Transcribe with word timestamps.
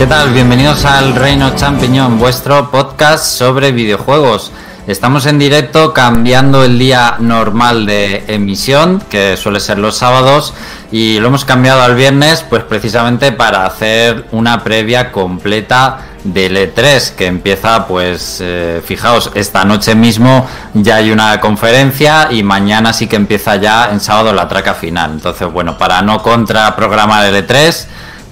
¿Qué 0.00 0.06
tal? 0.06 0.32
Bienvenidos 0.32 0.86
al 0.86 1.14
Reino 1.14 1.54
Champiñón, 1.56 2.18
vuestro 2.18 2.70
podcast 2.70 3.22
sobre 3.22 3.70
videojuegos. 3.70 4.50
Estamos 4.86 5.26
en 5.26 5.38
directo 5.38 5.92
cambiando 5.92 6.64
el 6.64 6.78
día 6.78 7.16
normal 7.18 7.84
de 7.84 8.24
emisión, 8.28 9.02
que 9.10 9.36
suele 9.36 9.60
ser 9.60 9.76
los 9.76 9.98
sábados, 9.98 10.54
y 10.90 11.20
lo 11.20 11.28
hemos 11.28 11.44
cambiado 11.44 11.82
al 11.82 11.96
viernes, 11.96 12.42
pues 12.48 12.64
precisamente 12.64 13.30
para 13.32 13.66
hacer 13.66 14.24
una 14.32 14.64
previa 14.64 15.12
completa 15.12 15.98
del 16.24 16.56
E3, 16.56 17.14
que 17.14 17.26
empieza, 17.26 17.86
pues, 17.86 18.38
eh, 18.40 18.82
fijaos, 18.82 19.30
esta 19.34 19.66
noche 19.66 19.94
mismo 19.94 20.48
ya 20.72 20.96
hay 20.96 21.10
una 21.10 21.38
conferencia 21.40 22.28
y 22.30 22.42
mañana 22.42 22.94
sí 22.94 23.06
que 23.06 23.16
empieza 23.16 23.56
ya 23.56 23.90
en 23.90 24.00
sábado 24.00 24.32
la 24.32 24.48
traca 24.48 24.72
final. 24.72 25.10
Entonces, 25.10 25.52
bueno, 25.52 25.76
para 25.76 26.00
no 26.00 26.22
contraprogramar 26.22 27.26
el 27.26 27.46
E3, 27.46 27.86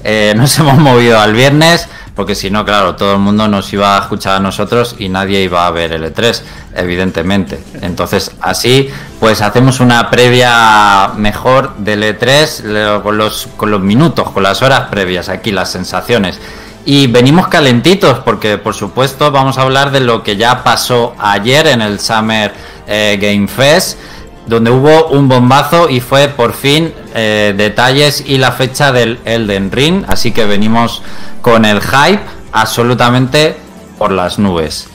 eh, 0.05 0.34
nos 0.37 0.59
hemos 0.59 0.79
movido 0.79 1.20
al 1.20 1.33
viernes 1.33 1.88
porque 2.19 2.34
si 2.34 2.51
no, 2.51 2.65
claro, 2.65 2.97
todo 2.97 3.12
el 3.12 3.20
mundo 3.20 3.47
nos 3.47 3.73
iba 3.73 3.97
a 3.97 4.01
escuchar 4.01 4.39
a 4.39 4.41
nosotros 4.41 4.97
y 4.98 5.09
nadie 5.09 5.41
iba 5.41 5.65
a 5.65 5.70
ver 5.70 5.93
el 5.93 6.02
E3, 6.02 6.43
evidentemente. 6.75 7.61
Entonces, 7.80 8.33
así, 8.41 8.91
pues 9.20 9.41
hacemos 9.41 9.79
una 9.79 10.11
previa 10.11 11.12
mejor 11.15 11.77
del 11.77 12.03
E3 12.03 13.03
con 13.03 13.19
los, 13.19 13.47
con 13.56 13.70
los 13.70 13.80
minutos, 13.80 14.33
con 14.33 14.42
las 14.42 14.62
horas 14.62 14.89
previas, 14.91 15.29
aquí 15.29 15.53
las 15.53 15.70
sensaciones. 15.70 16.41
Y 16.84 17.06
venimos 17.06 17.47
calentitos 17.47 18.19
porque, 18.25 18.59
por 18.59 18.75
supuesto, 18.75 19.30
vamos 19.30 19.56
a 19.56 19.62
hablar 19.62 19.92
de 19.92 20.01
lo 20.01 20.25
que 20.25 20.37
ya 20.37 20.65
pasó 20.65 21.15
ayer 21.20 21.69
en 21.69 21.83
el 21.83 22.01
Summer 22.01 22.53
eh, 22.89 23.17
Game 23.23 23.47
Fest 23.47 23.97
donde 24.48 24.70
hubo 24.70 25.09
un 25.09 25.28
bombazo 25.28 25.89
y 25.91 26.00
fue 26.00 26.28
por 26.28 26.55
fin 26.55 26.92
eh, 27.14 27.55
detalles 27.56 28.25
y 28.27 28.39
la 28.39 28.53
fecha 28.53 28.92
del 28.92 29.20
Elden 29.25 29.70
Ring. 29.70 30.05
Así 30.09 30.33
que 30.33 30.47
venimos 30.47 31.03
con 31.42 31.64
el 31.64 31.81
hype 31.81 32.23
absolutamente 32.53 33.56
por 33.98 34.11
las 34.11 34.39
nubes. 34.39 34.89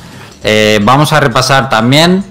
Eh, 0.44 0.80
vamos 0.81 1.13
a 1.13 1.19
repasar 1.19 1.69
también, 1.69 2.25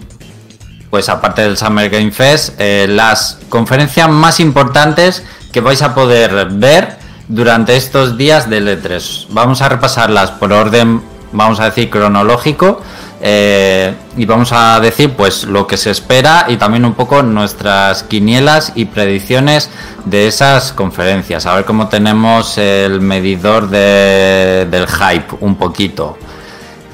pues 0.90 1.08
aparte 1.08 1.42
del 1.42 1.56
Summer 1.56 1.88
Game 1.88 2.10
Fest, 2.10 2.54
eh, 2.58 2.86
las 2.88 3.38
conferencias 3.48 4.08
más 4.08 4.40
importantes 4.40 5.22
que 5.52 5.60
vais 5.60 5.80
a 5.80 5.94
poder 5.94 6.48
ver 6.50 6.98
durante 7.28 7.76
estos 7.76 8.18
días 8.18 8.50
del 8.50 8.66
E3. 8.66 9.28
Vamos 9.30 9.62
a 9.62 9.68
repasarlas 9.68 10.32
por 10.32 10.52
orden, 10.52 11.02
vamos 11.30 11.60
a 11.60 11.66
decir, 11.66 11.88
cronológico 11.88 12.82
eh, 13.24 13.94
y 14.16 14.26
vamos 14.26 14.50
a 14.50 14.80
decir 14.80 15.12
pues 15.12 15.44
lo 15.44 15.64
que 15.64 15.76
se 15.76 15.92
espera 15.92 16.46
y 16.48 16.56
también 16.56 16.84
un 16.84 16.94
poco 16.94 17.22
nuestras 17.22 18.02
quinielas 18.02 18.72
y 18.74 18.86
predicciones 18.86 19.70
de 20.04 20.26
esas 20.26 20.72
conferencias. 20.72 21.46
A 21.46 21.54
ver 21.54 21.64
cómo 21.64 21.86
tenemos 21.86 22.58
el 22.58 23.00
medidor 23.00 23.68
del 23.68 24.86
hype 24.88 25.36
un 25.38 25.54
poquito. 25.54 26.18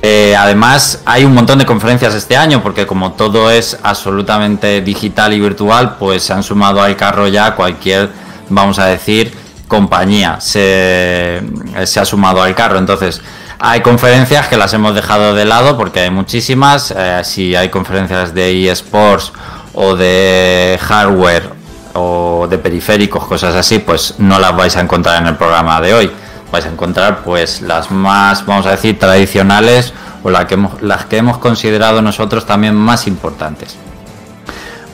Eh, 0.03 0.37
además, 0.37 1.01
hay 1.06 1.25
un 1.25 1.33
montón 1.33 1.59
de 1.59 1.67
conferencias 1.67 2.15
este 2.15 2.37
año, 2.37 2.62
porque 2.62 2.87
como 2.87 3.12
todo 3.12 3.51
es 3.51 3.79
absolutamente 3.83 4.83
digital 4.83 5.33
y 5.33 5.41
virtual, 5.41 5.97
pues 5.99 6.25
se 6.25 6.34
han 6.34 6.43
sumado 6.43 6.83
al 6.83 6.95
carro 6.95 7.27
ya 7.27 7.55
cualquier, 7.55 8.11
vamos 8.51 8.79
a 8.79 8.84
decir, 8.84 9.33
compañía 9.67 10.41
se, 10.41 11.43
se 11.84 12.01
ha 12.01 12.05
sumado 12.05 12.43
al 12.43 12.55
carro. 12.55 12.79
Entonces, 12.79 13.23
hay 13.61 13.81
conferencias 13.81 14.47
que 14.48 14.56
las 14.56 14.73
hemos 14.75 14.95
dejado 14.95 15.34
de 15.34 15.45
lado 15.45 15.77
porque 15.77 16.01
hay 16.01 16.11
muchísimas. 16.11 16.92
Eh, 16.97 17.20
si 17.25 17.56
hay 17.56 17.69
conferencias 17.69 18.33
de 18.33 18.70
eSports 18.70 19.33
o 19.75 19.97
de 19.97 20.78
hardware 20.81 21.50
o 21.95 22.47
de 22.48 22.59
periféricos, 22.59 23.27
cosas 23.27 23.55
así, 23.55 23.81
pues 23.81 24.15
no 24.19 24.39
las 24.39 24.56
vais 24.56 24.77
a 24.77 24.81
encontrar 24.81 25.21
en 25.21 25.28
el 25.28 25.37
programa 25.37 25.81
de 25.81 25.94
hoy. 25.94 26.10
Vais 26.53 26.65
a 26.65 26.69
encontrar 26.69 27.25
pues 27.25 27.60
las 27.60 27.91
más, 27.91 28.47
vamos 28.47 28.66
a 28.66 28.71
decir, 28.71 28.99
tradicionales 28.99 29.93
o 30.22 30.31
las 30.31 30.47
que 30.47 30.55
hemos, 30.55 30.81
las 30.81 31.05
que 31.06 31.16
hemos 31.16 31.38
considerado 31.38 32.00
nosotros 32.00 32.47
también 32.47 32.75
más 32.75 33.06
importantes. 33.06 33.77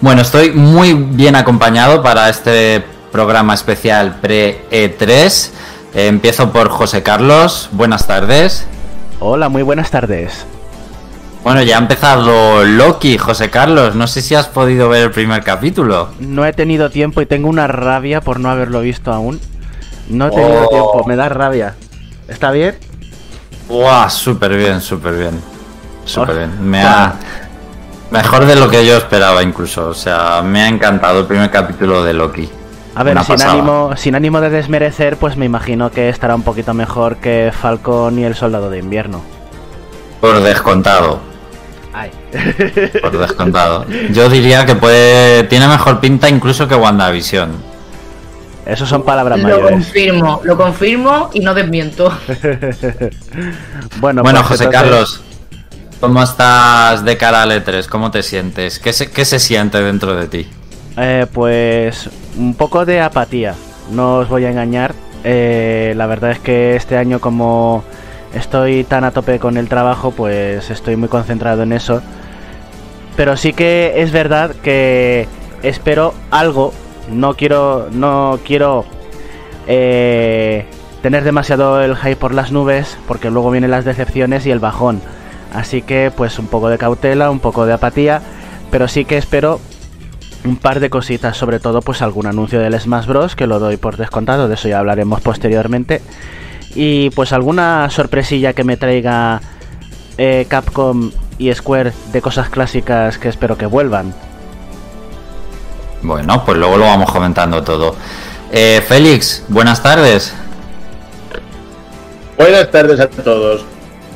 Bueno, 0.01 0.23
estoy 0.23 0.53
muy 0.53 0.95
bien 0.95 1.37
acompañado 1.37 2.03
para 2.03 2.29
este 2.29 2.85
programa 3.13 3.55
especial 3.55 4.17
pre-E3. 4.21 5.51
Empiezo 5.95 6.53
por 6.53 6.71
José 6.71 7.05
Carlos. 7.05 7.69
Buenas 7.71 8.09
tardes. 8.09 8.67
Hola, 9.21 9.49
muy 9.49 9.63
buenas 9.63 9.93
tardes. 9.93 10.45
Bueno, 11.45 11.63
ya 11.63 11.77
ha 11.77 11.79
empezado 11.79 12.65
Loki, 12.65 13.17
José 13.17 13.49
Carlos. 13.49 13.95
No 13.95 14.09
sé 14.09 14.21
si 14.21 14.35
has 14.35 14.49
podido 14.49 14.89
ver 14.89 15.05
el 15.05 15.11
primer 15.13 15.45
capítulo. 15.45 16.09
No 16.19 16.45
he 16.45 16.53
tenido 16.53 16.91
tiempo 16.91 17.21
y 17.21 17.27
tengo 17.27 17.49
una 17.49 17.69
rabia 17.69 18.21
por 18.21 18.41
no 18.41 18.51
haberlo 18.51 18.81
visto 18.81 19.13
aún. 19.13 19.41
No 20.09 20.27
he 20.27 20.31
tenido 20.31 20.65
oh. 20.65 20.69
tiempo, 20.69 21.05
me 21.07 21.15
da 21.15 21.29
rabia. 21.29 21.77
¿Está 22.27 22.51
bien? 22.51 22.77
¡Buah! 23.69 24.11
Súper 24.11 24.57
bien, 24.57 24.81
súper 24.81 25.15
bien. 25.17 25.41
Súper 26.05 26.39
bien. 26.39 26.71
Me 26.71 26.83
ha... 26.83 27.15
Mejor 28.11 28.47
de 28.47 28.57
lo 28.57 28.69
que 28.69 28.85
yo 28.85 28.97
esperaba 28.97 29.45
incluso. 29.45 29.89
O 29.89 29.95
sea, 29.95 30.43
me 30.43 30.63
ha 30.63 30.69
encantado 30.69 31.21
el 31.21 31.27
primer 31.27 31.51
capítulo 31.51 32.03
de 32.03 32.15
Loki. 32.15 32.49
A 32.97 33.03
ver, 33.03 33.19
sin 33.25 33.43
ánimo, 33.43 33.97
sin 33.97 34.15
ánimo 34.15 34.41
de 34.41 34.51
desmerecer, 34.51 35.17
pues 35.17 35.37
me 35.37 35.47
imagino 35.47 35.91
que 35.91 36.09
estará 36.09 36.35
un 36.35 36.43
poquito 36.43 36.75
mejor 36.75 37.17
que 37.17 37.53
Falcon 37.53 38.19
y 38.19 38.25
el 38.25 38.37
Soldado 38.37 38.71
de 38.71 38.79
Invierno. 38.79 39.21
Por 40.21 40.41
descontado. 40.41 41.19
Ay. 41.93 42.11
Por 43.03 43.19
descontado. 43.19 43.85
Yo 44.11 44.29
diría 44.29 44.65
que 44.65 44.77
puede 44.77 45.43
tiene 45.45 45.67
mejor 45.67 46.01
pinta 46.01 46.29
incluso 46.29 46.69
que 46.69 46.77
WandaVision. 46.77 47.51
Eso 48.65 48.87
son 48.87 49.03
palabras 49.03 49.39
lo 49.39 49.43
mayores. 49.43 49.65
Lo 49.65 49.77
confirmo, 49.77 50.41
lo 50.45 50.57
confirmo 50.57 51.31
y 51.35 51.41
no 51.41 51.53
desmiento. 51.53 52.11
bueno, 53.97 54.23
bueno 54.23 54.39
pues 54.39 54.61
José 54.61 54.71
Carlos, 54.71 55.21
¿cómo 56.01 56.23
estás 56.23 57.05
de 57.05 57.17
cara 57.17 57.43
al 57.43 57.51
E3? 57.51 57.87
¿Cómo 57.87 58.11
te 58.13 58.23
sientes? 58.23 58.79
¿Qué 58.79 58.93
qué 59.13 59.25
se 59.25 59.39
siente 59.39 59.83
dentro 59.83 60.15
de 60.15 60.29
ti? 60.29 60.49
Eh, 60.97 61.27
pues 61.33 62.09
un 62.39 62.55
poco 62.55 62.85
de 62.85 63.01
apatía, 63.01 63.55
no 63.93 64.19
os 64.19 64.29
voy 64.29 64.45
a 64.45 64.51
engañar. 64.51 64.95
Eh, 65.25 65.95
la 65.97 66.07
verdad 66.07 66.33
es 66.33 66.39
que 66.39 66.77
este 66.77 66.97
año 66.97 67.19
como 67.21 67.83
estoy 68.35 68.85
tan 68.85 69.05
a 69.05 69.11
tope 69.11 69.39
con 69.39 69.57
el 69.57 69.69
trabajo, 69.69 70.11
pues 70.13 70.71
estoy 70.71 70.97
muy 70.97 71.09
concentrado 71.09 71.63
en 71.63 71.73
eso. 71.73 72.03
Pero 73.17 73.37
sí 73.37 73.53
que 73.53 73.95
es 74.03 74.13
verdad 74.13 74.51
que 74.63 75.29
espero 75.63 76.15
algo. 76.31 76.73
No 77.11 77.35
quiero, 77.35 77.89
no 77.93 78.39
quiero 78.45 78.85
eh, 79.67 80.67
tener 81.03 81.23
demasiado 81.25 81.83
el 81.83 81.97
hype 81.97 82.17
por 82.17 82.35
las 82.35 82.51
nubes, 82.51 82.97
porque 83.07 83.31
luego 83.31 83.51
vienen 83.51 83.71
las 83.71 83.85
decepciones 83.85 84.47
y 84.47 84.51
el 84.51 84.59
bajón. 84.59 85.01
Así 85.53 85.83
que 85.83 86.11
pues 86.15 86.39
un 86.39 86.47
poco 86.47 86.69
de 86.69 86.79
cautela, 86.79 87.31
un 87.31 87.41
poco 87.41 87.67
de 87.67 87.75
apatía, 87.75 88.21
pero 88.71 88.89
sí 88.89 89.05
que 89.05 89.17
espero 89.17 89.61
un 90.45 90.57
par 90.57 90.81
de 90.81 90.91
cositas, 90.91 91.37
sobre 91.37 91.59
todo 91.59 91.81
pues 91.81 92.03
algún 92.03 92.27
anuncio 92.27 92.61
del 92.61 92.79
Smash 92.79 93.07
Bros. 93.07 93.35
que 93.35 93.47
lo 93.47 93.59
doy 93.59 93.77
por 93.77 93.97
descontado, 93.97 94.49
de 94.49 94.55
eso 94.55 94.69
ya 94.69 94.79
hablaremos 94.79 95.21
posteriormente. 95.21 96.03
Y 96.75 97.11
pues 97.11 97.33
alguna 97.33 97.89
sorpresilla 97.91 98.53
que 98.53 98.65
me 98.65 98.77
traiga 98.77 99.41
eh, 100.19 100.47
Capcom 100.49 101.11
y 101.39 101.53
Square 101.53 101.93
de 102.13 102.21
cosas 102.23 102.49
clásicas 102.49 103.19
que 103.19 103.29
espero 103.29 103.57
que 103.57 103.67
vuelvan. 103.67 104.15
Bueno, 106.03 106.45
pues 106.45 106.59
luego 106.59 106.77
lo 106.77 106.85
vamos 106.85 107.11
comentando 107.11 107.63
todo. 107.63 107.97
Eh, 108.53 108.85
Félix, 108.87 109.45
buenas 109.49 109.83
tardes. 109.83 110.35
Buenas 112.37 112.71
tardes 112.71 113.01
a 113.01 113.09
todos. 113.09 113.65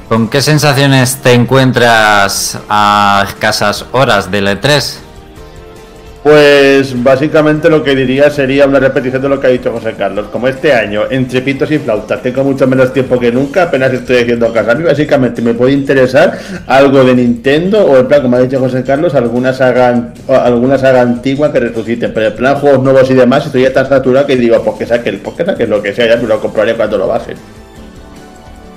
¿Con 0.09 0.29
qué 0.29 0.43
sensaciones 0.43 1.23
te 1.23 1.33
encuentras 1.33 2.59
a 2.69 3.25
escasas 3.29 3.87
horas 3.93 4.31
del 4.31 4.49
E3? 4.49 5.08
Pues 6.23 7.01
básicamente 7.03 7.71
lo 7.71 7.85
que 7.85 7.95
diría 7.95 8.29
sería 8.29 8.67
una 8.67 8.81
repetición 8.81 9.23
de 9.23 9.29
lo 9.29 9.41
que 9.41 9.47
ha 9.47 9.51
dicho 9.51 9.73
José 9.73 9.95
Carlos. 9.97 10.27
Como 10.33 10.49
este 10.49 10.73
año, 10.73 11.03
entre 11.11 11.41
pitos 11.43 11.71
y 11.71 11.79
flautas, 11.79 12.21
tengo 12.23 12.43
mucho 12.43 12.67
menos 12.67 12.93
tiempo 12.93 13.21
que 13.21 13.31
nunca, 13.31 13.65
apenas 13.65 13.93
estoy 13.93 14.19
haciendo 14.19 14.53
caso. 14.53 14.73
A 14.73 14.75
básicamente 14.75 15.41
me 15.41 15.55
puede 15.55 15.73
interesar 15.73 16.37
algo 16.67 17.05
de 17.05 17.15
Nintendo 17.15 17.85
o 17.85 17.97
en 17.99 18.09
plan, 18.09 18.23
como 18.23 18.37
ha 18.37 18.41
dicho 18.41 18.59
José 18.59 18.83
Carlos, 18.83 19.15
alguna 19.15 19.53
saga, 19.53 20.13
alguna 20.27 20.77
saga 20.77 21.03
antigua 21.03 21.53
que 21.53 21.61
resuciten. 21.61 22.13
Pero 22.13 22.27
en 22.27 22.37
plan 22.37 22.57
juegos 22.57 22.83
nuevos 22.83 23.09
y 23.11 23.15
demás, 23.15 23.47
estoy 23.47 23.63
ya 23.63 23.73
tan 23.73 23.89
saturado 23.89 24.27
que 24.27 24.37
digo, 24.37 24.61
pues 24.63 24.77
que 24.77 24.87
saquen, 24.87 25.21
pues 25.21 25.37
que 25.37 25.45
saquen 25.45 25.71
lo 25.71 25.81
que 25.81 25.95
sea, 25.95 26.07
ya 26.07 26.17
me 26.17 26.27
lo 26.27 26.41
compraré 26.41 26.75
cuando 26.75 26.99
lo 26.99 27.07
bajen. 27.07 27.37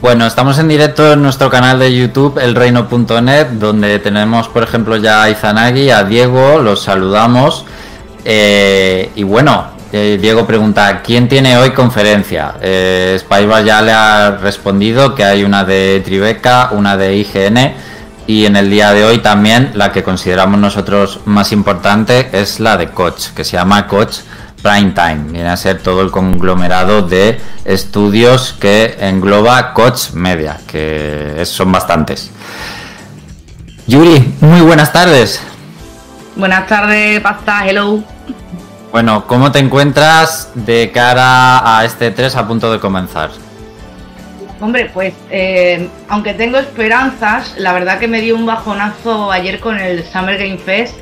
Bueno, 0.01 0.25
estamos 0.25 0.57
en 0.57 0.67
directo 0.67 1.13
en 1.13 1.21
nuestro 1.21 1.51
canal 1.51 1.77
de 1.77 1.95
YouTube, 1.95 2.39
elreino.net, 2.39 3.49
donde 3.51 3.99
tenemos, 3.99 4.49
por 4.49 4.63
ejemplo, 4.63 4.97
ya 4.97 5.21
a 5.21 5.29
Izanagi, 5.29 5.91
a 5.91 6.03
Diego, 6.03 6.57
los 6.57 6.81
saludamos. 6.81 7.65
Eh, 8.25 9.11
y 9.13 9.21
bueno, 9.21 9.67
eh, 9.91 10.17
Diego 10.19 10.47
pregunta, 10.47 11.03
¿quién 11.03 11.27
tiene 11.27 11.55
hoy 11.55 11.69
conferencia? 11.69 12.55
Eh, 12.61 13.21
ya 13.63 13.81
le 13.83 13.91
ha 13.91 14.31
respondido 14.41 15.13
que 15.13 15.23
hay 15.23 15.43
una 15.43 15.65
de 15.65 16.01
Tribeca, 16.03 16.69
una 16.71 16.97
de 16.97 17.17
IGN 17.17 17.73
y 18.25 18.47
en 18.47 18.55
el 18.55 18.71
día 18.71 18.93
de 18.93 19.03
hoy 19.03 19.19
también 19.19 19.69
la 19.75 19.91
que 19.91 20.01
consideramos 20.01 20.59
nosotros 20.59 21.19
más 21.25 21.51
importante 21.51 22.27
es 22.31 22.59
la 22.59 22.75
de 22.75 22.89
Coach, 22.89 23.27
que 23.35 23.43
se 23.43 23.57
llama 23.57 23.85
Coach 23.85 24.17
Primetime. 24.61 25.31
Viene 25.31 25.49
a 25.49 25.57
ser 25.57 25.79
todo 25.79 26.01
el 26.01 26.11
conglomerado 26.11 27.01
de 27.01 27.39
estudios 27.65 28.53
que 28.53 28.97
engloba 28.99 29.73
Coach 29.73 30.11
Media, 30.13 30.59
que 30.67 31.41
son 31.45 31.71
bastantes. 31.71 32.31
Yuri, 33.87 34.35
muy 34.41 34.61
buenas 34.61 34.93
tardes. 34.93 35.41
Buenas 36.35 36.67
tardes, 36.67 37.19
pasta, 37.21 37.67
hello. 37.67 38.03
Bueno, 38.91 39.25
¿cómo 39.25 39.51
te 39.51 39.59
encuentras 39.59 40.49
de 40.53 40.91
cara 40.91 41.77
a 41.77 41.85
este 41.85 42.11
3 42.11 42.35
a 42.35 42.47
punto 42.47 42.71
de 42.71 42.79
comenzar? 42.79 43.31
Hombre, 44.59 44.91
pues 44.93 45.13
eh, 45.31 45.89
aunque 46.07 46.33
tengo 46.35 46.57
esperanzas, 46.57 47.55
la 47.57 47.73
verdad 47.73 47.99
que 47.99 48.07
me 48.07 48.21
dio 48.21 48.35
un 48.35 48.45
bajonazo 48.45 49.31
ayer 49.31 49.59
con 49.59 49.79
el 49.79 50.05
Summer 50.05 50.37
Game 50.37 50.57
Fest 50.57 50.95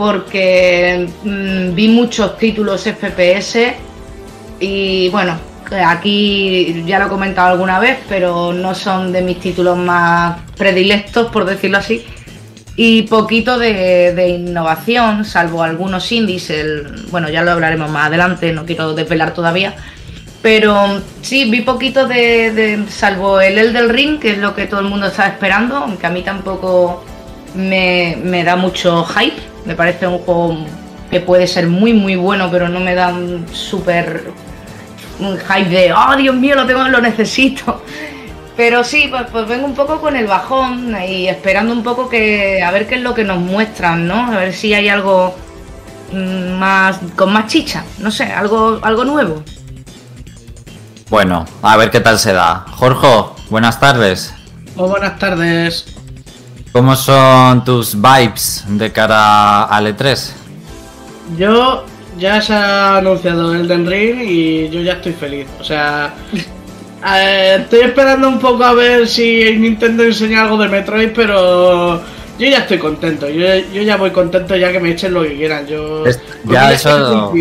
porque 0.00 1.10
mm, 1.24 1.74
vi 1.74 1.88
muchos 1.88 2.38
títulos 2.38 2.84
FPS 2.84 3.74
y 4.58 5.10
bueno, 5.10 5.38
aquí 5.86 6.82
ya 6.86 6.98
lo 6.98 7.04
he 7.04 7.08
comentado 7.10 7.52
alguna 7.52 7.78
vez, 7.78 7.98
pero 8.08 8.50
no 8.54 8.74
son 8.74 9.12
de 9.12 9.20
mis 9.20 9.38
títulos 9.40 9.76
más 9.76 10.38
predilectos, 10.56 11.30
por 11.30 11.44
decirlo 11.44 11.76
así. 11.76 12.02
Y 12.76 13.02
poquito 13.02 13.58
de, 13.58 14.26
innovación, 14.26 15.26
salvo 15.26 15.62
algunos 15.62 16.10
indies, 16.10 16.50
bueno, 17.10 17.28
ya 17.28 17.42
lo 17.42 17.50
hablaremos 17.50 17.90
más 17.90 18.06
adelante, 18.06 18.54
no 18.54 18.64
quiero 18.64 18.94
desvelar 18.94 19.34
todavía 19.34 19.74
pero 20.40 21.02
sí, 21.20 21.50
vi 21.50 21.60
poquito 21.60 22.06
de, 22.06 22.86
salvo 22.88 23.42
el 23.42 23.58
El 23.58 23.74
del 23.74 23.90
Ring, 23.90 24.18
que 24.18 24.30
es 24.30 24.38
lo 24.38 24.54
que 24.54 24.64
todo 24.64 24.80
el 24.80 24.86
mundo 24.86 25.08
estaba 25.08 25.28
esperando, 25.28 25.76
aunque 25.76 26.06
a 26.06 26.10
mí 26.10 26.22
tampoco 26.22 27.04
me, 27.54 28.42
da 28.44 28.56
mucho 28.56 29.04
hype. 29.04 29.49
Me 29.64 29.74
parece 29.74 30.06
un 30.06 30.18
juego 30.18 30.56
que 31.10 31.20
puede 31.20 31.46
ser 31.46 31.66
muy 31.66 31.92
muy 31.92 32.16
bueno, 32.16 32.48
pero 32.50 32.68
no 32.68 32.80
me 32.80 32.94
da 32.94 33.08
un 33.08 33.46
súper 33.52 34.32
un 35.18 35.38
hype 35.38 35.68
de 35.68 35.92
oh 35.92 36.16
Dios 36.16 36.34
mío, 36.34 36.54
lo 36.54 36.66
tengo, 36.66 36.84
lo 36.88 37.00
necesito. 37.00 37.82
Pero 38.56 38.84
sí, 38.84 39.06
pues, 39.08 39.26
pues, 39.32 39.48
vengo 39.48 39.64
un 39.64 39.74
poco 39.74 40.00
con 40.00 40.16
el 40.16 40.26
bajón 40.26 40.94
y 41.08 41.28
esperando 41.28 41.72
un 41.72 41.82
poco 41.82 42.08
que 42.08 42.62
a 42.62 42.70
ver 42.70 42.86
qué 42.86 42.96
es 42.96 43.00
lo 43.00 43.14
que 43.14 43.24
nos 43.24 43.38
muestran, 43.38 44.06
¿no? 44.06 44.26
A 44.26 44.36
ver 44.36 44.52
si 44.52 44.74
hay 44.74 44.88
algo 44.88 45.34
mm, 46.12 46.58
más 46.58 46.98
con 47.16 47.32
más 47.32 47.46
chicha, 47.46 47.84
no 47.98 48.10
sé, 48.10 48.24
algo 48.24 48.78
algo 48.82 49.04
nuevo. 49.04 49.42
Bueno, 51.08 51.44
a 51.62 51.76
ver 51.76 51.90
qué 51.90 52.00
tal 52.00 52.18
se 52.18 52.32
da. 52.32 52.66
Jorge, 52.70 53.08
buenas 53.48 53.80
tardes. 53.80 54.34
Oh, 54.76 54.88
buenas 54.88 55.18
tardes. 55.18 55.96
¿Cómo 56.72 56.94
son 56.94 57.64
tus 57.64 57.96
vibes 58.00 58.64
de 58.68 58.92
cara 58.92 59.64
al 59.64 59.88
E3? 59.88 60.32
Yo 61.36 61.84
ya 62.16 62.40
se 62.40 62.52
ha 62.52 62.98
anunciado 62.98 63.54
Elden 63.54 63.86
Ring 63.86 64.20
y 64.20 64.68
yo 64.68 64.80
ya 64.80 64.92
estoy 64.94 65.12
feliz. 65.12 65.46
O 65.58 65.64
sea, 65.64 66.14
eh, 67.06 67.58
estoy 67.60 67.80
esperando 67.80 68.28
un 68.28 68.38
poco 68.38 68.62
a 68.62 68.74
ver 68.74 69.08
si 69.08 69.56
Nintendo 69.58 70.04
enseña 70.04 70.42
algo 70.42 70.58
de 70.58 70.68
Metroid, 70.68 71.10
pero 71.12 72.00
yo 72.38 72.46
ya 72.48 72.58
estoy 72.58 72.78
contento. 72.78 73.28
Yo, 73.28 73.82
ya 73.82 73.96
voy 73.96 74.10
contento 74.12 74.54
ya 74.54 74.70
que 74.70 74.78
me 74.78 74.92
echen 74.92 75.12
lo 75.12 75.22
que 75.22 75.34
quieran. 75.36 75.66
Yo 75.66 76.04
ya 76.44 76.72
eso 76.72 77.32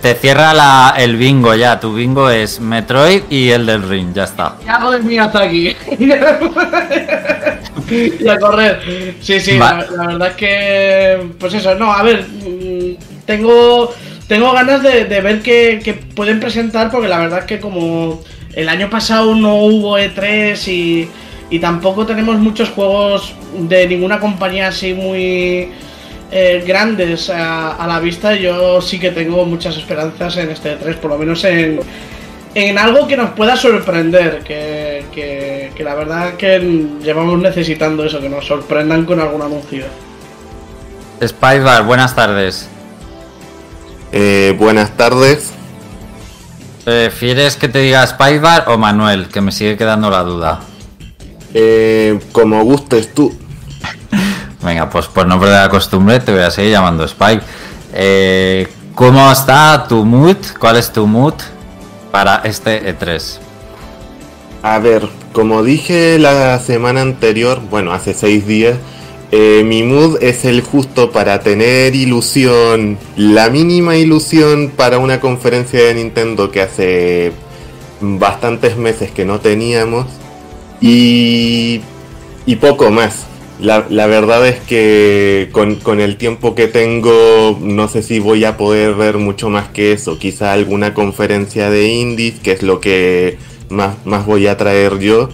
te, 0.00 0.14
cierra 0.14 0.94
el 0.96 1.16
bingo 1.16 1.54
ya. 1.54 1.78
Tu 1.78 1.92
bingo 1.92 2.30
es 2.30 2.58
Metroid 2.58 3.24
y 3.28 3.50
el 3.50 3.66
del 3.66 3.82
Ring, 3.82 4.14
ya 4.14 4.24
está. 4.24 4.56
Ya 4.64 4.80
joder 4.80 5.02
mío 5.02 5.24
hasta 5.24 5.42
aquí. 5.42 5.76
y 7.90 8.28
a 8.28 8.38
correr. 8.38 8.80
Sí, 9.20 9.40
sí, 9.40 9.58
la, 9.58 9.86
verdad 10.06 10.28
es 10.28 10.34
que. 10.34 11.18
Pues 11.38 11.54
eso, 11.54 11.74
no, 11.74 11.92
a 11.92 12.02
ver. 12.02 12.24
Mm, 12.28 12.96
tengo. 13.26 13.92
Tengo 14.28 14.52
ganas 14.52 14.82
de, 14.82 15.04
ver 15.20 15.42
qué, 15.42 16.00
pueden 16.14 16.40
presentar, 16.40 16.90
porque 16.90 17.08
la 17.08 17.18
verdad 17.18 17.40
es 17.40 17.44
que 17.44 17.60
como 17.60 18.22
el 18.54 18.70
año 18.70 18.88
pasado 18.88 19.34
no 19.34 19.56
hubo 19.56 19.98
E3 19.98 20.66
y, 20.68 21.08
y 21.50 21.58
tampoco 21.58 22.06
tenemos 22.06 22.38
muchos 22.38 22.70
juegos 22.70 23.34
de 23.58 23.86
ninguna 23.86 24.20
compañía 24.20 24.68
así 24.68 24.94
muy 24.94 25.68
eh, 26.36 26.64
grandes 26.66 27.30
a, 27.30 27.84
la 27.86 28.00
vista, 28.00 28.34
yo 28.34 28.80
sí 28.80 28.98
que 28.98 29.10
tengo 29.10 29.44
muchas 29.44 29.76
esperanzas 29.76 30.36
en 30.38 30.50
este 30.50 30.74
3, 30.74 30.96
por 30.96 31.10
lo 31.10 31.18
menos 31.18 31.44
en, 31.44 31.78
en 32.56 32.76
algo 32.76 33.06
que 33.06 33.16
nos 33.16 33.30
pueda 33.30 33.56
sorprender, 33.56 34.40
que, 34.42 34.83
que, 35.12 35.72
la 35.78 35.94
verdad 35.94 36.34
que 36.34 36.58
llevamos 37.02 37.38
necesitando 37.38 38.04
eso, 38.04 38.20
que 38.20 38.28
nos 38.28 38.46
sorprendan 38.46 39.04
con 39.04 39.20
algún 39.20 39.42
anuncio. 39.42 39.84
Spybar, 41.24 41.84
buenas 41.84 42.14
tardes. 42.14 42.68
Eh, 44.12 44.54
buenas 44.58 44.96
tardes. 44.96 45.52
¿Prefieres 46.84 47.56
que 47.56 47.68
te 47.68 47.78
diga 47.78 48.06
Spybar 48.06 48.64
o 48.68 48.76
Manuel? 48.76 49.28
Que 49.28 49.40
me 49.40 49.50
sigue 49.50 49.76
quedando 49.76 50.10
la 50.10 50.22
duda. 50.22 50.60
Eh, 51.54 52.18
como 52.32 52.62
gustes 52.64 53.14
tú. 53.14 53.34
Venga, 54.62 54.90
pues 54.90 55.06
por 55.06 55.26
nombre 55.26 55.50
de 55.50 55.56
la 55.56 55.68
costumbre 55.68 56.20
te 56.20 56.32
voy 56.32 56.42
a 56.42 56.50
seguir 56.50 56.72
llamando 56.72 57.04
Spike. 57.04 57.42
Eh, 57.94 58.68
¿Cómo 58.94 59.30
está 59.32 59.86
tu 59.88 60.04
mood? 60.04 60.36
¿Cuál 60.58 60.76
es 60.76 60.92
tu 60.92 61.06
mood 61.06 61.34
para 62.10 62.42
este 62.44 62.94
E3? 62.94 63.43
A 64.66 64.78
ver, 64.78 65.08
como 65.34 65.62
dije 65.62 66.18
la 66.18 66.58
semana 66.58 67.02
anterior, 67.02 67.60
bueno, 67.68 67.92
hace 67.92 68.14
seis 68.14 68.46
días, 68.46 68.78
eh, 69.30 69.62
mi 69.62 69.82
mood 69.82 70.22
es 70.22 70.46
el 70.46 70.62
justo 70.62 71.12
para 71.12 71.40
tener 71.40 71.94
ilusión, 71.94 72.96
la 73.14 73.50
mínima 73.50 73.98
ilusión 73.98 74.72
para 74.74 74.96
una 74.96 75.20
conferencia 75.20 75.84
de 75.84 75.92
Nintendo 75.96 76.50
que 76.50 76.62
hace 76.62 77.32
bastantes 78.00 78.78
meses 78.78 79.10
que 79.10 79.26
no 79.26 79.38
teníamos 79.38 80.06
y, 80.80 81.82
y 82.46 82.56
poco 82.56 82.90
más. 82.90 83.26
La, 83.60 83.84
la, 83.90 84.06
verdad 84.06 84.48
es 84.48 84.60
que 84.60 85.50
con, 85.52 86.00
el 86.00 86.16
tiempo 86.16 86.54
que 86.54 86.68
tengo 86.68 87.58
no 87.60 87.86
sé 87.86 88.02
si 88.02 88.18
voy 88.18 88.46
a 88.46 88.56
poder 88.56 88.94
ver 88.94 89.18
mucho 89.18 89.50
más 89.50 89.68
que 89.68 89.92
eso. 89.92 90.18
Quizá 90.18 90.54
alguna 90.54 90.94
conferencia 90.94 91.68
de 91.68 91.86
indies, 91.86 92.40
que 92.40 92.52
es 92.52 92.62
lo 92.62 92.80
que 92.80 93.36
más, 93.74 93.96
más 94.04 94.24
voy 94.24 94.46
a 94.46 94.56
traer 94.56 94.98
yo. 94.98 95.28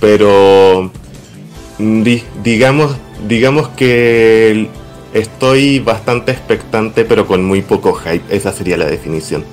Pero 0.00 0.92
digamos, 2.44 2.96
digamos 3.26 3.68
que 3.70 4.68
estoy 5.12 5.80
bastante 5.80 6.32
expectante 6.32 7.04
pero 7.04 7.26
con 7.26 7.44
muy 7.44 7.62
poco 7.62 7.94
hype. 7.94 8.24
Esa 8.34 8.52
sería 8.52 8.76
la 8.76 8.86
definición. 8.86 9.44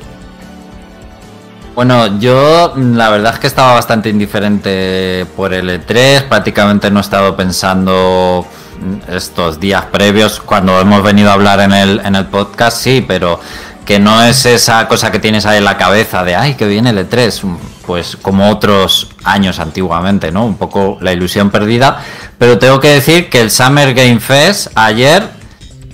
Bueno, 1.75 2.19
yo 2.19 2.71
mm, 2.75 2.95
la 2.95 3.09
verdad 3.09 3.33
es 3.33 3.39
que 3.39 3.47
estaba 3.47 3.73
bastante 3.73 4.09
indiferente 4.09 5.25
por 5.35 5.53
el 5.53 5.69
E3, 5.69 6.29
prácticamente 6.29 6.89
no 6.89 6.99
he 6.99 7.01
estado 7.01 7.35
pensando 7.35 8.45
mm, 8.79 9.13
estos 9.13 9.59
días 9.59 9.83
previos 9.91 10.39
cuando 10.39 10.79
hemos 10.79 11.03
venido 11.03 11.29
a 11.29 11.33
hablar 11.33 11.59
en 11.59 11.73
el, 11.73 11.99
en 12.05 12.15
el 12.15 12.27
podcast, 12.27 12.77
sí, 12.77 13.03
pero 13.05 13.41
que 13.85 13.99
no 13.99 14.23
es 14.23 14.45
esa 14.45 14.87
cosa 14.87 15.11
que 15.11 15.19
tienes 15.19 15.45
ahí 15.45 15.59
en 15.59 15.63
la 15.63 15.77
cabeza 15.77 16.23
de, 16.23 16.35
ay, 16.35 16.55
que 16.55 16.67
viene 16.67 16.89
el 16.89 16.97
E3, 17.09 17.43
mm, 17.43 17.55
pues 17.85 18.17
como 18.21 18.49
otros 18.49 19.09
años 19.23 19.59
antiguamente, 19.59 20.31
¿no? 20.31 20.45
Un 20.45 20.57
poco 20.57 20.97
la 21.01 21.13
ilusión 21.13 21.51
perdida, 21.51 22.03
pero 22.37 22.57
tengo 22.57 22.79
que 22.79 22.89
decir 22.89 23.29
que 23.29 23.41
el 23.41 23.51
Summer 23.51 23.93
Game 23.93 24.19
Fest 24.19 24.69
ayer 24.75 25.29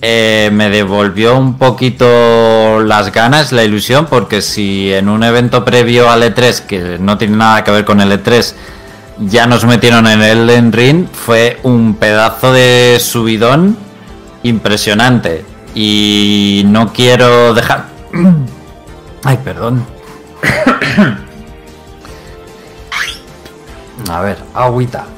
eh, 0.02 0.50
me 0.52 0.70
devolvió 0.70 1.38
un 1.38 1.58
poquito 1.58 2.80
las 2.82 3.12
ganas, 3.12 3.52
la 3.52 3.64
ilusión, 3.64 4.08
porque 4.08 4.42
si 4.42 4.92
en 4.92 5.10
un 5.10 5.24
evento 5.24 5.64
previo 5.64 6.10
al 6.10 6.24
E3, 6.24 6.62
que 6.62 6.98
no 7.00 7.18
tiene 7.18 7.38
nada 7.38 7.64
que 7.64 7.72
ver 7.72 7.86
con 7.86 8.02
el 8.02 8.12
E3, 8.12 8.56
ya 9.20 9.46
nos 9.46 9.66
metieron 9.66 10.08
en 10.08 10.22
el 10.22 10.72
Ring, 10.72 11.08
fue 11.12 11.60
un 11.64 11.96
pedazo 11.96 12.54
de 12.54 12.98
subidón 13.00 13.78
impresionante. 14.44 15.51
Y 15.74 16.64
no 16.66 16.92
quiero 16.94 17.54
dejar... 17.54 17.86
Ay, 19.24 19.38
perdón. 19.44 19.86
A 24.10 24.22
ver, 24.22 24.38
agüita. 24.54 25.06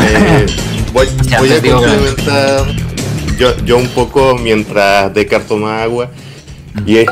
Eh, 0.00 0.46
voy, 0.92 1.06
a 1.32 1.38
complementar 1.38 2.64
yo, 3.38 3.56
yo 3.64 3.76
un 3.76 3.88
poco 3.88 4.36
mientras 4.36 5.12
de 5.12 5.26
toma 5.26 5.82
agua. 5.82 6.08
Y 6.86 6.98
es, 6.98 7.06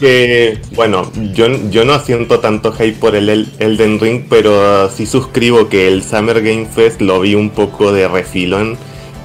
que, 0.00 0.60
bueno, 0.72 1.10
yo, 1.32 1.46
yo 1.70 1.84
no 1.84 1.98
siento 2.00 2.40
tanto 2.40 2.74
hate 2.76 2.98
por 2.98 3.14
el 3.14 3.28
Elden 3.58 4.00
Ring, 4.00 4.24
pero 4.28 4.90
sí 4.90 5.06
suscribo 5.06 5.68
que 5.68 5.88
el 5.88 6.02
Summer 6.02 6.42
Game 6.42 6.66
Fest 6.66 7.00
lo 7.00 7.20
vi 7.20 7.34
un 7.34 7.50
poco 7.50 7.92
de 7.92 8.08
refilón, 8.08 8.76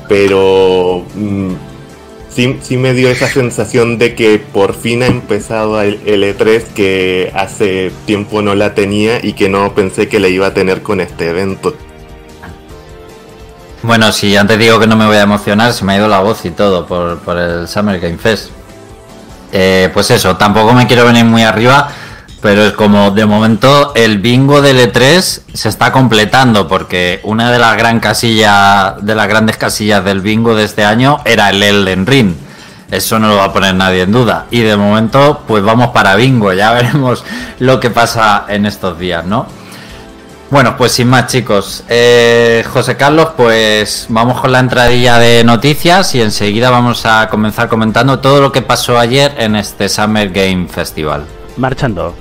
pero 0.09 1.05
mm, 1.15 1.53
sí, 2.29 2.77
me 2.77 2.93
dio 2.93 3.09
esa 3.09 3.27
sensación 3.27 3.97
de 3.97 4.15
que 4.15 4.39
por 4.39 4.75
fin 4.75 5.03
ha 5.03 5.07
empezado 5.07 5.81
el, 5.81 6.01
E3 6.03 6.63
que 6.73 7.31
hace 7.33 7.91
tiempo 8.05 8.41
no 8.41 8.55
la 8.55 8.73
tenía 8.73 9.19
y 9.23 9.33
que 9.33 9.49
no 9.49 9.73
pensé 9.73 10.07
que 10.07 10.19
la 10.19 10.27
iba 10.27 10.47
a 10.47 10.53
tener 10.53 10.81
con 10.81 10.99
este 10.99 11.29
evento. 11.29 11.75
Bueno, 13.81 14.11
si 14.13 14.35
antes 14.37 14.57
digo 14.57 14.79
que 14.79 14.87
no 14.87 14.95
me 14.95 15.05
voy 15.05 15.17
a 15.17 15.23
emocionar, 15.23 15.73
se 15.73 15.83
me 15.83 15.93
ha 15.93 15.97
ido 15.97 16.07
la 16.07 16.21
voz 16.21 16.45
y 16.45 16.51
todo 16.51 16.85
por, 16.85 17.19
por 17.19 17.37
el 17.37 17.67
Summer 17.67 17.99
Game 17.99 18.17
Fest. 18.17 18.51
Eh, 19.55 19.91
pues 19.93 20.09
eso, 20.09 20.35
tampoco 20.35 20.73
me 20.73 20.87
quiero 20.87 21.05
venir 21.05 21.25
muy 21.25 21.43
arriba, 21.43 21.87
pero 22.41 22.65
es 22.65 22.73
como 22.73 23.11
de 23.11 23.27
momento 23.27 23.93
el 23.93 24.17
bingo 24.17 24.63
del 24.63 24.79
E3 24.79 25.41
se 25.53 25.69
está 25.69 25.91
completando 25.91 26.67
porque 26.67 27.19
una 27.23 27.51
de 27.51 27.59
las 27.59 27.77
gran 27.77 27.99
casillas, 27.99 28.95
de 29.05 29.13
las 29.13 29.27
grandes 29.27 29.57
casillas 29.57 30.03
del 30.03 30.21
bingo 30.21 30.55
de 30.55 30.63
este 30.63 30.83
año 30.83 31.19
era 31.23 31.51
el 31.51 31.61
Elden 31.61 32.07
Ring. 32.07 32.33
Eso 32.89 33.19
no 33.19 33.27
lo 33.27 33.37
va 33.37 33.45
a 33.45 33.53
poner 33.53 33.75
nadie 33.75 34.01
en 34.01 34.11
duda. 34.11 34.47
Y 34.49 34.61
de 34.61 34.75
momento, 34.75 35.43
pues 35.47 35.63
vamos 35.63 35.89
para 35.89 36.15
bingo. 36.15 36.51
Ya 36.53 36.71
veremos 36.73 37.23
lo 37.59 37.79
que 37.79 37.91
pasa 37.91 38.45
en 38.47 38.65
estos 38.65 38.97
días, 38.97 39.23
¿no? 39.23 39.45
Bueno, 40.53 40.77
pues 40.77 40.91
sin 40.91 41.07
más 41.07 41.25
chicos, 41.31 41.83
eh, 41.89 42.63
José 42.71 42.95
Carlos, 42.95 43.29
pues 43.35 44.05
vamos 44.09 44.39
con 44.39 44.51
la 44.51 44.59
entradilla 44.59 45.17
de 45.17 45.43
noticias 45.43 46.13
y 46.13 46.21
enseguida 46.21 46.69
vamos 46.69 47.07
a 47.07 47.27
comenzar 47.27 47.67
comentando 47.67 48.19
todo 48.19 48.39
lo 48.39 48.51
que 48.51 48.61
pasó 48.61 48.99
ayer 48.99 49.33
en 49.39 49.55
este 49.55 49.89
Summer 49.89 50.29
Game 50.29 50.67
Festival. 50.67 51.25
Marchando. 51.57 52.13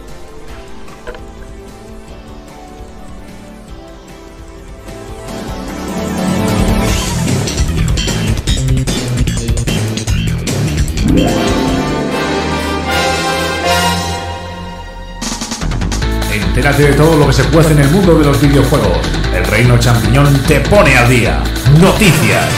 De 16.77 16.95
todo 16.95 17.17
lo 17.19 17.27
que 17.27 17.35
se 17.35 17.45
puede 17.45 17.71
en 17.73 17.81
el 17.81 17.89
mundo 17.91 18.19
de 18.19 18.25
los 18.25 18.41
videojuegos. 18.41 18.97
El 19.37 19.45
Reino 19.45 19.79
Champiñón 19.79 20.33
te 20.49 20.59
pone 20.61 20.97
al 20.97 21.09
día. 21.09 21.39
Noticias. 21.79 22.49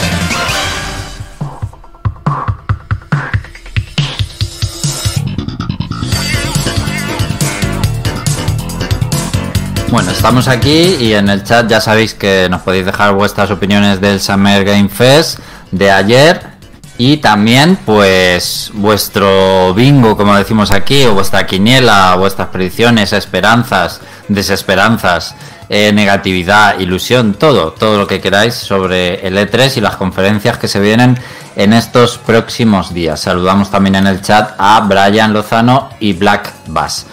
Bueno, 9.91 10.11
estamos 10.11 10.47
aquí 10.47 10.95
y 10.99 11.13
en 11.13 11.29
el 11.29 11.43
chat 11.43 11.67
ya 11.69 11.81
sabéis 11.81 12.13
que 12.13 12.47
nos 12.49 12.61
podéis 12.61 12.85
dejar 12.85 13.13
vuestras 13.13 13.51
opiniones 13.51 13.99
del 13.99 14.21
Summer 14.21 14.63
Game 14.63 14.89
Fest 14.89 15.39
de 15.71 15.91
ayer 15.91 16.54
y 16.97 17.17
también 17.17 17.77
pues 17.85 18.71
vuestro 18.73 19.73
bingo, 19.73 20.15
como 20.15 20.35
decimos 20.35 20.71
aquí, 20.71 21.03
o 21.05 21.13
vuestra 21.13 21.45
quiniela, 21.45 22.15
vuestras 22.15 22.49
predicciones, 22.49 23.11
esperanzas, 23.11 24.01
desesperanzas, 24.29 25.35
eh, 25.67 25.91
negatividad, 25.93 26.79
ilusión, 26.79 27.33
todo, 27.33 27.71
todo 27.71 27.97
lo 27.97 28.07
que 28.07 28.21
queráis 28.21 28.53
sobre 28.53 29.27
el 29.27 29.37
E3 29.37 29.77
y 29.77 29.81
las 29.81 29.95
conferencias 29.97 30.57
que 30.57 30.67
se 30.67 30.79
vienen 30.79 31.17
en 31.55 31.73
estos 31.73 32.17
próximos 32.17 32.93
días. 32.93 33.19
Saludamos 33.21 33.71
también 33.71 33.95
en 33.95 34.07
el 34.07 34.21
chat 34.21 34.53
a 34.57 34.79
Brian 34.81 35.33
Lozano 35.33 35.89
y 35.99 36.13
Black 36.13 36.53
Bass. 36.67 37.07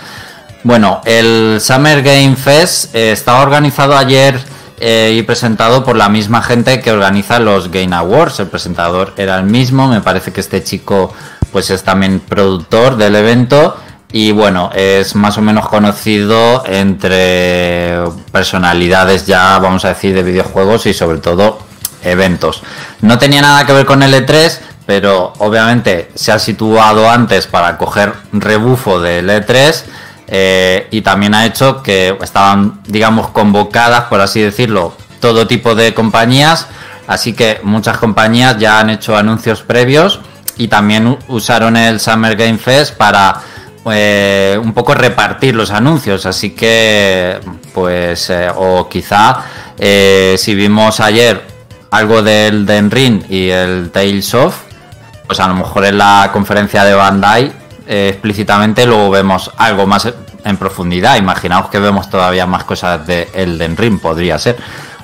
Bueno, 0.65 1.01
el 1.05 1.59
Summer 1.61 2.03
Game 2.03 2.37
Fest 2.37 2.95
eh, 2.95 3.13
estaba 3.13 3.41
organizado 3.43 3.97
ayer 3.97 4.39
eh, 4.85 5.15
y 5.17 5.23
presentado 5.23 5.85
por 5.85 5.95
la 5.95 6.09
misma 6.09 6.43
gente 6.43 6.81
que 6.81 6.91
organiza 6.91 7.39
los 7.39 7.71
Game 7.71 7.95
Awards. 7.95 8.41
El 8.41 8.49
presentador 8.49 9.15
era 9.17 9.39
el 9.39 9.45
mismo, 9.45 9.87
me 9.87 10.01
parece 10.01 10.33
que 10.33 10.41
este 10.41 10.65
chico 10.65 11.15
pues 11.53 11.71
es 11.71 11.85
también 11.85 12.19
productor 12.19 12.97
del 12.97 13.15
evento 13.15 13.77
y 14.11 14.33
bueno, 14.33 14.71
es 14.75 15.15
más 15.15 15.39
o 15.39 15.41
menos 15.41 15.69
conocido 15.69 16.65
entre 16.67 17.97
personalidades 18.33 19.25
ya, 19.25 19.57
vamos 19.61 19.85
a 19.85 19.91
decir, 19.91 20.17
de 20.17 20.25
videojuegos 20.25 20.87
y 20.87 20.95
sobre 20.95 21.19
todo 21.19 21.61
eventos. 22.03 22.65
No 23.03 23.19
tenía 23.19 23.41
nada 23.41 23.65
que 23.65 23.73
ver 23.73 23.87
con 23.87 24.03
el 24.03 24.13
E3, 24.13 24.59
pero 24.85 25.33
obviamente 25.39 26.11
se 26.17 26.33
ha 26.33 26.41
situado 26.41 27.09
antes 27.09 27.47
para 27.47 27.79
coger 27.79 28.15
rebufo 28.33 29.01
del 29.01 29.31
E3 29.31 29.85
eh, 30.29 30.89
y 30.91 31.03
también 31.03 31.35
ha 31.35 31.47
hecho 31.47 31.83
que 31.83 32.17
estaban, 32.23 32.81
digamos, 32.87 33.29
convocadas, 33.31 34.05
por 34.05 34.21
así 34.21 34.41
decirlo, 34.41 34.95
todo 35.21 35.47
tipo 35.47 35.75
de 35.75 35.95
compañías, 35.95 36.67
así 37.07 37.33
que 37.33 37.61
muchas 37.63 37.99
compañías 37.99 38.59
ya 38.59 38.79
han 38.79 38.91
hecho 38.91 39.17
anuncios 39.17 39.63
previos 39.63 40.21
y 40.57 40.69
también 40.69 41.19
usaron 41.29 41.77
el 41.77 42.01
Summer 42.01 42.37
Game 42.37 42.59
Fest 42.59 42.97
para 42.97 43.41
eh, 43.91 44.59
un 44.63 44.73
poco 44.73 44.95
repartir 44.95 45.55
los 45.55 45.71
anuncios, 45.71 46.27
así 46.27 46.51
que, 46.51 47.41
pues, 47.75 48.31
eh, 48.31 48.49
o 48.55 48.89
quizá 48.89 49.45
si 50.37 50.55
vimos 50.55 51.01
ayer 51.01 51.43
algo 51.91 52.23
del 52.23 52.65
Den 52.65 52.91
Ring 52.91 53.23
y 53.29 53.51
el 53.51 53.91
Tales 53.91 54.33
of, 54.35 54.57
pues 55.27 55.41
a 55.41 55.49
lo 55.49 55.55
mejor 55.55 55.85
en 55.85 55.99
la 55.99 56.31
conferencia 56.33 56.85
de 56.85 56.95
Bandai 56.95 57.62
eh, 57.93 58.09
explícitamente, 58.09 58.87
luego 58.87 59.11
vemos 59.11 59.51
algo 59.59 59.87
más 59.87 60.09
en 60.45 60.57
profundidad. 60.57 61.19
Imaginaos 61.19 61.69
que 61.69 61.79
vemos 61.79 62.09
todavía 62.09 62.47
más 62.47 62.65
cosas 62.65 63.07
de 63.07 63.29
Elden 63.35 63.77
Ring, 63.77 64.01
podría 64.01 64.39
ser. 64.39 64.57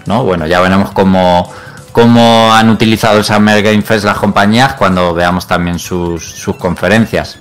¿no? 0.07 0.25
Bueno, 0.25 0.47
ya 0.47 0.59
veremos 0.63 0.93
cómo, 0.93 1.53
cómo 1.93 2.51
han 2.51 2.71
utilizado 2.71 3.19
el 3.19 3.25
Summer 3.25 3.63
Game 3.63 3.83
Fest 3.83 4.07
las 4.07 4.17
compañías 4.17 4.73
cuando 4.73 5.13
veamos 5.13 5.47
también 5.47 5.79
sus, 5.79 6.43
conferencias. 6.59 7.41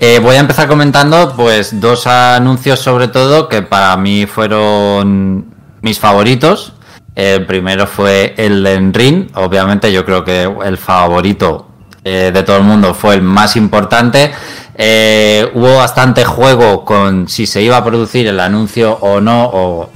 Eh, 0.00 0.18
voy 0.18 0.34
a 0.34 0.40
empezar 0.40 0.66
comentando 0.66 1.32
pues 1.36 1.80
dos 1.80 2.08
anuncios 2.08 2.80
sobre 2.80 3.06
todo 3.06 3.48
que 3.48 3.62
para 3.62 3.96
mí 3.96 4.26
fueron 4.26 5.54
mis 5.82 6.00
favoritos. 6.00 6.72
El 7.14 7.46
primero 7.46 7.86
fue 7.86 8.34
Elden 8.36 8.92
Ring, 8.92 9.28
obviamente 9.36 9.92
yo 9.92 10.04
creo 10.04 10.24
que 10.24 10.52
el 10.64 10.78
favorito 10.78 11.73
eh, 12.04 12.30
de 12.34 12.42
todo 12.42 12.58
el 12.58 12.64
mundo 12.64 12.92
fue 12.94 13.14
el 13.14 13.22
más 13.22 13.56
importante. 13.56 14.30
Eh, 14.76 15.50
hubo 15.54 15.76
bastante 15.76 16.24
juego 16.24 16.84
con 16.84 17.28
si 17.28 17.46
se 17.46 17.62
iba 17.62 17.78
a 17.78 17.84
producir 17.84 18.26
el 18.26 18.38
anuncio 18.40 18.98
o 19.00 19.20
no, 19.20 19.50
o 19.52 19.90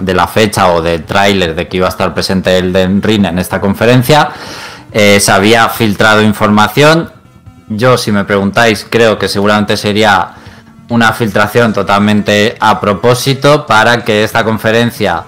de 0.00 0.14
la 0.14 0.26
fecha 0.26 0.72
o 0.72 0.80
del 0.80 1.04
tráiler 1.04 1.54
de 1.54 1.68
que 1.68 1.78
iba 1.78 1.86
a 1.86 1.90
estar 1.90 2.14
presente 2.14 2.56
el 2.56 2.72
de 2.72 2.86
Ring 3.02 3.26
en 3.26 3.38
esta 3.38 3.60
conferencia. 3.60 4.30
Eh, 4.92 5.18
se 5.20 5.32
había 5.32 5.68
filtrado 5.68 6.22
información. 6.22 7.10
Yo, 7.68 7.98
si 7.98 8.12
me 8.12 8.24
preguntáis, 8.24 8.86
creo 8.88 9.18
que 9.18 9.28
seguramente 9.28 9.76
sería 9.76 10.34
una 10.90 11.12
filtración 11.12 11.72
totalmente 11.72 12.56
a 12.60 12.78
propósito 12.80 13.66
para 13.66 14.04
que 14.04 14.24
esta 14.24 14.44
conferencia 14.44 15.24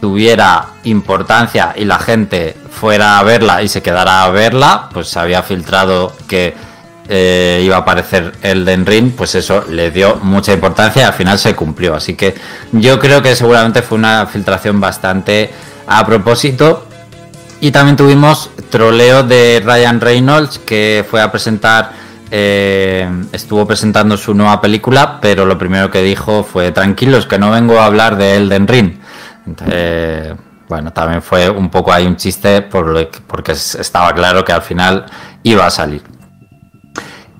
tuviera 0.00 0.66
importancia 0.84 1.72
y 1.76 1.84
la 1.84 1.98
gente 1.98 2.56
fuera 2.78 3.18
a 3.18 3.22
verla 3.24 3.62
y 3.62 3.68
se 3.68 3.82
quedara 3.82 4.24
a 4.24 4.30
verla, 4.30 4.88
pues 4.92 5.08
se 5.08 5.18
había 5.18 5.42
filtrado 5.42 6.12
que 6.28 6.54
eh, 7.08 7.62
iba 7.64 7.76
a 7.76 7.80
aparecer 7.80 8.34
el 8.42 8.64
Den 8.64 8.86
Ring, 8.86 9.12
pues 9.16 9.34
eso 9.34 9.64
le 9.68 9.90
dio 9.90 10.16
mucha 10.22 10.52
importancia 10.52 11.02
y 11.02 11.04
al 11.06 11.14
final 11.14 11.38
se 11.38 11.56
cumplió. 11.56 11.94
Así 11.94 12.14
que 12.14 12.34
yo 12.70 12.98
creo 13.00 13.22
que 13.22 13.34
seguramente 13.34 13.82
fue 13.82 13.98
una 13.98 14.26
filtración 14.26 14.80
bastante 14.80 15.50
a 15.86 16.06
propósito. 16.06 16.86
Y 17.60 17.72
también 17.72 17.96
tuvimos 17.96 18.50
troleo 18.70 19.24
de 19.24 19.60
Ryan 19.64 20.00
Reynolds 20.00 20.60
que 20.60 21.04
fue 21.10 21.20
a 21.20 21.32
presentar, 21.32 21.90
eh, 22.30 23.08
estuvo 23.32 23.66
presentando 23.66 24.16
su 24.16 24.34
nueva 24.34 24.60
película, 24.60 25.18
pero 25.20 25.44
lo 25.44 25.58
primero 25.58 25.90
que 25.90 26.02
dijo 26.02 26.44
fue 26.44 26.70
tranquilos 26.70 27.26
que 27.26 27.38
no 27.38 27.50
vengo 27.50 27.80
a 27.80 27.86
hablar 27.86 28.16
de 28.16 28.36
Elden 28.36 28.68
Ring. 28.68 28.92
Bueno, 30.68 30.92
también 30.92 31.22
fue 31.22 31.48
un 31.48 31.70
poco 31.70 31.92
ahí 31.92 32.06
un 32.06 32.16
chiste 32.16 32.62
por 32.62 33.08
porque 33.26 33.52
estaba 33.52 34.12
claro 34.12 34.44
que 34.44 34.52
al 34.52 34.62
final 34.62 35.06
iba 35.42 35.66
a 35.66 35.70
salir. 35.70 36.02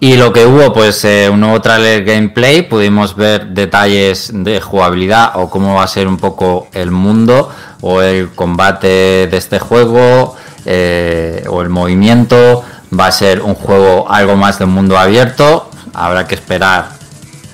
Y 0.00 0.16
lo 0.16 0.32
que 0.32 0.46
hubo, 0.46 0.72
pues 0.72 1.04
eh, 1.04 1.28
un 1.28 1.40
nuevo 1.40 1.60
trailer 1.60 2.04
gameplay, 2.04 2.62
pudimos 2.62 3.16
ver 3.16 3.48
detalles 3.48 4.30
de 4.32 4.60
jugabilidad 4.60 5.32
o 5.34 5.50
cómo 5.50 5.74
va 5.74 5.82
a 5.82 5.88
ser 5.88 6.06
un 6.06 6.18
poco 6.18 6.68
el 6.72 6.92
mundo 6.92 7.50
o 7.80 8.00
el 8.00 8.30
combate 8.30 9.26
de 9.26 9.36
este 9.36 9.58
juego 9.58 10.36
eh, 10.64 11.44
o 11.48 11.62
el 11.62 11.68
movimiento. 11.68 12.62
Va 12.98 13.06
a 13.06 13.12
ser 13.12 13.42
un 13.42 13.54
juego 13.54 14.08
algo 14.08 14.36
más 14.36 14.60
de 14.60 14.66
mundo 14.66 14.96
abierto. 14.96 15.68
Habrá 15.92 16.28
que 16.28 16.36
esperar 16.36 16.90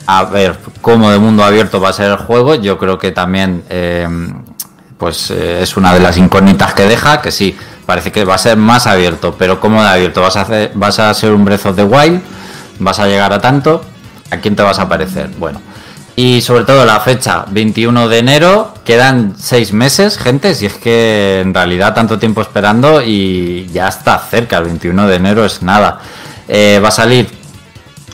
a 0.06 0.24
ver 0.24 0.58
cómo 0.82 1.10
de 1.10 1.18
mundo 1.18 1.44
abierto 1.44 1.80
va 1.80 1.88
a 1.88 1.92
ser 1.94 2.10
el 2.10 2.18
juego. 2.18 2.56
Yo 2.56 2.78
creo 2.78 2.98
que 2.98 3.10
también 3.10 3.64
eh, 3.70 4.06
pues 4.98 5.30
es 5.30 5.76
una 5.76 5.92
de 5.92 6.00
las 6.00 6.16
incógnitas 6.16 6.74
que 6.74 6.84
deja, 6.84 7.20
que 7.20 7.30
sí, 7.30 7.56
parece 7.86 8.12
que 8.12 8.24
va 8.24 8.34
a 8.34 8.38
ser 8.38 8.56
más 8.56 8.86
abierto, 8.86 9.34
pero 9.38 9.60
¿cómo 9.60 9.82
de 9.82 9.88
abierto? 9.88 10.22
¿Vas 10.22 10.36
a, 10.36 10.42
hacer, 10.42 10.72
vas 10.74 10.98
a 10.98 11.12
ser 11.14 11.32
un 11.32 11.50
of 11.50 11.76
the 11.76 11.84
Wild? 11.84 12.20
¿Vas 12.78 12.98
a 12.98 13.06
llegar 13.06 13.32
a 13.32 13.40
tanto? 13.40 13.84
¿A 14.30 14.38
quién 14.38 14.56
te 14.56 14.62
vas 14.62 14.78
a 14.78 14.88
parecer? 14.88 15.30
Bueno, 15.38 15.60
y 16.16 16.40
sobre 16.42 16.64
todo 16.64 16.84
la 16.84 17.00
fecha, 17.00 17.44
21 17.50 18.08
de 18.08 18.18
enero, 18.18 18.74
quedan 18.84 19.34
seis 19.36 19.72
meses, 19.72 20.16
gente, 20.16 20.54
si 20.54 20.66
es 20.66 20.74
que 20.74 21.40
en 21.40 21.52
realidad 21.52 21.92
tanto 21.92 22.18
tiempo 22.18 22.40
esperando 22.40 23.02
y 23.02 23.66
ya 23.72 23.88
está 23.88 24.18
cerca, 24.18 24.58
el 24.58 24.64
21 24.64 25.08
de 25.08 25.16
enero 25.16 25.44
es 25.44 25.62
nada. 25.62 25.98
Eh, 26.46 26.80
va 26.82 26.88
a 26.88 26.92
salir 26.92 27.28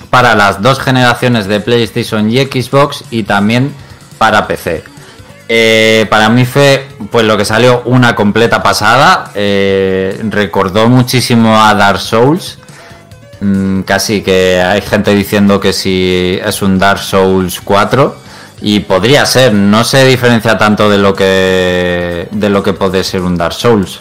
para 0.08 0.34
las 0.34 0.62
dos 0.62 0.80
generaciones 0.80 1.46
de 1.46 1.60
PlayStation 1.60 2.30
y 2.30 2.38
Xbox 2.38 3.04
y 3.10 3.24
también 3.24 3.74
para 4.16 4.46
PC. 4.46 4.82
Eh, 5.52 6.06
para 6.08 6.28
mí 6.28 6.44
fue 6.44 6.86
pues 7.10 7.26
lo 7.26 7.36
que 7.36 7.44
salió 7.44 7.82
una 7.86 8.14
completa 8.14 8.62
pasada. 8.62 9.32
Eh, 9.34 10.20
recordó 10.28 10.88
muchísimo 10.88 11.60
a 11.60 11.74
Dark 11.74 11.98
Souls. 11.98 12.60
Mm, 13.40 13.80
casi 13.80 14.22
que 14.22 14.62
hay 14.62 14.80
gente 14.80 15.12
diciendo 15.12 15.58
que 15.58 15.72
si 15.72 16.38
es 16.40 16.62
un 16.62 16.78
Dark 16.78 17.00
Souls 17.00 17.60
4. 17.62 18.16
Y 18.62 18.80
podría 18.80 19.26
ser, 19.26 19.52
no 19.52 19.82
se 19.82 20.04
diferencia 20.04 20.56
tanto 20.56 20.88
de 20.88 20.98
lo 20.98 21.14
que. 21.16 22.28
de 22.30 22.48
lo 22.48 22.62
que 22.62 22.72
puede 22.72 23.02
ser 23.02 23.22
un 23.22 23.36
Dark 23.36 23.54
Souls. 23.54 23.98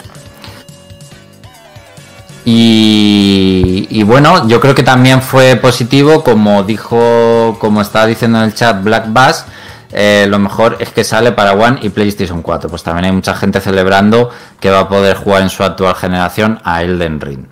Y, 2.44 3.88
y, 3.90 4.04
bueno, 4.04 4.46
yo 4.46 4.60
creo 4.60 4.76
que 4.76 4.84
también 4.84 5.20
fue 5.20 5.56
positivo, 5.56 6.22
como 6.22 6.62
dijo, 6.62 7.56
como 7.58 7.82
estaba 7.82 8.06
diciendo 8.06 8.38
en 8.38 8.44
el 8.44 8.54
chat 8.54 8.82
Black 8.82 9.06
Bass, 9.08 9.46
eh, 9.92 10.26
lo 10.28 10.38
mejor 10.38 10.76
es 10.80 10.90
que 10.90 11.04
sale 11.04 11.32
para 11.32 11.52
One 11.52 11.78
y 11.82 11.88
PlayStation 11.88 12.42
4. 12.42 12.70
Pues 12.70 12.82
también 12.82 13.06
hay 13.06 13.12
mucha 13.12 13.34
gente 13.34 13.60
celebrando 13.60 14.30
que 14.60 14.70
va 14.70 14.80
a 14.80 14.88
poder 14.88 15.16
jugar 15.16 15.42
en 15.42 15.50
su 15.50 15.62
actual 15.62 15.94
generación 15.94 16.60
a 16.64 16.82
Elden 16.82 17.20
Ring. 17.20 17.46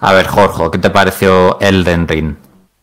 A 0.00 0.12
ver, 0.12 0.26
Jorge, 0.26 0.64
¿qué 0.72 0.78
te 0.78 0.90
pareció 0.90 1.58
Elden 1.60 2.08
Ring? 2.08 2.34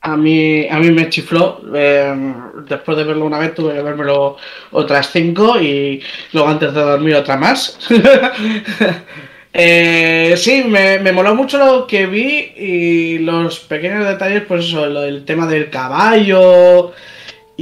A 0.03 0.17
mí, 0.17 0.67
a 0.67 0.79
mí 0.79 0.91
me 0.91 1.09
chifló. 1.09 1.61
Eh, 1.75 2.33
después 2.67 2.97
de 2.97 3.03
verlo 3.03 3.25
una 3.25 3.39
vez 3.39 3.53
tuve 3.53 3.73
que 3.73 3.81
verlo 3.81 4.37
otras 4.71 5.11
cinco 5.11 5.59
y 5.59 6.01
luego 6.33 6.49
antes 6.49 6.73
de 6.73 6.81
dormir 6.81 7.15
otra 7.15 7.37
más. 7.37 7.77
eh, 9.53 10.33
sí, 10.37 10.63
me, 10.67 10.97
me, 10.99 11.11
moló 11.11 11.35
mucho 11.35 11.59
lo 11.59 11.85
que 11.85 12.07
vi 12.07 12.51
y 12.57 13.19
los 13.19 13.59
pequeños 13.59 14.05
detalles, 14.07 14.43
pues 14.47 14.65
eso, 14.65 14.85
el 14.85 15.23
tema 15.23 15.45
del 15.45 15.69
caballo, 15.69 16.93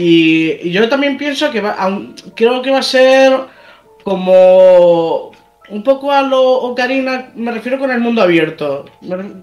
y, 0.01 0.71
yo 0.71 0.87
también 0.87 1.17
pienso 1.17 1.51
que 1.51 1.59
va, 1.59 1.75
creo 2.33 2.61
que 2.61 2.71
va 2.71 2.79
a 2.79 2.83
ser 2.83 3.33
como 4.03 5.31
un 5.69 5.83
poco 5.83 6.13
a 6.13 6.21
lo 6.21 6.41
Ocarina, 6.41 7.31
me 7.35 7.51
refiero 7.51 7.77
con 7.77 7.91
el 7.91 7.99
mundo 7.99 8.21
abierto. 8.21 8.85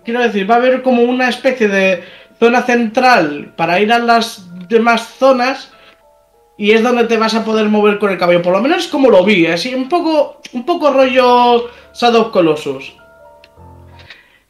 Quiero 0.02 0.22
decir, 0.22 0.50
va 0.50 0.54
a 0.54 0.58
haber 0.58 0.80
como 0.80 1.02
una 1.02 1.28
especie 1.28 1.68
de 1.68 2.02
zona 2.38 2.62
central 2.62 3.52
para 3.54 3.80
ir 3.80 3.92
a 3.92 3.98
las 3.98 4.46
demás 4.66 5.06
zonas 5.18 5.70
y 6.56 6.70
es 6.70 6.82
donde 6.82 7.04
te 7.04 7.18
vas 7.18 7.34
a 7.34 7.44
poder 7.44 7.68
mover 7.68 7.98
con 7.98 8.10
el 8.10 8.18
caballo. 8.18 8.40
Por 8.40 8.54
lo 8.54 8.62
menos 8.62 8.88
como 8.88 9.10
lo 9.10 9.24
vi, 9.24 9.46
así 9.46 9.74
un 9.74 9.90
poco, 9.90 10.40
un 10.54 10.64
poco 10.64 10.90
rollo 10.90 11.68
Shadow 11.92 12.30
Colossus. 12.30 12.94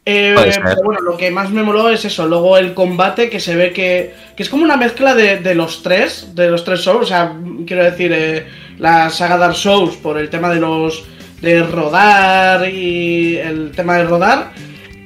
Eh, 0.08 0.36
pero 0.36 0.82
bueno, 0.84 1.00
lo 1.00 1.16
que 1.16 1.32
más 1.32 1.50
me 1.50 1.64
moló 1.64 1.90
es 1.90 2.04
eso. 2.04 2.28
Luego 2.28 2.56
el 2.56 2.74
combate 2.74 3.28
que 3.28 3.40
se 3.40 3.56
ve 3.56 3.72
que, 3.72 4.14
que 4.36 4.42
es 4.44 4.48
como 4.48 4.62
una 4.62 4.76
mezcla 4.76 5.16
de, 5.16 5.54
los 5.56 5.82
tres, 5.82 6.28
de 6.34 6.48
los 6.48 6.62
tres 6.62 6.80
Souls. 6.82 7.02
O 7.02 7.06
sea, 7.06 7.36
quiero 7.66 7.82
decir, 7.82 8.12
eh, 8.14 8.46
la 8.78 9.10
saga 9.10 9.36
Dark 9.36 9.56
Souls 9.56 9.96
por 9.96 10.16
el 10.16 10.30
tema 10.30 10.48
de 10.48 10.60
los 10.60 11.04
de 11.42 11.62
rodar 11.64 12.70
y 12.70 13.36
el 13.36 13.72
tema 13.72 13.98
de 13.98 14.04
rodar. 14.04 14.52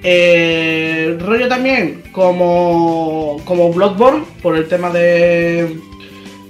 Eh, 0.03 1.17
rollo 1.19 1.49
también 1.49 2.03
como, 2.13 3.41
como 3.45 3.73
Bloodborne 3.73 4.25
por 4.43 4.57
el 4.57 4.67
tema 4.69 4.91
de, 4.91 5.77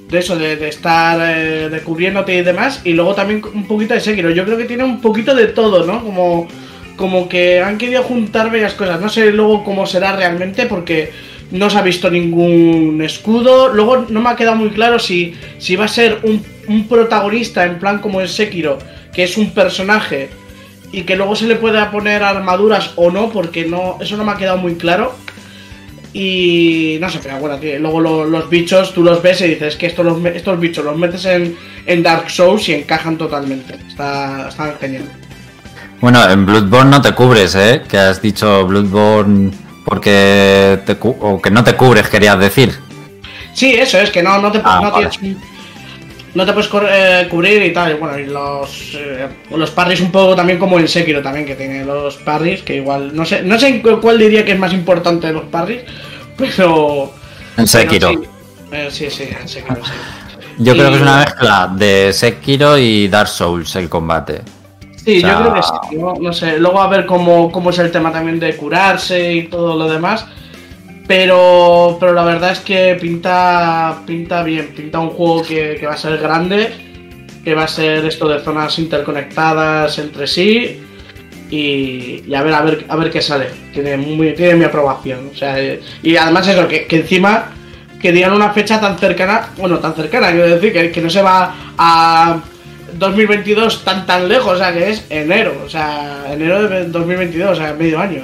de 0.08 0.18
eso, 0.18 0.36
de, 0.36 0.68
estar 0.68 1.18
eh, 1.22 1.68
descubriéndote 1.68 2.34
y 2.34 2.42
demás. 2.42 2.80
Y 2.84 2.94
luego 2.94 3.14
también 3.14 3.42
un 3.54 3.68
poquito 3.68 3.94
de 3.94 4.00
Sekiro. 4.00 4.30
Yo 4.30 4.44
creo 4.44 4.58
que 4.58 4.64
tiene 4.64 4.82
un 4.82 5.00
poquito 5.00 5.36
de 5.36 5.46
todo, 5.46 5.86
¿no? 5.86 6.02
Como 6.02 6.48
como 7.00 7.30
que 7.30 7.62
han 7.62 7.78
querido 7.78 8.02
juntar 8.02 8.50
varias 8.50 8.74
cosas. 8.74 9.00
No 9.00 9.08
sé 9.08 9.32
luego 9.32 9.64
cómo 9.64 9.86
será 9.86 10.14
realmente 10.14 10.66
porque 10.66 11.10
no 11.50 11.70
se 11.70 11.78
ha 11.78 11.82
visto 11.82 12.10
ningún 12.10 13.00
escudo. 13.02 13.70
Luego 13.70 14.04
no 14.10 14.20
me 14.20 14.28
ha 14.28 14.36
quedado 14.36 14.56
muy 14.56 14.68
claro 14.68 14.98
si, 14.98 15.34
si 15.58 15.76
va 15.76 15.86
a 15.86 15.88
ser 15.88 16.18
un, 16.22 16.86
protagonista 16.88 17.64
en 17.64 17.78
plan 17.78 18.00
como 18.00 18.20
el 18.20 18.28
Sekiro, 18.28 18.78
que 19.14 19.24
es 19.24 19.38
un 19.38 19.50
personaje 19.52 20.28
y 20.92 21.02
que 21.02 21.16
luego 21.16 21.34
se 21.34 21.46
le 21.46 21.56
puede 21.56 21.82
poner 21.86 22.22
armaduras 22.22 22.92
o 22.96 23.10
no, 23.10 23.30
porque 23.30 23.64
no 23.64 23.96
eso 24.00 24.18
no 24.18 24.24
me 24.24 24.32
ha 24.32 24.36
quedado 24.36 24.58
muy 24.58 24.74
claro. 24.74 25.14
Y 26.12 26.98
no 27.00 27.08
sé, 27.08 27.20
pero 27.22 27.38
bueno, 27.38 27.58
luego 27.78 28.00
los 28.26 28.50
bichos 28.50 28.92
tú 28.92 29.02
los 29.02 29.22
ves 29.22 29.40
y 29.40 29.48
dices 29.48 29.76
que 29.76 29.86
estos, 29.86 30.06
estos 30.26 30.60
bichos 30.60 30.84
los 30.84 30.98
metes 30.98 31.24
en, 31.24 31.56
en 31.86 32.02
Dark 32.02 32.30
Souls 32.30 32.68
y 32.68 32.74
encajan 32.74 33.16
totalmente. 33.16 33.74
Está, 33.88 34.50
está 34.50 34.76
genial. 34.78 35.19
Bueno, 36.00 36.28
en 36.30 36.46
Bloodborne 36.46 36.90
no 36.90 37.02
te 37.02 37.12
cubres, 37.12 37.54
¿eh? 37.54 37.82
Que 37.86 37.98
has 37.98 38.22
dicho 38.22 38.66
Bloodborne 38.66 39.50
porque 39.84 40.78
te 40.86 40.96
o 41.00 41.40
que 41.42 41.50
no 41.50 41.62
te 41.62 41.74
cubres, 41.74 42.08
querías 42.08 42.38
decir. 42.38 42.72
Sí, 43.52 43.74
eso 43.74 43.98
es, 43.98 44.10
que 44.10 44.22
no, 44.22 44.38
no 44.38 44.50
te, 44.50 44.60
ah, 44.64 44.80
no, 46.34 46.46
te 46.46 46.52
puedes 46.52 46.70
eh, 46.88 47.26
cubrir 47.28 47.62
y 47.64 47.72
tal. 47.72 47.96
Bueno, 47.96 48.18
y 48.18 48.26
los, 48.26 48.94
eh, 48.94 49.28
los 49.50 49.70
parries 49.72 50.00
un 50.00 50.12
poco 50.12 50.36
también 50.36 50.58
como 50.58 50.78
el 50.78 50.88
Sekiro 50.88 51.20
también, 51.20 51.44
que 51.44 51.56
tiene 51.56 51.84
los 51.84 52.16
parries, 52.16 52.62
que 52.62 52.76
igual, 52.76 53.14
no 53.14 53.24
sé, 53.24 53.42
no 53.42 53.58
sé 53.58 53.82
cuál 54.00 54.18
diría 54.18 54.44
que 54.44 54.52
es 54.52 54.58
más 54.58 54.72
importante 54.72 55.26
de 55.26 55.32
los 55.32 55.44
parries, 55.44 55.82
pero... 56.36 57.12
En 57.56 57.66
Sekiro. 57.66 58.12
Eh, 58.72 58.88
sí, 58.90 59.10
sí, 59.10 59.24
en 59.24 59.48
Sekiro, 59.48 59.84
sí. 59.84 59.92
Yo 60.58 60.74
creo 60.74 60.90
que 60.90 60.96
es 60.96 61.02
una 61.02 61.18
mezcla 61.18 61.70
de 61.74 62.12
Sekiro 62.12 62.78
y 62.78 63.08
Dark 63.08 63.28
Souls 63.28 63.74
el 63.76 63.88
combate. 63.88 64.42
Sí, 65.04 65.22
yo 65.22 65.28
creo 65.28 65.54
que 65.54 65.62
sí. 65.62 65.96
¿no? 65.96 66.32
sé, 66.32 66.58
luego 66.58 66.80
a 66.80 66.88
ver 66.88 67.06
cómo, 67.06 67.70
es 67.70 67.78
el 67.78 67.90
tema 67.90 68.12
también 68.12 68.38
de 68.38 68.56
curarse 68.56 69.34
y 69.34 69.42
todo 69.44 69.76
lo 69.76 69.88
demás. 69.88 70.26
Pero, 71.06 71.96
pero 71.98 72.12
la 72.12 72.22
verdad 72.22 72.52
es 72.52 72.60
que 72.60 72.96
pinta, 73.00 74.02
pinta 74.06 74.42
bien, 74.42 74.68
pinta 74.76 75.00
un 75.00 75.10
juego 75.10 75.42
que, 75.42 75.80
va 75.84 75.94
a 75.94 75.96
ser 75.96 76.18
grande, 76.18 76.72
que 77.42 77.54
va 77.54 77.64
a 77.64 77.68
ser 77.68 78.04
esto 78.04 78.28
de 78.28 78.40
zonas 78.40 78.78
interconectadas 78.78 79.98
entre 79.98 80.26
sí. 80.26 80.82
Y, 81.50 82.32
a 82.32 82.42
ver, 82.42 82.54
a 82.54 82.62
ver, 82.62 82.84
a 82.88 82.94
ver 82.94 83.10
qué 83.10 83.20
sale. 83.20 83.46
Tiene, 83.72 83.96
muy, 83.96 84.34
tiene 84.34 84.54
mi 84.54 84.64
aprobación. 84.64 85.30
O 85.32 85.36
sea, 85.36 85.56
y 86.02 86.16
además 86.16 86.46
eso, 86.46 86.68
que, 86.68 86.86
que 86.86 86.96
encima 86.98 87.52
que 88.00 88.12
digan 88.12 88.32
una 88.32 88.50
fecha 88.50 88.80
tan 88.80 88.98
cercana, 88.98 89.50
bueno, 89.58 89.78
tan 89.78 89.94
cercana, 89.94 90.30
quiero 90.30 90.48
decir, 90.48 90.72
que, 90.72 90.90
que 90.90 91.00
no 91.00 91.10
se 91.10 91.22
va 91.22 91.54
a 91.76 92.40
2022 93.00 93.82
tan 93.82 94.06
tan 94.06 94.28
lejos, 94.28 94.52
o 94.52 94.58
sea, 94.58 94.72
que 94.72 94.90
es 94.90 95.04
enero, 95.08 95.54
o 95.64 95.68
sea, 95.68 96.26
enero 96.30 96.68
de 96.68 96.84
2022, 96.84 97.50
o 97.50 97.54
sea, 97.56 97.72
medio 97.72 97.98
año. 97.98 98.22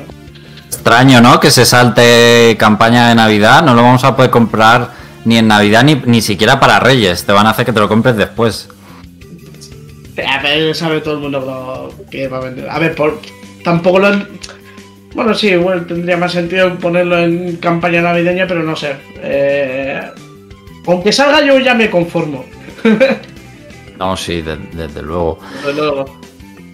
Extraño, 0.66 1.20
¿no? 1.20 1.40
Que 1.40 1.50
se 1.50 1.64
salte 1.64 2.56
campaña 2.58 3.08
de 3.08 3.14
Navidad, 3.14 3.64
no 3.64 3.74
lo 3.74 3.82
vamos 3.82 4.04
a 4.04 4.14
poder 4.14 4.30
comprar 4.30 4.90
ni 5.24 5.38
en 5.38 5.48
Navidad 5.48 5.82
ni, 5.82 5.94
ni 6.04 6.22
siquiera 6.22 6.60
para 6.60 6.78
Reyes, 6.78 7.24
te 7.24 7.32
van 7.32 7.46
a 7.46 7.50
hacer 7.50 7.64
que 7.64 7.72
te 7.72 7.80
lo 7.80 7.88
compres 7.88 8.16
después. 8.16 8.68
A 10.24 10.42
ver, 10.42 10.74
sabe 10.74 11.00
todo 11.00 11.14
el 11.14 11.20
mundo 11.20 11.92
que 12.10 12.28
va 12.28 12.38
a 12.38 12.40
vender. 12.40 12.68
A 12.68 12.78
ver, 12.78 12.94
por, 12.94 13.20
tampoco 13.64 13.98
lo... 13.98 14.26
Bueno, 15.14 15.34
sí, 15.34 15.56
bueno, 15.56 15.82
tendría 15.86 16.16
más 16.16 16.32
sentido 16.32 16.74
ponerlo 16.76 17.18
en 17.18 17.56
campaña 17.56 18.02
navideña, 18.02 18.46
pero 18.46 18.62
no 18.62 18.76
sé. 18.76 18.94
Eh, 19.22 20.02
aunque 20.86 21.12
salga 21.12 21.42
yo 21.42 21.58
ya 21.58 21.74
me 21.74 21.90
conformo. 21.90 22.44
No, 23.98 24.16
sí, 24.16 24.42
desde 24.42 25.02
luego. 25.02 25.38
Desde 25.64 25.74
luego. 25.74 26.04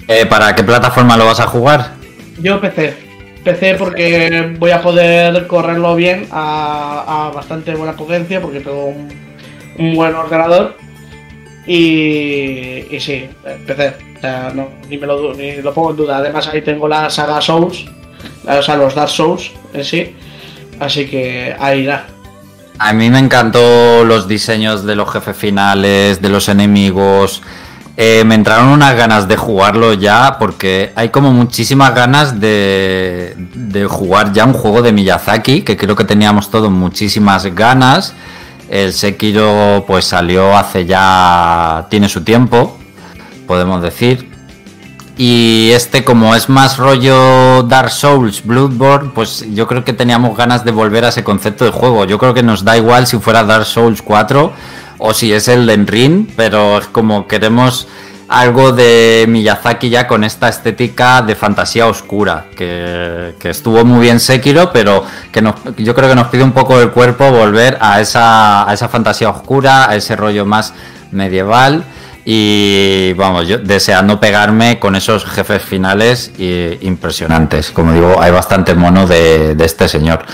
Eh, 0.08 0.26
¿Para 0.26 0.54
qué 0.54 0.64
plataforma 0.64 1.16
lo 1.16 1.26
vas 1.26 1.40
a 1.40 1.46
jugar? 1.46 1.94
Yo 2.40 2.61
PC. 2.61 2.94
PC 3.44 3.74
porque 3.74 4.54
voy 4.58 4.70
a 4.70 4.82
poder 4.82 5.46
correrlo 5.46 5.94
bien 5.96 6.28
a, 6.30 7.30
bastante 7.35 7.74
buena 7.74 7.94
potencia 7.94 8.40
porque 8.40 8.61
tengo 8.61 8.94
un, 9.78 9.94
buen 9.94 10.14
ordenador. 10.14 10.76
Y, 11.66 12.87
y 12.90 13.00
sí, 13.00 13.28
PC. 13.66 13.94
O 14.16 14.20
sea, 14.20 14.52
no, 14.54 14.68
ni, 14.88 14.98
me 14.98 15.06
lo, 15.06 15.35
ni 15.35 15.56
lo 15.56 15.74
pongo 15.74 15.90
en 15.90 15.96
duda. 15.96 16.18
Además 16.18 16.46
ahí 16.48 16.62
tengo 16.62 16.87
la 16.87 17.11
saga 17.11 17.40
Souls, 17.40 17.85
o 18.46 18.62
sea, 18.62 18.76
los 18.76 18.94
Dark 18.94 19.11
Souls 19.11 19.50
en 19.72 19.85
sí. 19.85 20.14
Así 20.78 21.06
que 21.06 21.54
ahí 21.58 21.80
irá. 21.80 22.06
A 22.85 22.92
mí 22.95 23.11
me 23.11 23.21
encantó 23.21 24.05
los 24.05 24.27
diseños 24.27 24.85
de 24.85 24.97
los 24.97 25.09
jefes 25.09 25.37
finales, 25.37 26.21
de 26.21 26.29
los 26.29 26.49
enemigos. 26.49 27.40
Eh, 27.97 28.25
me 28.25 28.35
entraron 28.35 28.71
unas 28.71 28.97
ganas 28.97 29.29
de 29.29 29.37
jugarlo 29.37 29.92
ya 29.92 30.37
porque 30.37 30.92
hay 30.97 31.11
como 31.11 31.33
muchísimas 31.33 31.95
ganas 31.95 32.40
de, 32.40 33.37
de, 33.37 33.85
jugar 33.87 34.33
ya 34.33 34.45
un 34.47 34.53
juego 34.53 34.83
de 34.83 34.90
Miyazaki, 34.92 35.62
que 35.62 35.77
creo 35.77 35.95
que 35.95 36.03
teníamos 36.03 36.51
todos 36.51 36.73
muchísimas 36.73 37.45
ganas. 37.55 38.14
El 38.68 38.92
Sekiro 38.92 39.85
pues 39.87 40.07
salió 40.07 40.57
hace 40.57 40.85
ya... 40.85 41.87
tiene 41.88 42.09
su 42.09 42.25
tiempo, 42.25 42.77
podemos 43.47 43.81
decir. 43.81 44.32
Y 45.16 45.70
este, 45.72 46.05
como 46.05 46.35
es 46.35 46.48
más 46.48 46.79
rollo 46.79 47.62
Dark 47.64 47.90
Souls, 47.90 48.44
Bloodborne, 48.44 49.11
pues 49.14 49.44
yo 49.53 49.66
creo 49.66 49.85
que 49.85 49.92
teníamos 49.92 50.37
ganas 50.37 50.64
de 50.64 50.70
volver 50.70 51.05
a 51.05 51.09
ese 51.09 51.22
concepto 51.22 51.64
de 51.64 51.70
juego. 51.70 52.05
Yo 52.07 52.18
creo 52.18 52.33
que 52.33 52.42
nos 52.42 52.64
da 52.64 52.77
igual 52.77 53.07
si 53.07 53.18
fuera 53.18 53.44
Dark 53.44 53.66
Souls 53.66 54.01
4 54.01 54.53
o 54.98 55.14
si 55.14 55.33
es 55.33 55.48
el 55.48 55.66
de 55.66 55.77
Ring, 55.77 56.29
pero 56.35 56.79
es 56.79 56.87
como 56.87 57.27
queremos 57.27 57.88
algo 58.33 58.72
de 58.72 59.27
Miyazaki 59.29 59.90
ya 59.90 60.09
con 60.09 60.25
esta 60.25 60.48
estética 60.48 61.20
de 61.20 61.35
fantasía 61.35 61.87
oscura, 61.87 62.46
que, 62.57 63.35
estuvo 63.42 63.85
muy 63.85 64.01
bien 64.01 64.20
Sekiro, 64.20 64.72
pero 64.72 65.05
que 65.31 65.42
yo 65.77 65.94
creo 65.94 66.09
que 66.09 66.14
nos 66.14 66.29
pide 66.29 66.42
un 66.42 66.53
poco 66.53 66.81
el 66.81 66.90
cuerpo 66.92 67.31
volver 67.31 67.77
a 67.81 68.01
esa, 68.01 68.66
a 68.68 68.72
esa 68.72 68.88
fantasía 68.88 69.29
oscura, 69.29 69.90
a 69.90 69.96
ese 69.96 70.16
rollo 70.16 70.46
más 70.46 70.72
medieval. 71.11 71.85
Y 72.24 73.12
vamos, 73.14 73.48
yo 73.48 73.58
deseando 73.58 74.20
pegarme 74.20 74.78
con 74.78 74.94
esos 74.94 75.24
jefes 75.24 75.62
finales 75.62 76.32
impresionantes. 76.38 77.70
Como 77.70 77.92
digo, 77.92 78.20
hay 78.20 78.30
bastante 78.30 78.74
mono 78.74 79.06
de, 79.06 79.56
este 79.58 79.88
señor. 79.88 80.24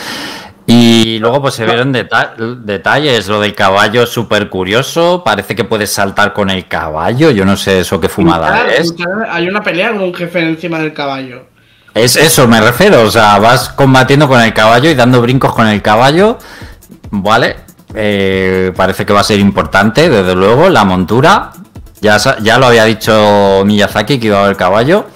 Y 0.67 1.19
luego 1.19 1.41
pues 1.41 1.55
se 1.55 1.65
vieron 1.65 1.93
detalles, 1.93 3.27
lo 3.27 3.41
del 3.41 3.55
caballo 3.55 4.07
súper 4.07 4.51
curioso, 4.51 5.23
parece 5.25 5.57
que 5.57 5.65
puedes 5.65 5.91
saltar 5.91 6.35
con 6.35 6.51
el 6.51 6.69
caballo, 6.69 7.31
yo 7.31 7.47
no 7.47 7.57
sé 7.57 7.81
eso 7.81 7.99
qué 7.99 8.11
fumada 8.11 8.67
es. 8.69 8.95
Hay 9.31 9.49
una 9.49 9.63
pelea 9.63 9.93
con 9.93 10.03
un 10.03 10.15
jefe 10.15 10.41
encima 10.41 10.79
del 10.79 10.93
caballo. 10.93 11.47
Es 11.95 12.17
eso, 12.17 12.47
me 12.47 12.61
refiero, 12.61 13.03
o 13.03 13.11
sea, 13.11 13.39
vas 13.39 13.71
combatiendo 13.71 14.29
con 14.29 14.43
el 14.43 14.53
caballo 14.53 14.91
y 14.91 14.95
dando 14.95 15.23
brincos 15.23 15.55
con 15.55 15.67
el 15.67 15.81
caballo, 15.81 16.39
¿vale? 17.11 17.57
Eh, 17.95 18.73
parece 18.77 19.07
que 19.07 19.15
va 19.15 19.21
a 19.21 19.25
ser 19.25 19.41
importante, 19.41 20.11
desde 20.11 20.35
luego, 20.35 20.69
la 20.69 20.85
montura, 20.85 21.51
ya, 22.01 22.19
ya 22.41 22.59
lo 22.59 22.67
había 22.67 22.85
dicho 22.85 23.63
Miyazaki 23.65 24.19
que 24.19 24.27
iba 24.29 24.39
a 24.39 24.45
haber 24.45 24.57
caballo. 24.57 25.07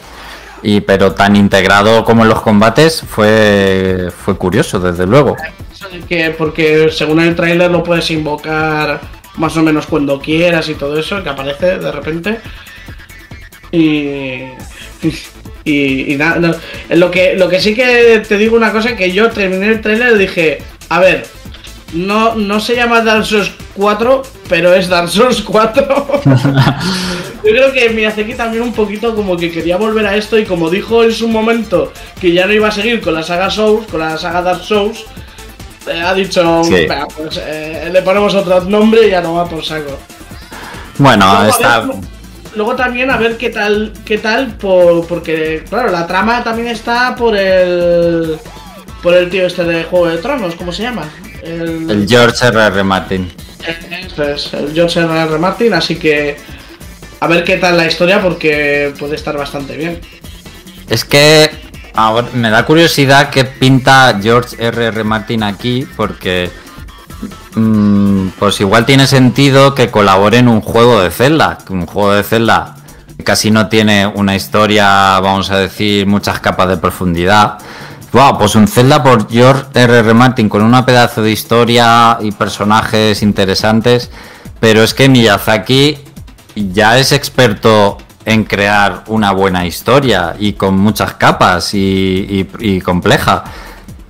Y, 0.63 0.81
pero 0.81 1.13
tan 1.13 1.35
integrado 1.35 2.05
como 2.05 2.23
en 2.23 2.29
los 2.29 2.41
combates 2.41 3.03
fue, 3.03 4.11
fue 4.25 4.37
curioso, 4.37 4.79
desde 4.79 5.07
luego. 5.07 5.37
que 6.09 6.31
porque 6.31 6.89
según 6.93 7.21
el 7.21 7.35
tráiler 7.35 7.71
lo 7.71 7.83
puedes 7.83 8.09
invocar 8.13 9.01
más 9.37 9.57
o 9.57 9.63
menos 9.63 9.87
cuando 9.87 10.21
quieras 10.21 10.69
y 10.69 10.75
todo 10.75 10.99
eso, 10.99 11.23
que 11.23 11.29
aparece 11.29 11.79
de 11.79 11.93
repente. 11.93 12.39
Y. 13.73 14.43
Y, 15.65 16.17
nada, 16.17 16.59
lo, 16.91 17.11
que, 17.11 17.35
lo 17.37 17.49
que 17.49 17.61
sí 17.61 17.75
que 17.75 18.23
te 18.27 18.37
digo 18.37 18.57
una 18.57 18.73
cosa, 18.73 18.97
que 18.97 19.13
yo 19.13 19.31
terminé 19.31 19.69
el 19.69 19.81
trailer 19.81 20.17
y 20.17 20.19
dije, 20.19 20.59
a 20.89 20.99
ver, 20.99 21.25
no, 21.93 22.35
no 22.35 22.61
se 22.61 22.75
llama 22.75 23.03
Dark 23.03 23.25
Souls 23.25 23.51
4, 23.75 24.23
pero 24.49 24.75
es 24.75 24.89
Dark 24.89 25.09
Souls 25.09 25.43
4. 25.43 26.23
Yo 27.45 27.51
creo 27.51 27.73
que 27.73 27.91
Miyazaki 27.91 28.35
también 28.35 28.63
un 28.63 28.73
poquito 28.73 29.15
como 29.15 29.37
que 29.37 29.51
quería 29.51 29.77
volver 29.77 30.07
a 30.07 30.17
esto 30.17 30.39
y 30.39 30.45
como 30.45 30.71
dijo 30.71 31.03
en 31.03 31.13
su 31.13 31.27
momento 31.29 31.93
que 32.21 32.33
ya 32.33 32.47
no 32.47 32.53
iba 32.53 32.69
a 32.69 32.73
seguir 32.73 33.01
con 33.01 33.15
la 33.15 33.23
saga 33.23 33.51
Souls, 33.51 33.87
con 33.89 34.01
la 34.01 34.17
saga 34.17 34.43
Dark 34.43 34.63
Souls, 34.63 35.05
eh, 35.89 36.01
ha 36.01 36.15
dicho, 36.15 36.63
pues 37.17 37.41
eh, 37.45 37.91
le 37.93 38.03
ponemos 38.03 38.35
otro 38.35 38.61
nombre 38.63 39.09
y 39.09 39.11
ya 39.11 39.21
no 39.21 39.35
va 39.35 39.49
por 39.49 39.65
saco. 39.65 39.99
Bueno, 40.99 41.45
está... 41.47 41.85
luego 42.55 42.77
también 42.77 43.11
a 43.11 43.17
ver 43.17 43.37
qué 43.37 43.51
tal, 43.51 43.93
qué 44.05 44.19
tal, 44.19 44.55
por, 44.55 45.07
porque 45.09 45.65
claro, 45.69 45.91
la 45.91 46.07
trama 46.07 46.45
también 46.45 46.69
está 46.69 47.15
por 47.17 47.37
el... 47.37 48.39
Por 49.03 49.15
el 49.15 49.29
tío 49.31 49.49
este 49.49 49.65
de 49.65 49.83
Juego 49.83 50.07
de 50.07 50.19
Tronos, 50.19 50.55
¿cómo 50.55 50.71
se 50.71 50.85
llama? 50.85 51.11
El, 51.43 52.07
George 52.09 52.47
R. 52.47 52.67
R. 52.67 52.85
Martin. 52.85 53.33
es, 53.67 54.55
el 54.55 54.73
George 54.73 55.01
R. 55.01 55.23
R. 55.23 55.39
Martin, 55.39 55.75
así 55.75 55.97
que 55.97 56.37
a 57.21 57.27
ver 57.27 57.45
qué 57.45 57.57
tal 57.57 57.77
la 57.77 57.87
historia 57.87 58.23
porque 58.23 58.95
puede 58.99 59.17
estar 59.17 59.37
bastante 59.37 59.77
bien. 59.77 60.01
Es 60.89 61.05
que 61.05 61.51
ahora 61.95 62.29
me 62.35 62.51
da 62.51 62.65
curiosidad 62.65 63.31
qué 63.31 63.45
pinta 63.45 64.19
George 64.23 64.57
R. 64.59 64.87
R. 64.87 65.05
Martin 65.05 65.43
aquí 65.43 65.87
porque 65.97 66.51
mm, 67.55 68.29
pues 68.39 68.61
igual 68.61 68.87
tiene 68.87 69.07
sentido 69.07 69.75
que 69.75 69.91
colabore 69.91 70.39
en 70.39 70.49
un 70.49 70.61
juego 70.61 71.03
de 71.03 71.11
Zelda, 71.11 71.59
un 71.71 71.87
juego 71.87 72.13
de 72.13 72.23
Zelda 72.23 72.77
casi 73.25 73.51
no 73.51 73.69
tiene 73.69 74.07
una 74.07 74.35
historia, 74.35 75.21
vamos 75.21 75.51
a 75.51 75.59
decir, 75.59 76.07
muchas 76.07 76.41
capas 76.41 76.69
de 76.69 76.77
profundidad 76.77 77.59
Wow, 78.13 78.37
pues 78.37 78.55
un 78.57 78.69
Zelda 78.69 79.03
por 79.03 79.31
George 79.31 79.65
R. 79.73 79.99
R. 80.01 80.15
Martin 80.15 80.51
con 80.51 80.63
una 80.63 80.85
pedazo 80.85 81.23
de 81.23 81.33
historia 81.33 82.19
y 82.21 82.31
personajes 82.31 83.23
interesantes, 83.23 84.11
pero 84.61 84.83
es 84.83 84.93
que 84.93 85.09
Miyazaki 85.09 85.97
ya 86.55 86.99
es 86.99 87.13
experto 87.13 87.97
en 88.27 88.45
crear 88.45 89.05
una 89.07 89.33
buena 89.33 89.65
historia 89.65 90.35
y 90.39 90.53
con 90.53 90.77
muchas 90.77 91.15
capas 91.15 91.71
y, 91.73 92.83
compleja. 92.85 93.45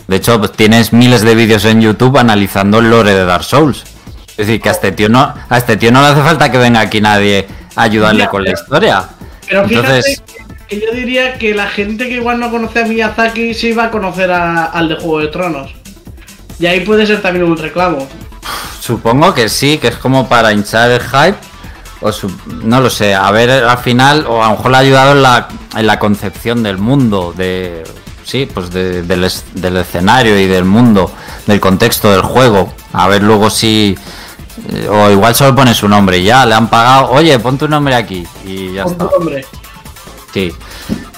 De 0.09 0.17
hecho, 0.17 0.37
pues, 0.41 0.51
tienes 0.51 0.93
miles 0.93 1.23
de 1.23 1.37
vídeos 1.37 1.65
en 1.65 1.81
YouTube 1.81 2.19
analizando 2.19 2.81
el 2.81 2.91
lore 2.91 3.15
de 3.15 3.25
Dark 3.25 3.45
Souls. 3.45 3.85
Es 4.31 4.37
decir, 4.37 4.61
que 4.61 4.69
a 4.69 4.73
este 4.73 4.91
tío 4.91 5.09
no, 5.09 5.33
a 5.49 5.59
este 5.59 5.77
tío 5.77 5.93
no 5.93 6.01
le 6.01 6.09
hace 6.09 6.23
falta 6.23 6.51
que 6.51 6.59
venga 6.59 6.81
aquí 6.81 7.01
nadie 7.01 7.47
a 7.77 7.83
ayudarle 7.83 8.27
con 8.27 8.43
la 8.43 8.51
historia. 8.51 9.05
Pero 9.47 9.62
Entonces, 9.62 10.23
yo 10.81 10.93
diría 10.93 11.39
que 11.39 11.55
la 11.55 11.69
gente 11.69 12.09
que 12.09 12.15
igual 12.15 12.41
no 12.41 12.51
conoce 12.51 12.81
a 12.81 12.87
Miyazaki 12.87 13.55
sí 13.55 13.73
va 13.73 13.85
a 13.85 13.91
conocer 13.91 14.31
al 14.31 14.89
de 14.89 14.97
Juego 14.97 15.21
de 15.21 15.29
Tronos. 15.29 15.75
Y 16.59 16.67
ahí 16.67 16.81
puede 16.81 17.07
ser 17.07 17.21
también 17.21 17.45
un 17.45 17.57
reclamo. 17.57 18.07
Supongo 18.81 19.35
que 19.35 19.49
sí, 19.49 19.79
que 19.79 19.89
es 19.89 19.97
como 19.97 20.29
para 20.29 20.53
hinchar 20.53 20.91
el 20.91 21.01
hype. 21.01 21.39
O 22.01 22.11
no 22.65 22.81
lo 22.81 22.91
sé, 22.91 23.15
a 23.15 23.31
ver 23.31 23.51
al 23.51 23.79
final, 23.79 24.27
o 24.27 24.43
a 24.43 24.49
lo 24.49 24.57
mejor 24.57 24.71
le 24.73 24.77
ha 24.77 24.81
ayudado 24.81 25.13
en 25.13 25.87
la, 25.87 25.99
concepción 26.01 26.65
del 26.65 26.77
mundo, 26.79 27.33
de 27.37 27.85
sí, 28.25 28.49
pues 28.53 28.71
del, 28.73 29.23
escenario 29.23 30.37
y 30.37 30.47
del 30.49 30.65
mundo, 30.65 31.13
del 31.47 31.61
contexto 31.61 32.11
del 32.11 32.23
juego. 32.23 32.73
A 32.93 33.07
ver 33.07 33.23
luego 33.23 33.51
si. 33.51 33.97
Eh, 34.69 34.89
o 34.89 35.11
igual 35.11 35.35
solo 35.37 35.55
pone 35.55 35.75
su 35.75 35.89
nombre 35.89 36.19
y 36.19 36.25
ya, 36.25 36.45
le 36.45 36.55
han 36.55 36.69
pagado, 36.69 37.11
oye, 37.13 37.39
pon 37.39 37.57
tu 37.57 37.69
nombre 37.69 37.95
aquí 37.95 38.27
y 38.45 38.73
ya 38.75 38.83
está. 38.83 39.05
nombre. 39.05 39.47
Sí. 40.33 40.53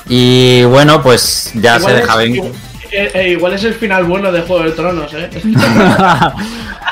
Y 0.09 0.65
bueno, 0.65 1.03
pues 1.03 1.53
ya 1.55 1.79
se 1.79 1.93
deja. 1.93 2.25
Igual, 2.25 2.53
eh, 2.91 3.11
eh, 3.15 3.29
igual 3.31 3.55
es 3.55 3.65
el 3.65 3.75
final 3.75 4.05
bueno 4.05 4.31
de 4.31 4.43
Juego 4.43 4.65
de 4.65 4.73
Tronos, 4.73 5.13
¿eh? 5.15 5.31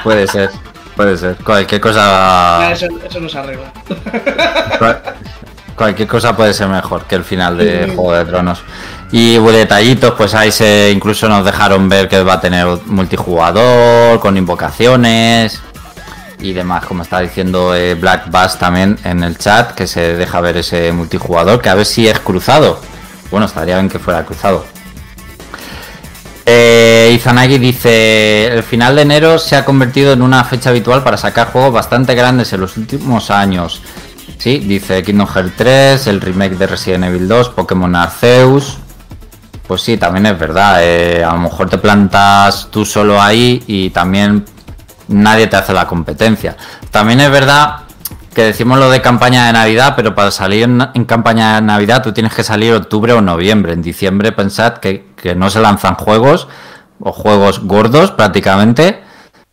puede 0.04 0.26
ser, 0.26 0.50
puede 0.96 1.16
ser. 1.16 1.37
Cualquier 1.37 1.80
cosa. 1.80 2.72
eso, 2.72 2.87
eso 3.04 3.20
no 3.20 3.28
se 3.28 3.38
arregla. 3.38 3.72
cualquier 5.76 6.08
cosa 6.08 6.37
puede 6.37 6.54
ser 6.54 6.68
mejor 6.68 7.04
que 7.04 7.16
el 7.16 7.24
final 7.24 7.58
de 7.58 7.92
Juego 7.94 8.14
de 8.14 8.24
Tronos. 8.24 8.62
Y 9.11 9.37
detallitos, 9.37 10.14
pues 10.16 10.35
ahí 10.35 10.50
se 10.50 10.90
incluso 10.90 11.28
nos 11.28 11.44
dejaron 11.44 11.87
ver 11.87 12.08
que 12.08 12.22
va 12.22 12.35
a 12.35 12.40
tener 12.40 12.66
multijugador, 12.87 14.18
con 14.20 14.38
invocaciones 14.38 15.61
y 16.42 16.52
demás, 16.52 16.85
como 16.85 17.02
está 17.02 17.20
diciendo 17.20 17.74
eh, 17.74 17.94
Black 17.94 18.31
Bass 18.31 18.59
también 18.59 18.98
en 19.05 19.22
el 19.22 19.38
chat, 19.38 19.72
que 19.72 19.87
se 19.87 20.16
deja 20.16 20.40
ver 20.40 20.57
ese 20.57 20.92
multijugador, 20.92 21.62
que 21.62 21.68
a 21.68 21.74
ver 21.74 21.87
si 21.87 22.09
es 22.09 22.18
cruzado. 22.18 22.81
Bueno, 23.31 23.46
estaría 23.46 23.76
bien 23.76 23.88
que 23.88 23.98
fuera 23.98 24.24
cruzado. 24.26 24.66
Eh, 26.44 27.12
Izanagi 27.14 27.59
dice, 27.59 28.48
el 28.48 28.64
final 28.64 28.96
de 28.96 29.02
enero 29.02 29.38
se 29.38 29.55
ha 29.55 29.64
convertido 29.64 30.12
en 30.12 30.22
una 30.22 30.42
fecha 30.44 30.70
habitual 30.70 31.05
para 31.05 31.16
sacar 31.16 31.52
juegos 31.52 31.72
bastante 31.72 32.14
grandes 32.14 32.52
en 32.52 32.61
los 32.61 32.76
últimos 32.76 33.31
años. 33.31 33.81
Sí, 34.38 34.59
dice 34.59 35.05
Kingdom 35.05 35.28
Hearts 35.28 35.52
3, 35.57 36.07
el 36.09 36.20
remake 36.20 36.57
de 36.57 36.66
Resident 36.66 37.05
Evil 37.05 37.28
2, 37.28 37.50
Pokémon 37.50 37.94
Arceus. 37.94 38.78
Pues 39.68 39.83
sí, 39.83 39.96
también 39.96 40.26
es 40.26 40.38
verdad. 40.38 40.81
Eh, 40.83 41.22
a 41.22 41.33
lo 41.33 41.38
mejor 41.38 41.70
te 41.70 41.78
plantas 41.78 42.68
tú 42.70 42.85
solo 42.85 43.22
ahí 43.22 43.62
y 43.68 43.90
también 43.90 44.44
nadie 45.12 45.46
te 45.46 45.57
hace 45.57 45.72
la 45.72 45.87
competencia. 45.87 46.57
También 46.90 47.20
es 47.20 47.31
verdad 47.31 47.83
que 48.35 48.44
decimos 48.44 48.79
lo 48.79 48.90
de 48.90 49.03
campaña 49.03 49.46
de 49.46 49.53
Navidad, 49.53 49.94
pero 49.94 50.14
para 50.14 50.31
salir 50.31 50.64
en, 50.64 51.05
campaña 51.05 51.57
de 51.57 51.62
Navidad 51.62 52.03
tú 52.03 52.12
tienes 52.12 52.35
que 52.35 52.42
salir 52.42 52.72
octubre 52.72 53.12
o 53.12 53.20
noviembre. 53.20 53.72
En 53.72 53.83
diciembre 53.83 54.33
pensad 54.33 54.79
que, 54.79 55.12
no 55.37 55.51
se 55.51 55.61
lanzan 55.61 55.94
juegos 55.94 56.48
o 57.01 57.12
juegos 57.12 57.61
gordos 57.61 58.11
prácticamente. 58.11 59.03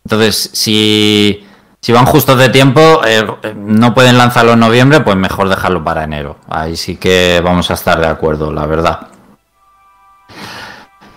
Entonces, 0.04 0.50
si, 0.52 1.46
si 1.80 1.92
van 1.92 2.06
justos 2.06 2.38
de 2.38 2.48
tiempo, 2.48 3.02
eh, 3.06 3.26
no 3.54 3.94
pueden 3.94 4.18
lanzarlo 4.18 4.54
en 4.54 4.60
noviembre, 4.60 5.00
pues 5.00 5.16
mejor 5.16 5.48
dejarlo 5.48 5.84
para 5.84 6.04
enero. 6.04 6.38
Ahí 6.48 6.76
sí 6.76 6.96
que 6.96 7.40
vamos 7.44 7.70
a 7.70 7.74
estar 7.74 8.00
de 8.00 8.08
acuerdo, 8.08 8.50
la 8.50 8.66
verdad. 8.66 9.08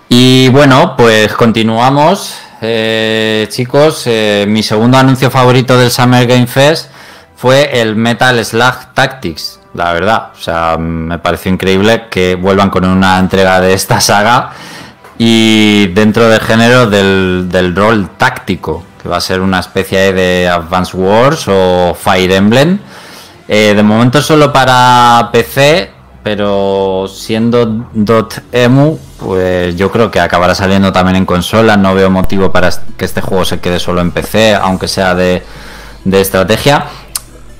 Y 0.09 0.49
bueno, 0.49 0.95
pues 0.95 1.33
continuamos. 1.33 2.37
Eh, 2.65 3.47
chicos, 3.49 4.03
eh, 4.05 4.45
mi 4.47 4.63
segundo 4.63 4.97
anuncio 4.97 5.29
favorito 5.29 5.77
del 5.77 5.91
Summer 5.91 6.25
Game 6.25 6.47
Fest 6.47 6.89
fue 7.35 7.81
el 7.81 7.97
Metal 7.97 8.43
Slug 8.45 8.93
Tactics, 8.93 9.59
la 9.73 9.91
verdad. 9.91 10.29
O 10.33 10.41
sea, 10.41 10.77
me 10.77 11.19
pareció 11.19 11.51
increíble 11.51 12.05
que 12.09 12.35
vuelvan 12.35 12.69
con 12.69 12.85
una 12.85 13.19
entrega 13.19 13.59
de 13.59 13.73
esta 13.73 13.99
saga 13.99 14.51
y 15.17 15.87
dentro 15.87 16.29
del 16.29 16.39
género 16.39 16.89
del, 16.89 17.73
rol 17.75 18.11
táctico, 18.15 18.85
que 19.01 19.09
va 19.09 19.17
a 19.17 19.21
ser 19.21 19.41
una 19.41 19.59
especie 19.59 20.13
de 20.13 20.47
Advance 20.47 20.95
Wars 20.95 21.43
o 21.49 21.93
Fire 22.01 22.31
Emblem. 22.31 22.79
Eh, 23.45 23.73
de 23.75 23.83
momento 23.83 24.21
solo 24.21 24.53
para 24.53 25.29
PC, 25.33 25.91
pero 26.23 27.05
siendo 27.09 27.85
.emu, 28.53 28.97
pues 29.19 29.75
yo 29.75 29.91
creo 29.91 30.09
que 30.09 30.21
acabará 30.21 30.55
saliendo 30.55 30.93
también 30.93 31.17
en 31.17 31.25
consola. 31.25 31.75
No 31.75 31.93
veo 31.93 32.09
motivo 32.09 32.51
para 32.51 32.69
que 32.97 33.03
este 33.03 33.19
juego 33.19 33.43
se 33.43 33.59
quede 33.59 33.79
solo 33.79 33.99
en 33.99 34.11
PC, 34.11 34.55
aunque 34.55 34.87
sea 34.87 35.13
de, 35.15 35.43
estrategia. 36.05 36.85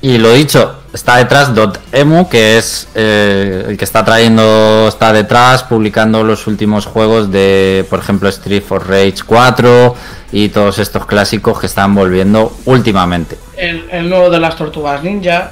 Y 0.02 0.18
lo 0.18 0.32
dicho, 0.32 0.76
está 0.94 1.18
detrás 1.18 1.52
.emu, 1.92 2.30
que 2.30 2.58
es 2.58 2.88
eh, 2.96 3.66
el 3.70 3.78
que 3.78 3.86
está 3.86 4.04
trayendo, 4.06 4.88
está 4.88 5.12
detrás, 5.12 5.64
publicando 5.64 6.24
los 6.24 6.48
últimos 6.48 6.86
juegos 6.86 7.32
de, 7.32 7.86
por 7.90 8.00
ejemplo, 8.00 8.30
Street 8.30 8.64
for 8.64 8.88
Rage 8.88 9.24
4 9.26 9.96
y 10.32 10.50
todos 10.50 10.80
estos 10.80 11.06
clásicos 11.06 11.60
que 11.60 11.68
están 11.68 11.94
volviendo 11.96 12.54
últimamente. 12.66 13.38
El 13.58 14.10
nuevo 14.10 14.30
de 14.30 14.40
las 14.40 14.56
Tortugas 14.56 15.04
Ninja. 15.04 15.52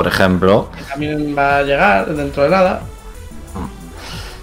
Por 0.00 0.08
ejemplo. 0.08 0.70
Que 0.74 0.82
también 0.84 1.36
va 1.36 1.58
a 1.58 1.62
llegar 1.62 2.06
dentro 2.06 2.44
de 2.44 2.48
nada. 2.48 2.80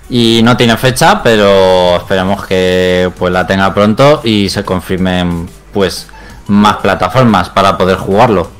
Y 0.07 0.41
no 0.43 0.55
tiene 0.55 0.77
fecha, 0.77 1.23
pero 1.23 1.95
esperemos 1.97 2.45
que 2.45 3.09
pues 3.17 3.33
la 3.33 3.47
tenga 3.47 3.73
pronto 3.73 4.21
y 4.23 4.49
se 4.49 4.63
confirmen 4.63 5.49
pues 5.73 6.09
más 6.45 6.75
plataformas 6.75 7.49
para 7.49 7.75
poder 7.75 7.97
jugarlo. 7.97 8.51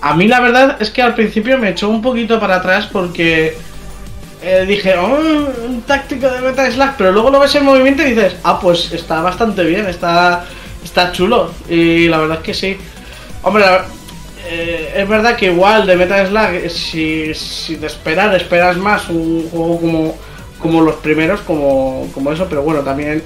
A 0.00 0.14
mí 0.14 0.28
la 0.28 0.40
verdad 0.40 0.78
es 0.80 0.88
que 0.88 1.02
al 1.02 1.14
principio 1.14 1.58
me 1.58 1.68
echó 1.68 1.90
un 1.90 2.00
poquito 2.00 2.40
para 2.40 2.56
atrás 2.56 2.88
porque 2.90 3.58
eh, 4.40 4.64
dije, 4.66 4.94
oh, 4.96 5.18
un 5.66 5.82
táctico 5.82 6.26
de 6.26 6.40
Metal 6.40 6.72
Slack, 6.72 6.94
pero 6.96 7.12
luego 7.12 7.28
lo 7.28 7.38
ves 7.38 7.54
en 7.54 7.66
movimiento 7.66 8.00
y 8.00 8.14
dices, 8.14 8.36
ah, 8.44 8.58
pues 8.58 8.90
está 8.92 9.20
bastante 9.20 9.62
bien, 9.62 9.86
está, 9.86 10.46
está 10.82 11.12
chulo. 11.12 11.52
Y 11.68 12.08
la 12.08 12.16
verdad 12.16 12.38
es 12.38 12.44
que 12.44 12.54
sí. 12.54 12.78
Hombre, 13.42 13.66
eh, 14.46 14.94
es 14.96 15.08
verdad 15.08 15.36
que 15.36 15.46
igual 15.46 15.86
de 15.86 15.96
Metal 15.96 16.26
Slack, 16.26 16.68
si, 16.68 17.34
si 17.34 17.76
de 17.76 17.86
esperar, 17.86 18.34
esperas 18.34 18.76
más 18.76 19.08
un 19.08 19.48
juego 19.50 19.80
como, 19.80 20.16
como 20.58 20.80
los 20.80 20.96
primeros, 20.96 21.40
como, 21.40 22.08
como 22.12 22.32
eso, 22.32 22.46
pero 22.48 22.62
bueno, 22.62 22.80
también 22.80 23.22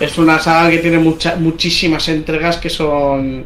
es 0.00 0.18
una 0.18 0.38
saga 0.38 0.70
que 0.70 0.78
tiene 0.78 0.98
mucha, 0.98 1.36
muchísimas 1.36 2.08
entregas 2.08 2.56
que 2.56 2.70
son 2.70 3.44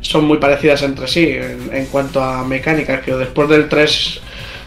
son 0.00 0.24
muy 0.24 0.38
parecidas 0.38 0.82
entre 0.82 1.08
sí 1.08 1.36
en, 1.72 1.86
cuanto 1.86 2.22
a 2.22 2.44
mecánicas, 2.44 3.02
que 3.02 3.12
después 3.12 3.48
del 3.48 3.68
3 3.68 4.20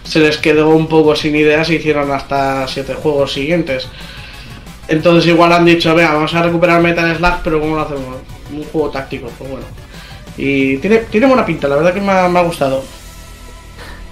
se 0.04 0.20
les 0.20 0.38
quedó 0.38 0.70
un 0.70 0.88
poco 0.88 1.16
sin 1.16 1.36
ideas 1.36 1.70
y 1.70 1.76
hicieron 1.76 2.12
hasta 2.12 2.68
7 2.68 2.96
juegos 2.96 3.34
siguientes. 3.34 3.88
Entonces 4.88 5.30
igual 5.30 5.54
han 5.54 5.66
dicho, 5.66 5.94
vea, 5.94 6.14
vamos 6.14 6.34
a 6.34 6.42
recuperar 6.42 6.82
Metal 6.82 7.16
Slug, 7.16 7.42
pero 7.44 7.60
¿cómo 7.60 7.76
lo 7.76 7.82
hacemos? 7.82 8.18
Un 8.52 8.64
juego 8.66 8.90
táctico, 8.90 9.30
pues 9.38 9.50
bueno. 9.50 9.66
Y 10.42 10.78
tiene, 10.78 11.00
tiene 11.00 11.28
buena 11.28 11.46
pinta, 11.46 11.68
la 11.68 11.76
verdad 11.76 11.94
que 11.94 12.00
me 12.00 12.14
ha, 12.14 12.42
gustado. 12.42 12.82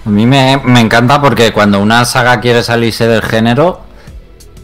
A 0.04 0.10
mí 0.10 0.26
me, 0.26 0.52
encanta 0.78 1.22
porque 1.22 1.52
cuando 1.52 1.80
una 1.80 2.04
saga 2.04 2.38
quiere 2.38 2.62
salirse 2.62 3.08
del 3.08 3.22
género, 3.22 3.80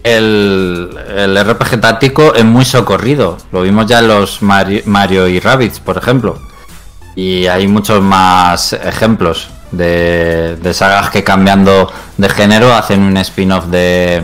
el, 0.03 0.91
el 1.17 1.43
RPG 1.43 1.81
táctico 1.81 2.35
es 2.35 2.45
muy 2.45 2.67
socorrido. 2.67 3.39
Lo 3.51 3.63
vimos 3.63 3.87
ya 3.87 4.01
en 4.01 4.09
los 4.09 4.43
Mario, 4.43 4.83
Mario 4.85 5.27
y 5.27 5.41
Rabbids, 5.41 5.81
por 5.81 5.97
ejemplo. 5.97 6.39
Y 7.17 7.47
hay 7.47 7.67
muchos 7.67 8.03
más 8.03 8.75
ejemplos 8.75 9.49
de, 9.73 10.71
sagas 10.75 11.09
que 11.09 11.25
cambiando 11.25 11.91
de 12.19 12.29
género 12.29 12.75
hacen 12.75 13.01
un 13.01 13.17
spin-off 13.17 13.69
de, 13.69 14.23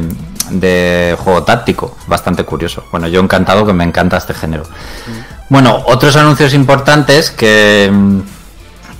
de, 0.50 1.16
juego 1.18 1.42
táctico. 1.44 1.96
Bastante 2.06 2.44
curioso. 2.44 2.84
Bueno, 2.90 3.08
yo 3.08 3.20
encantado 3.20 3.64
que 3.64 3.72
me 3.72 3.84
encanta 3.84 4.18
este 4.18 4.34
género. 4.34 4.64
Bueno, 5.50 5.82
otros 5.86 6.14
anuncios 6.14 6.54
importantes 6.54 7.32
que, 7.32 7.90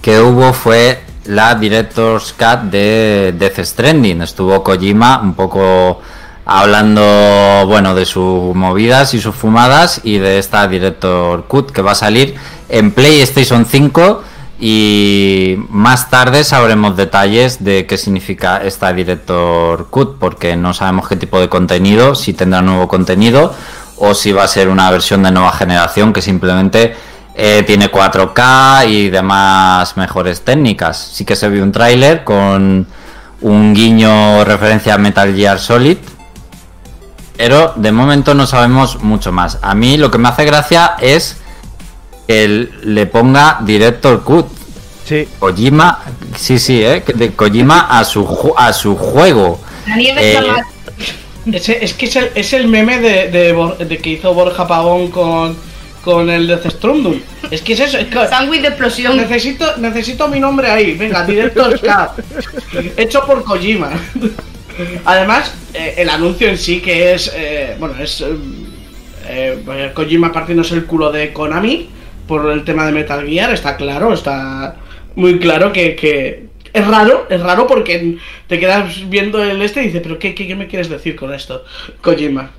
que 0.03 0.21
hubo 0.21 0.53
fue 0.53 1.01
la 1.27 1.55
Director's 1.55 2.33
Cut 2.33 2.73
de 2.73 3.33
Death 3.39 3.61
Stranding. 3.61 4.21
Estuvo 4.23 4.65
Kojima 4.65 5.21
un 5.23 5.35
poco 5.35 6.01
hablando 6.45 7.65
bueno 7.69 7.95
de 7.95 8.05
sus 8.05 8.53
movidas 8.57 9.15
y 9.15 9.21
sus 9.21 9.37
fumadas 9.37 10.01
y 10.03 10.19
de 10.19 10.41
esta 10.41 10.67
Director 10.67 11.45
Cut 11.45 11.71
que 11.71 11.83
va 11.83 11.93
a 11.93 11.95
salir 11.95 12.35
en 12.69 12.91
PlayStation 12.91 13.65
5 13.65 14.25
y 14.59 15.55
más 15.69 16.11
tarde 16.11 16.43
sabremos 16.43 16.97
detalles 16.97 17.63
de 17.63 17.87
qué 17.87 17.97
significa 17.97 18.57
esta 18.57 18.93
Director 18.93 19.87
Cut 19.89 20.19
porque 20.19 20.57
no 20.57 20.75
sabemos 20.75 21.07
qué 21.07 21.15
tipo 21.15 21.39
de 21.39 21.49
contenido, 21.49 22.17
si 22.17 22.33
tendrá 22.33 22.61
nuevo 22.61 22.89
contenido 22.89 23.55
o 24.01 24.15
si 24.15 24.33
va 24.33 24.43
a 24.45 24.49
ser 24.49 24.69
una 24.69 24.91
versión 24.91 25.23
de 25.23 25.31
nueva 25.31 25.53
generación 25.53 26.13
que 26.13 26.21
simplemente 26.21 26.95
eh, 27.35 27.63
tiene 27.67 27.91
4K 27.91 28.89
y 28.89 29.09
demás 29.09 29.97
mejores 29.97 30.43
técnicas. 30.43 30.99
Sí 30.99 31.25
que 31.25 31.37
se 31.37 31.49
vio 31.49 31.63
un 31.63 31.71
tráiler 31.71 32.25
con 32.25 32.87
un 33.43 33.75
guiño 33.75 34.45
referencia 34.45 34.95
a 34.95 34.99
Metal 34.99 35.35
Gear 35.35 35.59
Solid 35.59 35.99
pero 37.41 37.73
de 37.75 37.91
momento 37.91 38.35
no 38.35 38.47
sabemos 38.47 39.03
mucho 39.03 39.33
más. 39.33 39.57
A 39.63 39.75
mí 39.75 39.97
lo 39.97 40.11
que 40.11 40.19
me 40.19 40.29
hace 40.29 40.45
gracia 40.45 40.97
es 41.01 41.39
que 42.29 42.69
le 42.83 43.07
ponga 43.07 43.61
Director 43.63 44.23
Cut. 44.23 44.47
Sí. 45.07 45.27
Kojima, 45.39 46.01
sí, 46.37 46.59
sí, 46.59 46.83
¿eh? 46.83 47.03
De 47.15 47.33
Kojima 47.33 47.99
a 47.99 48.05
su, 48.05 48.53
a 48.55 48.75
su 48.75 48.95
juego. 48.95 49.59
Eh, 49.87 50.39
es, 51.53 51.95
que 51.95 52.07
es 52.07 52.17
el, 52.17 52.31
es 52.35 52.53
el 52.53 52.69
meme 52.69 53.01
de, 53.01 53.29
de, 53.31 53.99
que 53.99 54.11
hizo 54.11 54.35
Borja 54.35 54.67
Pagón 54.67 55.11
con, 55.11 55.57
con 56.03 56.29
el 56.31 56.47
de 56.47 56.71
Stromdul. 56.71 57.23
Es 57.51 57.63
que 57.63 57.73
es 57.73 57.81
eso. 57.81 57.99
Es 57.99 58.11
de 58.11 58.69
explosión. 58.69 59.17
Necesito, 59.17 59.77
necesito 59.79 60.29
mi 60.29 60.41
nombre 60.41 60.71
ahí. 60.71 60.95
Venga, 60.95 61.25
Director 61.25 61.81
Cut. 61.81 62.25
Hecho 62.97 63.25
por 63.27 63.45
Kojima. 63.45 63.91
Además, 65.05 65.53
eh, 65.75 65.95
el 65.99 66.09
anuncio 66.09 66.49
en 66.49 66.57
sí 66.57 66.81
que 66.81 67.15
es, 67.15 67.33
eh, 67.35 67.77
bueno, 67.79 67.95
es 68.01 68.25
eh, 69.27 69.59
pues, 69.65 69.93
Kojima 69.93 70.33
partiéndose 70.33 70.75
el 70.75 70.87
culo 70.87 71.13
de 71.13 71.33
Konami 71.33 71.89
por 72.27 72.51
el 72.51 72.65
tema 72.65 72.87
de 72.87 72.93
Metal 72.93 73.27
Gear, 73.27 73.53
está 73.53 73.77
claro, 73.77 74.15
está 74.15 74.77
muy 75.17 75.39
claro 75.41 75.73
que, 75.73 76.47
es 76.73 76.87
raro, 76.87 77.27
es 77.29 77.41
raro 77.41 77.67
porque 77.67 78.19
te 78.47 78.59
quedas 78.59 79.09
viendo 79.09 79.43
el 79.43 79.61
este 79.63 79.83
y 79.83 79.87
dices, 79.87 80.03
pero 80.03 80.19
¿qué, 80.19 80.35
qué, 80.35 80.55
me 80.55 80.67
quieres 80.67 80.89
decir 80.89 81.17
con 81.17 81.35
esto, 81.35 81.65
Kojima? 82.01 82.51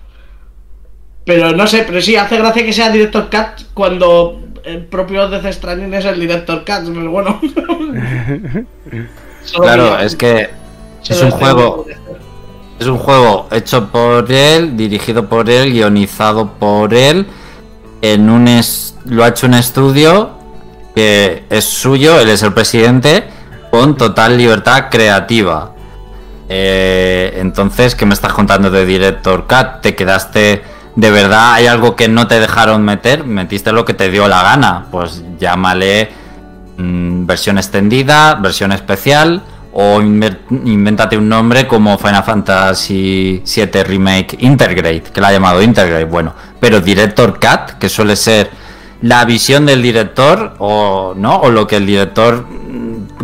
Pero 1.26 1.52
no 1.56 1.68
sé, 1.68 1.84
pero 1.86 2.02
sí, 2.02 2.16
hace 2.16 2.38
gracia 2.38 2.66
que 2.66 2.74
sea 2.74 2.90
Director 2.90 3.30
Cut 3.30 3.68
cuando 3.74 4.40
el 4.64 4.86
propio 4.86 5.28
Death 5.30 5.54
Stranding 5.54 5.94
es 5.94 6.06
el 6.06 6.20
Director 6.20 6.66
Cut, 6.66 6.94
pero 6.94 7.12
bueno. 7.12 7.40
claro, 9.56 10.00
es 10.00 10.16
que 10.16 10.50
es 11.08 11.22
un 11.22 11.32
juego. 11.32 11.86
Es 12.80 12.88
un 12.88 12.98
juego 12.98 13.48
hecho 13.52 13.92
por 13.92 14.32
él, 14.32 14.76
dirigido 14.76 15.30
por 15.30 15.48
él, 15.52 15.72
guionizado 15.72 16.54
por 16.54 16.96
él. 16.96 17.28
En 18.02 18.28
un 18.28 18.50
lo 19.06 19.24
ha 19.24 19.28
hecho 19.28 19.46
un 19.46 19.54
estudio 19.54 20.32
que 20.96 21.44
es 21.50 21.64
suyo, 21.64 22.20
él 22.20 22.30
es 22.30 22.42
el 22.42 22.54
presidente, 22.54 23.26
con 23.72 23.98
total 23.98 24.38
libertad 24.38 24.90
creativa. 24.92 25.72
Eh, 26.50 27.38
entonces, 27.38 27.96
¿qué 27.96 28.06
me 28.06 28.14
estás 28.14 28.34
contando 28.34 28.70
de 28.70 28.86
Director 28.86 29.48
Cut? 29.48 29.82
¿Te 29.82 29.96
quedaste 29.96 30.62
de 30.96 31.12
verdad? 31.12 31.54
¿Hay 31.54 31.68
algo 31.68 31.96
que 31.96 32.10
no 32.10 32.28
te 32.28 32.40
dejaron 32.40 32.84
meter? 32.84 33.24
¿Metiste 33.24 33.72
lo 33.72 33.86
que 33.86 33.94
te 33.94 34.12
dio 34.12 34.28
la 34.28 34.44
gana? 34.44 34.86
Pues 34.92 35.24
llámale 35.40 36.10
mm, 36.78 37.26
versión 37.26 37.58
extendida, 37.58 38.36
versión 38.36 38.74
especial 38.74 39.42
o 39.74 40.02
invéntate 40.02 41.18
un 41.18 41.30
nombre 41.30 41.66
como 41.66 41.98
Final 41.98 42.24
Fantasy 42.24 43.42
VII 43.46 43.84
Remake 43.84 44.38
Integrate, 44.42 45.04
que 45.14 45.22
la 45.22 45.30
ha 45.30 45.32
llamado 45.32 45.62
Integrate, 45.62 46.04
bueno, 46.04 46.34
pero 46.60 46.82
Director 46.82 47.40
Cut, 47.40 47.78
que 47.80 47.88
suele 47.88 48.18
ser 48.18 48.50
la 49.02 49.24
visión 49.26 49.66
del 49.66 49.82
director 49.82 50.56
o 50.60 51.14
no, 51.16 51.38
o 51.38 51.50
lo 51.50 51.68
que 51.68 51.78
el 51.78 51.86
director 51.86 52.46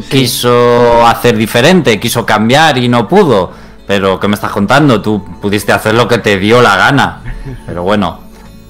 quiso 0.10 1.06
hacer 1.06 1.36
diferente, 1.38 2.00
quiso 2.00 2.26
cambiar 2.26 2.78
y 2.78 2.88
no 2.88 3.08
pudo. 3.08 3.52
Pero 3.86 4.20
¿qué 4.20 4.28
me 4.28 4.36
estás 4.36 4.52
contando? 4.52 5.02
Tú 5.02 5.24
pudiste 5.42 5.72
hacer 5.72 5.96
lo 5.96 6.08
que 6.08 6.18
te 6.18 6.38
dio 6.38 6.62
la 6.62 6.76
gana. 6.76 7.22
Pero 7.66 7.84
bueno, 7.84 8.20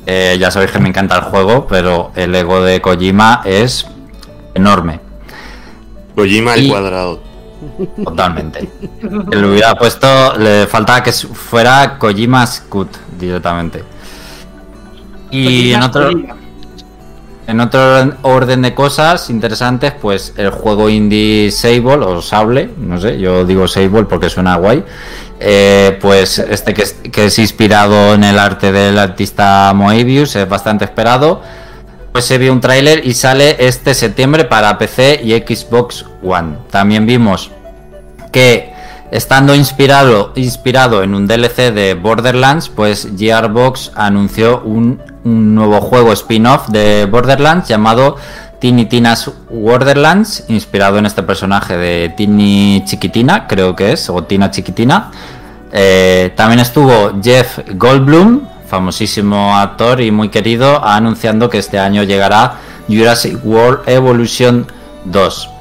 eh, 0.06 0.38
ya 0.40 0.52
sabéis 0.52 0.72
que 0.72 0.80
me 0.80 0.90
encanta 0.90 1.16
el 1.16 1.24
juego, 1.24 1.68
pero 1.68 2.12
el 2.16 2.34
ego 2.36 2.62
de 2.62 2.80
Kojima 2.82 3.42
es 3.44 3.88
enorme. 4.54 5.00
Kojima 6.16 6.54
al 6.54 6.68
cuadrado. 6.68 7.24
Totalmente. 8.04 8.70
le 9.32 9.48
hubiera 9.48 9.76
puesto, 9.76 10.38
le 10.38 10.68
faltaba 10.68 11.02
que 11.02 11.12
fuera 11.12 11.98
Kojima 11.98 12.46
Scoot 12.46 12.90
directamente. 13.20 13.84
Y 15.32 15.74
en 15.74 15.82
otro, 15.84 16.10
en 17.48 17.62
otro 17.62 18.14
orden 18.24 18.62
de 18.62 18.74
cosas 18.76 19.30
interesantes, 19.30 19.94
pues 19.94 20.34
el 20.36 20.50
juego 20.50 20.90
indie 20.90 21.50
Sable 21.50 22.06
o 22.06 22.22
Sable, 22.22 22.70
no 22.78 23.00
sé, 23.00 23.18
yo 23.20 23.46
digo 23.46 23.70
Sable 23.70 24.04
porque 24.04 24.30
suena 24.30 24.58
guay. 24.58 24.84
Eh, 25.40 25.98
pues 26.02 26.40
este 26.40 26.74
que 26.74 26.82
es, 26.82 26.94
que 27.12 27.26
es 27.26 27.40
inspirado 27.40 28.16
en 28.16 28.26
el 28.26 28.38
arte 28.38 28.72
del 28.74 29.00
artista 29.00 29.72
Moebius, 29.74 30.36
es 30.36 30.50
bastante 30.50 30.84
esperado. 30.84 31.42
Pues 32.12 32.26
se 32.26 32.38
vio 32.38 32.52
un 32.52 32.60
tráiler 32.60 33.06
y 33.06 33.14
sale 33.14 33.56
este 33.60 33.94
septiembre 33.94 34.44
para 34.44 34.78
PC 34.78 35.22
y 35.24 35.32
Xbox 35.34 36.06
One. 36.24 36.58
También 36.70 37.06
vimos 37.06 37.52
que 38.34 38.74
estando 39.12 39.56
inspirado, 39.56 40.34
inspirado 40.36 41.04
en 41.04 41.16
un 41.16 41.28
DLC 41.28 41.74
de 41.74 41.94
Borderlands, 41.94 42.70
pues 42.70 43.08
Gearbox 43.18 43.92
anunció 43.96 44.62
un, 44.62 45.02
nuevo 45.24 45.82
juego 45.82 46.14
spin-off 46.14 46.70
de 46.70 47.06
Borderlands 47.06 47.68
llamado 47.68 48.16
Tiny 48.60 48.86
Tina's 48.86 49.30
Borderlands, 49.50 50.46
inspirado 50.48 50.98
en 50.98 51.06
este 51.06 51.22
personaje 51.24 51.76
de 51.78 52.14
Tiny 52.16 52.84
Chiquitina, 52.86 53.46
creo 53.46 53.76
que 53.76 53.92
es, 53.92 54.10
o 54.10 54.24
Tina 54.24 54.52
Chiquitina. 54.52 55.12
Eh, 55.72 56.32
también 56.36 56.60
estuvo 56.62 57.20
Jeff 57.22 57.60
Goldblum, 57.74 58.48
famosísimo 58.68 59.56
actor 59.58 60.02
y 60.02 60.12
muy 60.12 60.30
querido, 60.30 60.84
anunciando 60.84 61.50
que 61.50 61.58
este 61.58 61.78
año 61.78 62.04
llegará 62.04 62.56
Jurassic 62.88 63.38
World 63.44 63.88
Evolution 63.88 64.66
2. 65.06 65.57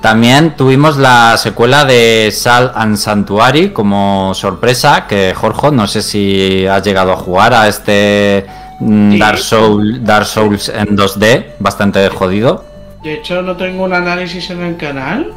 También 0.00 0.54
tuvimos 0.56 0.96
la 0.96 1.36
secuela 1.36 1.84
de 1.84 2.30
Sal 2.32 2.72
and 2.74 2.96
Sanctuary 2.96 3.70
como 3.70 4.32
sorpresa, 4.32 5.06
que 5.08 5.34
Jorge, 5.34 5.72
no 5.72 5.88
sé 5.88 6.02
si 6.02 6.66
has 6.66 6.84
llegado 6.84 7.12
a 7.12 7.16
jugar 7.16 7.52
a 7.52 7.66
este 7.66 8.46
mm, 8.78 9.18
Dark, 9.18 9.38
Soul, 9.38 10.04
Dark 10.04 10.26
Souls 10.26 10.68
en 10.68 10.96
2D, 10.96 11.54
bastante 11.58 12.08
jodido. 12.10 12.64
De 13.02 13.14
hecho, 13.14 13.42
no 13.42 13.56
tengo 13.56 13.84
un 13.84 13.92
análisis 13.92 14.50
en 14.50 14.62
el 14.62 14.76
canal. 14.76 15.32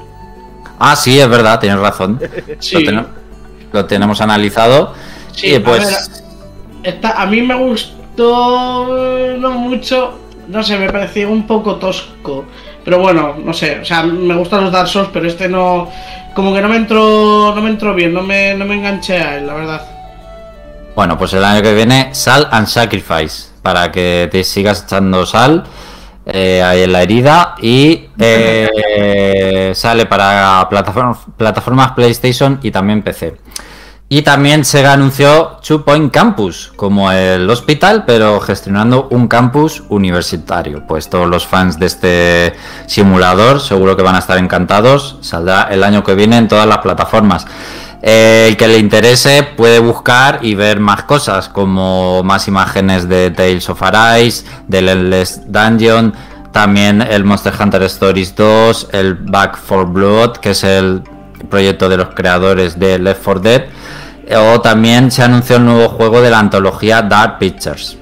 Ah, 0.78 0.95
sí, 0.95 1.19
es 1.19 1.28
verdad, 1.28 1.60
tienes 1.60 1.80
razón. 1.80 2.19
Lo, 3.71 3.86
tenemos 3.86 4.21
analizado. 4.21 4.93
Sí, 5.32 5.58
pues. 5.60 6.12
a 7.04 7.26
mí 7.26 7.41
me 7.41 7.56
gustó 7.56 9.38
no 9.38 9.52
mucho. 9.52 10.19
No 10.47 10.62
sé, 10.63 10.78
me 10.78 10.91
pareció 10.91 11.32
un 11.32 11.47
poco 11.47 11.76
tosco. 11.76 12.45
Pero 12.84 13.00
bueno, 13.00 13.36
no 13.44 13.54
sé, 13.54 13.80
o 13.80 13.86
sea, 13.86 14.04
me 14.04 14.36
gustan 14.36 14.63
los 14.63 14.72
Dark 14.72 14.88
Souls, 14.88 15.10
pero 15.13 15.28
este 15.28 15.48
no. 15.48 15.89
Como 16.34 16.54
que 16.54 16.62
no 16.62 16.70
me 16.70 16.78
entró. 16.78 17.54
No 17.54 17.62
me 17.62 17.70
entró 17.70 17.94
bien, 17.94 18.13
no 18.13 18.22
me, 18.22 18.54
no 18.54 18.65
me 18.65 18.76
enganché 18.76 19.17
a 19.17 19.38
él, 19.38 19.48
la 19.48 19.54
verdad. 19.54 19.82
Bueno, 20.96 21.17
pues 21.17 21.34
el 21.34 21.44
año 21.44 21.62
que 21.62 21.74
viene, 21.74 22.10
Sal 22.13 22.48
and 22.52 22.67
Sacrifice. 22.67 23.52
Para 23.62 23.91
que 23.91 24.28
te 24.32 24.44
sigas 24.44 24.84
echando 24.84 25.24
sal 25.26 25.63
eh, 26.26 26.63
ahí 26.63 26.82
en 26.82 26.91
la 26.91 27.04
herida. 27.04 27.56
Y 27.62 28.10
eh, 28.17 29.72
sale 29.76 30.06
para 30.08 30.67
plataformas, 30.70 31.20
plataformas 31.38 31.91
PlayStation 31.91 32.60
y 32.63 32.72
también 32.72 33.04
PC. 33.04 33.36
Y 34.13 34.24
también 34.24 34.65
se 34.65 34.86
anunció 34.86 35.60
Two 35.65 35.86
Point 35.86 36.12
Campus, 36.12 36.74
como 36.76 37.13
el 37.13 37.50
hospital, 37.50 38.04
pero 38.06 38.41
gestionando 38.41 39.08
un 39.10 39.30
campus 39.30 39.84
universitario. 39.88 40.86
Pues 40.86 41.10
todos 41.10 41.30
los 41.30 41.47
fans 41.47 41.80
de 41.80 41.86
este 41.86 42.54
simulador 42.88 43.62
seguro 43.62 43.95
que 43.95 44.04
van 44.04 44.15
a 44.15 44.19
estar 44.19 44.38
encantados. 44.38 45.15
Saldrá 45.21 45.69
el 45.71 45.82
año 45.82 46.04
que 46.04 46.15
viene 46.15 46.36
en 46.36 46.50
todas 46.50 46.67
las 46.67 46.80
plataformas. 46.80 47.47
Eh, 48.02 48.47
el 48.50 48.58
que 48.58 48.67
le 48.67 48.80
interese 48.80 49.43
puede 49.43 49.80
buscar 49.80 50.39
y 50.41 50.56
ver 50.56 50.82
más 50.82 51.04
cosas, 51.04 51.47
como 51.47 52.21
más 52.21 52.50
imágenes 52.50 53.08
de 53.08 53.32
Tales 53.32 53.69
of 53.69 53.82
Arise, 53.82 54.43
del 54.67 54.89
Endless 54.89 55.39
Dungeon, 55.50 56.13
también 56.52 57.02
el 57.02 57.24
Monster 57.24 57.54
Hunter 57.58 57.84
Stories 57.84 58.36
2, 58.36 58.89
el 58.91 59.13
Back 59.13 59.56
for 59.56 59.86
Blood, 59.86 60.32
que 60.34 60.50
es 60.50 60.65
el 60.65 61.02
proyecto 61.50 61.88
de 61.88 61.95
los 61.95 62.10
creadores 62.10 62.78
de 62.78 63.00
Left 63.00 63.24
4 63.24 63.41
Dead 63.41 63.62
o 64.36 64.62
también 64.62 65.12
se 65.12 65.24
anunció 65.24 65.58
el 65.58 65.65
nuevo 65.65 65.89
juego 65.89 66.22
de 66.22 66.30
la 66.30 66.39
antología 66.39 67.02
Dark 67.02 67.39
Pictures. 67.39 67.98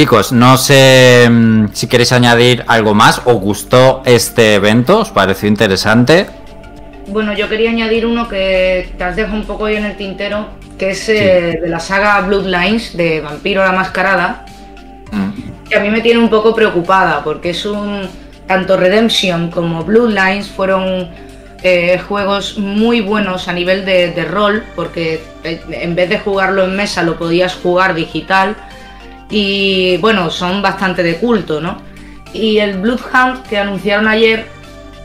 Chicos, 0.00 0.32
no 0.32 0.56
sé 0.56 1.28
mm, 1.30 1.66
si 1.74 1.86
queréis 1.86 2.12
añadir 2.12 2.64
algo 2.68 2.94
más. 2.94 3.20
¿Os 3.26 3.34
gustó 3.34 4.00
este 4.06 4.54
evento? 4.54 5.00
¿Os 5.00 5.10
pareció 5.10 5.46
interesante? 5.46 6.26
Bueno, 7.06 7.34
yo 7.34 7.50
quería 7.50 7.68
añadir 7.68 8.06
uno 8.06 8.26
que 8.26 8.94
te 8.96 9.04
has 9.04 9.14
dejado 9.14 9.36
un 9.36 9.44
poco 9.44 9.66
ahí 9.66 9.76
en 9.76 9.84
el 9.84 9.98
tintero, 9.98 10.46
que 10.78 10.92
es 10.92 11.06
eh, 11.10 11.58
de 11.60 11.68
la 11.68 11.80
saga 11.80 12.18
Bloodlines 12.22 12.96
de 12.96 13.20
Vampiro 13.20 13.62
la 13.62 13.72
Mascarada, 13.72 14.46
mm. 15.12 15.68
que 15.68 15.76
a 15.76 15.80
mí 15.80 15.90
me 15.90 16.00
tiene 16.00 16.18
un 16.18 16.30
poco 16.30 16.54
preocupada, 16.54 17.22
porque 17.22 17.50
es 17.50 17.66
un. 17.66 18.08
Tanto 18.46 18.76
Redemption 18.76 19.50
como 19.50 19.84
Bloodlines 19.84 20.48
fueron 20.48 21.10
eh, 21.62 21.98
juegos 21.98 22.56
muy 22.56 23.02
buenos 23.02 23.46
a 23.48 23.52
nivel 23.52 23.84
de, 23.84 24.24
rol, 24.24 24.64
porque 24.74 25.22
eh, 25.44 25.60
en 25.70 25.94
vez 25.94 26.08
de 26.08 26.18
jugarlo 26.18 26.64
en 26.64 26.74
mesa 26.74 27.02
lo 27.02 27.18
podías 27.18 27.54
jugar 27.54 27.94
digital. 27.94 28.56
Y 29.28 29.98
bueno, 29.98 30.30
son 30.30 30.62
bastante 30.62 31.02
de 31.02 31.16
culto, 31.16 31.60
¿no? 31.60 31.82
Y 32.32 32.58
el 32.58 32.78
Bloodhound 32.78 33.46
que 33.46 33.58
anunciaron 33.58 34.08
ayer 34.08 34.46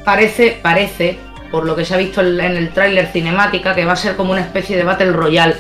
parece, 0.06 0.58
parece, 0.62 1.18
por 1.52 1.66
lo 1.66 1.76
que 1.76 1.84
se 1.84 1.94
ha 1.94 1.98
visto 1.98 2.22
en 2.22 2.40
el 2.40 2.70
tráiler 2.70 3.08
cinemática, 3.08 3.76
que 3.76 3.86
va 3.86 3.94
a 3.94 3.98
ser 3.98 4.16
como 4.16 4.32
una 4.32 4.42
especie 4.42 4.78
de 4.78 4.84
Battle 4.84 5.12
Royale. 5.12 5.56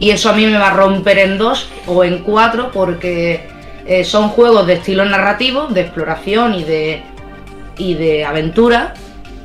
Y 0.00 0.10
eso 0.10 0.30
a 0.30 0.32
mí 0.32 0.46
me 0.46 0.58
va 0.58 0.68
a 0.68 0.74
romper 0.74 1.18
en 1.18 1.38
dos 1.38 1.70
o 1.86 2.02
en 2.02 2.18
cuatro 2.24 2.70
porque 2.72 3.46
eh, 3.86 4.04
son 4.04 4.30
juegos 4.30 4.66
de 4.66 4.74
estilo 4.74 5.04
narrativo, 5.04 5.66
de 5.68 5.82
exploración 5.82 6.54
y 6.54 6.64
de, 6.64 7.02
y 7.78 7.94
de 7.94 8.24
aventura 8.24 8.94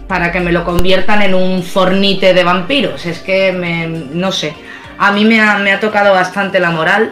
para 0.08 0.32
que 0.32 0.40
me 0.40 0.52
lo 0.52 0.64
conviertan 0.64 1.22
en 1.22 1.34
un 1.34 1.64
fornite 1.64 2.34
de 2.34 2.44
vampiros. 2.44 3.06
Es 3.06 3.20
que 3.20 3.52
me, 3.52 3.88
no 3.88 4.32
sé, 4.32 4.54
a 4.98 5.12
mí 5.12 5.26
me 5.26 5.42
ha, 5.42 5.80
tocado 5.80 6.14
bastante 6.14 6.60
la 6.60 6.72
moral. 6.72 7.12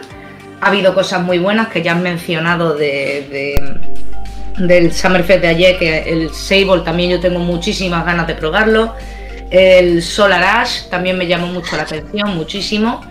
Ha 0.60 0.68
habido 0.68 0.94
cosas 0.94 1.22
muy 1.22 1.38
buenas 1.38 1.68
que 1.68 1.82
ya 1.82 1.92
han 1.92 2.02
mencionado 2.02 2.74
de, 2.74 3.56
del 4.58 4.92
Summerfest 4.92 5.42
de 5.42 5.48
ayer, 5.48 5.78
que 5.78 5.98
el 6.04 6.32
Sable 6.32 6.82
también 6.84 7.10
yo 7.10 7.20
tengo 7.20 7.40
muchísimas 7.40 8.04
ganas 8.06 8.26
de 8.26 8.34
probarlo. 8.34 8.94
El 9.50 10.02
Solar 10.02 10.42
Ash 10.42 10.88
también 10.88 11.18
me 11.18 11.26
llamó 11.26 11.48
mucho 11.48 11.76
la 11.76 11.82
atención, 11.82 12.34
muchísimo. 12.34 13.02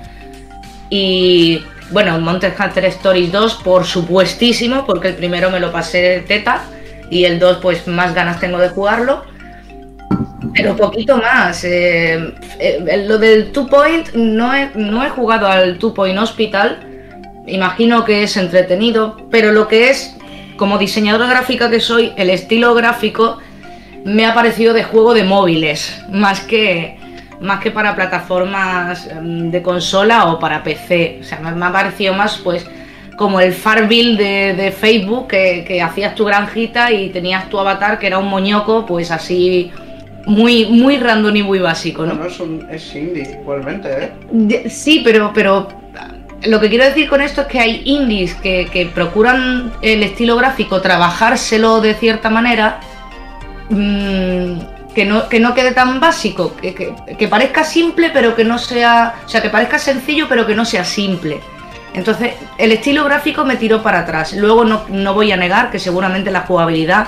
Y 0.90 1.64
bueno, 1.92 2.20
Monster 2.20 2.56
Hunter 2.58 2.86
Stories 2.86 3.32
2, 3.32 3.56
por 3.64 3.86
supuestísimo, 3.86 4.86
porque 4.86 5.10
el 5.10 5.16
primero 5.16 5.52
me 5.52 5.60
lo 5.60 5.72
pasé 5.72 6.24
teta 6.28 6.64
y 7.10 7.26
el 7.26 7.40
2 7.40 7.60
pues 7.62 7.88
más 7.88 8.16
ganas 8.16 8.40
tengo 8.40 8.58
de 8.58 8.70
jugarlo. 8.70 9.33
Pero 10.54 10.76
poquito 10.76 11.18
más. 11.18 11.64
Eh, 11.64 12.34
eh, 12.60 13.06
lo 13.08 13.18
del 13.18 13.52
Two 13.52 13.68
Point, 13.68 14.14
no 14.14 14.54
he, 14.54 14.70
no 14.76 15.04
he 15.04 15.10
jugado 15.10 15.48
al 15.48 15.78
Two 15.80 15.94
Point 15.94 16.18
Hospital. 16.18 16.80
Imagino 17.48 18.06
que 18.06 18.24
es 18.24 18.38
entretenido, 18.38 19.18
pero 19.30 19.52
lo 19.52 19.68
que 19.68 19.90
es, 19.90 20.16
como 20.56 20.78
diseñadora 20.78 21.28
gráfica 21.28 21.70
que 21.70 21.80
soy, 21.80 22.14
el 22.16 22.30
estilo 22.30 22.74
gráfico 22.74 23.40
me 24.06 24.26
ha 24.26 24.34
parecido 24.34 24.74
de 24.74 24.84
juego 24.84 25.14
de 25.14 25.24
móviles, 25.24 26.02
más 26.10 26.42
que, 26.42 26.98
más 27.42 27.60
que 27.62 27.72
para 27.72 27.96
plataformas 27.96 29.10
mm, 29.22 29.50
de 29.50 29.62
consola 29.62 30.32
o 30.32 30.40
para 30.40 30.64
PC. 30.64 31.20
O 31.22 31.24
sea, 31.24 31.40
me, 31.40 31.66
ha 31.66 31.72
parecido 31.72 32.14
más, 32.14 32.38
pues, 32.38 32.66
como 33.18 33.40
el 33.42 33.54
Farville 33.54 34.18
de, 34.18 34.54
de 34.54 34.72
Facebook, 34.72 35.28
que, 35.28 35.66
que, 35.68 35.82
hacías 35.82 36.16
tu 36.16 36.26
granjita 36.26 36.92
y 36.92 37.10
tenías 37.10 37.50
tu 37.50 37.60
avatar, 37.60 38.00
que 38.00 38.08
era 38.08 38.20
un 38.20 38.30
moñoco, 38.30 38.86
pues 38.86 39.12
así 39.12 39.72
muy, 40.26 40.66
muy 40.68 40.98
random 40.98 41.36
y 41.36 41.44
muy 41.44 41.60
básico, 41.60 42.06
¿no? 42.06 42.14
No, 42.14 42.26
es, 42.26 42.40
un, 42.40 42.66
es 42.70 42.96
indie, 42.96 43.40
igualmente, 43.42 43.90
¿eh? 44.32 44.70
Sí, 44.70 45.02
pero, 45.04 45.32
pero 45.34 45.68
lo 46.46 46.60
que 46.60 46.70
quiero 46.70 46.86
decir 46.86 47.10
con 47.10 47.22
esto 47.22 47.42
es 47.42 47.48
que 47.48 47.60
hay 47.60 47.82
indies 47.86 48.34
que, 48.36 48.92
procuran 48.94 49.74
el 49.82 50.04
estilo 50.04 50.36
gráfico 50.36 50.82
trabajárselo 50.82 51.82
de 51.82 51.94
cierta 51.96 52.30
manera 52.30 52.80
mm, 53.70 54.94
que, 54.96 55.06
no, 55.06 55.28
que 55.28 55.40
no 55.40 55.54
quede 55.54 55.72
tan 55.72 56.00
básico, 56.00 56.56
que, 56.56 56.74
que, 56.74 57.28
parezca 57.28 57.64
simple 57.64 58.10
pero 58.14 58.36
que 58.36 58.44
no 58.44 58.58
sea, 58.58 59.16
o 59.26 59.30
sea, 59.30 59.42
que 59.42 59.50
parezca 59.50 59.80
sencillo 59.80 60.28
pero 60.30 60.46
que 60.46 60.56
no 60.56 60.66
sea 60.66 60.86
simple. 60.86 61.40
Entonces, 61.94 62.34
el 62.58 62.72
estilo 62.72 63.04
gráfico 63.04 63.46
me 63.46 63.56
tiró 63.56 63.84
para 63.84 64.00
atrás. 64.00 64.34
Luego 64.34 64.66
no, 64.66 64.82
no 64.90 65.14
voy 65.14 65.32
a 65.32 65.38
negar 65.38 65.70
que 65.70 65.78
seguramente 65.78 66.32
la 66.32 66.42
jugabilidad 66.42 67.08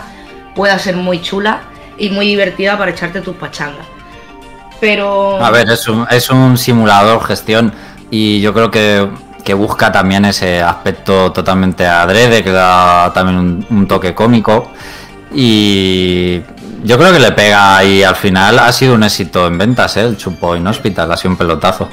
pueda 0.54 0.78
ser 0.78 0.96
muy 0.96 1.22
chula 1.24 1.62
y 1.98 2.10
muy 2.10 2.28
divertida 2.28 2.78
para 2.78 2.92
echarte 2.92 3.22
tus 3.22 3.36
pachangas. 3.36 3.86
Pero. 4.80 5.44
A 5.44 5.52
ver, 5.52 5.70
es 5.70 5.88
un, 5.88 6.06
es 6.10 6.30
un 6.30 6.58
simulador 6.58 7.24
gestión 7.24 7.74
y 8.12 8.42
yo 8.42 8.54
creo 8.54 8.70
que, 8.70 9.08
que 9.44 9.54
busca 9.54 9.92
también 9.92 10.26
ese 10.26 10.62
aspecto 10.62 11.32
totalmente 11.32 11.86
adrede, 11.86 12.44
que 12.44 12.52
da 12.52 13.12
también 13.14 13.66
un, 13.70 13.88
toque 13.88 14.14
cómico. 14.14 14.72
Y 15.34 16.42
yo 16.84 16.98
creo 16.98 17.14
que 17.14 17.20
le 17.20 17.32
pega 17.32 17.84
y 17.84 18.04
al 18.04 18.16
final 18.16 18.60
ha 18.60 18.72
sido 18.72 18.96
un 18.96 19.04
éxito 19.04 19.48
en 19.48 19.58
ventas, 19.58 19.98
¿eh? 19.98 20.02
el 20.02 20.18
Chupo 20.18 20.50
Hospital, 20.50 21.12
ha 21.12 21.18
sido 21.18 21.32
un 21.32 21.38
pelotazo. 21.38 21.90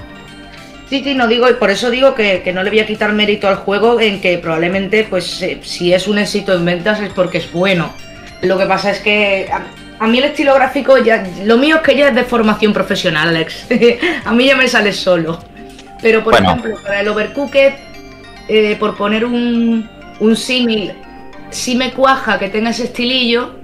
Sí, 0.89 1.03
sí, 1.03 1.15
no 1.15 1.27
digo, 1.27 1.49
y 1.49 1.55
por 1.55 1.71
eso 1.71 1.91
digo 1.91 2.15
que, 2.15 2.43
que, 2.43 2.53
no 2.53 2.63
le 2.63 2.69
voy 2.69 2.81
a 2.81 2.87
quitar 2.87 3.13
mérito 3.15 3.49
al 3.49 3.57
juego 3.57 3.99
en 3.99 4.21
que 4.21 4.37
probablemente, 4.37 5.07
pues, 5.09 5.41
eh, 5.41 5.59
si 5.63 5.95
es 5.95 6.07
un 6.07 6.19
éxito 6.19 6.53
en 6.53 6.67
ventas 6.67 7.01
es 7.01 7.11
porque 7.11 7.39
es 7.39 7.51
bueno. 7.51 7.91
Lo 8.43 8.59
que 8.59 8.67
pasa 8.67 8.91
es 8.91 9.01
que 9.01 9.49
a 10.03 10.07
mí 10.09 10.19
el 10.19 10.25
estilo 10.25 10.53
gráfico 10.55 10.99
ya. 10.99 11.25
Lo 11.45 11.57
mío 11.57 11.77
es 11.77 11.83
que 11.83 11.97
ya 11.97 12.09
es 12.09 12.15
de 12.17 12.25
formación 12.25 12.73
profesional, 12.73 13.29
Alex. 13.29 13.67
a 14.25 14.33
mí 14.33 14.47
ya 14.47 14.57
me 14.57 14.67
sale 14.67 14.93
solo. 14.93 15.39
Pero 16.03 16.25
por 16.25 16.35
ejemplo, 16.35 16.77
para 16.83 17.03
el 17.03 17.09
Overcooked, 17.09 17.73
eh, 18.49 18.77
por 18.81 18.97
poner 18.97 19.25
un, 19.25 19.89
un 20.19 20.37
símil, 20.37 20.93
sí 21.51 21.77
me 21.77 21.93
cuaja 21.93 22.37
que 22.41 22.49
tenga 22.49 22.71
ese 22.71 22.85
estilillo, 22.85 23.55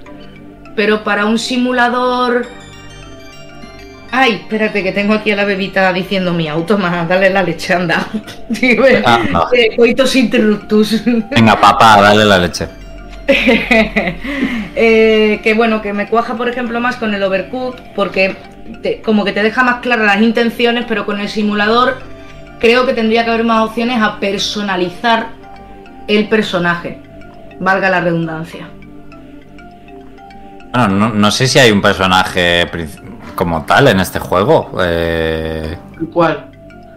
pero 0.77 1.03
para 1.03 1.27
un 1.27 1.41
simulador. 1.41 2.47
Ay, 4.13 4.35
espérate, 4.35 4.85
que 4.85 4.93
tengo 4.93 5.15
aquí 5.15 5.33
a 5.33 5.37
la 5.37 5.45
bebita 5.45 5.93
diciendo 5.93 6.33
mi 6.33 6.47
auto, 6.47 6.79
más 6.79 7.09
dale 7.09 7.31
la 7.31 7.43
leche, 7.43 7.75
anda. 7.75 8.07
ah, 9.05 9.21
no. 9.29 9.49
eh, 9.53 9.75
coitos 9.77 10.15
interruptus. 10.15 11.03
Venga, 11.05 11.61
papá, 11.61 12.01
dale 12.01 12.25
la 12.25 12.39
leche. 12.39 12.69
Eh, 14.81 15.41
que 15.43 15.55
bueno, 15.55 15.83
que 15.83 15.93
me 15.93 16.07
cuaja 16.07 16.37
por 16.37 16.49
ejemplo 16.49 16.79
más 16.79 16.95
con 16.95 17.13
el 17.13 17.21
Overcooked 17.21 17.83
porque 17.97 18.37
como 19.05 19.25
que 19.25 19.33
te 19.33 19.43
deja 19.43 19.65
más 19.65 19.81
claras 19.81 20.07
las 20.07 20.23
intenciones, 20.23 20.85
pero 20.87 21.05
con 21.05 21.19
el 21.19 21.29
simulador 21.29 21.99
creo 22.61 22.87
que 22.87 22.93
tendría 22.93 23.25
que 23.25 23.33
haber 23.33 23.45
más 23.45 23.69
opciones 23.69 24.01
a 24.01 24.21
personalizar 24.21 25.31
el 26.07 26.29
personaje, 26.29 27.01
valga 27.59 27.91
la 27.91 28.03
redundancia. 28.03 28.69
Bueno, 30.73 30.89
no, 30.91 31.09
no 31.09 31.31
sé 31.33 31.49
si 31.49 31.59
hay 31.59 31.73
un 31.73 31.83
personaje 31.83 32.71
como 33.35 33.65
tal 33.65 33.89
en 33.89 33.99
este 33.99 34.21
juego. 34.21 34.71
Eh, 34.81 35.77
¿Cuál? 36.13 36.51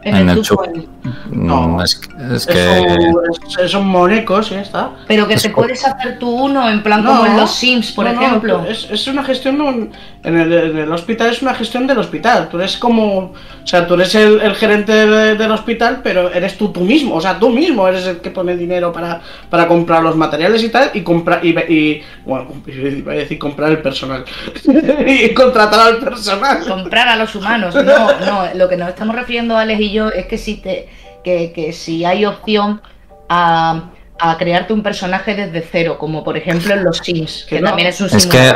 En, 0.04 0.18
En 0.18 0.30
el, 0.30 0.38
el 0.38 0.90
el- 1.04 1.10
mm, 1.38 1.46
No. 1.48 1.84
es, 1.84 2.02
es 2.32 2.32
Es 2.32 2.46
que. 2.48 3.08
un- 3.10 3.60
es- 3.64 3.72
son 3.72 3.88
monecos, 3.88 4.50
ya 4.50 4.62
está. 4.62 4.92
Pero 5.08 5.28
que 5.28 5.36
Es 5.36 5.42
te 5.44 5.50
puedes 5.50 5.86
hacer 5.86 6.20
tú 6.20 6.30
uno, 6.30 6.70
en 6.70 6.84
plan 6.84 7.04
como 7.04 7.26
en 7.26 7.38
los 7.38 7.52
Sims, 7.54 7.92
por 7.92 8.06
no, 8.06 8.14
no, 8.14 8.22
ejemplo. 8.22 8.66
es, 8.68 8.88
es 8.92 9.08
una 9.08 9.24
gestión 9.24 9.58
de 9.58 9.64
un- 9.64 9.92
en, 10.24 10.38
el, 10.40 10.54
en 10.54 10.78
el 10.78 10.92
hospital, 10.92 11.30
es 11.32 11.42
una 11.42 11.54
gestión 11.56 11.88
del 11.88 11.98
hospital. 11.98 12.50
Tú 12.50 12.58
eres 12.60 12.78
como. 12.78 13.34
O 13.64 13.68
sea, 13.68 13.86
tú 13.88 13.94
eres 13.96 14.14
el, 14.16 14.40
el 14.42 14.56
gerente 14.56 14.92
de- 14.92 15.36
del 15.36 15.52
hospital, 15.52 16.02
pero 16.04 16.32
eres 16.32 16.58
tú 16.58 16.70
tú 16.72 16.82
mismo. 16.82 17.16
O 17.16 17.22
sea, 17.22 17.38
tú 17.40 17.50
mismo 17.50 17.88
eres 17.88 18.06
el 18.08 18.18
que 18.18 18.30
pone 18.32 18.56
dinero 18.56 18.92
para, 18.92 19.22
para 19.50 19.68
comprar 19.68 20.02
los 20.04 20.16
materiales 20.16 20.64
y 20.64 20.70
tal. 20.70 20.92
Y 20.94 21.02
comprar. 21.02 21.44
Y, 21.46 21.50
y- 21.72 22.04
bueno, 22.26 22.48
iba 22.68 23.14
a 23.14 23.16
decir 23.16 23.40
comprar 23.40 23.72
el 23.72 23.80
personal. 23.82 24.24
y 25.08 25.34
contratar 25.34 25.80
al 25.80 25.98
personal. 25.98 26.60
comprar 26.68 27.08
a 27.08 27.16
los 27.16 27.34
humanos. 27.36 27.74
No, 27.76 27.82
no, 28.20 28.44
lo 28.56 28.70
que 28.70 28.78
nos 28.78 28.90
estamos 28.90 29.16
refiriendo 29.16 29.58
Alex 29.58 29.80
y 29.82 29.92
yo 29.92 30.10
es 30.10 30.26
que 30.28 30.38
si 30.38 30.56
te 30.58 30.88
que, 31.24 31.52
que 31.54 31.74
si 31.74 32.04
hay 32.06 32.26
opción 32.26 32.82
a, 33.30 33.92
a 34.20 34.38
crearte 34.38 34.74
un 34.74 34.84
personaje 34.84 35.36
desde 35.36 35.62
cero, 35.62 35.98
como 36.00 36.24
por 36.24 36.38
ejemplo 36.38 36.74
en 36.74 36.84
los 36.84 36.98
Sims, 36.98 37.46
que 37.50 37.56
Que 37.58 37.62
no. 37.62 37.68
también 37.70 37.88
es 37.90 38.02
un 38.02 38.08
Es 38.08 38.26
que. 38.28 38.54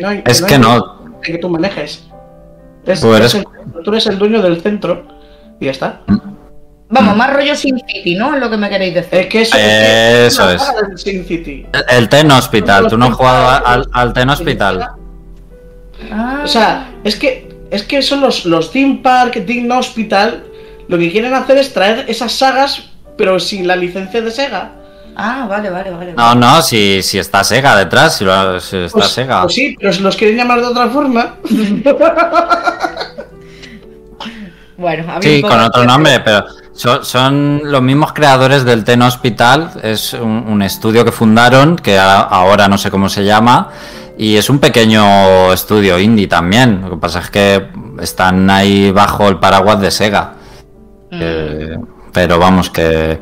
no 0.00 0.08
hay- 0.08 0.22
Es 0.26 0.42
hay 0.42 0.48
que 0.48 0.58
no. 0.58 1.02
Que 1.22 1.38
tú 1.38 1.48
manejes. 1.48 2.06
Es- 2.86 3.00
Tú 3.00 3.14
eres- 3.14 3.34
es 3.34 3.34
el- 3.36 3.82
tú 3.84 3.90
eres 3.92 4.06
el 4.06 4.18
dueño 4.18 4.42
del 4.42 4.60
centro. 4.60 5.06
Y 5.60 5.66
ya 5.66 5.70
está. 5.70 6.00
Vamos, 6.94 7.16
más 7.16 7.32
rollo 7.32 7.54
Sin 7.54 7.78
City, 7.88 8.16
¿no? 8.16 8.34
Es 8.34 8.40
lo 8.40 8.50
que 8.50 8.56
me 8.58 8.68
queréis 8.68 8.92
decir. 8.94 9.20
Es 9.20 9.26
que 9.28 9.42
eso, 9.42 9.56
Eso 9.56 10.42
una 10.44 10.52
es. 10.54 10.62
saga 10.62 10.82
del 10.88 10.98
Sin 10.98 11.24
City. 11.24 11.66
El, 11.72 11.84
el 11.98 12.08
Ten 12.08 12.30
Hospital. 12.30 12.88
¿Tú 12.88 12.98
no 12.98 13.06
has 13.06 13.14
jugado 13.14 13.64
al, 13.66 13.86
al 13.92 14.12
Ten 14.12 14.28
Hospital? 14.28 14.90
Ah, 16.10 16.40
O 16.44 16.46
sea, 16.46 16.90
es 17.04 17.16
que 17.16 17.48
es 17.70 17.82
que 17.84 18.02
son 18.02 18.20
los, 18.20 18.44
los 18.44 18.70
Theme 18.72 19.00
Park, 19.02 19.44
Theme 19.46 19.72
Hospital. 19.74 20.44
Lo 20.88 20.98
que 20.98 21.10
quieren 21.12 21.32
hacer 21.34 21.58
es 21.58 21.72
traer 21.72 22.04
esas 22.08 22.32
sagas, 22.32 22.82
pero 23.16 23.38
sin 23.40 23.66
la 23.66 23.76
licencia 23.76 24.20
de 24.20 24.30
Sega. 24.30 24.72
ah, 25.16 25.46
vale, 25.48 25.70
vale, 25.70 25.90
vale. 25.90 26.12
No, 26.14 26.34
no, 26.34 26.62
si, 26.62 27.02
si 27.02 27.18
está 27.18 27.44
Sega 27.44 27.76
detrás, 27.76 28.16
si, 28.16 28.24
lo- 28.24 28.58
si 28.60 28.76
está 28.78 28.98
Pues, 28.98 29.10
Sega. 29.10 29.42
pues 29.42 29.54
sí, 29.54 29.76
pero 29.78 29.92
si 29.92 30.00
los 30.00 30.16
quieren 30.16 30.36
llamar 30.36 30.60
de 30.60 30.66
otra 30.66 30.88
forma. 30.88 31.36
Bueno, 34.76 35.12
a 35.12 35.18
mí 35.18 35.22
Sí, 35.22 35.42
con 35.42 35.60
otro 35.60 35.84
nombre, 35.84 36.18
pero 36.20 36.44
son, 36.72 37.04
son 37.04 37.60
los 37.64 37.82
mismos 37.82 38.12
creadores 38.12 38.64
del 38.64 38.82
Ten 38.82 39.02
Hospital. 39.02 39.70
Es 39.82 40.12
un, 40.14 40.44
un 40.48 40.62
estudio 40.62 41.04
que 41.04 41.12
fundaron, 41.12 41.76
que 41.76 41.98
a- 41.98 42.22
ahora 42.22 42.66
no 42.68 42.76
sé 42.78 42.90
cómo 42.90 43.08
se 43.08 43.24
llama, 43.24 43.68
y 44.18 44.36
es 44.36 44.50
un 44.50 44.58
pequeño 44.58 45.52
estudio 45.52 45.98
indie 46.00 46.26
también. 46.26 46.80
Lo 46.82 46.90
que 46.90 46.96
pasa 46.96 47.20
es 47.20 47.30
que 47.30 47.68
están 48.00 48.48
ahí 48.50 48.90
bajo 48.90 49.28
el 49.28 49.38
paraguas 49.38 49.80
de 49.80 49.90
Sega. 49.92 50.32
Mm. 51.12 51.18
Eh, 51.20 51.76
pero 52.12 52.38
vamos, 52.38 52.70
que, 52.70 53.18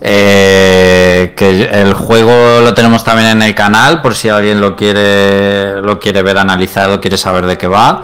eh, 0.00 1.32
que 1.36 1.62
el 1.64 1.94
juego 1.94 2.60
lo 2.62 2.74
tenemos 2.74 3.02
también 3.04 3.28
en 3.28 3.42
el 3.42 3.54
canal, 3.54 4.02
por 4.02 4.14
si 4.14 4.28
alguien 4.28 4.60
lo 4.60 4.74
quiere, 4.76 5.80
lo 5.82 5.98
quiere 5.98 6.22
ver 6.22 6.38
analizado, 6.38 7.00
quiere 7.00 7.16
saber 7.16 7.46
de 7.46 7.56
qué 7.58 7.66
va. 7.66 8.02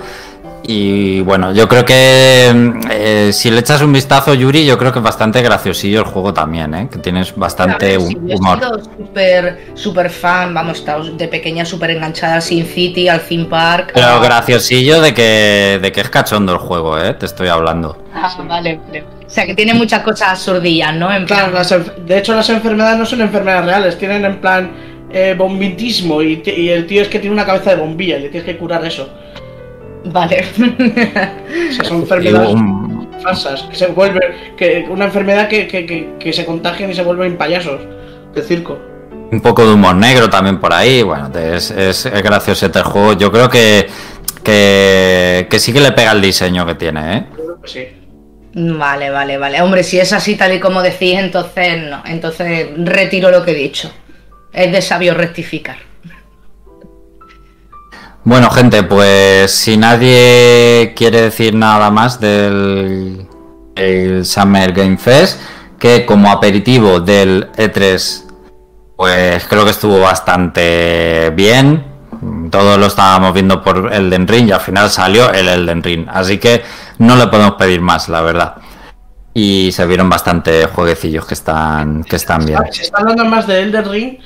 Y 0.65 1.21
bueno, 1.23 1.51
yo 1.53 1.67
creo 1.69 1.85
que 1.85 2.73
eh, 2.89 3.31
si 3.33 3.51
le 3.51 3.59
echas 3.61 3.83
un 3.83 3.93
vistazo, 3.93 4.33
Yuri, 4.33 4.65
yo 4.65 4.79
creo 4.79 4.93
que 4.93 5.01
es 5.01 5.05
bastante 5.05 5.43
graciosillo 5.43 5.99
el 6.01 6.05
juego 6.07 6.33
también, 6.33 6.73
¿eh? 6.75 6.89
que 6.91 6.99
tienes 7.01 7.35
bastante 7.35 7.99
ver, 7.99 8.01
sí, 8.01 8.15
hu- 8.15 8.29
yo 8.29 8.33
he 8.33 8.37
humor. 8.37 8.59
sido 8.61 8.79
súper 8.85 9.59
super 9.75 10.09
fan, 10.09 10.55
vamos, 10.55 10.79
estaba 10.79 11.03
de 11.05 11.27
pequeña 11.27 11.65
súper 11.65 11.91
enganchada 11.91 12.35
al 12.37 12.43
Sin 12.43 12.65
City, 12.65 13.09
al 13.09 13.23
Theme 13.23 13.47
Park. 13.47 13.91
Pero 13.93 14.07
a- 14.07 14.19
graciosillo 14.21 15.01
de 15.01 15.13
que, 15.13 15.81
de 15.83 15.91
que 15.91 16.01
es 16.01 16.11
cachondo 16.11 16.53
el 16.53 16.59
juego, 16.59 16.97
¿eh? 16.97 17.15
te 17.15 17.27
estoy 17.27 17.49
hablando. 17.49 17.99
Ah, 18.15 18.33
vale, 18.47 18.79
vale. 18.87 19.05
O 19.33 19.35
sea, 19.35 19.47
que 19.47 19.55
tiene 19.55 19.73
muchas 19.73 20.03
cosas 20.03 20.29
absurdillas, 20.33 20.95
¿no? 20.95 21.11
En 21.11 21.25
Claro, 21.25 21.53
plan- 21.53 21.65
las 21.67 22.07
de 22.07 22.19
hecho 22.19 22.35
las 22.35 22.51
enfermedades 22.51 22.99
no 22.99 23.07
son 23.07 23.23
enfermedades 23.23 23.65
reales, 23.65 23.97
tienen 23.99 24.27
en 24.27 24.37
plan 24.43 24.71
eh, 25.11 25.35
bombitismo 25.39 26.21
y, 26.21 26.43
el 26.69 26.87
tío 26.87 27.01
es 27.01 27.09
que 27.09 27.19
tiene 27.19 27.33
una 27.33 27.47
cabeza 27.47 27.71
de 27.71 27.77
bombilla 27.77 28.19
y 28.19 28.23
le 28.25 28.29
tienes 28.29 28.45
que 28.45 28.59
curar 28.59 28.85
eso. 28.85 29.09
Vale. 30.05 30.45
O 30.59 31.73
sea, 31.73 31.85
son 31.85 31.97
enfermedades 32.03 32.51
un- 32.51 33.09
falsas, 33.23 33.63
que 33.63 33.75
se 33.75 33.87
vuelven, 33.87 34.23
que 34.55 34.85
una 34.91 35.07
enfermedad 35.07 35.49
que, 35.49 35.67
que, 35.67 35.87
que, 35.87 36.11
que 36.21 36.33
se 36.35 36.45
contagian 36.45 36.91
y 36.91 36.95
se 36.95 37.03
vuelven 37.03 37.39
payasos 37.39 37.81
de 38.35 38.43
circo. 38.43 38.79
un 39.31 39.41
poco 39.41 39.65
de 39.67 39.73
humor 39.73 39.95
negro 39.97 40.29
también 40.29 40.59
por 40.61 40.75
ahí. 40.75 41.03
Bueno, 41.03 41.31
es, 41.39 41.71
es, 41.71 42.05
es 42.05 42.23
gracioso 42.23 42.67
este 42.67 42.83
juego. 42.83 43.15
Yo 43.15 43.33
creo 43.33 43.49
que, 43.49 43.87
que, 44.45 45.47
que 45.49 45.59
sí 45.59 45.73
que 45.73 45.81
le 45.81 45.93
pega 45.93 46.13
el 46.13 46.21
diseño 46.21 46.67
que 46.67 46.75
tiene, 46.75 47.17
¿eh? 47.17 47.25
Sí. 47.65 47.89
Vale, 48.55 49.11
vale, 49.11 49.39
vale. 49.39 49.63
Hombre, 49.63 49.83
si 49.83 49.99
es 49.99 50.13
así 50.13 50.37
tal 50.37 50.53
y 50.53 50.61
como 50.61 50.83
decís, 50.83 51.19
entonces 51.19 51.83
no. 51.89 52.03
Entonces 52.05 52.69
retiro 52.77 53.31
lo 53.31 53.45
que 53.45 53.53
he 53.53 53.55
dicho. 53.55 53.93
Es 54.53 54.71
de 54.71 54.83
sabio 54.83 55.15
rectificar. 55.15 55.77
Bueno, 58.25 58.51
gente, 58.51 58.85
pues 58.85 59.51
si 59.51 59.77
nadie 59.77 60.93
quiere 60.95 61.23
decir 61.23 61.55
nada 61.55 61.91
más 61.91 62.21
del 62.21 63.27
el 63.75 64.25
Summer 64.25 64.73
Game 64.73 64.97
Fest, 64.99 65.41
que 65.79 66.07
como 66.07 66.31
aperitivo 66.31 67.01
del 67.01 67.51
E3, 67.53 68.23
pues 68.97 69.45
creo 69.49 69.65
que 69.65 69.71
estuvo 69.71 69.99
bastante 69.99 71.31
bien. 71.35 71.85
Todos 72.51 72.79
lo 72.79 72.87
estábamos 72.87 73.33
viendo 73.33 73.63
por 73.63 73.93
Elden 73.93 74.29
Ring 74.29 74.49
y 74.49 74.53
al 74.53 74.61
final 74.61 74.91
salió 74.91 75.33
el 75.33 75.49
Elden 75.49 75.83
Ring. 75.83 76.07
Así 76.09 76.39
que 76.39 76.63
no 77.03 77.17
le 77.17 77.27
podemos 77.27 77.53
pedir 77.57 77.81
más, 77.81 78.09
la 78.09 78.23
verdad. 78.23 78.55
Y 79.35 79.71
se 79.73 79.87
vieron 79.87 80.09
bastante 80.11 80.67
jueguecillos 80.67 81.27
que 81.27 81.35
están, 81.35 82.05
que 82.05 82.17
están 82.17 82.45
bien. 82.45 82.59
Se 82.71 82.83
está 82.83 82.99
hablando 82.99 83.25
más 83.25 83.47
de 83.47 83.61
Elden 83.63 83.91
Ring 83.91 84.19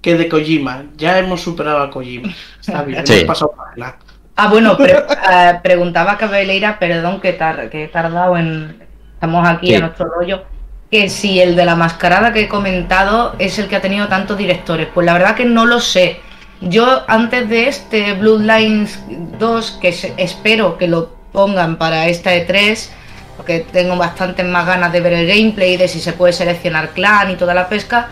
que 0.00 0.16
de 0.16 0.28
Kojima. 0.28 0.84
Ya 0.96 1.18
hemos 1.18 1.40
superado 1.40 1.82
a 1.82 1.90
Kojima. 1.90 2.32
Está 2.60 2.82
bien, 2.82 3.06
Sí. 3.06 3.14
hemos 3.14 3.26
pasado 3.26 3.52
para 3.56 3.76
nada. 3.76 3.96
Ah, 4.36 4.48
bueno, 4.48 4.76
pre- 4.76 4.92
eh, 5.32 5.58
preguntaba 5.62 6.16
Cabeleira, 6.18 6.78
perdón 6.78 7.20
que, 7.20 7.32
tar- 7.34 7.68
que 7.70 7.84
he 7.84 7.88
tardado 7.88 8.36
en... 8.36 8.82
Estamos 9.14 9.46
aquí 9.48 9.68
Sí. 9.68 9.74
en 9.74 9.80
nuestro 9.82 10.06
rollo. 10.06 10.42
Que 10.90 11.08
si 11.08 11.40
el 11.40 11.56
de 11.56 11.64
la 11.64 11.74
mascarada 11.76 12.32
que 12.32 12.42
he 12.42 12.48
comentado 12.48 13.34
es 13.38 13.58
el 13.58 13.68
que 13.68 13.76
ha 13.76 13.80
tenido 13.80 14.08
tantos 14.08 14.36
directores. 14.36 14.88
Pues 14.92 15.06
la 15.06 15.14
verdad 15.14 15.34
que 15.34 15.44
no 15.46 15.64
lo 15.64 15.80
sé. 15.80 16.20
Yo 16.60 17.02
antes 17.08 17.48
de 17.48 17.68
este 17.68 18.12
Bloodlines 18.14 19.00
2, 19.38 19.78
que 19.80 19.88
espero 20.18 20.76
que 20.78 20.88
lo 20.88 21.21
pongan 21.32 21.76
para 21.76 22.06
esta 22.08 22.34
E3, 22.34 22.88
porque 23.36 23.60
tengo 23.60 23.96
bastantes 23.96 24.46
más 24.46 24.66
ganas 24.66 24.92
de 24.92 25.00
ver 25.00 25.14
el 25.14 25.26
gameplay, 25.26 25.76
de 25.76 25.88
si 25.88 26.00
se 26.00 26.12
puede 26.12 26.32
seleccionar 26.32 26.90
clan 26.90 27.30
y 27.30 27.36
toda 27.36 27.54
la 27.54 27.68
pesca. 27.68 28.08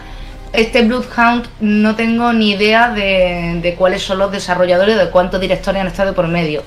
Este 0.53 0.83
Bloodhound 0.83 1.47
no 1.61 1.95
tengo 1.95 2.33
ni 2.33 2.51
idea 2.51 2.89
de, 2.89 3.61
de 3.63 3.75
cuáles 3.77 4.03
son 4.03 4.19
los 4.19 4.33
desarrolladores, 4.33 4.97
de 4.99 5.11
cuántos 5.11 5.41
directores 5.41 5.81
han 5.81 5.87
estado 5.87 6.15
por 6.15 6.27
medio. 6.27 6.63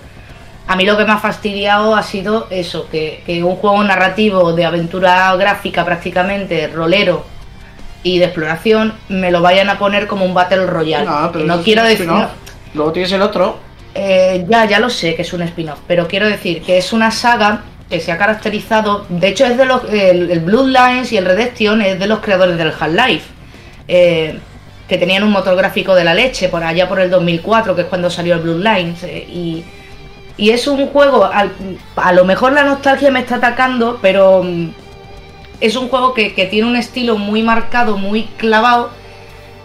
A 0.68 0.78
mí 0.78 0.86
lo 0.86 0.96
que 0.96 1.04
me 1.04 1.12
ha 1.12 1.18
fastidiado 1.18 1.94
ha 1.96 2.04
sido 2.04 2.48
eso, 2.50 2.88
que, 2.90 3.22
que 3.26 3.44
un 3.44 3.58
juego 3.58 3.84
narrativo 3.84 4.54
de 4.54 4.64
aventura 4.64 5.36
gráfica 5.36 5.84
prácticamente, 5.84 6.68
rolero 6.68 7.26
y 8.02 8.20
de 8.20 8.26
exploración, 8.26 8.94
me 9.10 9.32
lo 9.32 9.42
vayan 9.42 9.70
a 9.70 9.78
poner 9.78 10.08
como 10.08 10.24
un 10.24 10.34
Battle 10.34 10.66
Royale. 10.66 11.06
No, 11.06 11.20
no, 11.22 11.32
pero 11.34 11.46
no 11.46 11.62
quiero 11.62 11.84
decir... 11.84 12.06
spin-off. 12.06 12.32
Luego 12.74 12.92
tienes 12.94 13.12
el 13.12 13.22
otro. 13.22 13.60
Eh, 13.96 14.46
ya, 14.50 14.66
ya 14.66 14.80
lo 14.80 14.90
sé 14.90 15.14
que 15.16 15.22
es 15.22 15.34
un 15.34 15.44
spin-off, 15.44 15.80
pero 15.88 16.08
quiero 16.08 16.28
decir 16.28 16.64
que 16.64 16.78
es 16.78 16.94
una 16.94 17.12
saga 17.12 17.64
que 17.90 18.00
se 18.00 18.12
ha 18.12 18.18
caracterizado, 18.18 19.06
de 19.08 19.28
hecho 19.28 19.46
es 19.46 19.56
de 19.56 19.66
los, 19.66 19.84
el, 19.92 20.40
Bloodlines 20.40 21.12
y 21.12 21.18
el 21.18 21.26
Redemption 21.26 21.80
es 21.82 22.00
de 22.00 22.08
los 22.08 22.20
creadores 22.20 22.58
del 22.58 22.74
Half-Life, 22.78 23.26
eh, 23.88 24.40
que 24.88 24.98
tenían 24.98 25.24
un 25.24 25.32
motor 25.32 25.56
gráfico 25.56 25.94
de 25.94 26.04
la 26.04 26.16
leche 26.16 26.50
por 26.50 26.64
allá 26.64 26.90
por 26.90 27.00
el 27.00 27.12
2004, 27.12 27.76
que 27.76 27.82
es 27.82 27.88
cuando 27.88 28.10
salió 28.10 28.34
el 28.34 28.42
Bloodlines, 28.42 29.04
eh, 29.04 29.28
y, 29.30 29.64
y 30.38 30.50
es 30.50 30.66
un 30.66 30.88
juego, 30.88 31.26
a 31.26 32.12
lo 32.14 32.26
mejor 32.26 32.54
la 32.54 32.64
nostalgia 32.64 33.12
me 33.12 33.20
está 33.20 33.36
atacando, 33.36 34.00
pero 34.02 34.42
mm, 34.42 34.70
es 35.62 35.76
un 35.76 35.88
juego 35.90 36.16
que, 36.16 36.34
que 36.34 36.48
tiene 36.48 36.68
un 36.68 36.76
estilo 36.76 37.20
muy 37.20 37.44
marcado, 37.44 37.96
muy 37.98 38.24
clavado, 38.38 38.90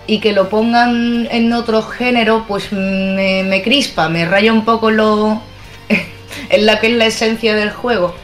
y 0.08 0.18
que 0.20 0.32
lo 0.32 0.48
pongan 0.48 1.28
en 1.30 1.52
otro 1.52 1.82
género, 1.82 2.44
pues 2.48 2.72
me, 2.72 3.44
me 3.44 3.62
crispa, 3.62 4.08
me 4.08 4.24
raya 4.24 4.52
un 4.52 4.64
poco 4.64 4.90
lo 4.90 5.40
en 6.48 6.66
la 6.66 6.80
que 6.80 6.88
es 6.88 6.94
la 6.94 7.06
esencia 7.06 7.54
del 7.54 7.70
juego. 7.70 8.14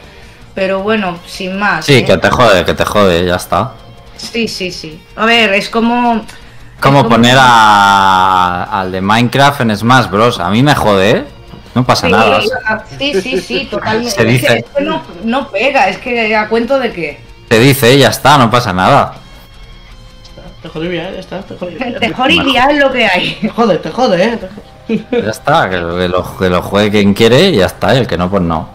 Pero 0.53 0.81
bueno, 0.83 1.17
sin 1.27 1.57
más. 1.57 1.85
Sí, 1.85 1.93
¿eh? 1.95 2.05
que 2.05 2.17
te 2.17 2.29
jode, 2.29 2.65
que 2.65 2.73
te 2.73 2.83
jode, 2.85 3.25
ya 3.25 3.35
está. 3.35 3.73
Sí, 4.17 4.47
sí, 4.47 4.71
sí. 4.71 4.99
A 5.15 5.25
ver, 5.25 5.53
es 5.53 5.69
como. 5.69 6.25
Como 6.81 6.99
es 7.01 7.05
poner 7.05 7.37
a, 7.39 8.63
al 8.63 8.91
de 8.91 9.01
Minecraft 9.01 9.61
en 9.61 9.75
Smash 9.77 10.07
Bros. 10.09 10.39
A 10.39 10.49
mí 10.49 10.63
me 10.63 10.73
jode, 10.75 11.09
¿eh? 11.11 11.23
No 11.73 11.85
pasa 11.85 12.07
Sí, 12.07 12.13
nada. 12.13 12.41
sí, 12.97 13.21
sí, 13.21 13.41
sí, 13.41 13.67
totalmente. 13.69 14.11
Se 14.11 14.21
Es 14.21 14.25
que- 14.25 14.31
dice. 14.31 14.57
es 14.59 14.65
que 14.75 14.81
no, 14.83 15.01
no 15.25 15.49
pega, 15.49 15.89
es 15.89 15.97
que 15.97 16.35
a 16.35 16.47
cuento 16.47 16.79
de 16.79 16.91
qué. 16.93 17.19
Te 17.49 17.59
dice, 17.59 17.97
ya 17.97 18.07
está, 18.07 18.37
no 18.37 18.49
pasa 18.49 18.71
nada. 18.73 19.13
Te 20.65 20.71
jode, 20.71 20.95
ya, 20.95 21.09
está. 21.11 21.43
Te. 21.43 21.53
Mejor 22.07 22.31
ideal 22.31 22.71
es 22.71 22.79
lo 22.79 22.91
que 22.91 23.05
hay. 23.05 23.37
Te 23.39 23.49
jode, 23.49 23.77
te 23.77 23.91
jode, 23.91 24.23
eh. 24.23 24.37
te 24.37 24.97
jode. 24.97 25.23
Ya 25.23 25.29
está, 25.29 25.69
que 25.69 25.77
lo, 25.77 26.37
que 26.39 26.49
lo 26.49 26.61
juegue 26.63 26.89
quien 26.89 27.13
quiere 27.13 27.49
y 27.49 27.57
ya 27.57 27.67
está, 27.67 27.93
y 27.93 27.99
el 27.99 28.07
que 28.07 28.17
no, 28.17 28.31
pues 28.31 28.41
no. 28.41 28.67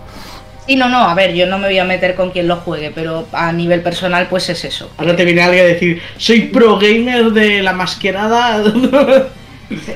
Sí, 0.68 0.76
no, 0.76 0.88
no, 0.88 0.98
a 0.98 1.14
ver, 1.14 1.34
yo 1.34 1.48
no 1.48 1.58
me 1.58 1.66
voy 1.66 1.78
a 1.80 1.84
meter 1.84 2.14
con 2.14 2.30
quien 2.30 2.46
lo 2.46 2.58
juegue, 2.58 2.92
pero 2.94 3.26
a 3.32 3.50
nivel 3.50 3.82
personal, 3.82 4.28
pues 4.30 4.48
es 4.50 4.64
eso. 4.64 4.88
Ahora 4.98 5.16
te 5.16 5.24
viene 5.24 5.42
alguien 5.42 5.64
a 5.64 5.68
decir, 5.68 6.00
soy 6.16 6.42
pro 6.42 6.78
gamer 6.78 7.32
de 7.32 7.62
la 7.62 7.72
masquerada. 7.72 8.62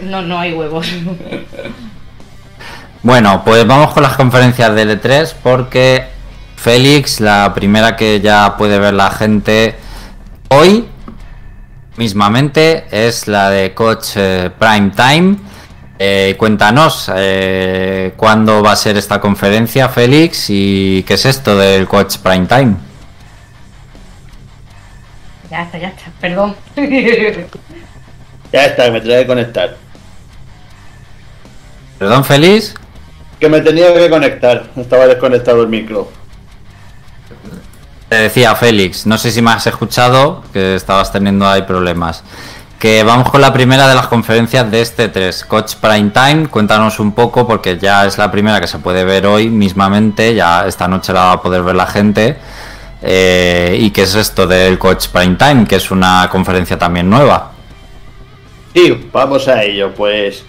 No, 0.02 0.22
no 0.22 0.38
hay 0.38 0.52
huevos. 0.52 0.86
Bueno, 3.02 3.42
pues 3.44 3.66
vamos 3.66 3.92
con 3.92 4.04
las 4.04 4.14
conferencias 4.14 4.72
de 4.72 4.86
L3 4.86 5.34
porque 5.42 6.04
Félix, 6.54 7.20
la 7.20 7.52
primera 7.52 7.96
que 7.96 8.20
ya 8.20 8.56
puede 8.56 8.78
ver 8.78 8.94
la 8.94 9.10
gente 9.10 9.74
hoy 10.46 10.86
mismamente 11.96 12.86
es 12.90 13.28
la 13.28 13.50
de 13.50 13.74
Coach 13.74 14.16
eh, 14.16 14.50
Prime 14.58 14.90
Time. 14.96 15.36
Eh, 15.98 16.34
cuéntanos 16.36 17.10
eh, 17.14 18.12
cuándo 18.16 18.62
va 18.62 18.72
a 18.72 18.76
ser 18.76 18.96
esta 18.96 19.20
conferencia, 19.20 19.88
Félix, 19.88 20.46
y 20.48 21.04
qué 21.04 21.14
es 21.14 21.24
esto 21.24 21.56
del 21.56 21.86
Coach 21.86 22.18
Prime 22.18 22.46
Time. 22.46 22.74
Ya 25.50 25.62
está, 25.62 25.78
ya 25.78 25.88
está, 25.88 26.04
perdón. 26.20 26.56
Ya 28.52 28.66
está, 28.66 28.88
me 28.88 29.00
tenía 29.00 29.18
que 29.18 29.26
conectar. 29.26 29.76
¿Perdón, 31.98 32.24
Félix? 32.24 32.74
Que 33.40 33.48
me 33.48 33.60
tenía 33.60 33.92
que 33.92 34.08
conectar, 34.08 34.70
estaba 34.76 35.08
desconectado 35.08 35.62
el 35.62 35.68
micro. 35.68 36.08
Te 38.14 38.20
decía 38.20 38.54
Félix, 38.54 39.06
no 39.06 39.18
sé 39.18 39.32
si 39.32 39.42
me 39.42 39.50
has 39.50 39.66
escuchado, 39.66 40.44
que 40.52 40.76
estabas 40.76 41.10
teniendo 41.10 41.48
ahí 41.48 41.62
problemas. 41.62 42.22
Que 42.78 43.02
vamos 43.02 43.28
con 43.28 43.40
la 43.40 43.52
primera 43.52 43.88
de 43.88 43.96
las 43.96 44.06
conferencias 44.06 44.70
de 44.70 44.82
este 44.82 45.08
3, 45.08 45.44
Coach 45.46 45.74
Prime 45.80 46.10
Time. 46.10 46.46
Cuéntanos 46.46 47.00
un 47.00 47.10
poco, 47.10 47.44
porque 47.44 47.76
ya 47.76 48.06
es 48.06 48.16
la 48.16 48.30
primera 48.30 48.60
que 48.60 48.68
se 48.68 48.78
puede 48.78 49.04
ver 49.04 49.26
hoy 49.26 49.50
mismamente, 49.50 50.32
ya 50.32 50.64
esta 50.64 50.86
noche 50.86 51.12
la 51.12 51.24
va 51.24 51.32
a 51.32 51.42
poder 51.42 51.64
ver 51.64 51.74
la 51.74 51.88
gente. 51.88 52.36
Eh, 53.02 53.78
¿Y 53.80 53.90
qué 53.90 54.02
es 54.02 54.14
esto 54.14 54.46
del 54.46 54.78
Coach 54.78 55.08
Prime 55.08 55.34
Time? 55.34 55.66
Que 55.66 55.74
es 55.74 55.90
una 55.90 56.28
conferencia 56.30 56.78
también 56.78 57.10
nueva. 57.10 57.50
Sí, 58.72 59.08
vamos 59.12 59.48
a 59.48 59.60
ello. 59.64 59.92
Pues 59.92 60.44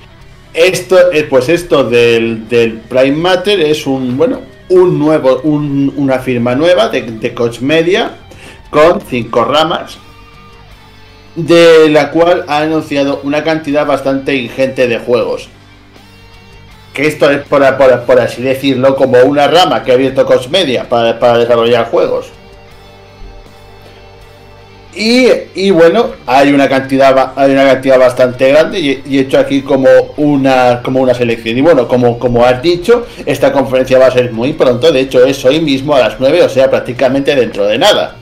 esto, 0.53 1.11
eh, 1.11 1.23
pues 1.23 1.49
esto 1.49 1.83
del, 1.83 2.47
del 2.47 2.73
Prime 2.73 3.17
Matter 3.17 3.59
es 3.59 3.87
un, 3.87 4.15
bueno, 4.15 4.53
un 4.69 4.97
nuevo, 4.99 5.41
un- 5.43 5.93
una 5.95 6.19
firma 6.19 6.55
nueva 6.55 6.89
de, 6.89 7.01
de 7.03 7.33
Coach 7.33 7.59
Media 7.59 8.11
con 8.69 9.01
cinco 9.01 9.43
ramas, 9.45 9.97
de 11.35 11.89
la 11.89 12.11
cual 12.11 12.45
ha 12.47 12.59
anunciado 12.59 13.19
una 13.23 13.43
cantidad 13.43 13.85
bastante 13.85 14.35
ingente 14.35 14.87
de 14.87 14.99
juegos. 14.99 15.49
Que 16.93 17.07
esto 17.07 17.29
es, 17.29 17.41
por, 17.43 17.61
por- 17.77 18.01
por 18.03 18.19
así 18.19 18.41
decirlo, 18.41 18.95
como 18.95 19.19
una 19.23 19.47
rama 19.47 19.83
que 19.83 19.91
ha 19.91 19.95
abierto 19.95 20.25
Coach 20.25 20.47
Media 20.47 20.87
para, 20.87 21.19
para 21.19 21.37
desarrollar 21.37 21.89
juegos. 21.89 22.27
Y, 24.97 25.71
bueno, 25.71 26.11
hay 26.25 26.53
una 26.53 26.69
cantidad 26.69 27.33
hay 27.35 27.51
una 27.51 27.65
cantidad 27.65 27.99
bastante 27.99 28.49
grande 28.49 28.79
y, 28.79 29.03
y 29.09 29.17
he 29.17 29.21
hecho 29.21 29.37
aquí 29.37 29.61
como 29.61 29.89
una 30.15 30.81
como 30.83 31.01
una 31.01 31.13
selección. 31.13 31.57
Y 31.57 31.61
bueno, 31.61 31.87
como, 31.87 32.17
como 32.17 32.45
has 32.45 32.61
dicho, 32.61 33.05
esta 33.25 33.51
conferencia 33.51 33.99
va 33.99 34.07
a 34.07 34.11
ser 34.11 34.31
muy 34.31 34.53
pronto, 34.53 34.91
de 34.91 35.01
hecho 35.01 35.25
es 35.25 35.43
hoy 35.43 35.59
mismo 35.59 35.95
a 35.95 35.99
las 35.99 36.19
9, 36.19 36.43
o 36.43 36.49
sea, 36.49 36.69
prácticamente 36.69 37.35
dentro 37.35 37.65
de 37.65 37.77
nada. 37.77 38.15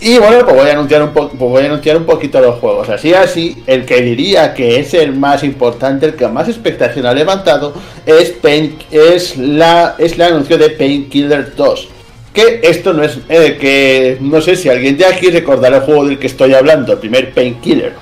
Y 0.00 0.18
bueno, 0.18 0.44
pues 0.44 0.56
voy 0.56 0.68
a 0.68 0.72
anunciar 0.72 1.02
un 1.02 1.12
po- 1.12 1.28
pues 1.28 1.38
voy 1.50 1.62
a 1.62 1.66
anunciar 1.66 1.96
un 1.96 2.04
poquito 2.04 2.40
los 2.40 2.56
juegos. 2.60 2.88
Así 2.88 3.14
así, 3.14 3.62
el 3.68 3.84
que 3.84 4.02
diría 4.02 4.52
que 4.54 4.80
es 4.80 4.94
el 4.94 5.12
más 5.14 5.44
importante, 5.44 6.06
el 6.06 6.14
que 6.14 6.26
más 6.28 6.48
expectación 6.48 7.06
ha 7.06 7.14
levantado, 7.14 7.72
es 8.06 8.30
Pain, 8.30 8.76
es 8.90 9.36
la 9.36 9.94
es 9.98 10.12
el 10.14 10.22
anuncio 10.22 10.58
de 10.58 10.70
Painkiller 10.70 11.54
2. 11.54 11.88
Que 12.32 12.60
esto 12.62 12.92
no 12.94 13.02
es 13.02 13.18
eh, 13.28 13.58
que 13.60 14.16
no 14.20 14.40
sé 14.40 14.56
si 14.56 14.68
alguien 14.70 14.96
de 14.96 15.04
aquí 15.06 15.30
recordará 15.30 15.76
el 15.78 15.82
juego 15.82 16.06
del 16.06 16.18
que 16.18 16.26
estoy 16.28 16.54
hablando, 16.54 16.92
el 16.94 16.98
primer 16.98 17.32
Painkiller. 17.34 17.92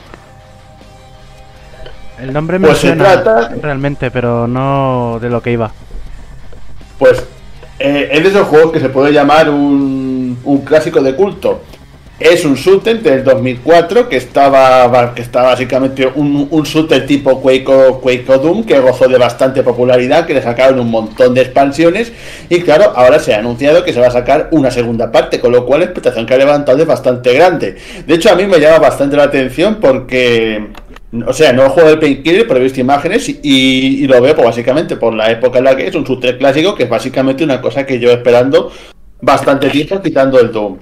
El 2.20 2.32
nombre 2.32 2.58
me 2.58 2.68
Pues 2.68 2.78
se 2.78 2.88
suena 2.88 3.22
trata- 3.22 3.54
realmente, 3.60 4.10
pero 4.10 4.46
no 4.46 5.18
de 5.20 5.30
lo 5.30 5.42
que 5.42 5.52
iba. 5.52 5.72
Pues 6.98 7.24
eh, 7.78 8.10
es 8.12 8.22
de 8.22 8.28
esos 8.28 8.46
juegos 8.46 8.72
que 8.72 8.80
se 8.80 8.90
puede 8.90 9.12
llamar 9.12 9.48
un, 9.50 10.38
un 10.44 10.58
clásico 10.64 11.00
de 11.02 11.14
culto. 11.16 11.62
Es 12.20 12.44
un 12.44 12.54
shooter 12.54 13.00
del 13.00 13.24
2004 13.24 14.06
que 14.06 14.18
estaba, 14.18 15.14
que 15.14 15.24
básicamente 15.32 16.06
un, 16.06 16.48
un 16.50 16.88
tipo 17.06 17.40
Quake 17.40 17.64
Quake 18.02 18.24
Doom 18.26 18.64
que 18.64 18.78
gozó 18.78 19.08
de 19.08 19.16
bastante 19.16 19.62
popularidad, 19.62 20.26
que 20.26 20.34
le 20.34 20.42
sacaron 20.42 20.80
un 20.80 20.90
montón 20.90 21.32
de 21.32 21.40
expansiones 21.40 22.12
y 22.50 22.60
claro, 22.60 22.92
ahora 22.94 23.18
se 23.20 23.32
ha 23.32 23.38
anunciado 23.38 23.82
que 23.84 23.94
se 23.94 24.00
va 24.00 24.08
a 24.08 24.10
sacar 24.10 24.48
una 24.50 24.70
segunda 24.70 25.10
parte, 25.10 25.40
con 25.40 25.50
lo 25.50 25.64
cual 25.64 25.80
la 25.80 25.86
expectación 25.86 26.26
que 26.26 26.34
ha 26.34 26.36
levantado 26.36 26.78
es 26.78 26.86
bastante 26.86 27.32
grande. 27.32 27.76
De 28.06 28.14
hecho, 28.14 28.30
a 28.30 28.34
mí 28.34 28.44
me 28.44 28.60
llama 28.60 28.80
bastante 28.80 29.16
la 29.16 29.22
atención 29.24 29.76
porque 29.80 30.68
o 31.26 31.32
sea, 31.32 31.54
no 31.54 31.70
juego 31.70 31.88
el 31.88 31.98
Painkiller, 31.98 32.46
pero 32.46 32.60
he 32.60 32.64
visto 32.64 32.80
imágenes 32.80 33.34
y 33.42 34.06
lo 34.06 34.20
veo 34.20 34.34
pues, 34.34 34.46
básicamente 34.46 34.96
por 34.96 35.14
la 35.14 35.30
época 35.30 35.56
en 35.56 35.64
la 35.64 35.74
que 35.74 35.86
es 35.86 35.94
un 35.94 36.04
shooter 36.04 36.36
clásico, 36.36 36.74
que 36.74 36.82
es 36.82 36.90
básicamente 36.90 37.42
una 37.44 37.62
cosa 37.62 37.86
que 37.86 37.98
yo 37.98 38.10
esperando 38.10 38.70
bastante 39.22 39.70
tiempo 39.70 40.02
quitando 40.02 40.38
el 40.38 40.52
Doom. 40.52 40.76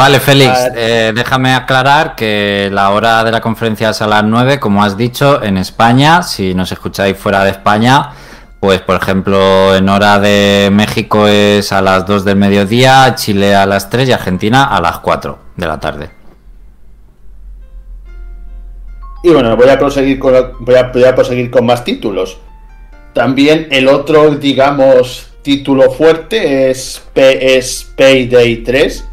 Vale, 0.00 0.18
Félix, 0.18 0.70
eh, 0.76 1.12
déjame 1.14 1.52
aclarar 1.52 2.14
que 2.14 2.70
la 2.72 2.88
hora 2.88 3.22
de 3.22 3.30
la 3.30 3.42
conferencia 3.42 3.90
es 3.90 4.00
a 4.00 4.06
las 4.06 4.24
9, 4.24 4.58
como 4.58 4.82
has 4.82 4.96
dicho, 4.96 5.42
en 5.42 5.58
España. 5.58 6.22
Si 6.22 6.54
nos 6.54 6.72
escucháis 6.72 7.18
fuera 7.18 7.44
de 7.44 7.50
España, 7.50 8.12
pues 8.60 8.80
por 8.80 8.96
ejemplo, 8.96 9.76
en 9.76 9.90
hora 9.90 10.18
de 10.18 10.70
México 10.72 11.28
es 11.28 11.70
a 11.70 11.82
las 11.82 12.06
2 12.06 12.24
del 12.24 12.36
mediodía, 12.36 13.14
Chile 13.14 13.54
a 13.54 13.66
las 13.66 13.90
3 13.90 14.08
y 14.08 14.12
Argentina 14.12 14.64
a 14.64 14.80
las 14.80 15.00
4 15.00 15.38
de 15.56 15.66
la 15.66 15.78
tarde. 15.78 16.10
Y 19.22 19.28
bueno, 19.28 19.54
voy 19.54 19.68
a 19.68 19.78
proseguir 19.78 20.18
con, 20.18 20.32
voy 20.60 20.76
a, 20.76 20.84
voy 20.84 21.04
a 21.04 21.14
proseguir 21.14 21.50
con 21.50 21.66
más 21.66 21.84
títulos. 21.84 22.38
También 23.12 23.68
el 23.70 23.86
otro, 23.86 24.30
digamos, 24.30 25.30
título 25.42 25.90
fuerte 25.90 26.70
es, 26.70 27.02
P 27.12 27.58
es 27.58 27.92
Payday 27.98 28.62
3, 28.64 29.09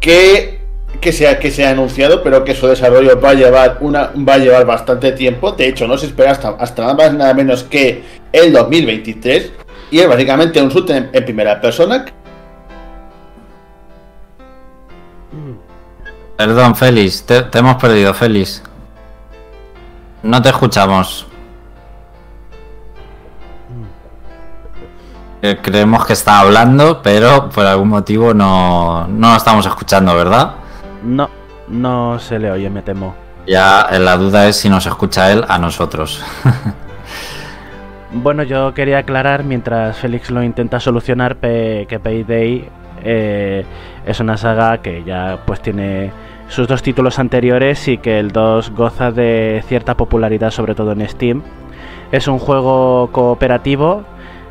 que, 0.00 0.60
que, 1.00 1.12
se 1.12 1.28
ha, 1.28 1.38
que 1.38 1.50
se 1.50 1.64
ha 1.64 1.70
anunciado, 1.70 2.22
pero 2.22 2.44
que 2.44 2.54
su 2.54 2.66
desarrollo 2.66 3.20
va 3.20 3.30
a 3.30 3.34
llevar, 3.34 3.78
una, 3.80 4.10
va 4.16 4.34
a 4.34 4.38
llevar 4.38 4.66
bastante 4.66 5.12
tiempo. 5.12 5.52
De 5.52 5.68
hecho, 5.68 5.86
no 5.86 5.96
se 5.98 6.06
espera 6.06 6.32
hasta, 6.32 6.50
hasta 6.50 6.82
nada 6.82 6.94
más 6.94 7.14
nada 7.14 7.34
menos 7.34 7.64
que 7.64 8.02
el 8.32 8.52
2023. 8.52 9.52
Y 9.92 9.98
es 10.00 10.08
básicamente 10.08 10.62
un 10.62 10.68
shooter 10.68 10.96
en, 10.96 11.10
en 11.12 11.24
primera 11.24 11.60
persona 11.60 12.04
Perdón, 16.40 16.74
Félix, 16.74 17.22
te, 17.24 17.42
te 17.42 17.58
hemos 17.58 17.76
perdido, 17.76 18.14
Félix. 18.14 18.62
No 20.22 20.40
te 20.40 20.48
escuchamos. 20.48 21.26
Creemos 25.40 26.06
que 26.06 26.12
está 26.12 26.40
hablando, 26.40 27.00
pero 27.02 27.48
por 27.48 27.66
algún 27.66 27.88
motivo 27.88 28.34
no, 28.34 29.06
no 29.08 29.30
lo 29.30 29.36
estamos 29.36 29.64
escuchando, 29.64 30.14
¿verdad? 30.14 30.54
No, 31.02 31.30
no 31.68 32.18
se 32.18 32.38
le 32.38 32.50
oye, 32.50 32.68
me 32.68 32.82
temo. 32.82 33.14
Ya 33.46 33.86
eh, 33.90 33.98
la 33.98 34.16
duda 34.16 34.48
es 34.48 34.56
si 34.56 34.68
nos 34.68 34.84
escucha 34.86 35.32
él 35.32 35.44
a 35.48 35.58
nosotros. 35.58 36.22
Bueno, 38.12 38.42
yo 38.42 38.74
quería 38.74 38.98
aclarar, 38.98 39.44
mientras 39.44 39.96
Félix 39.96 40.32
lo 40.32 40.42
intenta 40.42 40.80
solucionar, 40.80 41.36
que 41.36 42.00
Payday 42.02 42.68
eh, 43.04 43.64
es 44.04 44.18
una 44.18 44.36
saga 44.36 44.78
que 44.78 45.04
ya 45.04 45.38
pues 45.46 45.60
tiene 45.62 46.10
sus 46.48 46.66
dos 46.66 46.82
títulos 46.82 47.20
anteriores 47.20 47.86
y 47.86 47.98
que 47.98 48.18
el 48.18 48.32
2 48.32 48.70
goza 48.70 49.12
de 49.12 49.62
cierta 49.68 49.96
popularidad, 49.96 50.50
sobre 50.50 50.74
todo 50.74 50.90
en 50.90 51.08
Steam. 51.08 51.42
Es 52.10 52.26
un 52.26 52.40
juego 52.40 53.10
cooperativo, 53.12 54.02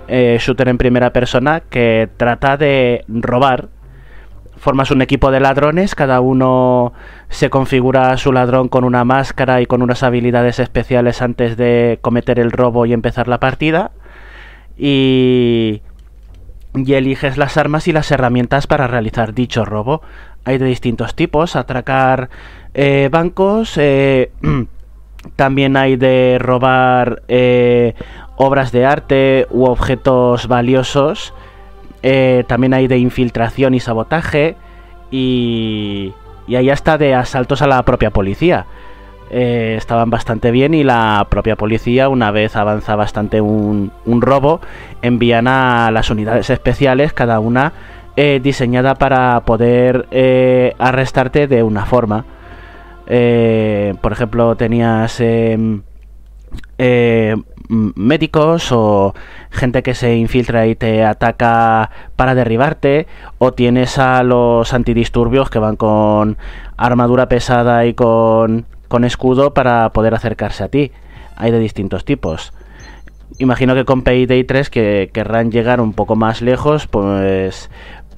eh, 0.09 0.37
shooter 0.39 0.69
en 0.69 0.77
primera 0.77 1.13
persona, 1.13 1.61
que 1.61 2.09
trata 2.17 2.57
de 2.57 3.05
robar. 3.07 3.69
Formas 4.57 4.91
un 4.91 5.01
equipo 5.01 5.31
de 5.31 5.39
ladrones, 5.39 5.95
cada 5.95 6.19
uno 6.19 6.91
se 7.29 7.49
configura 7.49 8.11
a 8.11 8.17
su 8.17 8.33
ladrón 8.33 8.67
con 8.67 8.83
una 8.83 9.05
máscara 9.05 9.61
y 9.61 9.65
con 9.65 9.81
unas 9.81 10.03
habilidades 10.03 10.59
especiales 10.59 11.21
antes 11.21 11.55
de 11.55 11.99
cometer 12.01 12.39
el 12.39 12.51
robo 12.51 12.85
y 12.85 12.91
empezar 12.91 13.29
la 13.29 13.39
partida. 13.39 13.91
Y, 14.77 15.81
y 16.75 16.93
eliges 16.93 17.37
las 17.37 17.57
armas 17.57 17.87
y 17.87 17.91
las 17.91 18.11
herramientas 18.11 18.67
para 18.67 18.87
realizar 18.87 19.33
dicho 19.33 19.65
robo. 19.65 20.01
Hay 20.45 20.57
de 20.57 20.65
distintos 20.65 21.15
tipos, 21.15 21.55
atracar 21.55 22.29
eh, 22.73 23.09
bancos, 23.11 23.77
eh, 23.77 24.31
también 25.35 25.77
hay 25.77 25.95
de 25.95 26.37
robar 26.39 27.23
eh, 27.27 27.93
obras 28.39 28.71
de 28.71 28.85
arte 28.85 29.47
u 29.51 29.65
objetos 29.65 30.47
valiosos. 30.47 31.33
Eh, 32.01 32.45
también 32.47 32.73
hay 32.73 32.87
de 32.87 32.97
infiltración 32.97 33.75
y 33.75 33.81
sabotaje. 33.81 34.55
Y, 35.11 36.13
y 36.47 36.55
hay 36.55 36.69
hasta 36.71 36.97
de 36.97 37.13
asaltos 37.13 37.61
a 37.61 37.67
la 37.67 37.83
propia 37.83 38.09
policía. 38.09 38.65
eh, 39.29 39.75
estaban 39.77 40.09
bastante 40.09 40.49
bien 40.51 40.73
y 40.73 40.83
la 40.83 41.27
propia 41.29 41.55
policía, 41.55 42.09
una 42.09 42.31
vez 42.31 42.55
avanza 42.55 42.95
bastante 42.95 43.41
un, 43.41 43.91
robo, 44.05 44.59
envían 45.03 45.47
a 45.47 45.91
las 45.91 46.09
unidades 46.09 46.49
especiales, 46.49 47.13
cada 47.13 47.39
una 47.39 47.73
eh, 48.15 48.39
diseñada 48.41 48.95
para 48.95 49.41
poder 49.41 50.07
eh, 50.11 50.73
arrestarte 50.79 51.47
de 51.47 51.61
una 51.61 51.85
forma. 51.85 52.25
por 54.01 54.11
ejemplo, 54.11 54.55
tenías 54.55 55.19
em, 55.19 55.83
médicos 57.69 58.71
o 58.71 59.13
gente 59.51 59.83
que 59.83 59.93
se 59.93 60.17
infiltra 60.17 60.67
y 60.67 60.75
te 60.75 61.05
ataca 61.05 61.91
para 62.15 62.35
derribarte 62.35 63.07
o 63.37 63.53
tienes 63.53 63.97
a 63.99 64.23
los 64.23 64.73
antidisturbios 64.73 65.49
que 65.49 65.59
van 65.59 65.75
con 65.75 66.37
armadura 66.77 67.29
pesada 67.29 67.85
y 67.85 67.93
con 67.93 68.65
con 68.89 69.05
escudo 69.05 69.53
para 69.53 69.91
poder 69.91 70.13
acercarse 70.13 70.63
a 70.65 70.67
ti. 70.67 70.91
Hay 71.37 71.51
de 71.51 71.59
distintos 71.59 72.03
tipos. 72.03 72.51
Imagino 73.37 73.75
que 73.75 73.85
con 73.85 74.01
Payday 74.01 74.43
3 74.43 74.69
que 74.69 75.11
querrán 75.13 75.51
llegar 75.51 75.79
un 75.79 75.93
poco 75.93 76.17
más 76.17 76.41
lejos, 76.41 76.87
pues 76.87 77.69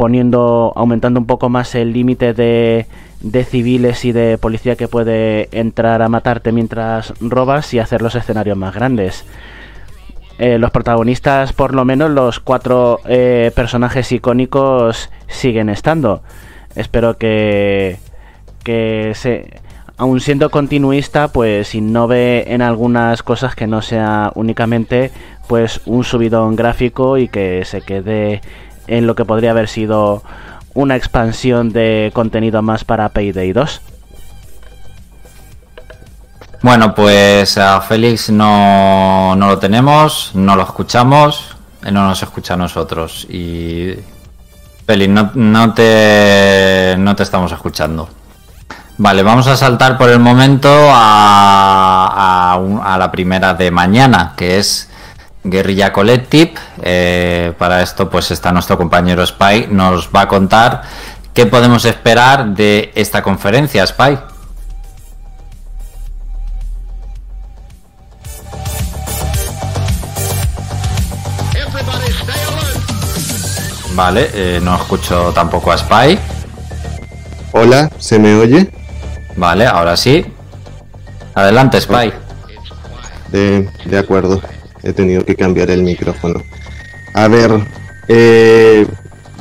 poniendo, 0.02 0.74
aumentando 0.76 1.20
un 1.20 1.28
poco 1.28 1.48
más 1.48 1.76
el 1.76 1.94
límite 1.94 2.34
de, 2.34 2.88
de 3.20 3.44
civiles 3.44 4.04
y 4.04 4.12
de 4.12 4.40
policía 4.40 4.76
que 4.76 4.88
puede 4.88 5.48
entrar 5.52 6.02
a 6.02 6.10
matarte 6.10 6.52
mientras 6.52 7.14
robas 7.22 7.72
y 7.76 7.78
hacer 7.78 8.02
los 8.02 8.16
escenarios 8.16 8.58
más 8.58 8.74
grandes. 8.74 9.26
Eh, 10.40 10.58
los 10.58 10.72
protagonistas, 10.72 11.54
por 11.54 11.76
lo 11.76 11.86
menos 11.86 12.10
los 12.10 12.40
cuatro 12.40 13.00
eh, 13.06 13.52
personajes 13.54 14.12
icónicos, 14.12 15.12
siguen 15.28 15.70
estando. 15.70 16.24
Espero 16.76 17.20
que, 17.20 18.00
que 18.64 19.12
se, 19.14 19.62
aun 19.98 20.20
siendo 20.20 20.50
continuista, 20.50 21.28
pues 21.28 21.76
innove 21.76 22.52
en 22.52 22.64
algunas 22.64 23.22
cosas 23.22 23.54
que 23.54 23.68
no 23.68 23.84
sea 23.84 24.32
únicamente 24.34 25.12
pues 25.48 25.80
un 25.86 26.04
subidón 26.04 26.56
gráfico 26.56 27.20
y 27.20 27.28
que 27.28 27.66
se 27.66 27.82
quede 27.82 28.42
en 28.92 29.08
lo 29.08 29.16
que 29.16 29.26
podría 29.26 29.52
haber 29.52 29.70
sido 29.70 30.22
una 30.74 30.96
expansión 30.96 31.72
de 31.72 32.12
contenido 32.14 32.62
más 32.62 32.84
para 32.84 33.10
Payday 33.10 33.54
2. 33.54 33.82
Bueno, 36.62 36.94
pues 36.94 37.58
a 37.58 37.82
Félix 37.82 38.30
no, 38.30 39.36
no 39.36 39.48
lo 39.48 39.58
tenemos, 39.58 40.32
no 40.36 40.56
lo 40.56 40.64
escuchamos, 40.64 41.56
no 41.84 42.08
nos 42.08 42.22
escucha 42.22 42.54
a 42.54 42.58
nosotros. 42.58 43.26
Y 43.30 43.96
Félix, 44.86 45.10
no, 45.10 45.32
no, 45.34 45.74
te, 45.74 46.96
no 47.00 47.16
te 47.16 47.24
estamos 47.24 47.52
escuchando. 47.52 48.10
Vale, 48.98 49.24
vamos 49.24 49.48
a 49.48 49.58
saltar 49.58 49.98
por 49.98 50.10
el 50.10 50.20
momento 50.20 50.70
a, 50.70 52.60
a, 52.84 52.98
la 53.00 53.12
primera 53.12 53.56
de 53.56 53.72
mañana, 53.72 54.34
que 54.36 54.60
es 54.60 54.91
Guerrilla 55.44 55.92
Collective. 55.92 56.54
Eh, 56.82 57.54
para 57.58 57.82
esto, 57.82 58.10
pues 58.10 58.32
está 58.32 58.52
nuestro 58.52 58.78
compañero 58.78 59.26
Spy, 59.26 59.68
nos 59.70 60.10
va 60.10 60.22
a 60.22 60.28
contar 60.28 60.84
qué 61.34 61.46
podemos 61.46 61.86
esperar 61.86 62.48
de 62.48 62.92
esta 62.96 63.22
conferencia, 63.24 63.86
Spy. 63.86 64.18
Vale, 73.94 74.30
eh, 74.34 74.60
no 74.64 74.76
escucho 74.76 75.32
tampoco 75.34 75.72
a 75.72 75.78
Spy. 75.78 76.18
Hola, 77.52 77.92
¿se 77.98 78.18
me 78.18 78.36
oye? 78.36 78.72
Vale, 79.36 79.68
ahora 79.68 79.98
sí. 79.98 80.26
Adelante, 81.36 81.80
Spy. 81.80 82.14
De, 83.30 83.70
de 83.86 83.98
acuerdo, 83.98 84.42
he 84.84 84.94
tenido 84.94 85.26
que 85.26 85.36
cambiar 85.36 85.70
el 85.72 85.84
micrófono. 85.84 86.44
A 87.14 87.28
ver, 87.28 87.52
eh, 88.08 88.86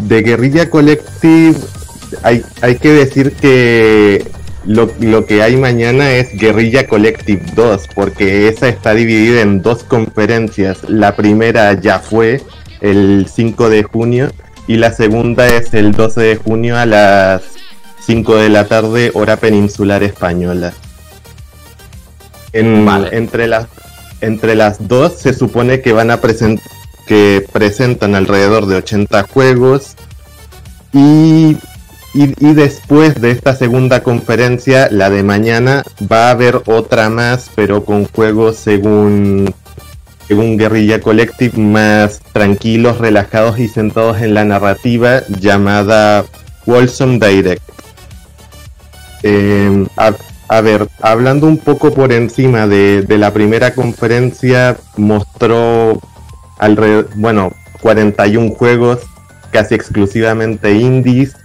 de 0.02 0.22
Guerrilla 0.22 0.70
Collective 0.70 1.56
hay, 2.22 2.42
hay 2.60 2.76
que 2.76 2.90
decir 2.90 3.32
que 3.32 4.26
lo, 4.64 4.90
lo, 5.00 5.26
que 5.26 5.42
hay 5.42 5.56
mañana 5.56 6.12
es 6.12 6.36
Guerrilla 6.36 6.86
Collective 6.86 7.42
2, 7.54 7.88
porque 7.94 8.48
esa 8.48 8.68
está 8.68 8.94
dividida 8.94 9.40
en 9.40 9.62
dos 9.62 9.84
conferencias. 9.84 10.88
La 10.88 11.16
primera 11.16 11.72
ya 11.80 11.98
fue 11.98 12.42
el 12.80 13.26
5 13.32 13.70
de 13.70 13.82
junio 13.84 14.32
y 14.66 14.76
la 14.76 14.92
segunda 14.92 15.48
es 15.48 15.74
el 15.74 15.92
12 15.92 16.20
de 16.20 16.36
junio 16.36 16.76
a 16.76 16.86
las 16.86 17.42
5 18.06 18.36
de 18.36 18.48
la 18.48 18.66
tarde, 18.66 19.10
hora 19.14 19.36
peninsular 19.36 20.02
española. 20.02 20.72
entre, 22.52 23.46
las, 23.46 23.66
entre 24.20 24.54
las 24.54 24.88
dos 24.88 25.14
se 25.14 25.32
supone 25.32 25.80
que 25.80 25.92
van 25.92 26.10
a 26.10 26.20
presentar 26.20 26.64
que 27.10 27.44
presentan 27.52 28.14
alrededor 28.14 28.66
de 28.66 28.76
80 28.76 29.24
juegos 29.24 29.96
y, 30.92 31.56
y, 32.14 32.54
después 32.54 33.20
de 33.20 33.32
esta 33.32 33.56
segunda 33.56 34.04
conferencia, 34.04 34.88
la 34.92 35.10
de 35.10 35.24
mañana, 35.24 35.82
va 36.00 36.28
a 36.28 36.30
haber 36.30 36.62
otra 36.66 37.10
más, 37.10 37.50
pero 37.56 37.84
con 37.84 38.04
juegos 38.06 38.58
según, 38.58 39.52
según 40.28 40.56
Guerrilla 40.56 41.00
Collective 41.00 41.58
más 41.58 42.20
tranquilos, 42.32 42.98
relajados 42.98 43.58
y 43.58 43.66
sentados 43.66 44.20
en 44.20 44.34
la 44.34 44.44
narrativa 44.44 45.22
llamada 45.28 46.24
Wholesome 46.64 47.18
Direct. 47.18 47.62
Eh, 49.24 49.84
a, 50.50 50.60
ver, 50.62 50.88
hablando 51.00 51.46
un 51.46 51.58
poco 51.58 51.92
por 51.92 52.12
encima 52.12 52.66
de, 52.66 53.04
la 53.08 53.32
primera 53.32 53.72
conferencia, 53.72 54.76
mostró 54.96 56.00
alrededor, 56.58 57.08
bueno, 57.14 57.52
41 57.80 58.50
juegos, 58.56 58.98
casi 59.52 59.76
exclusivamente 59.76 60.72
indies. 60.72 61.36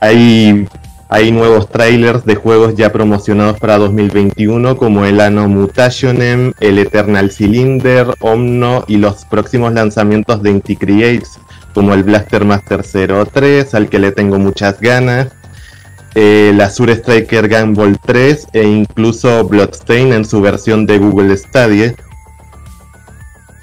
Hay, 0.00 0.68
hay 1.08 1.32
nuevos 1.32 1.70
trailers 1.70 2.26
de 2.26 2.34
juegos 2.34 2.74
ya 2.74 2.92
promocionados 2.92 3.58
para 3.58 3.78
2021 3.78 4.76
como 4.76 5.06
el 5.06 5.18
Anno 5.18 5.48
Mutationem, 5.48 6.52
el 6.60 6.78
Eternal 6.78 7.30
Cylinder, 7.30 8.08
Omno 8.20 8.84
y 8.88 8.98
los 8.98 9.24
próximos 9.24 9.72
lanzamientos 9.72 10.42
de 10.42 10.50
Inti 10.50 10.76
Creates 10.76 11.38
como 11.72 11.94
el 11.94 12.02
Blaster 12.02 12.44
Master 12.44 12.82
03 12.84 13.74
al 13.74 13.88
que 13.88 13.98
le 13.98 14.12
tengo 14.12 14.38
muchas 14.38 14.80
ganas 14.82 15.28
la 16.16 16.70
Sur 16.70 16.88
Striker 16.88 17.46
Gumball 17.48 17.98
3 17.98 18.48
e 18.54 18.62
incluso 18.62 19.44
Bloodstain 19.44 20.14
en 20.14 20.24
su 20.24 20.40
versión 20.40 20.86
de 20.86 20.98
Google 20.98 21.36
Stadia. 21.36 21.94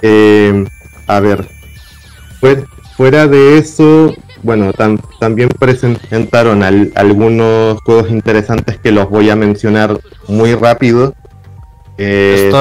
Eh, 0.04 0.64
a 1.08 1.20
ver, 1.20 1.48
fuera 2.96 3.26
de 3.28 3.58
eso, 3.58 4.14
bueno, 4.44 4.72
también 5.20 5.50
presentaron 5.50 6.62
algunos 6.96 7.82
juegos 7.82 8.10
interesantes 8.12 8.78
que 8.78 8.92
los 8.92 9.10
voy 9.10 9.30
a 9.30 9.36
mencionar 9.36 10.00
muy 10.28 10.54
rápido. 10.54 11.14
Eh, 11.98 12.52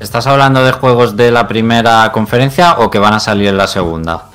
¿Estás 0.00 0.26
hablando 0.26 0.64
de 0.64 0.72
juegos 0.72 1.16
de 1.16 1.30
la 1.30 1.46
primera 1.46 2.10
conferencia 2.12 2.78
o 2.78 2.90
que 2.90 2.98
van 2.98 3.14
a 3.14 3.20
salir 3.20 3.48
en 3.48 3.56
la 3.56 3.66
segunda? 3.66 4.31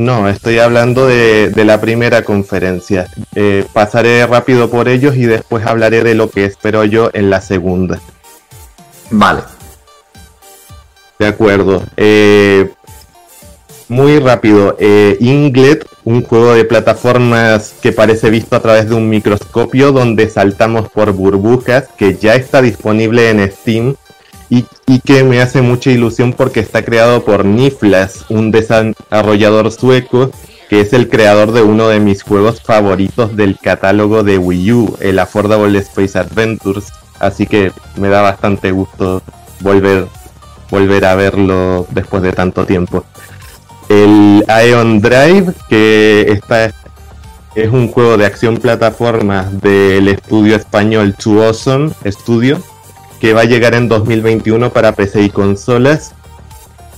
No, 0.00 0.30
estoy 0.30 0.58
hablando 0.58 1.06
de, 1.06 1.52
la 1.54 1.78
primera 1.78 2.22
conferencia. 2.22 3.06
Eh, 3.34 3.66
pasaré 3.70 4.26
rápido 4.26 4.70
por 4.70 4.88
ellos 4.88 5.14
y 5.14 5.26
después 5.26 5.66
hablaré 5.66 6.02
de 6.02 6.14
lo 6.14 6.30
que 6.30 6.46
espero 6.46 6.86
yo 6.86 7.10
en 7.12 7.28
la 7.28 7.42
segunda. 7.42 8.00
Vale. 9.10 9.42
De 11.18 11.26
acuerdo. 11.26 11.82
Eh, 11.98 12.70
muy 13.88 14.18
rápido. 14.20 14.74
Eh, 14.80 15.18
Inglet, 15.20 15.86
un 16.04 16.22
juego 16.22 16.54
de 16.54 16.64
plataformas 16.64 17.74
que 17.82 17.92
parece 17.92 18.30
visto 18.30 18.56
a 18.56 18.60
través 18.60 18.88
de 18.88 18.94
un 18.94 19.06
microscopio 19.06 19.92
donde 19.92 20.30
saltamos 20.30 20.88
por 20.88 21.12
burbujas, 21.12 21.88
que 21.98 22.16
ya 22.16 22.36
está 22.36 22.62
disponible 22.62 23.28
en 23.28 23.52
Steam 23.52 23.96
y, 24.50 24.66
que 25.00 25.22
me 25.22 25.40
hace 25.40 25.62
mucha 25.62 25.90
ilusión 25.90 26.32
porque 26.32 26.60
está 26.60 26.84
creado 26.84 27.24
por 27.24 27.44
Niflas, 27.44 28.24
un 28.28 28.50
desarrollador 28.50 29.70
sueco 29.70 30.30
que 30.68 30.80
es 30.80 30.92
el 30.92 31.08
creador 31.08 31.52
de 31.52 31.62
uno 31.62 31.88
de 31.88 31.98
mis 31.98 32.22
juegos 32.22 32.62
favoritos 32.62 33.36
del 33.36 33.58
catálogo 33.58 34.22
de 34.22 34.38
Wii 34.38 34.72
U, 34.72 34.96
el 35.00 35.18
Affordable 35.18 35.76
Space 35.80 36.16
Adventures. 36.16 36.92
Así 37.18 37.46
que 37.46 37.72
me 37.96 38.08
da 38.08 38.22
bastante 38.22 38.70
gusto 38.70 39.20
volver, 39.60 40.06
volver 40.70 41.04
a 41.06 41.16
verlo 41.16 41.88
después 41.90 42.22
de 42.22 42.32
tanto 42.32 42.66
tiempo. 42.66 43.04
El 43.88 44.44
Aeon 44.46 45.00
Drive, 45.00 45.52
que 45.68 46.30
está, 46.30 46.72
es 47.56 47.68
un 47.72 47.88
juego 47.88 48.16
de 48.16 48.26
acción 48.26 48.58
plataforma 48.58 49.50
del 49.50 50.06
estudio 50.06 50.54
español 50.54 51.16
Too 51.20 51.42
Awesome 51.42 51.90
Studio 52.06 52.62
que 53.20 53.34
va 53.34 53.42
a 53.42 53.44
llegar 53.44 53.74
en 53.74 53.88
2021 53.88 54.72
para 54.72 54.92
PC 54.92 55.22
y 55.22 55.30
consolas. 55.30 56.14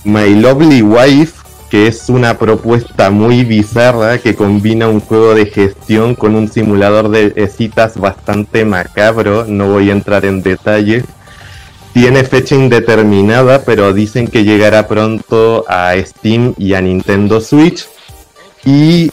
My 0.03 0.33
Lovely 0.35 0.81
Wife, 0.81 1.41
que 1.69 1.87
es 1.87 2.09
una 2.09 2.37
propuesta 2.37 3.09
muy 3.09 3.43
bizarra 3.43 4.17
que 4.17 4.35
combina 4.35 4.87
un 4.87 4.99
juego 4.99 5.35
de 5.35 5.45
gestión 5.47 6.15
con 6.15 6.35
un 6.35 6.49
simulador 6.49 7.09
de 7.09 7.47
citas 7.47 7.97
bastante 7.97 8.65
macabro, 8.65 9.45
no 9.47 9.69
voy 9.69 9.89
a 9.89 9.93
entrar 9.93 10.25
en 10.25 10.41
detalles. 10.41 11.03
Tiene 11.93 12.23
fecha 12.23 12.55
indeterminada, 12.55 13.63
pero 13.63 13.93
dicen 13.93 14.27
que 14.27 14.43
llegará 14.43 14.87
pronto 14.87 15.63
a 15.67 15.93
Steam 16.03 16.55
y 16.57 16.73
a 16.73 16.81
Nintendo 16.81 17.39
Switch. 17.39 17.87
Y 18.65 19.11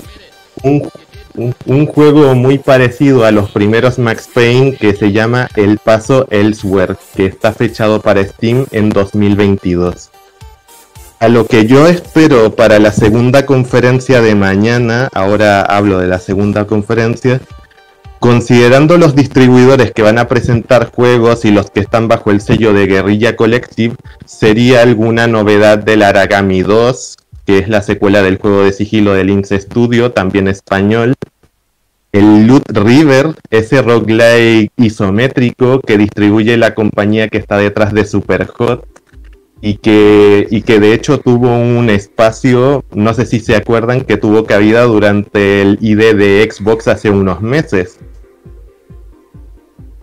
un, 0.62 0.90
un 1.35 1.87
juego 1.87 2.35
muy 2.35 2.59
parecido 2.59 3.24
a 3.24 3.31
los 3.31 3.51
primeros 3.51 3.99
Max 3.99 4.28
Payne 4.33 4.76
que 4.76 4.95
se 4.95 5.12
llama 5.12 5.49
El 5.57 5.78
Paso 5.78 6.26
Elsewhere, 6.31 6.97
que 7.14 7.26
está 7.26 7.53
fechado 7.53 8.01
para 8.01 8.24
Steam 8.24 8.66
en 8.72 8.91
2022. 8.91 10.11
A 11.20 11.28
lo 11.28 11.47
que 11.47 11.66
yo 11.66 11.87
espero 11.87 12.57
para 12.57 12.78
la 12.78 12.93
segunda 12.93 13.45
conferencia 13.45 14.22
de 14.22 14.35
mañana, 14.35 15.11
ahora 15.12 15.61
hablo 15.61 15.99
de 15.99 16.07
la 16.07 16.18
segunda 16.18 16.66
conferencia, 16.66 17.43
considerando 18.20 18.97
los 18.97 19.14
distribuidores 19.14 19.93
que 19.93 20.01
van 20.01 20.18
a 20.18 20.28
presentar 20.28 20.91
juegos 20.91 21.45
y 21.45 21.51
los 21.51 21.70
que 21.70 21.81
están 21.81 22.09
bajo 22.09 22.31
el 22.31 22.41
sello 22.41 22.72
de 22.72 22.87
Guerrilla 22.87 23.37
Collective, 23.37 23.97
sería 24.24 24.81
alguna 24.81 25.26
novedad 25.26 25.76
del 25.78 26.05
Aragami 26.05 26.62
2, 26.62 27.18
que 27.45 27.59
es 27.59 27.68
la 27.68 27.83
secuela 27.83 28.22
del 28.22 28.39
juego 28.39 28.62
de 28.62 28.72
sigilo 28.72 29.12
del 29.12 29.26
Lynx 29.26 29.51
Studio, 29.51 30.12
también 30.12 30.49
español. 30.49 31.14
El 32.12 32.46
Loot 32.46 32.70
River, 32.70 33.36
ese 33.50 33.82
roguelike 33.82 34.72
isométrico 34.76 35.80
que 35.80 35.96
distribuye 35.96 36.56
la 36.56 36.74
compañía 36.74 37.28
que 37.28 37.38
está 37.38 37.56
detrás 37.56 37.92
de 37.94 38.04
Superhot 38.04 38.84
y 39.61 39.76
que, 39.76 40.46
y 40.50 40.62
que 40.62 40.80
de 40.80 40.94
hecho 40.94 41.20
tuvo 41.20 41.56
un 41.56 41.90
espacio, 41.90 42.84
no 42.92 43.14
sé 43.14 43.26
si 43.26 43.40
se 43.40 43.54
acuerdan, 43.54 44.00
que 44.00 44.16
tuvo 44.16 44.44
cabida 44.44 44.82
durante 44.84 45.62
el 45.62 45.78
ID 45.80 46.16
de 46.16 46.48
Xbox 46.50 46.88
hace 46.88 47.11
unos 47.11 47.42
meses. 47.42 48.00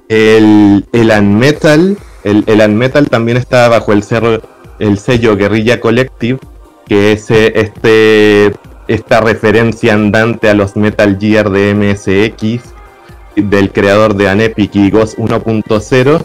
El, 0.07 0.85
el 0.93 1.11
Unmetal, 1.11 1.97
el, 2.23 2.43
el 2.47 2.61
Unmetal 2.61 3.09
también 3.09 3.37
está 3.37 3.67
bajo 3.67 3.91
el, 3.91 4.03
cerro, 4.03 4.41
el 4.79 4.97
sello 4.99 5.35
Guerrilla 5.35 5.81
Collective, 5.81 6.39
que 6.87 7.11
es 7.11 7.29
eh, 7.31 7.51
este, 7.55 8.53
esta 8.87 9.21
referencia 9.21 9.93
andante 9.93 10.49
a 10.49 10.53
los 10.53 10.75
Metal 10.75 11.17
Gear 11.19 11.49
de 11.49 11.73
MSX, 11.73 12.73
del 13.35 13.71
creador 13.71 14.15
de 14.15 14.29
Anepic 14.29 14.75
y 14.75 14.89
Ghost 14.89 15.17
1.0 15.17 16.23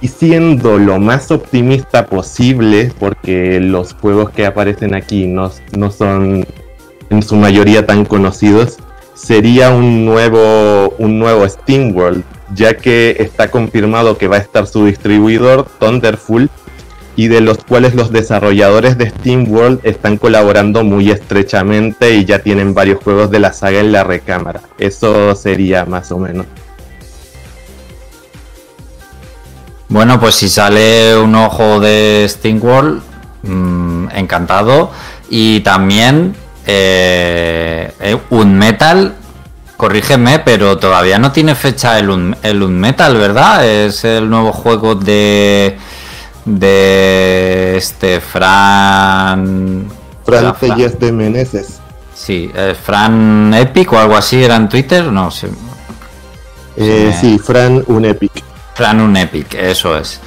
y 0.00 0.08
siendo 0.08 0.78
lo 0.78 0.98
más 0.98 1.30
optimista 1.30 2.06
posible, 2.06 2.92
porque 2.98 3.60
los 3.60 3.94
juegos 3.94 4.30
que 4.30 4.46
aparecen 4.46 4.94
aquí 4.94 5.26
no, 5.26 5.50
no 5.76 5.90
son 5.90 6.46
en 7.10 7.22
su 7.22 7.36
mayoría 7.36 7.84
tan 7.86 8.04
conocidos, 8.04 8.78
sería 9.14 9.70
un 9.70 10.04
nuevo, 10.04 10.94
un 10.98 11.18
nuevo 11.18 11.48
Steam 11.48 11.96
World, 11.96 12.22
ya 12.54 12.76
que 12.76 13.16
está 13.18 13.50
confirmado 13.50 14.18
que 14.18 14.28
va 14.28 14.36
a 14.36 14.40
estar 14.40 14.66
su 14.66 14.86
distribuidor 14.86 15.66
Thunderful 15.80 16.48
y 17.18 17.26
de 17.26 17.40
los 17.40 17.58
cuales 17.64 17.96
los 17.96 18.12
desarrolladores 18.12 18.96
de 18.96 19.10
Steam 19.10 19.50
World 19.50 19.80
están 19.82 20.18
colaborando 20.18 20.84
muy 20.84 21.10
estrechamente 21.10 22.14
y 22.14 22.24
ya 22.24 22.38
tienen 22.38 22.74
varios 22.74 23.02
juegos 23.02 23.28
de 23.32 23.40
la 23.40 23.52
saga 23.52 23.80
en 23.80 23.90
la 23.90 24.04
recámara. 24.04 24.60
Eso 24.78 25.34
sería 25.34 25.84
más 25.84 26.12
o 26.12 26.18
menos. 26.18 26.46
Bueno, 29.88 30.20
pues 30.20 30.36
si 30.36 30.48
sale 30.48 31.16
un 31.16 31.34
ojo 31.34 31.80
de 31.80 32.24
Stingworld, 32.28 33.02
mmm, 33.42 34.10
encantado. 34.14 34.92
Y 35.28 35.58
también 35.62 36.36
eh, 36.66 37.90
eh, 37.98 38.16
un 38.30 38.56
metal, 38.56 39.16
corrígeme, 39.76 40.38
pero 40.38 40.78
todavía 40.78 41.18
no 41.18 41.32
tiene 41.32 41.56
fecha 41.56 41.98
el, 41.98 42.36
el 42.44 42.68
Metal, 42.68 43.16
¿verdad? 43.16 43.66
Es 43.66 44.04
el 44.04 44.30
nuevo 44.30 44.52
juego 44.52 44.94
de 44.94 45.78
de 46.48 47.76
este 47.76 48.20
Fran 48.20 49.86
Fran 50.24 50.54
Telles 50.58 50.98
de 50.98 51.12
Meneses. 51.12 51.80
Sí, 52.14 52.50
eh, 52.54 52.74
Fran 52.80 53.52
Epic 53.54 53.92
o 53.92 53.98
algo 53.98 54.16
así 54.16 54.42
era 54.42 54.56
en 54.56 54.68
Twitter, 54.68 55.04
no 55.04 55.30
sé. 55.30 55.48
Eh, 56.76 57.14
sí, 57.20 57.38
Fran 57.38 57.82
un 57.86 58.04
Epic. 58.04 58.42
Fran 58.74 59.00
un 59.00 59.16
Epic, 59.16 59.54
eso 59.54 59.96
es. 59.96 60.20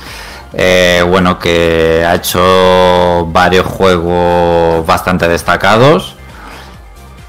Eh, 0.53 1.03
bueno, 1.07 1.39
que 1.39 2.03
ha 2.05 2.15
hecho 2.15 3.27
varios 3.31 3.65
juegos 3.65 4.85
bastante 4.85 5.27
destacados. 5.27 6.15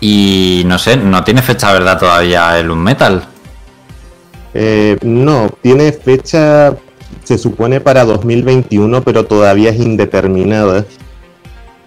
Y 0.00 0.64
no 0.66 0.78
sé, 0.78 0.96
no 0.96 1.22
tiene 1.22 1.42
fecha, 1.42 1.72
¿verdad? 1.72 1.98
Todavía 1.98 2.58
el 2.58 2.70
Unmetal. 2.70 3.24
Eh, 4.54 4.98
no, 5.02 5.48
tiene 5.62 5.92
fecha, 5.92 6.74
se 7.24 7.38
supone 7.38 7.80
para 7.80 8.04
2021, 8.04 9.02
pero 9.02 9.24
todavía 9.24 9.70
es 9.70 9.78
indeterminada. 9.78 10.84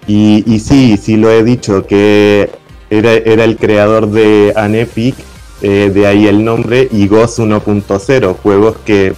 Y, 0.08 0.60
sí, 0.60 0.98
sí 0.98 1.18
lo 1.18 1.32
he 1.32 1.44
dicho, 1.44 1.86
que 1.88 2.52
era, 2.90 3.14
era 3.14 3.44
el 3.44 3.58
creador 3.58 4.12
de 4.12 4.54
Anepic, 4.56 5.16
eh, 5.62 5.92
de 5.94 6.06
ahí 6.08 6.28
el 6.28 6.46
nombre, 6.46 6.88
y 6.92 7.08
Ghost 7.08 7.40
1.0, 7.40 8.36
juegos 8.38 8.78
que 8.86 9.14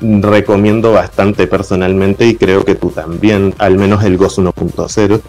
recomiendo 0.00 0.92
bastante 0.92 1.46
personalmente 1.46 2.26
y 2.26 2.36
creo 2.36 2.64
que 2.64 2.74
tú 2.74 2.90
también, 2.90 3.54
al 3.58 3.76
menos 3.76 4.04
el 4.04 4.16
Ghost 4.16 4.38
1.0. 4.38 5.20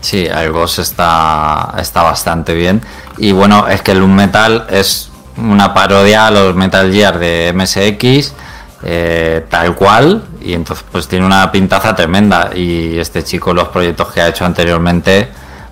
Sí, 0.00 0.26
el 0.26 0.52
Ghost 0.52 0.78
está, 0.78 1.74
está 1.78 2.02
bastante 2.02 2.54
bien. 2.54 2.80
Y 3.18 3.32
bueno, 3.32 3.68
es 3.68 3.82
que 3.82 3.92
el 3.92 4.06
Metal 4.06 4.66
es 4.70 5.10
una 5.36 5.74
parodia 5.74 6.26
a 6.26 6.30
los 6.30 6.54
Metal 6.54 6.92
Gear 6.92 7.18
de 7.18 7.52
MSX, 7.54 8.34
eh, 8.82 9.46
tal 9.48 9.74
cual, 9.74 10.22
y 10.40 10.54
entonces 10.54 10.84
pues 10.90 11.08
tiene 11.08 11.26
una 11.26 11.50
pintaza 11.52 11.94
tremenda. 11.94 12.50
Y 12.54 12.98
este 12.98 13.22
chico, 13.22 13.52
los 13.52 13.68
proyectos 13.68 14.12
que 14.12 14.20
ha 14.20 14.28
hecho 14.28 14.44
anteriormente, 14.44 15.28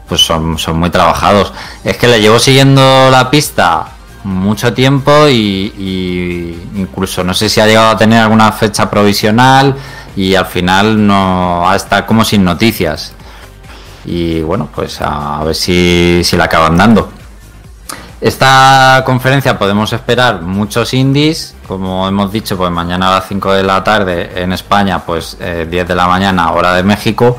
pues 0.09 0.21
son, 0.21 0.59
son 0.59 0.79
muy 0.79 0.91
trabajados. 0.91 1.53
Es 1.85 1.97
que 1.97 2.09
le 2.09 2.21
llevo 2.21 2.39
siguiendo 2.39 3.11
la 3.11 3.31
pista 3.31 3.93
mucho 4.25 4.73
tiempo 4.73 5.29
y, 5.29 6.59
incluso 6.75 7.25
no 7.25 7.35
sé 7.35 7.49
si 7.49 7.61
ha 7.61 7.67
llegado 7.67 7.91
a 7.91 7.97
tener 7.97 8.21
alguna 8.21 8.53
fecha 8.53 8.91
provisional 8.91 9.75
y 10.17 10.35
al 10.35 10.47
final 10.47 11.07
no 11.07 11.73
está 11.75 12.05
como 12.05 12.25
sin 12.25 12.45
noticias 12.45 13.13
y 14.05 14.41
bueno 14.41 14.69
pues 14.75 15.01
a, 15.01 15.43
ver 15.45 15.55
si, 15.55 16.23
si 16.25 16.37
la 16.37 16.45
acaban 16.45 16.77
dando 16.77 17.11
esta 18.21 19.03
conferencia 19.07 19.59
podemos 19.59 19.93
esperar 19.93 20.43
muchos 20.43 20.93
indies 20.95 21.55
como 21.67 22.09
hemos 22.09 22.33
dicho 22.33 22.57
pues 22.57 22.71
mañana 22.71 23.09
a 23.09 23.15
las 23.17 23.29
5 23.29 23.53
de 23.53 23.63
la 23.63 23.85
tarde 23.85 24.43
en 24.43 24.53
España 24.53 25.05
pues 25.05 25.37
10 25.39 25.41
eh, 25.41 25.85
de 25.87 25.95
la 25.95 26.07
mañana 26.07 26.51
hora 26.53 26.75
de 26.75 26.83
México 26.83 27.37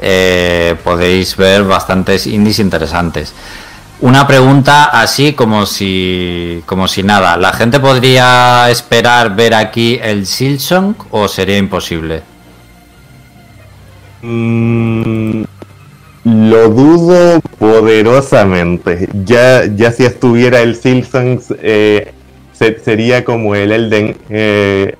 eh, 0.00 0.76
podéis 0.84 1.36
ver 1.36 1.64
bastantes 1.64 2.26
indies 2.26 2.58
interesantes 2.60 3.34
una 4.02 4.26
pregunta 4.26 4.86
así 4.86 5.32
como 5.32 5.64
si 5.64 6.62
como 6.66 6.88
si 6.88 7.04
nada. 7.04 7.36
¿La 7.36 7.52
gente 7.52 7.78
podría 7.78 8.68
esperar 8.68 9.36
ver 9.36 9.54
aquí 9.54 9.98
el 10.02 10.26
Silsong 10.26 10.96
o 11.12 11.28
sería 11.28 11.56
imposible? 11.56 12.22
Mm, 14.22 15.44
lo 16.24 16.68
dudo 16.68 17.40
poderosamente. 17.58 19.08
Ya, 19.24 19.64
ya 19.66 19.92
si 19.92 20.04
estuviera 20.04 20.60
el 20.60 20.76
Silsong 20.76 21.40
eh, 21.62 22.12
sería 22.84 23.24
como 23.24 23.54
el 23.54 23.72
Elden 23.72 24.16
eh, 24.28 24.94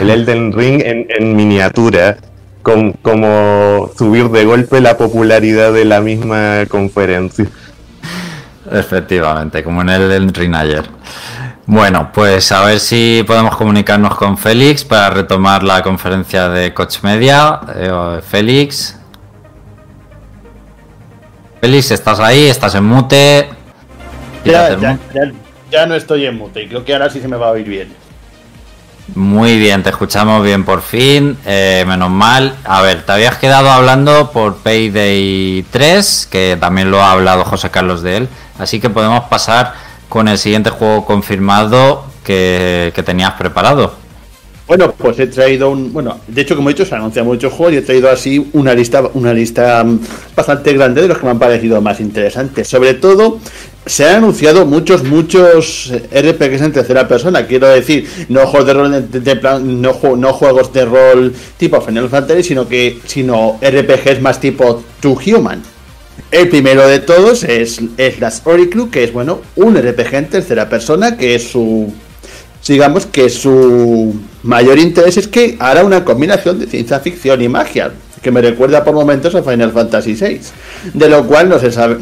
el 0.00 0.10
Elden 0.10 0.52
Ring 0.52 0.82
en, 0.84 1.36
miniatura. 1.36 2.16
como 2.62 3.90
subir 3.96 4.30
de 4.30 4.44
golpe 4.44 4.80
la 4.80 4.96
popularidad 4.96 5.72
de 5.72 5.84
la 5.84 6.00
misma 6.00 6.64
conferencia. 6.68 7.46
Efectivamente, 8.70 9.62
como 9.62 9.82
en 9.82 9.90
el, 9.90 10.10
el 10.10 10.54
ayer. 10.54 10.84
Bueno, 11.66 12.10
pues 12.12 12.52
a 12.52 12.64
ver 12.64 12.80
si 12.80 13.24
podemos 13.26 13.56
comunicarnos 13.56 14.16
con 14.16 14.36
Félix 14.36 14.84
para 14.84 15.10
retomar 15.10 15.62
la 15.62 15.82
conferencia 15.82 16.48
de 16.48 16.74
Coach 16.74 17.02
Media. 17.02 17.60
Eh, 17.74 18.20
Félix. 18.26 18.98
Félix, 21.64 21.92
¿estás 21.92 22.20
ahí? 22.20 22.44
¿Estás 22.44 22.74
en 22.74 22.84
mute? 22.84 23.48
Ya, 24.44 24.78
ya, 24.78 24.98
ya, 25.70 25.86
no 25.86 25.94
estoy 25.94 26.26
en 26.26 26.36
mute 26.36 26.64
y 26.64 26.68
creo 26.68 26.84
que 26.84 26.92
ahora 26.92 27.08
sí 27.08 27.22
se 27.22 27.26
me 27.26 27.38
va 27.38 27.46
a 27.46 27.50
oír 27.52 27.66
bien. 27.66 27.90
Muy 29.14 29.58
bien, 29.58 29.82
te 29.82 29.88
escuchamos 29.88 30.44
bien 30.44 30.66
por 30.66 30.82
fin, 30.82 31.38
eh, 31.46 31.82
menos 31.88 32.10
mal. 32.10 32.54
A 32.64 32.82
ver, 32.82 33.06
te 33.06 33.12
habías 33.12 33.38
quedado 33.38 33.70
hablando 33.70 34.30
por 34.30 34.56
Payday 34.56 35.64
3, 35.70 36.28
que 36.30 36.58
también 36.60 36.90
lo 36.90 37.00
ha 37.00 37.12
hablado 37.12 37.46
José 37.46 37.70
Carlos 37.70 38.02
de 38.02 38.18
él. 38.18 38.28
Así 38.58 38.78
que 38.78 38.90
podemos 38.90 39.24
pasar 39.30 39.72
con 40.10 40.28
el 40.28 40.36
siguiente 40.36 40.68
juego 40.68 41.06
confirmado 41.06 42.04
que, 42.24 42.92
tenías 43.06 43.32
preparado. 43.32 43.94
Bueno, 44.66 44.92
pues 44.92 45.18
he 45.18 45.26
traído 45.26 45.70
un. 45.70 45.92
Bueno, 45.92 46.20
de 46.26 46.40
hecho, 46.40 46.56
como 46.56 46.70
he 46.70 46.72
dicho, 46.72 46.86
se 46.86 46.94
anunciado 46.94 47.28
muchos 47.28 47.52
juegos 47.52 47.74
y 47.74 47.76
he 47.78 47.82
traído 47.82 48.10
así 48.10 48.48
una 48.54 48.74
lista, 48.74 49.02
una 49.12 49.34
lista 49.34 49.84
mm, 49.84 50.00
bastante 50.34 50.72
grande 50.72 51.02
de 51.02 51.08
los 51.08 51.18
que 51.18 51.24
me 51.24 51.32
han 51.32 51.38
parecido 51.38 51.82
más 51.82 52.00
interesantes. 52.00 52.66
Sobre 52.66 52.94
todo, 52.94 53.40
se 53.84 54.06
han 54.06 54.16
anunciado 54.16 54.64
muchos, 54.64 55.04
muchos 55.04 55.92
RPGs 56.10 56.62
en 56.62 56.72
tercera 56.72 57.06
persona. 57.06 57.46
Quiero 57.46 57.68
decir, 57.68 58.08
no 58.30 58.46
juegos 58.46 58.66
de 58.66 58.72
rol 58.72 59.10
de, 59.10 59.36
plan, 59.36 59.82
no, 59.82 59.94
no, 60.16 60.32
juegos 60.32 60.72
de 60.72 60.84
rol 60.86 61.34
tipo 61.58 61.78
Final 61.82 62.08
Fantasy, 62.08 62.42
sino 62.42 62.66
que 62.66 63.00
sino 63.04 63.58
RPGs 63.60 64.22
más 64.22 64.40
tipo 64.40 64.82
To 65.00 65.18
Human. 65.26 65.62
El 66.30 66.48
primero 66.48 66.88
de 66.88 67.00
todos 67.00 67.44
es, 67.44 67.80
es 67.98 68.18
Las 68.18 68.42
que 68.90 69.04
es 69.04 69.12
bueno, 69.12 69.42
un 69.56 69.76
RPG 69.76 70.14
en 70.14 70.28
tercera 70.30 70.70
persona, 70.70 71.18
que 71.18 71.34
es 71.34 71.50
su 71.50 71.92
digamos 72.66 73.04
que 73.04 73.28
su 73.28 74.14
mayor 74.44 74.78
interés 74.78 75.16
es 75.16 75.26
que 75.26 75.56
hará 75.58 75.84
una 75.84 76.04
combinación 76.04 76.58
de 76.58 76.66
ciencia 76.66 77.00
ficción 77.00 77.40
y 77.42 77.48
magia, 77.48 77.92
que 78.22 78.30
me 78.30 78.40
recuerda 78.40 78.84
por 78.84 78.94
momentos 78.94 79.34
a 79.34 79.42
Final 79.42 79.72
Fantasy 79.72 80.14
VI, 80.14 80.40
de 80.94 81.08
lo 81.08 81.26
cual 81.26 81.48
no 81.48 81.58
se 81.58 81.72
sabe, 81.72 81.98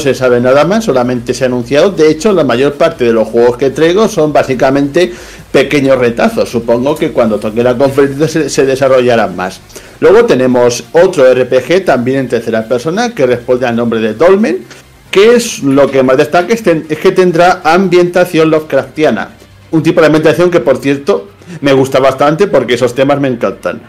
se 0.00 0.40
nada 0.40 0.64
más, 0.64 0.84
solamente 0.84 1.34
se 1.34 1.44
ha 1.44 1.46
anunciado. 1.46 1.90
De 1.90 2.10
hecho, 2.10 2.32
la 2.32 2.44
mayor 2.44 2.74
parte 2.74 3.04
de 3.04 3.12
los 3.12 3.28
juegos 3.28 3.56
que 3.56 3.70
traigo 3.70 4.08
son 4.08 4.32
básicamente 4.32 5.12
pequeños 5.50 5.98
retazos. 5.98 6.48
Supongo 6.48 6.96
que 6.96 7.10
cuando 7.10 7.38
toque 7.38 7.62
la 7.62 7.76
conferencia 7.76 8.48
se, 8.48 8.66
desarrollarán 8.66 9.34
más. 9.34 9.60
Luego 10.00 10.24
tenemos 10.26 10.84
otro 10.92 11.32
RPG 11.32 11.84
también 11.84 12.18
en 12.18 12.28
tercera 12.28 12.68
persona 12.68 13.14
que 13.14 13.26
responde 13.26 13.66
al 13.66 13.76
nombre 13.76 14.00
de 14.00 14.14
Dolmen, 14.14 14.64
que 15.10 15.34
es 15.34 15.62
lo 15.62 15.90
que 15.90 16.02
más 16.02 16.16
destaca 16.16 16.52
es 16.52 16.62
que 16.62 17.12
tendrá 17.12 17.62
ambientación 17.64 18.50
Lovecraftiana 18.50 19.30
un 19.74 19.82
tipo 19.82 20.00
de 20.00 20.06
ambientación 20.06 20.52
que, 20.52 20.60
por 20.60 20.76
cierto, 20.76 21.30
me 21.60 21.72
gusta 21.72 22.00
bastante 22.00 22.46
porque 22.46 22.74
esos 22.74 22.94
temas 22.94 23.20
me 23.20 23.28
encantan. 23.28 23.82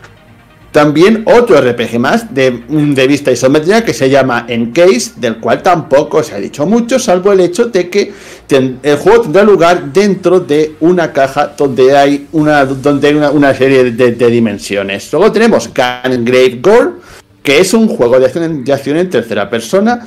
También 0.75 1.23
otro 1.25 1.61
RPG 1.61 1.97
más 1.99 2.33
de, 2.33 2.63
de 2.67 3.07
vista 3.07 3.31
isométrica 3.31 3.85
que 3.85 3.93
se 3.93 4.09
llama 4.09 4.45
Encase, 4.49 5.13
del 5.15 5.37
cual 5.37 5.63
tampoco 5.63 6.21
se 6.21 6.35
ha 6.35 6.37
dicho 6.37 6.65
mucho, 6.65 6.99
salvo 6.99 7.31
el 7.31 7.39
hecho 7.39 7.67
de 7.67 7.89
que 7.89 8.11
el 8.49 8.97
juego 8.97 9.21
tendrá 9.21 9.43
lugar 9.43 9.93
dentro 9.93 10.41
de 10.41 10.75
una 10.81 11.13
caja 11.13 11.53
donde 11.57 11.95
hay 11.97 12.27
una, 12.33 12.65
donde 12.65 13.07
hay 13.07 13.15
una, 13.15 13.53
serie 13.53 13.91
de, 13.91 14.29
dimensiones. 14.29 15.13
Luego 15.13 15.31
tenemos 15.31 15.71
Grave 15.73 16.59
Gore, 16.61 16.89
que 17.41 17.59
es 17.59 17.73
un 17.73 17.87
juego 17.87 18.19
de 18.19 18.25
acción, 18.25 18.65
de 18.65 18.73
acción 18.73 18.97
en 18.97 19.09
tercera 19.09 19.49
persona. 19.49 20.05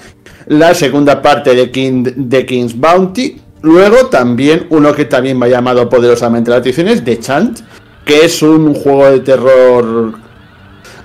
La 0.49 0.75
segunda 0.75 1.23
parte 1.23 1.55
de, 1.55 1.71
King, 1.71 2.05
de 2.15 2.45
King's 2.45 2.79
Bounty, 2.79 3.41
Luego 3.63 4.07
también 4.07 4.67
uno 4.71 4.93
que 4.95 5.05
también 5.05 5.39
me 5.39 5.47
ha 5.47 5.49
llamado 5.49 5.89
poderosamente 5.89 6.51
la 6.51 6.57
atención 6.57 6.89
es 6.89 7.05
The 7.05 7.19
Chant, 7.19 7.61
que 8.05 8.25
es 8.25 8.43
un 8.43 8.75
juego 8.75 9.11
de 9.11 9.21
terror 9.21 10.13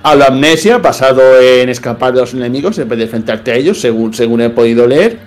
a 0.04 0.16
la 0.16 0.26
amnesia 0.26 0.78
basado 0.78 1.40
en 1.40 1.70
escapar 1.70 2.14
de 2.14 2.20
los 2.22 2.34
enemigos 2.34 2.78
en 2.78 2.90
vez 2.90 2.98
de 3.00 3.06
enfrentarte 3.06 3.52
a 3.52 3.56
ellos, 3.56 3.80
según, 3.80 4.14
según 4.14 4.42
he 4.42 4.50
podido 4.50 4.88
leer. 4.88 5.20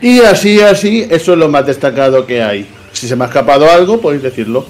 Y 0.00 0.20
así, 0.20 0.60
así, 0.60 1.06
eso 1.08 1.32
es 1.32 1.38
lo 1.38 1.48
más 1.48 1.66
destacado 1.66 2.26
que 2.26 2.42
hay. 2.42 2.68
Si 2.92 3.06
se 3.06 3.16
me 3.16 3.24
ha 3.24 3.28
escapado 3.28 3.70
algo, 3.70 4.00
podéis 4.00 4.22
decirlo. 4.22 4.66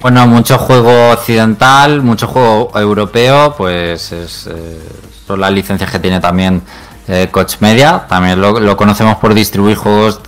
Bueno, 0.00 0.26
mucho 0.26 0.58
juego 0.58 1.12
occidental, 1.12 2.02
mucho 2.02 2.26
juego 2.26 2.70
europeo, 2.74 3.54
pues 3.56 4.12
es, 4.12 4.46
eh, 4.48 4.78
son 5.26 5.40
las 5.40 5.50
licencias 5.52 5.90
que 5.90 5.98
tiene 5.98 6.20
también 6.20 6.60
eh, 7.08 7.28
Coach 7.30 7.56
Media, 7.60 8.06
también 8.08 8.40
lo, 8.40 8.76
conocemos 8.76 9.16
por 9.16 9.34
distribuir 9.34 9.76
juegos 9.76 10.20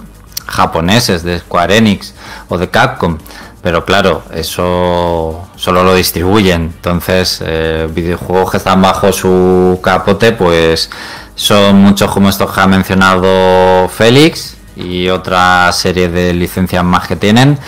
japoneses 0.47 1.23
de 1.23 1.39
Square 1.41 1.77
Enix 1.77 2.15
o 2.49 2.59
de 2.59 2.69
Capcom, 2.69 3.19
pero 3.63 3.85
claro, 3.85 4.23
eso 4.33 5.49
solo 5.57 5.83
lo 5.83 5.95
distribuyen, 5.95 6.63
entonces 6.77 7.43
eh, 7.45 7.89
videojuegos 7.93 8.51
que 8.51 8.57
están 8.59 8.81
bajo 8.81 9.13
su 9.13 9.81
capote, 9.83 10.33
pues 10.33 10.91
son 11.35 11.77
muchos 11.77 12.11
como 12.11 12.29
estos 12.29 12.53
que 12.53 12.61
ha 12.61 12.67
mencionado 12.67 13.89
Félix 13.89 14.57
y 14.77 15.09
otra 15.09 15.73
serie 15.73 16.09
de 16.09 16.33
licencias 16.35 16.85
más 16.85 17.09
que 17.09 17.17
tienen. 17.17 17.59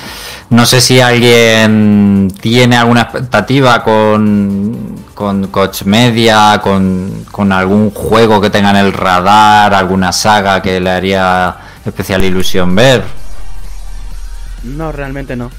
No 0.51 0.65
sé 0.67 0.81
si 0.81 1.01
alguien 1.01 2.33
tiene 2.41 2.77
alguna 2.77 3.03
expectativa 3.03 3.83
con, 3.83 4.97
con 5.19 5.49
Coach 5.49 5.83
Media, 5.83 6.61
con, 6.63 7.25
con 7.33 7.51
algún 7.51 7.91
juego 7.91 8.41
que 8.41 8.51
tenga 8.51 8.71
en 8.71 8.77
el 8.77 8.93
radar, 8.93 9.75
alguna 9.75 10.13
saga 10.13 10.63
que 10.63 10.79
le 10.79 10.91
haría 10.91 11.57
especial 11.85 12.23
ilusión 12.23 12.73
ver. 12.73 13.03
No, 14.63 14.93
realmente 14.93 15.35
no. 15.35 15.51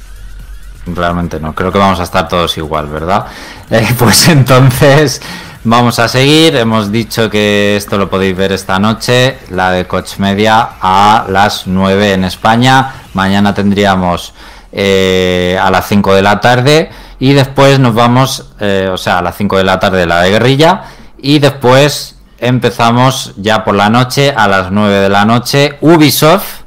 Realmente 0.85 1.41
no, 1.41 1.53
creo 1.53 1.73
que 1.73 1.77
vamos 1.77 1.99
a 1.99 2.03
estar 2.03 2.29
todos 2.29 2.57
igual, 2.57 2.87
¿verdad? 2.87 3.25
Eh, 3.69 3.85
pues 3.99 4.29
entonces 4.29 5.21
vamos 5.65 5.99
a 5.99 6.07
seguir. 6.07 6.55
Hemos 6.55 6.89
dicho 6.89 7.29
que 7.29 7.75
esto 7.75 7.97
lo 7.97 8.09
podéis 8.09 8.37
ver 8.37 8.53
esta 8.53 8.79
noche, 8.79 9.39
la 9.49 9.71
de 9.71 9.85
Coach 9.87 10.19
Media 10.19 10.69
a 10.79 11.25
las 11.27 11.67
9 11.67 12.13
en 12.13 12.23
España. 12.23 12.93
Mañana 13.13 13.53
tendríamos 13.53 14.33
eh, 14.71 15.59
a 15.61 15.69
las 15.69 15.85
5 15.89 16.15
de 16.15 16.21
la 16.21 16.39
tarde 16.39 16.89
y 17.19 17.33
después 17.33 17.79
nos 17.79 17.93
vamos, 17.93 18.53
eh, 18.59 18.89
o 18.91 18.97
sea, 18.97 19.19
a 19.19 19.21
las 19.21 19.35
5 19.35 19.57
de 19.57 19.63
la 19.63 19.79
tarde 19.79 20.05
la 20.05 20.21
de 20.21 20.31
guerrilla 20.31 20.83
y 21.17 21.39
después 21.39 22.17
empezamos 22.39 23.33
ya 23.37 23.63
por 23.63 23.75
la 23.75 23.89
noche, 23.89 24.33
a 24.35 24.47
las 24.47 24.71
9 24.71 24.95
de 24.95 25.09
la 25.09 25.25
noche, 25.25 25.77
Ubisoft, 25.81 26.61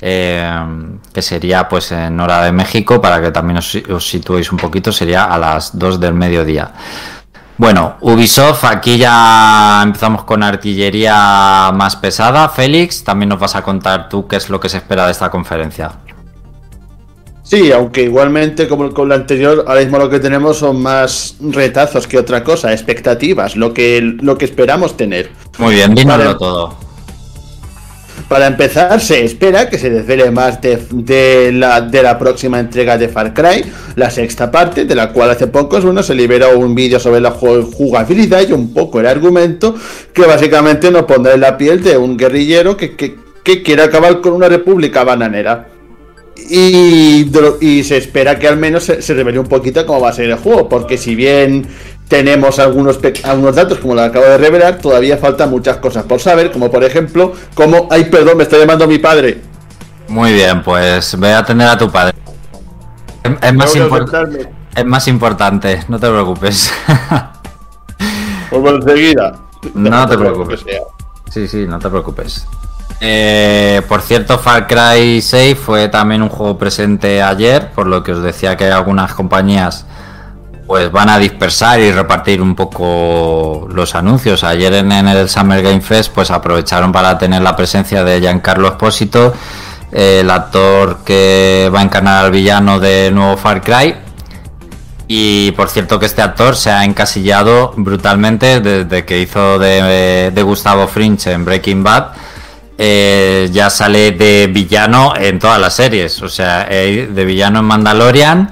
eh, 0.00 0.50
que 1.12 1.22
sería 1.22 1.68
pues 1.68 1.92
en 1.92 2.18
hora 2.20 2.42
de 2.42 2.52
México, 2.52 3.00
para 3.00 3.20
que 3.20 3.30
también 3.30 3.58
os, 3.58 3.74
os 3.90 4.08
situéis 4.08 4.50
un 4.50 4.58
poquito, 4.58 4.92
sería 4.92 5.24
a 5.24 5.38
las 5.38 5.78
2 5.78 6.00
del 6.00 6.14
mediodía. 6.14 6.72
Bueno, 7.58 7.96
Ubisoft, 8.00 8.64
aquí 8.64 8.98
ya 8.98 9.80
empezamos 9.82 10.24
con 10.24 10.42
artillería 10.42 11.70
más 11.74 11.96
pesada. 11.96 12.50
Félix, 12.50 13.02
también 13.02 13.30
nos 13.30 13.38
vas 13.38 13.56
a 13.56 13.62
contar 13.62 14.10
tú 14.10 14.28
qué 14.28 14.36
es 14.36 14.50
lo 14.50 14.60
que 14.60 14.68
se 14.68 14.76
espera 14.76 15.06
de 15.06 15.12
esta 15.12 15.30
conferencia. 15.30 15.92
Sí, 17.46 17.70
aunque 17.70 18.02
igualmente 18.02 18.66
como 18.66 18.92
con 18.92 19.08
la 19.08 19.14
anterior, 19.14 19.64
ahora 19.68 19.80
mismo 19.80 19.98
lo 19.98 20.10
que 20.10 20.18
tenemos 20.18 20.58
son 20.58 20.82
más 20.82 21.36
retazos 21.40 22.08
que 22.08 22.18
otra 22.18 22.42
cosa, 22.42 22.72
expectativas, 22.72 23.54
lo 23.54 23.72
que, 23.72 24.00
lo 24.00 24.36
que 24.36 24.46
esperamos 24.46 24.96
tener. 24.96 25.30
Muy 25.58 25.76
bien, 25.76 25.94
dínoslo 25.94 26.36
todo. 26.36 26.74
Para 28.28 28.48
empezar, 28.48 29.00
se 29.00 29.24
espera 29.24 29.70
que 29.70 29.78
se 29.78 29.90
desvele 29.90 30.28
más 30.32 30.60
de, 30.60 31.52
la, 31.52 31.80
de 31.82 32.02
la 32.02 32.18
próxima 32.18 32.58
entrega 32.58 32.98
de 32.98 33.08
Far 33.08 33.32
Cry, 33.32 33.64
la 33.94 34.10
sexta 34.10 34.50
parte, 34.50 34.84
de 34.84 34.96
la 34.96 35.12
cual 35.12 35.30
hace 35.30 35.46
poco 35.46 35.80
bueno, 35.80 36.02
se 36.02 36.16
liberó 36.16 36.58
un 36.58 36.74
vídeo 36.74 36.98
sobre 36.98 37.20
la 37.20 37.30
jugabilidad 37.30 38.42
y 38.48 38.52
un 38.52 38.74
poco 38.74 38.98
el 38.98 39.06
argumento, 39.06 39.76
que 40.12 40.22
básicamente 40.22 40.90
nos 40.90 41.04
pondrá 41.04 41.34
en 41.34 41.42
la 41.42 41.56
piel 41.56 41.84
de 41.84 41.96
un 41.96 42.16
guerrillero 42.16 42.76
que, 42.76 42.96
que, 42.96 43.14
que 43.44 43.62
quiere 43.62 43.84
acabar 43.84 44.20
con 44.20 44.32
una 44.32 44.48
república 44.48 45.04
bananera. 45.04 45.75
Y, 46.36 47.30
y, 47.60 47.84
se 47.84 47.96
espera 47.96 48.38
que 48.38 48.46
al 48.46 48.56
menos 48.56 48.84
se, 48.84 49.14
revele 49.14 49.38
un 49.38 49.46
poquito 49.46 49.84
cómo 49.86 50.00
va 50.00 50.10
a 50.10 50.12
ser 50.12 50.26
el 50.30 50.36
juego, 50.36 50.68
porque 50.68 50.98
si 50.98 51.14
bien 51.14 51.66
tenemos 52.08 52.58
algunos, 52.58 53.00
algunos 53.24 53.56
datos, 53.56 53.78
como 53.78 53.94
lo 53.94 54.02
acabo 54.02 54.26
de 54.26 54.38
revelar, 54.38 54.78
todavía 54.78 55.16
faltan 55.16 55.50
muchas 55.50 55.78
cosas 55.78 56.04
por 56.04 56.20
saber, 56.20 56.52
como 56.52 56.70
por 56.70 56.84
ejemplo, 56.84 57.32
cómo... 57.54 57.88
¡Ay, 57.90 58.04
perdón, 58.04 58.36
me 58.36 58.42
está 58.44 58.58
llamando 58.58 58.86
mi 58.86 58.98
padre! 58.98 59.40
Muy 60.08 60.32
bien, 60.34 60.62
pues 60.62 61.18
ve 61.18 61.32
a 61.32 61.38
atender 61.38 61.68
a 61.68 61.78
tu 61.78 61.90
padre. 61.90 62.14
Es, 63.42 63.54
más, 63.54 63.74
es 64.76 64.84
más 64.84 65.08
importante, 65.08 65.80
no 65.88 65.98
te 65.98 66.08
preocupes. 66.08 66.72
Pues 68.50 68.74
enseguida. 68.74 69.38
No 69.74 70.08
te 70.08 70.16
preocupes. 70.16 70.64
Sí, 71.30 71.48
sí, 71.48 71.66
no 71.66 71.78
te 71.78 71.88
preocupes. 71.88 72.46
Eh, 73.00 73.82
por 73.88 74.00
cierto, 74.00 74.38
Far 74.38 74.66
Cry 74.66 75.20
6 75.20 75.58
fue 75.58 75.88
también 75.88 76.22
un 76.22 76.28
juego 76.28 76.56
presente 76.56 77.22
ayer, 77.22 77.70
por 77.72 77.86
lo 77.86 78.02
que 78.02 78.12
os 78.12 78.22
decía 78.22 78.56
que 78.56 78.66
algunas 78.66 79.12
compañías 79.12 79.84
pues 80.66 80.90
van 80.90 81.08
a 81.08 81.18
dispersar 81.18 81.78
y 81.78 81.92
repartir 81.92 82.42
un 82.42 82.56
poco 82.56 83.68
los 83.72 83.94
anuncios. 83.94 84.42
Ayer 84.42 84.72
en, 84.74 84.90
el 84.90 85.28
Summer 85.28 85.62
Game 85.62 85.80
Fest 85.80 86.12
pues 86.12 86.30
aprovecharon 86.30 86.90
para 86.90 87.16
tener 87.18 87.42
la 87.42 87.54
presencia 87.54 88.02
de 88.02 88.18
Giancarlo 88.20 88.68
Espósito, 88.68 89.32
el 89.92 90.28
actor 90.28 90.98
que 91.04 91.70
va 91.72 91.80
a 91.80 91.82
encarnar 91.82 92.24
al 92.24 92.30
villano 92.32 92.80
de 92.80 93.10
nuevo 93.12 93.36
Far 93.36 93.62
Cry. 93.62 93.94
Y 95.08 95.52
por 95.52 95.68
cierto 95.68 96.00
que 96.00 96.06
este 96.06 96.20
actor 96.20 96.56
se 96.56 96.72
ha 96.72 96.84
encasillado 96.84 97.72
brutalmente 97.76 98.60
desde 98.60 99.04
que 99.04 99.20
hizo 99.20 99.60
de, 99.60 100.32
de 100.34 100.42
Gustavo 100.42 100.88
Fringe 100.88 101.30
en 101.30 101.44
Breaking 101.44 101.84
Bad 101.84 102.06
eh, 102.78 103.48
ya 103.52 103.70
sale 103.70 104.12
de 104.12 104.48
villano 104.48 105.14
en 105.16 105.38
todas 105.38 105.60
las 105.60 105.74
series. 105.74 106.20
O 106.22 106.28
sea, 106.28 106.66
eh, 106.70 107.08
de 107.10 107.24
villano 107.24 107.60
en 107.60 107.64
Mandalorian. 107.64 108.50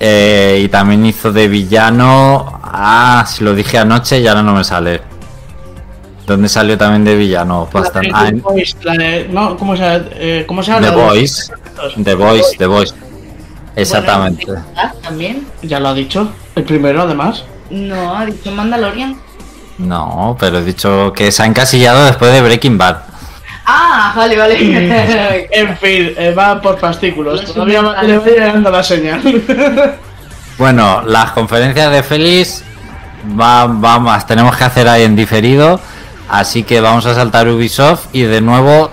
Eh, 0.00 0.62
y 0.64 0.68
también 0.68 1.06
hizo 1.06 1.32
de 1.32 1.48
villano. 1.48 2.60
Ah, 2.62 3.24
si 3.28 3.44
lo 3.44 3.54
dije 3.54 3.78
anoche 3.78 4.20
y 4.20 4.26
ahora 4.26 4.42
no 4.42 4.54
me 4.54 4.64
sale. 4.64 5.00
¿Dónde 6.26 6.48
salió 6.48 6.78
también 6.78 7.04
de 7.04 7.16
villano? 7.16 7.68
Bastante. 7.72 8.10
Ah, 8.12 8.30
no, 8.32 9.56
¿cómo 9.56 9.76
se, 9.76 10.44
¿cómo 10.46 10.62
se 10.62 10.72
The 10.72 10.90
Voice. 10.90 11.52
The 12.02 12.14
Voice, 12.14 12.56
The 12.58 12.66
Voice. 12.66 12.94
Exactamente. 13.76 14.46
Bueno, 14.46 14.64
también. 15.02 15.46
Ya 15.62 15.80
lo 15.80 15.88
ha 15.88 15.94
dicho. 15.94 16.32
El 16.54 16.64
primero, 16.64 17.02
además. 17.02 17.44
No, 17.70 18.16
ha 18.16 18.26
dicho 18.26 18.50
Mandalorian. 18.50 19.18
No, 19.78 20.36
pero 20.38 20.58
he 20.58 20.64
dicho 20.64 21.12
que 21.14 21.32
se 21.32 21.42
ha 21.42 21.46
encasillado 21.46 22.04
después 22.04 22.32
de 22.32 22.42
Breaking 22.42 22.76
Bad. 22.76 23.11
Ah, 23.64 24.12
vale, 24.16 24.36
vale. 24.36 25.48
En 25.52 25.76
fin, 25.76 26.14
eh, 26.16 26.34
va 26.36 26.60
por 26.60 26.78
fascículos. 26.78 27.42
Los 27.42 27.54
Todavía 27.54 27.82
le 28.02 28.18
voy 28.18 28.30
llegando 28.32 28.70
la 28.70 28.82
señal. 28.82 29.22
Bueno, 30.58 31.02
las 31.06 31.32
conferencias 31.32 31.90
de 31.90 32.02
Félix 32.02 32.62
va, 33.40 33.66
va 33.66 33.98
más, 33.98 34.26
tenemos 34.26 34.54
que 34.54 34.62
hacer 34.62 34.86
ahí 34.86 35.02
en 35.02 35.16
diferido. 35.16 35.80
Así 36.28 36.62
que 36.62 36.80
vamos 36.80 37.04
a 37.06 37.14
saltar 37.14 37.48
Ubisoft 37.48 38.06
y 38.12 38.22
de 38.22 38.40
nuevo, 38.40 38.90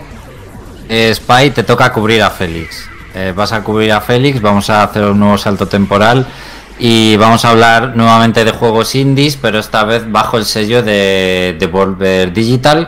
eh, 0.87 1.13
Spy, 1.13 1.51
te 1.51 1.63
toca 1.63 1.91
cubrir 1.93 2.23
a 2.23 2.29
Félix. 2.29 2.89
Eh, 3.13 3.33
vas 3.35 3.51
a 3.51 3.63
cubrir 3.63 3.91
a 3.91 4.01
Félix, 4.01 4.41
vamos 4.41 4.69
a 4.69 4.83
hacer 4.83 5.03
un 5.03 5.19
nuevo 5.19 5.37
salto 5.37 5.67
temporal 5.67 6.25
y 6.79 7.17
vamos 7.17 7.43
a 7.43 7.49
hablar 7.51 7.95
nuevamente 7.95 8.45
de 8.45 8.51
juegos 8.51 8.95
indies, 8.95 9.37
pero 9.37 9.59
esta 9.59 9.83
vez 9.83 10.09
bajo 10.09 10.37
el 10.37 10.45
sello 10.45 10.81
de 10.81 11.55
Devolver 11.59 12.31
Digital. 12.31 12.87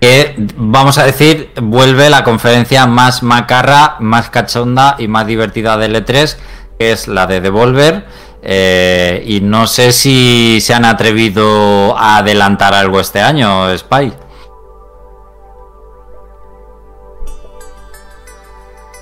Que 0.00 0.34
vamos 0.56 0.98
a 0.98 1.04
decir, 1.04 1.50
vuelve 1.60 2.10
la 2.10 2.22
conferencia 2.22 2.86
más 2.86 3.22
macarra, 3.22 3.96
más 4.00 4.30
cachonda 4.30 4.96
y 4.98 5.08
más 5.08 5.26
divertida 5.26 5.76
del 5.76 5.96
E3, 5.96 6.36
que 6.78 6.92
es 6.92 7.08
la 7.08 7.26
de 7.26 7.40
Devolver. 7.40 8.06
Eh, 8.42 9.22
y 9.26 9.40
no 9.40 9.66
sé 9.66 9.92
si 9.92 10.60
se 10.60 10.72
han 10.72 10.84
atrevido 10.84 11.96
a 11.98 12.18
adelantar 12.18 12.72
algo 12.72 13.00
este 13.00 13.20
año, 13.20 13.76
Spy. 13.76 14.12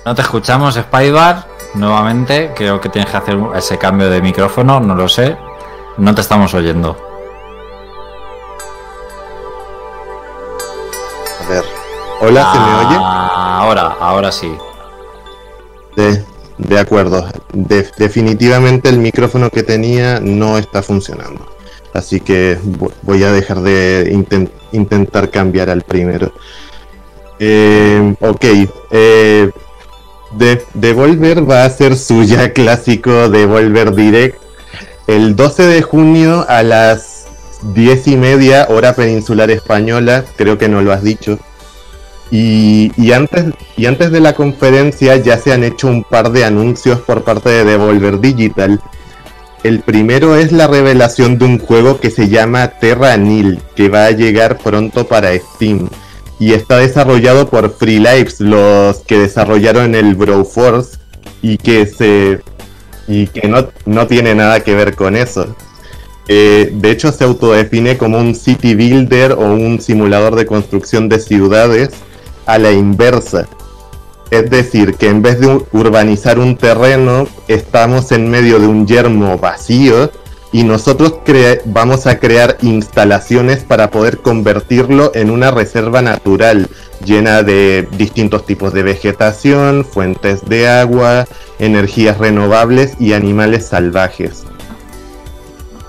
No 0.05 0.15
te 0.15 0.21
escuchamos, 0.21 0.75
Spybar. 0.75 1.45
Nuevamente, 1.75 2.51
creo 2.55 2.81
que 2.81 2.89
tienes 2.89 3.11
que 3.11 3.17
hacer 3.17 3.37
ese 3.55 3.77
cambio 3.77 4.09
de 4.09 4.21
micrófono, 4.21 4.79
no 4.79 4.95
lo 4.95 5.07
sé. 5.07 5.37
No 5.97 6.15
te 6.15 6.21
estamos 6.21 6.53
oyendo. 6.53 7.08
Hola, 12.21 12.51
¿se 12.53 12.59
me 12.59 12.65
oye? 12.87 12.97
Ah, 12.99 13.59
Ahora, 13.61 13.95
ahora 13.99 14.31
sí. 14.31 14.51
De, 15.95 16.23
de 16.57 16.79
acuerdo. 16.79 17.25
De- 17.53 17.87
definitivamente 17.97 18.89
el 18.89 18.97
micrófono 18.99 19.49
que 19.49 19.63
tenía 19.63 20.19
no 20.19 20.57
está 20.57 20.81
funcionando. 20.81 21.45
Así 21.93 22.19
que 22.19 22.57
vo- 22.63 22.91
voy 23.03 23.23
a 23.23 23.31
dejar 23.31 23.61
de 23.61 24.11
inten- 24.13 24.49
intentar 24.71 25.29
cambiar 25.29 25.69
al 25.69 25.81
primero. 25.81 26.31
Eh, 27.39 28.15
ok. 28.19 28.45
Eh, 28.91 29.49
de- 30.31 30.65
Devolver 30.73 31.49
va 31.49 31.63
a 31.65 31.69
ser 31.69 31.97
su 31.97 32.23
ya 32.23 32.51
clásico 32.53 33.29
Devolver 33.29 33.93
Direct 33.95 34.37
el 35.07 35.35
12 35.35 35.63
de 35.63 35.81
junio 35.81 36.45
a 36.47 36.61
las 36.63 37.25
10 37.73 38.07
y 38.07 38.15
media 38.17 38.67
hora 38.69 38.93
peninsular 38.93 39.49
española. 39.51 40.23
Creo 40.35 40.57
que 40.57 40.69
no 40.69 40.81
lo 40.81 40.91
has 40.93 41.03
dicho. 41.03 41.39
Y, 42.31 42.91
y 42.95 43.11
antes, 43.13 44.11
de 44.11 44.19
la 44.19 44.33
conferencia 44.33 45.15
ya 45.17 45.37
se 45.37 45.51
han 45.51 45.63
hecho 45.63 45.87
un 45.87 46.03
par 46.03 46.31
de 46.31 46.45
anuncios 46.45 46.99
por 46.99 47.23
parte 47.23 47.49
de 47.49 47.65
Devolver 47.65 48.19
Digital. 48.19 48.79
El 49.63 49.81
primero 49.81 50.35
es 50.35 50.51
la 50.51 50.67
revelación 50.67 51.37
de 51.37 51.45
un 51.45 51.59
juego 51.59 51.99
que 51.99 52.11
se 52.11 52.29
llama 52.29 52.67
Terra 52.79 53.17
Nil, 53.17 53.59
que 53.75 53.89
va 53.89 54.05
a 54.05 54.11
llegar 54.11 54.57
pronto 54.59 55.07
para 55.07 55.35
Steam. 55.37 55.89
Y 56.39 56.53
está 56.53 56.77
desarrollado 56.77 57.49
por 57.49 57.75
Free 57.75 57.99
Lives, 57.99 58.39
los 58.39 58.99
que 58.99 59.17
desarrollaron 59.17 59.95
el 59.95 60.15
Broforce 60.15 60.97
y 61.41 61.57
que 61.57 61.85
se 61.85 62.41
y 63.07 63.25
que 63.27 63.47
no, 63.47 63.67
no 63.85 64.07
tiene 64.07 64.35
nada 64.35 64.61
que 64.61 64.75
ver 64.75 64.95
con 64.95 65.15
eso. 65.15 65.55
Eh, 66.27 66.69
de 66.71 66.91
hecho, 66.91 67.11
se 67.11 67.23
autodefine 67.23 67.97
como 67.97 68.19
un 68.19 68.35
city 68.35 68.75
builder 68.75 69.31
o 69.31 69.51
un 69.51 69.81
simulador 69.81 70.35
de 70.35 70.45
construcción 70.45 71.09
de 71.09 71.19
ciudades 71.19 71.89
a 72.49 72.57
la 72.57 72.71
inversa. 72.71 73.47
Es 74.31 74.49
decir, 74.49 74.95
que 74.95 75.07
en 75.07 75.21
vez 75.21 75.39
de 75.39 75.47
urbanizar 75.71 76.39
un 76.39 76.57
terreno, 76.57 77.27
estamos 77.47 78.11
en 78.11 78.29
medio 78.29 78.59
de 78.59 78.67
un 78.67 78.87
yermo 78.87 79.37
vacío 79.37 80.11
y 80.51 80.63
nosotros 80.63 81.19
vamos 81.65 82.07
a 82.07 82.19
crear 82.19 82.57
instalaciones 82.61 83.63
para 83.63 83.91
poder 83.91 84.17
convertirlo 84.17 85.11
en 85.13 85.29
una 85.29 85.51
reserva 85.51 86.01
natural 86.01 86.69
llena 87.05 87.43
de 87.43 87.87
distintos 87.97 88.45
tipos 88.45 88.73
de 88.73 88.83
vegetación, 88.83 89.85
fuentes 89.85 90.43
de 90.49 90.67
agua, 90.67 91.27
energías 91.59 92.17
renovables 92.17 92.93
y 92.99 93.13
animales 93.13 93.67
salvajes. 93.67 94.43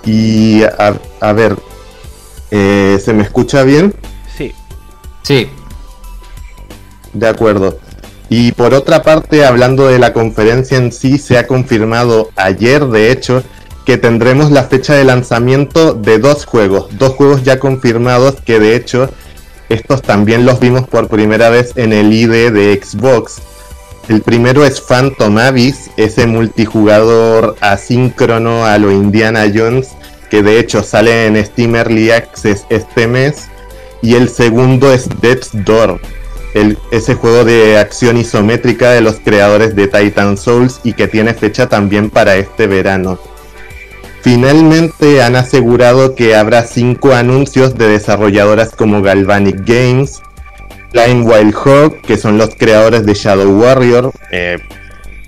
Y 0.05 0.63
a, 0.63 0.95
a 1.21 1.33
ver, 1.33 1.57
eh, 2.51 2.99
¿se 3.03 3.13
me 3.15 3.23
escucha 3.23 3.65
bien? 3.65 3.95
Sí, 4.37 4.55
Sí, 5.23 5.49
De 7.13 7.29
acuerdo. 7.29 7.79
Y 8.29 8.53
por 8.53 8.75
otra 8.75 9.03
parte, 9.03 9.45
hablando 9.45 9.89
de 9.89 9.99
la 9.99 10.13
conferencia 10.13 10.79
en 10.79 10.93
sí, 10.93 11.19
se 11.19 11.37
ha 11.37 11.47
confirmado 11.47 12.31
ayer, 12.37 12.87
de 12.87 13.11
hecho, 13.11 13.43
que 13.85 13.99
tendremos 13.99 14.53
la 14.53 14.65
fecha 14.65 14.95
de 14.95 15.05
lanzamiento 15.05 15.95
de 15.95 16.19
dos 16.19 16.45
juegos. 16.45 16.97
Dos 16.97 17.15
juegos 17.15 17.43
ya 17.43 17.59
confirmados 17.59 18.37
que 18.45 18.61
de 18.61 18.77
hecho 18.77 19.11
estos 19.71 20.03
también 20.03 20.47
los 20.47 20.59
vimos 20.59 20.89
por 20.89 21.09
primera 21.09 21.49
vez 21.49 21.73
en 21.77 21.93
el 21.93 22.13
ID 22.13 22.53
de 22.53 22.81
Xbox. 22.83 23.41
El 24.09 24.21
primero 24.21 24.65
es 24.65 24.81
Phantom 24.81 25.39
Abyss, 25.39 25.91
ese 25.97 26.27
multijugador 26.27 27.55
asíncrono 27.61 28.65
a 28.65 28.79
lo 28.79 28.91
Indiana 28.91 29.45
Jones, 29.55 29.91
que 30.29 30.43
de 30.43 30.59
hecho 30.59 30.83
sale 30.83 31.27
en 31.27 31.45
Steam 31.45 31.77
Early 31.77 32.11
Access 32.11 32.67
este 32.69 33.07
mes. 33.07 33.49
Y 34.03 34.15
el 34.15 34.29
segundo 34.29 34.93
es 34.93 35.09
Death's 35.21 35.51
Door, 35.53 36.01
el- 36.55 36.79
ese 36.91 37.15
juego 37.15 37.45
de 37.45 37.79
acción 37.79 38.17
isométrica 38.17 38.91
de 38.91 39.01
los 39.01 39.17
creadores 39.21 39.75
de 39.77 39.89
Titan 39.89 40.37
Souls 40.37 40.81
y 40.85 40.93
que 40.95 41.09
tiene 41.09 41.35
fecha 41.35 41.69
también 41.69 42.11
para 42.11 42.37
este 42.37 42.67
verano. 42.67 43.19
Finalmente 44.23 45.23
han 45.23 45.37
asegurado 45.37 46.15
que 46.15 46.35
habrá 46.37 46.65
cinco 46.65 47.15
anuncios 47.15 47.77
de 47.79 47.89
desarrolladoras 47.89 48.71
como 48.71 49.01
Galvanic 49.01 49.63
Games, 49.65 50.21
Flying 50.93 51.27
Wild 51.27 51.55
Hog, 51.55 52.03
que 52.03 52.19
son 52.19 52.37
los 52.37 52.55
creadores 52.57 53.07
de 53.07 53.15
Shadow 53.15 53.49
Warrior, 53.59 54.13
eh, 54.31 54.59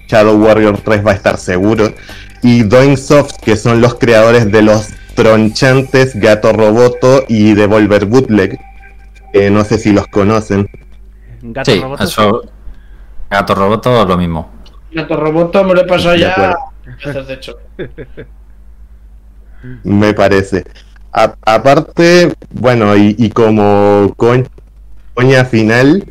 Shadow 0.09 0.37
Warrior 0.37 0.79
3 0.85 1.07
va 1.07 1.13
a 1.13 1.15
estar 1.15 1.39
seguro, 1.39 1.95
y 2.43 2.65
Doing 2.65 2.99
Soft, 2.99 3.37
que 3.43 3.57
son 3.57 3.81
los 3.81 3.95
creadores 3.95 4.51
de 4.53 4.61
los 4.61 4.89
tronchantes 5.15 6.15
Gato 6.17 6.53
Roboto 6.53 7.25
y 7.29 7.55
Devolver 7.55 8.05
Bootleg. 8.07 8.59
Eh, 9.33 9.49
no 9.49 9.65
sé 9.65 9.79
si 9.79 9.93
los 9.93 10.07
conocen. 10.09 10.69
Gato 11.43 11.71
sí, 11.73 11.81
roboto. 11.81 12.05
eso. 12.05 12.43
Gato 13.31 13.55
Roboto, 13.55 14.05
lo 14.05 14.17
mismo. 14.19 14.51
Gato 14.93 15.17
Roboto 15.17 15.65
me 15.65 15.75
lo 15.75 15.81
he 15.81 15.87
pasado 15.87 16.15
ya. 16.17 16.55
veces, 17.03 17.27
de 17.27 17.35
hecho. 17.35 17.57
me 19.85 20.13
parece. 20.15 20.65
A- 21.13 21.35
aparte, 21.45 22.33
bueno, 22.51 22.97
y, 22.97 23.15
y 23.19 23.31
como 23.31 24.13
co- 24.17 24.43
coña 25.15 25.45
final, 25.45 26.05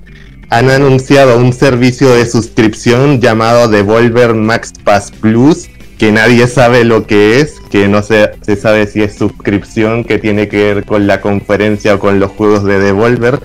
han 0.49 0.69
anunciado 0.69 1.37
un 1.37 1.53
servicio 1.53 2.13
de 2.13 2.25
suscripción 2.25 3.19
llamado 3.21 3.67
Devolver 3.67 4.33
Max 4.33 4.73
Pass 4.83 5.11
Plus, 5.11 5.69
que 5.97 6.11
nadie 6.11 6.47
sabe 6.47 6.83
lo 6.83 7.05
que 7.05 7.39
es, 7.39 7.59
que 7.69 7.87
no 7.87 8.01
se, 8.01 8.31
se 8.41 8.55
sabe 8.55 8.87
si 8.87 9.01
es 9.03 9.15
suscripción 9.17 10.03
que 10.03 10.17
tiene 10.17 10.47
que 10.47 10.73
ver 10.73 10.85
con 10.85 11.05
la 11.07 11.21
conferencia 11.21 11.95
o 11.95 11.99
con 11.99 12.19
los 12.19 12.31
juegos 12.31 12.63
de 12.63 12.79
Devolver, 12.79 13.39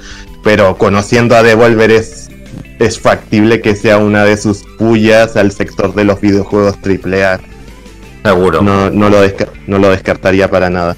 pero 0.46 0.78
conociendo 0.78 1.34
a 1.34 1.42
Devolver 1.42 1.90
es, 1.90 2.28
es 2.78 3.00
factible 3.00 3.60
que 3.60 3.74
sea 3.74 3.98
una 3.98 4.24
de 4.24 4.36
sus 4.36 4.62
pullas 4.78 5.34
al 5.36 5.50
sector 5.50 5.92
de 5.92 6.04
los 6.04 6.20
videojuegos 6.20 6.76
AAA. 6.84 7.40
Seguro. 8.24 8.62
No, 8.62 8.88
no, 8.90 9.10
lo, 9.10 9.24
desca- 9.26 9.48
no 9.66 9.80
lo 9.80 9.90
descartaría 9.90 10.48
para 10.48 10.70
nada. 10.70 10.94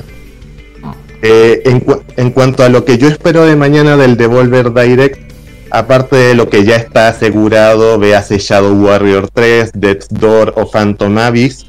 Eh, 1.22 1.62
en, 1.64 1.80
cu- 1.80 2.02
en 2.18 2.30
cuanto 2.30 2.62
a 2.62 2.68
lo 2.68 2.84
que 2.84 2.98
yo 2.98 3.08
espero 3.08 3.46
de 3.46 3.56
mañana 3.56 3.96
del 3.96 4.18
Devolver 4.18 4.74
Direct, 4.74 5.32
aparte 5.70 6.16
de 6.16 6.34
lo 6.34 6.50
que 6.50 6.64
ya 6.64 6.76
está 6.76 7.08
asegurado, 7.08 7.98
véase 7.98 8.36
Shadow 8.36 8.74
Warrior 8.74 9.30
3, 9.32 9.70
Death's 9.72 10.08
Door 10.10 10.52
o 10.58 10.70
Phantom 10.70 11.16
Abyss, 11.16 11.64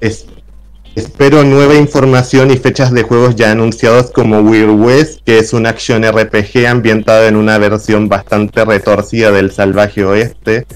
es- 0.00 0.24
espero 1.00 1.44
nueva 1.44 1.76
información 1.76 2.50
y 2.50 2.58
fechas 2.58 2.92
de 2.92 3.02
juegos 3.02 3.34
ya 3.34 3.50
anunciados 3.50 4.10
como 4.10 4.40
Weird 4.40 4.70
West, 4.70 5.20
que 5.24 5.38
es 5.38 5.54
un 5.54 5.66
action 5.66 6.04
RPG 6.04 6.66
ambientado 6.66 7.26
en 7.26 7.36
una 7.36 7.56
versión 7.56 8.10
bastante 8.10 8.66
retorcida 8.66 9.30
del 9.30 9.50
salvaje 9.50 10.04
oeste, 10.04 10.66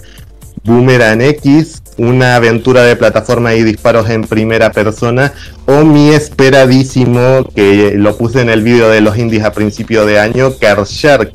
Boomerang 0.64 1.20
X, 1.20 1.82
una 1.98 2.36
aventura 2.36 2.84
de 2.84 2.96
plataforma 2.96 3.54
y 3.54 3.62
disparos 3.64 4.08
en 4.08 4.24
primera 4.24 4.72
persona, 4.72 5.34
o 5.66 5.84
mi 5.84 6.08
esperadísimo, 6.08 7.44
que 7.54 7.92
lo 7.94 8.16
puse 8.16 8.40
en 8.40 8.48
el 8.48 8.62
vídeo 8.62 8.88
de 8.88 9.02
los 9.02 9.18
indies 9.18 9.44
a 9.44 9.52
principio 9.52 10.06
de 10.06 10.18
año, 10.18 10.56
Car 10.58 10.82
Shark, 10.84 11.32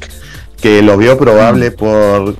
que 0.59 0.81
lo 0.81 0.97
veo 0.97 1.15
probable 1.19 1.69
por, 1.69 2.35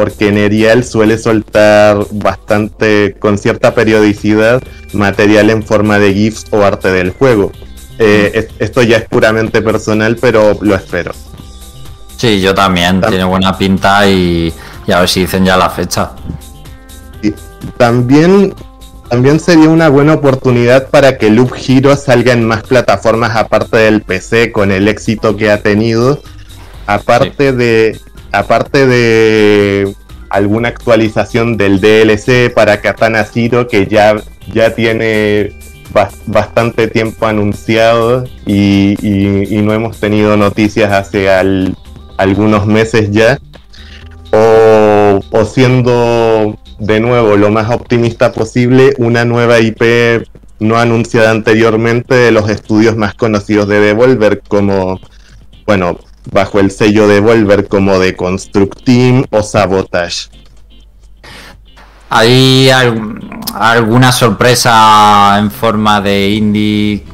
porque 0.00 0.32
Nerial 0.32 0.82
suele 0.82 1.18
soltar 1.18 1.98
bastante, 2.10 3.16
con 3.18 3.36
cierta 3.36 3.74
periodicidad, 3.74 4.62
material 4.94 5.50
en 5.50 5.62
forma 5.62 5.98
de 5.98 6.14
GIFs 6.14 6.46
o 6.52 6.64
arte 6.64 6.90
del 6.90 7.10
juego. 7.10 7.52
Eh, 7.98 8.48
esto 8.58 8.80
ya 8.80 8.96
es 8.96 9.04
puramente 9.06 9.60
personal, 9.60 10.16
pero 10.18 10.56
lo 10.62 10.74
espero. 10.74 11.12
Sí, 12.16 12.40
yo 12.40 12.54
también, 12.54 13.02
tiene 13.02 13.24
buena 13.24 13.58
pinta 13.58 14.08
y, 14.08 14.50
a 14.90 15.00
ver 15.00 15.08
si 15.10 15.20
dicen 15.20 15.44
ya 15.44 15.58
la 15.58 15.68
fecha. 15.68 16.12
También 17.76 18.54
también 19.10 19.38
sería 19.38 19.68
una 19.68 19.90
buena 19.90 20.14
oportunidad 20.14 20.88
para 20.88 21.18
que 21.18 21.28
Loop 21.28 21.52
Hero 21.68 21.94
salga 21.94 22.32
en 22.32 22.46
más 22.46 22.62
plataformas 22.62 23.36
aparte 23.36 23.76
del 23.76 24.00
PC 24.00 24.50
con 24.50 24.70
el 24.70 24.88
éxito 24.88 25.36
que 25.36 25.50
ha 25.50 25.60
tenido. 25.60 26.22
Aparte 26.86 27.52
de. 27.52 28.00
Aparte 28.32 28.86
de 28.86 29.94
alguna 30.28 30.68
actualización 30.68 31.56
del 31.56 31.80
DLC 31.80 32.52
para 32.54 32.80
Katana 32.80 33.24
Zero 33.24 33.66
que 33.66 33.86
ya, 33.86 34.16
ya 34.52 34.74
tiene 34.74 35.52
bastante 36.26 36.86
tiempo 36.86 37.26
anunciado 37.26 38.24
y, 38.46 38.96
no 39.62 39.74
hemos 39.74 39.98
tenido 39.98 40.36
noticias 40.36 40.92
hace 40.92 41.28
algunos 42.16 42.66
meses 42.66 43.10
ya. 43.10 43.38
O, 44.32 45.20
o 45.32 45.44
siendo 45.44 46.56
de 46.78 47.00
nuevo, 47.00 47.36
lo 47.36 47.50
más 47.50 47.70
optimista 47.70 48.32
posible, 48.32 48.94
una 48.98 49.24
nueva 49.24 49.60
IP 49.60 49.82
no 50.60 50.78
anunciada 50.78 51.30
anteriormente 51.30 52.14
de 52.14 52.30
los 52.30 52.48
estudios 52.48 52.96
más 52.96 53.14
conocidos 53.14 53.66
de 53.68 53.80
Devolver, 53.80 54.42
como, 54.46 55.00
bueno, 55.66 55.98
bajo 56.30 56.60
el 56.60 56.70
sello 56.70 57.08
Devolver, 57.08 57.68
como 57.68 57.98
de 57.98 58.16
Construct 58.16 58.84
Team 58.84 59.24
o 59.30 59.42
Sabotage. 59.42 60.28
¿Hay 62.10 62.68
alguna 63.54 64.10
sorpresa 64.10 65.36
en 65.38 65.50
forma 65.50 66.00
de 66.00 66.30
indie 66.30 67.04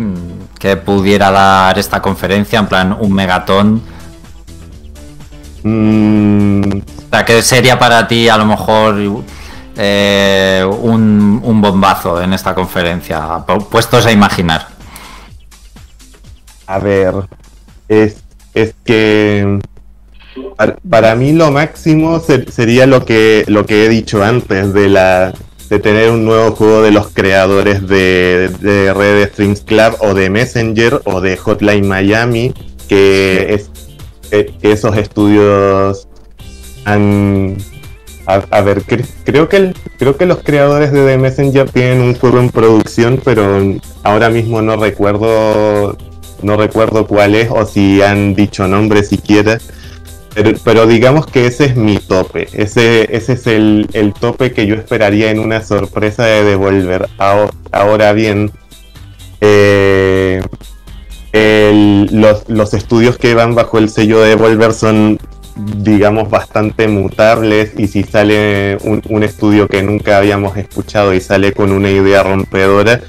que 0.59 0.76
pudiera 0.76 1.30
dar 1.30 1.78
esta 1.78 2.00
conferencia? 2.00 2.59
En 2.59 2.66
plan, 2.66 2.96
un 2.98 3.12
megatón. 3.12 3.82
Mm. 5.62 6.78
O 6.78 7.09
sea, 7.11 7.24
¿qué 7.24 7.42
sería 7.42 7.78
para 7.78 8.09
ti 8.09 8.28
a 8.28 8.38
lo 8.38 8.46
mejor 8.46 8.96
eh, 9.76 10.66
un, 10.80 11.61
bombazo 11.61 12.22
en 12.22 12.32
esta 12.32 12.54
conferencia, 12.54 13.44
puestos 13.70 14.07
a 14.07 14.12
imaginar? 14.12 14.68
A 16.66 16.78
ver, 16.78 17.14
es, 17.88 18.22
es 18.57 18.74
que 18.84 19.59
para, 20.88 21.14
mí 21.14 21.32
lo 21.32 21.50
máximo 21.50 22.20
sería 22.20 22.86
lo 22.86 23.04
que, 23.04 23.44
lo 23.48 23.66
que 23.66 23.84
he 23.84 23.88
dicho 23.88 24.24
antes 24.24 24.72
de 24.72 24.88
la 24.88 25.34
de 25.68 25.78
tener 25.78 26.11
un 26.11 26.24
nuevo 26.24 26.52
juego 26.52 26.82
de 26.82 26.92
los 26.92 27.09
creadores 27.09 27.86
de, 27.86 28.48
Red 28.96 29.28
Strings 29.32 29.61
Club 29.62 29.96
o 30.00 30.14
de 30.14 30.30
Messenger 30.30 31.02
o 31.04 31.20
de 31.20 31.36
Hotline 31.36 31.86
Miami, 31.86 32.54
que, 32.88 33.52
es, 33.52 33.70
que 34.30 34.72
esos 34.72 34.96
estudios 34.96 36.09
han, 36.84 37.57
a, 38.26 38.61
ver, 38.61 38.82
creo 39.24 39.48
que 39.48 39.74
creo 39.98 40.16
que 40.16 40.26
los 40.26 40.38
creadores 40.38 40.92
de 40.92 41.04
The 41.04 41.18
Messenger 41.18 41.68
tienen 41.68 42.00
un 42.00 42.14
juego 42.14 42.38
en 42.38 42.50
producción, 42.50 43.20
pero 43.22 43.61
ahora 44.04 44.30
mismo 44.30 44.62
no 44.62 44.76
recuerdo 44.76 45.96
no 46.47 46.57
recuerdo 46.57 47.07
cuál 47.07 47.34
es 47.34 47.51
o 47.51 47.66
si 47.66 48.01
han 48.03 48.34
dicho 48.34 48.66
nombre 48.68 49.03
siquiera. 49.03 49.59
Pero, 50.34 50.53
pero 50.64 50.86
digamos 50.86 51.26
que 51.26 51.47
ese 51.47 51.64
es 51.64 51.76
mi 51.76 51.99
tope. 51.99 52.49
Ese, 52.53 53.14
es 53.14 53.47
el, 53.47 54.14
tope 54.20 54.53
que 54.53 54.66
yo 54.66 54.74
esperaría 54.74 55.30
en 55.30 55.38
una 55.38 55.62
sorpresa 55.62 56.24
de 56.24 56.44
Devolver. 56.44 57.09
Ahora, 57.72 58.12
bien, 58.12 58.53
eh, 59.40 60.40
los, 61.32 62.49
los, 62.49 62.74
estudios 62.74 63.18
que 63.18 63.34
van 63.34 63.55
bajo 63.55 63.78
el 63.78 63.88
sello 63.90 64.20
de 64.20 64.30
Devolver 64.30 64.72
son 64.72 65.18
digamos, 65.57 66.28
bastante 66.28 66.86
mutables 66.86 67.72
y 67.78 67.88
si 67.88 68.03
sale 68.03 68.76
un, 68.82 69.22
estudio 69.22 69.68
que 69.68 69.82
nunca 69.82 70.18
habíamos 70.18 70.57
escuchado 70.57 71.14
y 71.14 71.20
sale 71.20 71.53
con 71.53 71.72
una 71.72 71.90
idea 71.90 72.22
rompedora, 72.22 73.01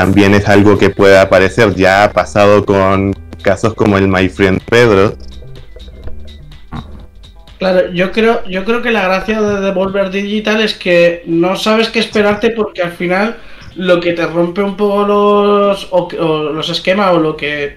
también 0.00 0.32
es 0.32 0.48
algo 0.48 0.78
que 0.78 0.88
puede 0.88 1.18
aparecer. 1.18 1.74
Ya 1.74 2.04
ha 2.04 2.12
pasado 2.12 2.64
con 2.64 3.12
casos 3.42 3.74
como 3.74 3.98
el 3.98 4.08
My 4.08 4.30
Friend 4.30 4.58
Pedro. 4.62 5.14
Claro, 7.58 7.92
yo 7.92 8.10
creo, 8.10 8.42
yo 8.46 8.64
creo 8.64 8.80
que 8.80 8.90
la 8.90 9.04
gracia 9.04 9.42
de 9.42 9.60
Devolver 9.60 10.10
Digital 10.10 10.62
es 10.62 10.72
que 10.72 11.22
no 11.26 11.54
sabes 11.54 11.90
qué 11.90 11.98
esperarte 11.98 12.48
porque 12.52 12.80
al 12.80 12.92
final 12.92 13.36
lo 13.76 14.00
que 14.00 14.14
te 14.14 14.26
rompe 14.26 14.62
un 14.62 14.74
poco 14.78 15.06
los, 15.06 15.90
los 15.90 16.70
esquemas 16.70 17.12
o 17.12 17.18
lo 17.18 17.36
que 17.36 17.76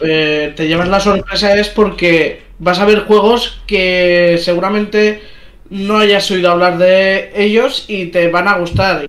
eh, 0.00 0.52
te 0.54 0.68
llevas 0.68 0.88
la 0.88 1.00
sorpresa 1.00 1.58
es 1.58 1.70
porque 1.70 2.42
vas 2.58 2.78
a 2.78 2.84
ver 2.84 3.04
juegos 3.06 3.62
que 3.66 4.38
seguramente 4.38 5.22
no 5.70 5.96
hayas 5.96 6.30
oído 6.30 6.50
hablar 6.50 6.76
de 6.76 7.32
ellos 7.34 7.86
y 7.88 8.06
te 8.06 8.28
van 8.28 8.48
a 8.48 8.58
gustar. 8.58 9.08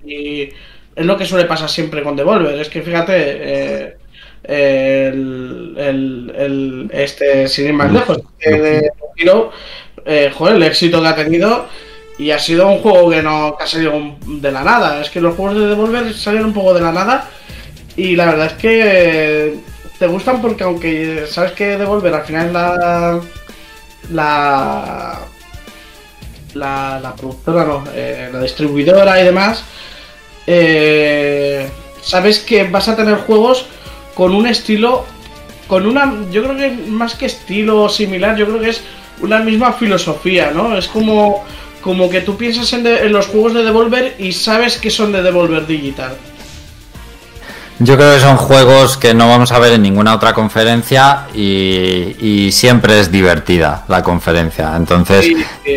Es 1.00 1.06
lo 1.06 1.16
que 1.16 1.24
suele 1.24 1.46
pasar 1.46 1.70
siempre 1.70 2.02
con 2.02 2.14
Devolver. 2.14 2.60
Es 2.60 2.68
que 2.68 2.82
fíjate, 2.82 3.14
eh, 3.16 3.96
el, 4.44 5.74
el, 6.36 6.90
este, 6.92 7.48
sin 7.48 7.68
ir 7.68 7.72
más 7.72 7.90
lejos, 7.90 8.20
de 8.38 8.90
Hero, 9.16 9.50
eh, 10.04 10.30
joder, 10.34 10.56
el 10.56 10.62
éxito 10.62 11.00
que 11.00 11.08
ha 11.08 11.16
tenido. 11.16 11.66
Y 12.18 12.32
ha 12.32 12.38
sido 12.38 12.68
un 12.68 12.80
juego 12.80 13.08
que 13.08 13.22
no 13.22 13.56
ha 13.58 13.66
salido 13.66 13.94
de 14.26 14.52
la 14.52 14.62
nada. 14.62 15.00
Es 15.00 15.08
que 15.08 15.22
los 15.22 15.34
juegos 15.36 15.58
de 15.58 15.68
Devolver 15.68 16.12
salieron 16.12 16.48
un 16.48 16.54
poco 16.54 16.74
de 16.74 16.82
la 16.82 16.92
nada. 16.92 17.30
Y 17.96 18.14
la 18.14 18.26
verdad 18.26 18.46
es 18.48 18.52
que 18.52 19.54
te 19.98 20.06
gustan 20.06 20.42
porque 20.42 20.64
aunque 20.64 21.24
sabes 21.26 21.52
que 21.52 21.78
Devolver 21.78 22.12
al 22.12 22.24
final 22.24 22.52
la 22.52 23.20
la 24.10 25.18
la, 26.54 27.14
productora, 27.16 27.64
no, 27.64 27.84
eh, 27.94 28.28
la 28.30 28.40
distribuidora 28.42 29.18
y 29.18 29.24
demás, 29.24 29.64
eh, 30.46 31.68
sabes 32.02 32.40
que 32.40 32.64
vas 32.64 32.88
a 32.88 32.96
tener 32.96 33.16
juegos 33.18 33.66
con 34.14 34.34
un 34.34 34.46
estilo, 34.46 35.04
con 35.66 35.86
una, 35.86 36.12
yo 36.30 36.42
creo 36.42 36.56
que 36.56 36.70
más 36.88 37.14
que 37.14 37.26
estilo 37.26 37.88
similar, 37.88 38.36
yo 38.36 38.46
creo 38.46 38.60
que 38.60 38.70
es 38.70 38.82
una 39.20 39.40
misma 39.40 39.72
filosofía, 39.72 40.50
¿no? 40.50 40.76
Es 40.76 40.88
como, 40.88 41.44
como 41.80 42.10
que 42.10 42.20
tú 42.20 42.36
piensas 42.36 42.72
en, 42.72 42.86
en 42.86 43.12
los 43.12 43.26
juegos 43.26 43.54
de 43.54 43.64
Devolver 43.64 44.16
y 44.18 44.32
sabes 44.32 44.78
que 44.78 44.90
son 44.90 45.12
de 45.12 45.22
Devolver 45.22 45.66
Digital. 45.66 46.16
Yo 47.82 47.96
creo 47.96 48.12
que 48.12 48.20
son 48.20 48.36
juegos 48.36 48.98
que 48.98 49.14
no 49.14 49.26
vamos 49.26 49.52
a 49.52 49.58
ver 49.58 49.72
en 49.72 49.80
ninguna 49.80 50.14
otra 50.14 50.34
conferencia 50.34 51.28
y, 51.32 52.50
siempre 52.52 53.00
es 53.00 53.10
divertida 53.10 53.84
la 53.88 54.02
conferencia. 54.02 54.76
Entonces 54.76 55.26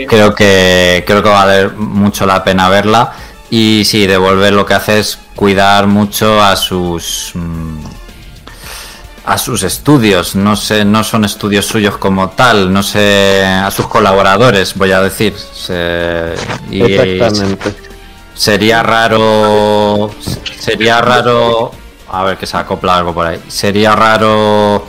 creo 0.09 0.35
que 0.35 1.05
creo 1.07 1.23
que 1.23 1.29
va 1.29 1.43
a 1.43 1.45
valer 1.45 1.71
mucho 1.71 2.25
la 2.25 2.43
pena 2.43 2.67
verla. 2.67 3.13
Y 3.55 3.85
sí, 3.85 4.07
devolver 4.07 4.51
lo 4.51 4.65
que 4.65 4.73
hace 4.73 4.97
es 4.97 5.19
cuidar 5.35 5.85
mucho 5.85 6.41
a 6.41 6.55
sus 6.55 7.33
mm, 7.35 7.83
a 9.25 9.37
sus 9.37 9.61
estudios. 9.61 10.35
No 10.35 10.55
sé, 10.55 10.83
no 10.83 11.03
son 11.03 11.23
estudios 11.23 11.67
suyos 11.67 11.97
como 11.97 12.29
tal, 12.29 12.73
no 12.73 12.81
sé, 12.81 13.45
a 13.45 13.69
sus 13.69 13.85
colaboradores, 13.85 14.73
voy 14.73 14.91
a 14.91 15.01
decir. 15.01 15.35
Exactamente. 16.71 17.75
Sería 18.33 18.81
raro. 18.81 20.09
Sería 20.57 20.99
raro 21.01 21.73
a 22.09 22.23
ver 22.23 22.39
que 22.39 22.47
se 22.47 22.57
acopla 22.57 22.97
algo 22.97 23.13
por 23.13 23.27
ahí. 23.27 23.39
Sería 23.49 23.95
raro 23.95 24.83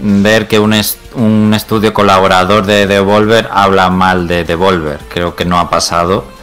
ver 0.00 0.48
que 0.48 0.58
un, 0.58 0.74
un 1.12 1.52
estudio 1.52 1.92
colaborador 1.92 2.64
de 2.64 2.86
Devolver 2.86 3.50
habla 3.52 3.90
mal 3.90 4.26
de 4.26 4.44
Devolver. 4.44 5.00
Creo 5.10 5.36
que 5.36 5.44
no 5.44 5.58
ha 5.58 5.68
pasado. 5.68 6.37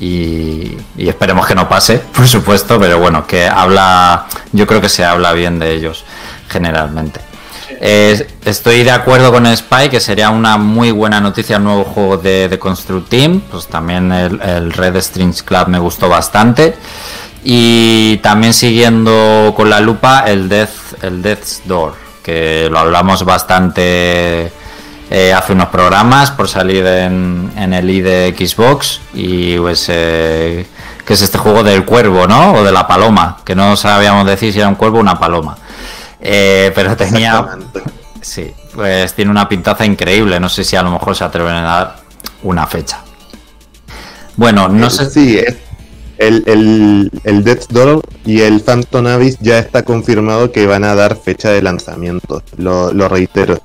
Y, 0.00 0.76
esperemos 0.98 1.46
que 1.46 1.54
no 1.54 1.68
pase, 1.68 1.98
por 2.14 2.26
supuesto, 2.26 2.78
pero 2.78 2.98
bueno, 2.98 3.26
que 3.26 3.46
habla, 3.46 4.26
yo 4.52 4.66
creo 4.66 4.80
que 4.80 4.88
se 4.88 5.04
habla 5.04 5.32
bien 5.32 5.58
de 5.58 5.72
ellos 5.72 6.04
generalmente. 6.48 7.20
estoy 7.80 8.82
de 8.84 8.90
acuerdo 8.90 9.32
con 9.32 9.46
Spy, 9.56 9.88
que 9.88 10.00
sería 10.00 10.30
una 10.30 10.56
muy 10.56 10.90
buena 10.90 11.20
noticia 11.20 11.56
el 11.56 11.64
nuevo 11.64 11.84
juego 11.84 12.16
de, 12.16 12.48
de 12.48 12.58
Construct 12.58 13.08
Team. 13.08 13.40
Pues 13.50 13.66
también 13.66 14.12
el, 14.12 14.40
el 14.40 14.72
Red 14.72 15.00
Strings 15.00 15.42
Club 15.42 15.68
me 15.68 15.78
gustó 15.78 16.08
bastante. 16.08 16.74
Y 17.44 18.16
también 18.18 18.54
siguiendo 18.54 19.52
con 19.54 19.68
la 19.68 19.78
lupa 19.80 20.24
el 20.26 20.48
Death, 20.48 21.02
el 21.02 21.20
Death's 21.20 21.62
Door, 21.66 21.94
que 22.22 22.68
lo 22.70 22.78
hablamos 22.78 23.22
bastante 23.24 24.50
eh, 25.14 25.32
hace 25.32 25.52
unos 25.52 25.68
programas 25.68 26.32
por 26.32 26.48
salir 26.48 26.84
en, 26.84 27.52
el 27.56 27.88
i 27.88 28.00
de 28.00 28.34
Xbox 28.36 29.00
y 29.14 29.56
pues 29.58 29.86
eh, 29.88 30.66
que 31.06 31.14
es 31.14 31.22
este 31.22 31.38
juego 31.38 31.62
del 31.62 31.84
cuervo, 31.84 32.26
¿no? 32.26 32.54
O 32.54 32.64
de 32.64 32.72
la 32.72 32.88
paloma, 32.88 33.38
que 33.44 33.54
no 33.54 33.76
sabíamos 33.76 34.26
decir 34.26 34.52
si 34.52 34.58
era 34.58 34.68
un 34.68 34.74
cuervo 34.74 34.98
o 34.98 35.00
una 35.00 35.16
paloma. 35.20 35.56
Eh, 36.20 36.72
pero 36.74 36.96
tenía... 36.96 37.46
Sí, 38.20 38.52
pues 38.74 39.14
tiene 39.14 39.30
una 39.30 39.48
pintaza 39.48 39.86
increíble, 39.86 40.40
no 40.40 40.48
sé 40.48 40.64
si 40.64 40.74
a 40.74 40.82
lo 40.82 40.90
mejor 40.90 41.14
se 41.14 41.22
atreven 41.22 41.54
a 41.54 41.62
dar 41.62 41.96
una 42.42 42.66
fecha. 42.66 42.98
Bueno, 44.34 44.68
no 44.68 44.90
sé. 44.90 45.08
Sí, 45.08 45.38
es 45.38 45.58
el, 46.18 46.42
el, 46.48 47.10
el 47.22 47.44
Death 47.44 47.68
Door 47.68 48.02
y 48.24 48.40
el 48.40 48.62
Phantom 48.62 49.06
Abyss 49.06 49.38
ya 49.40 49.58
está 49.60 49.84
confirmado 49.84 50.50
que 50.50 50.66
van 50.66 50.82
a 50.82 50.96
dar 50.96 51.14
fecha 51.14 51.50
de 51.50 51.62
lanzamiento. 51.62 52.42
Lo, 52.56 52.92
lo 52.92 53.08
reitero. 53.08 53.60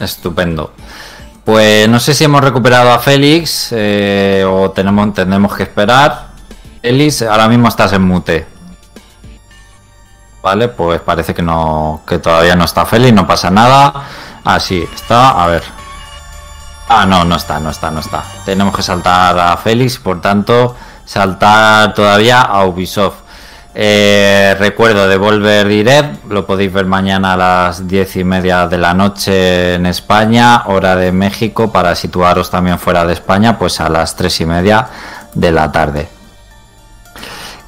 Estupendo. 0.00 0.72
Pues 1.44 1.88
no 1.88 2.00
sé 2.00 2.12
si 2.12 2.24
hemos 2.24 2.40
recuperado 2.40 2.90
a 2.90 2.98
Félix 2.98 3.68
eh, 3.70 4.44
o 4.48 4.70
tenemos, 4.72 5.14
tendremos 5.14 5.54
que 5.54 5.62
esperar. 5.62 6.28
Félix, 6.82 7.22
ahora 7.22 7.48
mismo 7.48 7.68
estás 7.68 7.92
en 7.92 8.02
mute. 8.02 8.46
Vale, 10.42 10.68
pues 10.68 11.00
parece 11.00 11.34
que 11.34 11.42
no, 11.42 12.02
que 12.06 12.18
todavía 12.18 12.56
no 12.56 12.64
está 12.64 12.84
Félix, 12.86 13.14
no 13.14 13.26
pasa 13.26 13.50
nada. 13.50 13.92
Ah, 14.44 14.60
sí, 14.60 14.86
está, 14.94 15.42
a 15.42 15.46
ver. 15.46 15.62
Ah, 16.88 17.04
no, 17.04 17.24
no 17.24 17.36
está, 17.36 17.58
no 17.58 17.70
está, 17.70 17.90
no 17.90 18.00
está. 18.00 18.22
Tenemos 18.44 18.74
que 18.76 18.82
saltar 18.82 19.38
a 19.38 19.56
Félix, 19.56 19.98
por 19.98 20.20
tanto, 20.20 20.76
saltar 21.04 21.94
todavía 21.94 22.42
a 22.42 22.64
Ubisoft. 22.64 23.25
Eh, 23.78 24.56
recuerdo 24.58 25.06
Devolver 25.06 25.68
Direct, 25.68 26.24
lo 26.30 26.46
podéis 26.46 26.72
ver 26.72 26.86
mañana 26.86 27.34
a 27.34 27.36
las 27.36 27.86
diez 27.86 28.16
y 28.16 28.24
media 28.24 28.66
de 28.66 28.78
la 28.78 28.94
noche 28.94 29.74
en 29.74 29.84
España, 29.84 30.62
hora 30.64 30.96
de 30.96 31.12
México, 31.12 31.70
para 31.70 31.94
situaros 31.94 32.48
también 32.50 32.78
fuera 32.78 33.04
de 33.04 33.12
España, 33.12 33.58
pues 33.58 33.78
a 33.82 33.90
las 33.90 34.16
tres 34.16 34.40
y 34.40 34.46
media 34.46 34.86
de 35.34 35.52
la 35.52 35.70
tarde. 35.70 36.08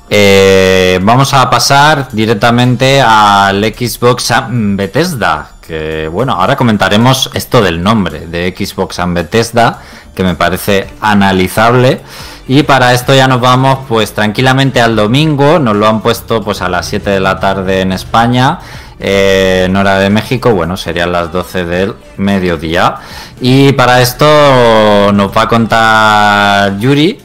Eh, 0.09 0.99
vamos 1.03 1.35
a 1.35 1.51
pasar 1.51 2.09
directamente 2.11 3.03
al 3.03 3.63
Xbox 3.63 4.33
Bethesda, 4.49 5.51
que 5.61 6.09
bueno, 6.09 6.33
ahora 6.33 6.57
comentaremos 6.57 7.29
esto 7.35 7.61
del 7.61 7.83
nombre 7.83 8.21
de 8.21 8.55
Xbox 8.57 8.99
Bethesda, 9.09 9.83
que 10.15 10.25
me 10.25 10.35
parece 10.35 10.89
analizable. 11.03 12.01
Y 12.49 12.63
para 12.63 12.95
esto 12.95 13.15
ya 13.15 13.29
nos 13.29 13.43
vamos 13.43 13.81
pues 13.87 14.15
tranquilamente 14.15 14.81
al 14.81 14.97
domingo, 14.97 15.59
nos 15.59 15.77
lo 15.77 15.87
han 15.87 16.01
puesto 16.01 16.43
pues 16.43 16.63
a 16.63 16.71
las 16.71 16.87
7 16.87 17.11
de 17.11 17.21
la 17.21 17.39
tarde 17.39 17.83
en 17.83 17.93
España, 17.93 18.59
eh, 18.99 19.65
en 19.67 19.77
hora 19.77 19.99
de 19.99 20.09
México, 20.09 20.55
bueno, 20.55 20.79
serían 20.79 21.13
las 21.13 21.31
12 21.31 21.67
del 21.67 21.95
mediodía. 22.17 22.97
Y 23.43 23.73
para 23.73 24.01
esto 24.01 25.13
nos 25.13 25.37
va 25.37 25.43
a 25.43 25.49
contar 25.49 26.79
Yuri, 26.79 27.21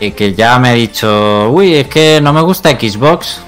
eh, 0.00 0.12
que 0.12 0.34
ya 0.34 0.58
me 0.58 0.68
ha 0.68 0.74
dicho, 0.74 1.48
uy, 1.50 1.74
es 1.74 1.88
que 1.88 2.20
no 2.20 2.34
me 2.34 2.42
gusta 2.42 2.70
Xbox. 2.70 3.40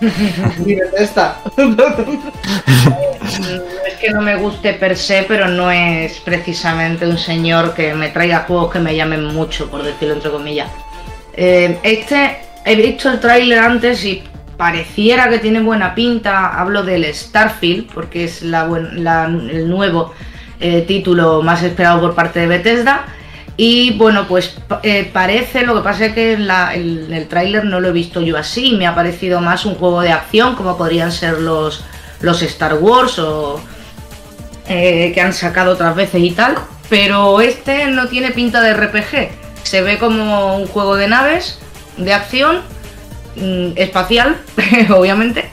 esta. 0.96 1.36
que 4.00 4.10
no 4.10 4.22
me 4.22 4.36
guste 4.36 4.74
per 4.74 4.96
se, 4.96 5.24
pero 5.28 5.48
no 5.48 5.70
es 5.70 6.18
precisamente 6.20 7.06
un 7.06 7.18
señor 7.18 7.74
que 7.74 7.94
me 7.94 8.08
traiga 8.08 8.44
juegos 8.46 8.72
que 8.72 8.78
me 8.78 8.96
llamen 8.96 9.24
mucho, 9.24 9.70
por 9.70 9.82
decirlo 9.82 10.14
entre 10.14 10.30
comillas. 10.30 10.70
Eh, 11.34 11.78
este, 11.82 12.38
he 12.64 12.74
visto 12.76 13.10
el 13.10 13.20
tráiler 13.20 13.58
antes 13.58 14.04
y 14.04 14.22
pareciera 14.56 15.28
que 15.28 15.38
tiene 15.38 15.60
buena 15.60 15.94
pinta. 15.94 16.58
Hablo 16.60 16.82
del 16.82 17.04
Starfield, 17.14 17.92
porque 17.92 18.24
es 18.24 18.42
el 18.42 19.68
nuevo 19.68 20.12
eh, 20.60 20.82
título 20.82 21.42
más 21.42 21.62
esperado 21.62 22.00
por 22.00 22.14
parte 22.14 22.40
de 22.40 22.46
Bethesda. 22.46 23.06
Y 23.56 23.92
bueno, 23.98 24.26
pues 24.26 24.56
eh, 24.82 25.10
parece, 25.12 25.66
lo 25.66 25.74
que 25.74 25.82
pasa 25.82 26.06
es 26.06 26.14
que 26.14 26.32
en, 26.32 27.12
el, 27.12 27.26
tráiler 27.28 27.64
no 27.64 27.80
lo 27.80 27.88
he 27.88 27.92
visto 27.92 28.22
yo 28.22 28.38
así, 28.38 28.72
me 28.72 28.86
ha 28.86 28.94
parecido 28.94 29.40
más 29.40 29.66
un 29.66 29.74
juego 29.74 30.00
de 30.00 30.12
acción, 30.12 30.54
como 30.54 30.78
podrían 30.78 31.12
ser 31.12 31.40
los, 31.40 31.84
los 32.20 32.42
Star 32.42 32.74
Wars 32.74 33.18
o 33.18 33.60
eh, 34.70 35.10
que 35.12 35.20
han 35.20 35.34
sacado 35.34 35.72
otras 35.72 35.94
veces 35.94 36.22
y 36.22 36.30
tal. 36.30 36.56
Pero 36.88 37.40
este 37.40 37.86
no 37.86 38.08
tiene 38.08 38.30
pinta 38.30 38.62
de 38.62 38.72
RPG, 38.72 39.30
se 39.64 39.82
ve 39.82 39.98
como 39.98 40.56
un 40.56 40.66
juego 40.66 40.96
de 40.96 41.08
naves, 41.08 41.58
de 41.96 42.12
acción, 42.12 42.62
mm, 43.36 43.72
espacial, 43.76 44.40
obviamente, 44.90 45.48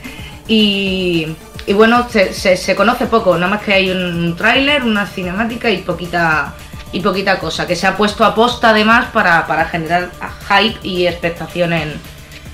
y, 0.48 1.26
bueno, 1.74 2.08
se, 2.08 2.32
se, 2.32 2.74
conoce 2.74 3.06
poco, 3.06 3.34
nada 3.34 3.48
más 3.48 3.62
que 3.62 3.74
hay 3.74 3.90
un 3.90 4.34
tráiler, 4.36 4.82
una 4.82 5.06
cinemática 5.06 5.70
y 5.70 5.78
poquita 5.78 6.54
y 6.92 7.00
poquita 7.00 7.38
cosa, 7.38 7.66
que 7.66 7.76
se 7.76 7.86
ha 7.86 7.96
puesto 7.96 8.24
a 8.24 8.34
posta 8.34 8.70
además 8.70 9.08
para, 9.12 9.44
generar 9.66 10.10
hype 10.48 10.78
y 10.82 11.06
expectación 11.06 11.72
en, 11.72 11.92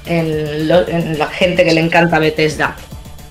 en, 0.06 1.18
la 1.18 1.26
gente 1.28 1.64
que 1.64 1.72
le 1.72 1.80
encanta 1.80 2.18
Bethesda. 2.18 2.74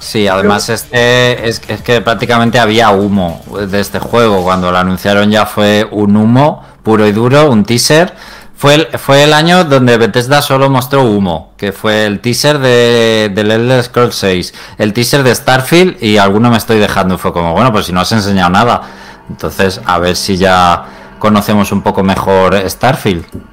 Sí, 0.03 0.27
además 0.27 0.67
este 0.67 1.47
es, 1.47 1.61
es, 1.69 1.81
que 1.81 2.01
prácticamente 2.01 2.59
había 2.59 2.89
humo 2.89 3.41
de 3.69 3.79
este 3.79 3.99
juego. 3.99 4.43
Cuando 4.43 4.69
lo 4.69 4.77
anunciaron 4.77 5.31
ya 5.31 5.45
fue 5.45 5.87
un 5.89 6.17
humo 6.17 6.61
puro 6.83 7.07
y 7.07 7.13
duro, 7.13 7.49
un 7.49 7.63
teaser. 7.63 8.13
Fue 8.53 8.75
el, 8.75 8.87
fue 8.99 9.23
el 9.23 9.31
año 9.31 9.63
donde 9.63 9.97
Bethesda 9.97 10.41
solo 10.41 10.69
mostró 10.69 11.03
humo, 11.03 11.53
que 11.57 11.71
fue 11.71 12.05
el 12.05 12.19
teaser 12.19 12.59
de, 12.59 13.31
del 13.33 13.49
Elder 13.49 13.81
Scrolls 13.81 14.15
6, 14.15 14.53
el 14.77 14.91
teaser 14.91 15.23
de 15.23 15.33
Starfield 15.33 16.03
y 16.03 16.17
alguno 16.17 16.51
me 16.51 16.57
estoy 16.57 16.79
dejando. 16.79 17.17
Fue 17.17 17.31
como, 17.31 17.53
bueno, 17.53 17.71
pues 17.71 17.85
si 17.85 17.93
no 17.93 18.01
has 18.01 18.11
enseñado 18.11 18.49
nada. 18.49 18.81
Entonces, 19.29 19.79
a 19.85 19.99
ver 19.99 20.17
si 20.17 20.35
ya 20.35 20.83
conocemos 21.17 21.71
un 21.71 21.81
poco 21.81 22.03
mejor 22.03 22.61
Starfield. 22.69 23.52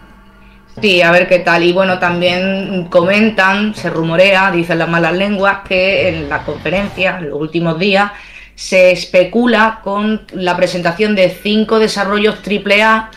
Sí, 0.80 1.02
a 1.02 1.10
ver 1.10 1.28
qué 1.28 1.40
tal. 1.40 1.62
Y 1.62 1.72
bueno, 1.72 1.98
también 1.98 2.86
comentan, 2.88 3.74
se 3.74 3.90
rumorea, 3.90 4.50
dicen 4.50 4.78
las 4.78 4.88
malas 4.88 5.14
lenguas, 5.14 5.58
que 5.68 6.08
en 6.08 6.28
la 6.28 6.42
conferencia, 6.42 7.18
en 7.18 7.28
los 7.28 7.38
últimos 7.38 7.78
días, 7.78 8.12
se 8.54 8.90
especula 8.90 9.80
con 9.84 10.22
la 10.32 10.56
presentación 10.56 11.14
de 11.14 11.28
cinco 11.30 11.78
desarrollos 11.78 12.36
AAA 12.46 13.10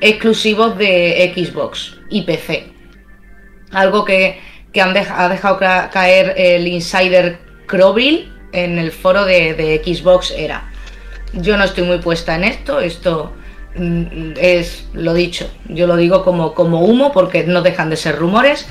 exclusivos 0.00 0.78
de 0.78 1.30
Xbox 1.34 1.98
y 2.08 2.22
PC. 2.22 2.72
Algo 3.72 4.04
que, 4.06 4.40
han 4.80 4.96
ha 4.96 5.28
dejado 5.28 5.58
caer 5.58 6.34
el 6.38 6.66
insider 6.66 7.38
Crowell 7.66 8.32
en 8.52 8.78
el 8.78 8.92
foro 8.92 9.26
de, 9.26 9.52
de 9.52 9.82
Xbox 9.84 10.30
era. 10.30 10.70
Yo 11.34 11.58
no 11.58 11.64
estoy 11.64 11.84
muy 11.84 11.98
puesta 11.98 12.34
en 12.34 12.44
esto, 12.44 12.80
esto 12.80 13.34
es 13.74 14.84
lo 14.92 15.14
dicho, 15.14 15.48
yo 15.68 15.86
lo 15.86 15.96
digo 15.96 16.24
como, 16.24 16.54
como 16.54 16.80
humo 16.80 17.12
porque 17.12 17.44
no 17.44 17.62
dejan 17.62 17.90
de 17.90 17.96
ser 17.96 18.18
rumores. 18.18 18.66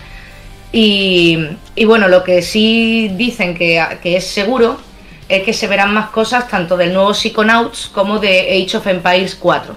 Y, 0.72 1.48
bueno, 1.86 2.08
lo 2.08 2.24
que 2.24 2.42
sí 2.42 3.12
dicen 3.16 3.56
que, 3.56 3.84
es 4.04 4.28
seguro 4.28 4.78
es 5.28 5.44
que 5.44 5.54
se 5.54 5.68
verán 5.68 5.94
más 5.94 6.10
cosas 6.10 6.48
tanto 6.48 6.78
del 6.78 6.94
nuevo 6.94 7.14
Psychonauts 7.14 7.90
como 7.94 8.20
de 8.20 8.64
Age 8.64 8.78
of 8.78 8.88
Empires 8.88 9.36
4. 9.36 9.76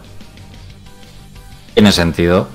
Tiene 1.74 1.92
sentido, 1.92 2.48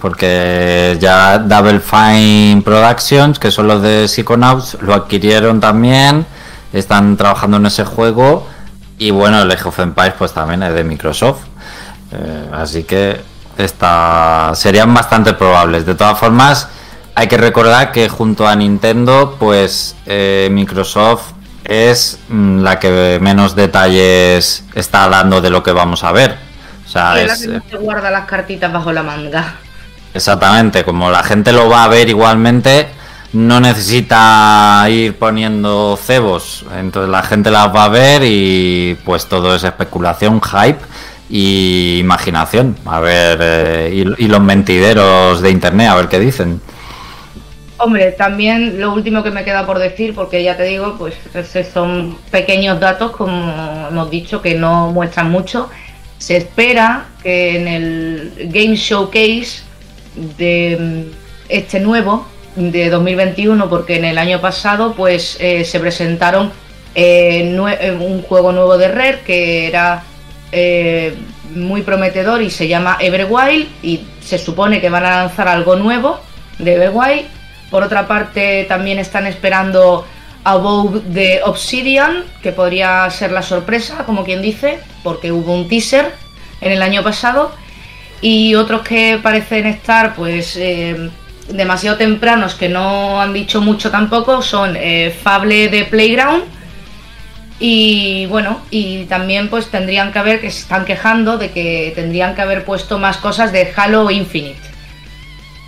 porque 0.00 0.96
ya 1.00 1.38
Double 1.38 1.80
Fine 1.80 2.62
Productions, 2.64 3.38
que 3.38 3.50
son 3.50 3.66
los 3.66 3.82
de 3.82 4.06
Psychonauts, 4.06 4.78
lo 4.80 4.94
adquirieron 4.94 5.60
también, 5.60 6.26
están 6.72 7.16
trabajando 7.16 7.56
en 7.56 7.66
ese 7.66 7.84
juego 7.84 8.46
y 8.98 9.10
bueno, 9.10 9.42
el 9.42 9.50
Age 9.50 9.68
of 9.68 9.78
Empires 9.80 10.14
pues 10.16 10.32
también 10.32 10.62
es 10.62 10.72
de 10.74 10.84
Microsoft. 10.84 11.40
Eh, 12.14 12.48
así 12.52 12.84
que 12.84 13.20
esta, 13.58 14.52
serían 14.54 14.92
bastante 14.94 15.34
probables. 15.34 15.86
De 15.86 15.94
todas 15.94 16.18
formas, 16.18 16.68
hay 17.14 17.28
que 17.28 17.36
recordar 17.36 17.92
que 17.92 18.08
junto 18.08 18.46
a 18.46 18.56
Nintendo, 18.56 19.36
pues 19.38 19.96
eh, 20.06 20.48
Microsoft 20.50 21.32
es 21.64 22.18
mm, 22.28 22.60
la 22.60 22.78
que 22.78 23.18
menos 23.20 23.54
detalles 23.54 24.64
está 24.74 25.08
dando 25.08 25.40
de 25.40 25.50
lo 25.50 25.62
que 25.62 25.72
vamos 25.72 26.04
a 26.04 26.12
ver. 26.12 26.36
O 26.84 26.88
sea, 26.88 27.20
es, 27.20 27.46
la 27.46 27.60
que 27.60 27.76
guarda 27.76 28.10
las 28.10 28.26
cartitas 28.26 28.72
bajo 28.72 28.92
la 28.92 29.02
manga. 29.02 29.56
Exactamente, 30.12 30.84
como 30.84 31.10
la 31.10 31.22
gente 31.22 31.52
lo 31.52 31.68
va 31.68 31.84
a 31.84 31.88
ver 31.88 32.08
igualmente, 32.08 32.88
no 33.32 33.58
necesita 33.58 34.84
ir 34.88 35.16
poniendo 35.18 35.98
cebos. 36.00 36.64
Entonces 36.76 37.10
la 37.10 37.22
gente 37.22 37.50
las 37.50 37.74
va 37.74 37.84
a 37.84 37.88
ver 37.88 38.22
y 38.24 38.96
pues 39.04 39.26
todo 39.26 39.54
es 39.56 39.64
especulación, 39.64 40.40
hype 40.40 40.78
y 41.36 41.98
imaginación. 41.98 42.76
A 42.86 43.00
ver, 43.00 43.40
eh, 43.42 44.04
y, 44.18 44.28
los 44.28 44.40
mentideros 44.40 45.42
de 45.42 45.50
internet, 45.50 45.88
a 45.88 45.96
ver 45.96 46.06
qué 46.06 46.20
dicen. 46.20 46.60
Hombre, 47.76 48.12
también 48.12 48.80
lo 48.80 48.94
último 48.94 49.24
que 49.24 49.32
me 49.32 49.42
queda 49.42 49.66
por 49.66 49.80
decir, 49.80 50.14
porque 50.14 50.44
ya 50.44 50.56
te 50.56 50.62
digo, 50.62 50.94
pues 50.96 51.16
son 51.72 52.16
pequeños 52.30 52.78
datos, 52.78 53.10
como 53.10 53.88
hemos 53.90 54.10
dicho, 54.12 54.40
que 54.40 54.54
no 54.54 54.92
muestran 54.92 55.28
mucho. 55.28 55.68
Se 56.18 56.36
espera 56.36 57.06
que 57.20 57.56
en 57.56 57.66
el 57.66 58.32
Game 58.52 58.76
Showcase 58.76 59.64
de 60.38 60.78
mm, 60.78 61.14
este 61.48 61.80
nuevo, 61.80 62.28
de 62.54 62.88
2021 62.90 63.68
porque 63.68 63.96
en 63.96 64.04
el 64.04 64.18
año 64.18 64.40
pasado 64.40 64.94
pues 64.94 65.36
eh, 65.40 65.64
se 65.64 65.80
presentaron 65.80 66.52
eh, 66.94 67.52
un 67.98 68.22
juego 68.22 68.52
nuevo 68.52 68.78
de 68.78 68.86
Red 68.86 69.16
que 69.26 69.66
era 69.66 70.04
muy 71.54 71.82
prometedor 71.82 72.42
y 72.42 72.50
se 72.50 72.68
llama 72.68 72.96
Everwild 73.00 73.68
y 73.82 74.00
se 74.20 74.38
supone 74.38 74.80
que 74.80 74.90
van 74.90 75.04
a 75.04 75.16
lanzar 75.18 75.48
algo 75.48 75.76
nuevo 75.76 76.20
de 76.58 76.74
Everwild. 76.74 77.26
Por 77.70 77.82
otra 77.82 78.06
parte 78.06 78.64
también 78.68 78.98
están 78.98 79.26
esperando 79.26 80.06
Above 80.44 81.02
the 81.12 81.40
Obsidian, 81.44 82.24
que 82.42 82.52
podría 82.52 83.08
ser 83.10 83.32
la 83.32 83.42
sorpresa, 83.42 84.04
como 84.04 84.24
quien 84.24 84.42
dice, 84.42 84.78
porque 85.02 85.32
hubo 85.32 85.54
un 85.54 85.68
teaser 85.68 86.12
en 86.60 86.72
el 86.72 86.82
año 86.82 87.02
pasado 87.02 87.52
y 88.20 88.54
otros 88.54 88.82
que 88.82 89.18
parecen 89.22 89.66
estar 89.66 90.14
pues 90.14 90.56
eh, 90.56 91.10
demasiado 91.48 91.96
tempranos 91.96 92.54
que 92.54 92.68
no 92.68 93.20
han 93.20 93.32
dicho 93.32 93.60
mucho 93.60 93.90
tampoco 93.90 94.40
son 94.40 94.76
eh, 94.76 95.14
Fable 95.22 95.68
de 95.68 95.84
Playground 95.84 96.44
y 97.60 98.26
bueno, 98.26 98.60
y 98.70 99.04
también 99.04 99.48
pues 99.48 99.68
tendrían 99.70 100.12
que 100.12 100.18
haber, 100.18 100.40
que 100.40 100.50
se 100.50 100.60
están 100.60 100.84
quejando 100.84 101.38
de 101.38 101.50
que 101.50 101.92
tendrían 101.94 102.34
que 102.34 102.42
haber 102.42 102.64
puesto 102.64 102.98
más 102.98 103.16
cosas 103.18 103.52
de 103.52 103.72
Halo 103.76 104.10
Infinite, 104.10 104.60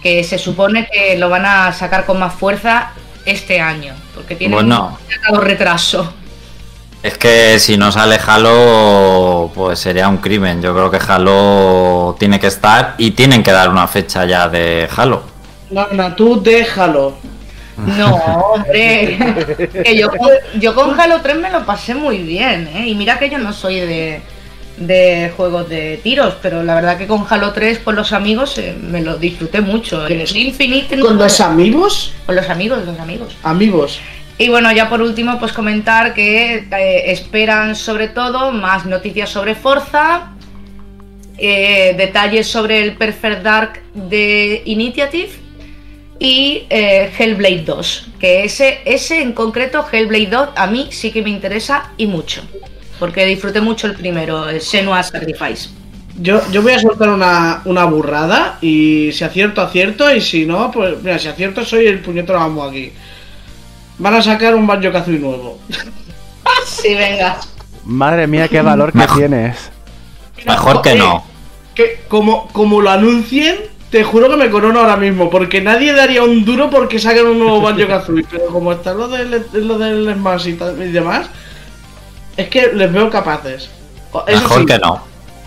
que 0.03 0.25
se 0.25 0.39
supone 0.39 0.89
que 0.93 1.17
lo 1.17 1.29
van 1.29 1.47
a 1.47 1.73
sacar 1.73 2.05
con 2.05 2.19
más 2.19 2.35
fuerza 2.35 2.91
este 3.25 3.61
año, 3.61 3.95
porque 4.15 4.37
tiene 4.37 4.55
Bueno. 4.55 4.99
un 5.31 5.41
retraso. 5.41 6.13
Es 7.03 7.19
que 7.19 7.59
si 7.61 7.77
no 7.77 7.93
sale 7.93 8.19
Halo, 8.27 9.53
pues 9.55 9.79
sería 9.79 10.09
un 10.09 10.17
crimen. 10.17 10.61
Yo 10.61 10.75
creo 10.75 10.91
que 10.91 10.99
Halo 11.07 12.17
tiene 12.19 12.41
que 12.41 12.49
estar 12.49 12.95
y 12.99 13.13
tienen 13.13 13.43
que 13.45 13.53
dar 13.53 13.69
una 13.69 13.87
fecha 13.87 14.25
ya 14.25 14.49
de 14.49 14.89
Halo. 14.97 15.23
No, 15.71 16.15
tú 16.17 16.41
déjalo. 16.43 17.15
No, 17.77 18.15
hombre, 18.15 19.19
que 19.85 19.97
yo, 19.99 20.09
con- 20.11 20.61
yo 20.61 20.75
con 20.75 20.99
Halo 20.99 21.21
3 21.23 21.37
me 21.37 21.51
lo 21.51 21.65
pasé 21.67 21.95
muy 21.95 22.19
bien, 22.19 22.69
¿eh? 22.75 22.89
Y 22.89 22.95
mira 22.95 23.19
que 23.19 23.29
yo 23.29 23.39
no 23.39 23.53
soy 23.53 23.81
de, 23.81 24.21
de 24.79 25.31
juegos 25.37 25.69
de 25.69 26.01
tiros, 26.03 26.37
pero 26.41 26.63
la 26.63 26.75
verdad 26.75 26.97
que 26.97 27.07
con 27.07 27.27
Halo 27.29 27.53
3 27.53 27.81
con 27.81 27.95
los 27.95 28.13
amigos 28.15 28.57
eh, 28.59 28.75
me 28.81 29.03
lo 29.03 29.17
disfruté 29.19 29.61
mucho. 29.61 30.07
El 30.07 30.23
Infinite 30.37 30.99
¿Con 30.99 31.19
los 31.19 31.41
amigos? 31.41 32.13
con 32.25 32.37
los 32.37 32.49
amigos, 32.49 32.85
los 32.87 32.99
amigos. 32.99 33.37
Amigos. 33.43 33.99
Y 34.39 34.49
bueno, 34.49 34.71
ya 34.73 34.89
por 34.89 35.01
último, 35.03 35.39
pues 35.39 35.53
comentar 35.53 36.13
que 36.15 36.67
eh, 36.71 37.03
esperan 37.13 37.75
sobre 37.77 38.09
todo 38.09 38.53
más 38.53 38.85
noticias 38.87 39.29
sobre 39.31 39.55
Forza, 39.55 40.33
eh, 41.39 41.95
detalles 41.97 42.47
sobre 42.47 42.83
el 42.83 42.97
Perfect 42.97 43.43
Dark 43.43 43.83
de 43.95 44.63
Initiative 44.65 45.31
y 46.19 46.67
eh, 46.71 47.11
Hellblade 47.17 47.65
2. 47.65 48.09
Que 48.19 48.45
ese, 48.45 48.81
ese 48.85 49.23
en 49.23 49.33
concreto, 49.33 49.85
Hellblade 49.91 50.27
2, 50.27 50.49
a 50.57 50.67
mí 50.67 50.89
sí 50.91 51.11
que 51.13 51.23
me 51.23 51.31
interesa 51.31 51.91
y 51.97 52.07
mucho. 52.07 52.43
Porque 52.99 53.27
disfruté 53.27 53.61
mucho 53.61 53.87
el 53.87 53.95
primero, 53.95 54.49
el 54.49 54.61
Senua 54.61 55.03
Sacrifice. 55.03 55.71
Yo, 56.19 56.41
yo 56.51 56.63
voy 56.63 56.73
a 56.73 56.79
soltar 56.79 57.11
una, 57.11 57.61
una 57.67 57.85
burrada 57.85 58.59
y 58.63 59.11
si 59.13 59.23
acierto, 59.23 59.61
acierto 59.61 60.15
y 60.15 60.21
si 60.23 60.47
no, 60.47 60.71
pues 60.71 61.03
mira, 61.03 61.19
si 61.19 61.29
acierto 61.29 61.63
soy 61.65 61.87
el 61.87 62.01
puñetero 62.01 62.41
amo 62.41 62.65
aquí. 62.65 62.91
Van 63.99 64.15
a 64.15 64.23
sacar 64.23 64.55
un 64.55 64.67
Banjo 64.67 64.93
Kazooie 64.93 65.19
nuevo. 65.19 65.59
Sí, 66.65 66.95
venga. 66.95 67.39
Madre 67.85 68.27
mía, 68.27 68.49
qué 68.49 68.61
valor 68.61 68.93
que 68.93 69.07
tienes. 69.15 69.71
Mejor 70.45 70.83
que 70.83 70.95
no. 70.95 71.25
Que 71.75 72.01
como, 72.09 72.49
como 72.49 72.81
lo 72.81 72.91
anuncien, 72.91 73.57
te 73.97 74.05
juro 74.05 74.29
que 74.29 74.37
me 74.37 74.51
corono 74.51 74.81
ahora 74.81 74.99
mismo, 74.99 75.31
porque 75.31 75.63
nadie 75.63 75.95
daría 75.95 76.23
un 76.23 76.45
duro 76.45 76.69
porque 76.69 76.99
saquen 76.99 77.29
un 77.29 77.39
nuevo 77.39 77.63
Banjo 77.63 77.87
Kazooie, 77.89 78.27
pero 78.31 78.49
como 78.49 78.73
está 78.73 78.93
lo 78.93 79.09
del, 79.09 79.43
lo 79.55 79.79
del 79.79 80.13
Smash 80.13 80.49
y, 80.49 80.53
demás, 80.93 81.31
es 82.37 82.47
que 82.51 82.73
les 82.75 82.93
veo 82.93 83.09
capaces. 83.09 83.71
Eso 84.27 84.41
Mejor 84.43 84.61
sí, 84.61 84.67
que 84.67 84.79
no. 84.79 85.03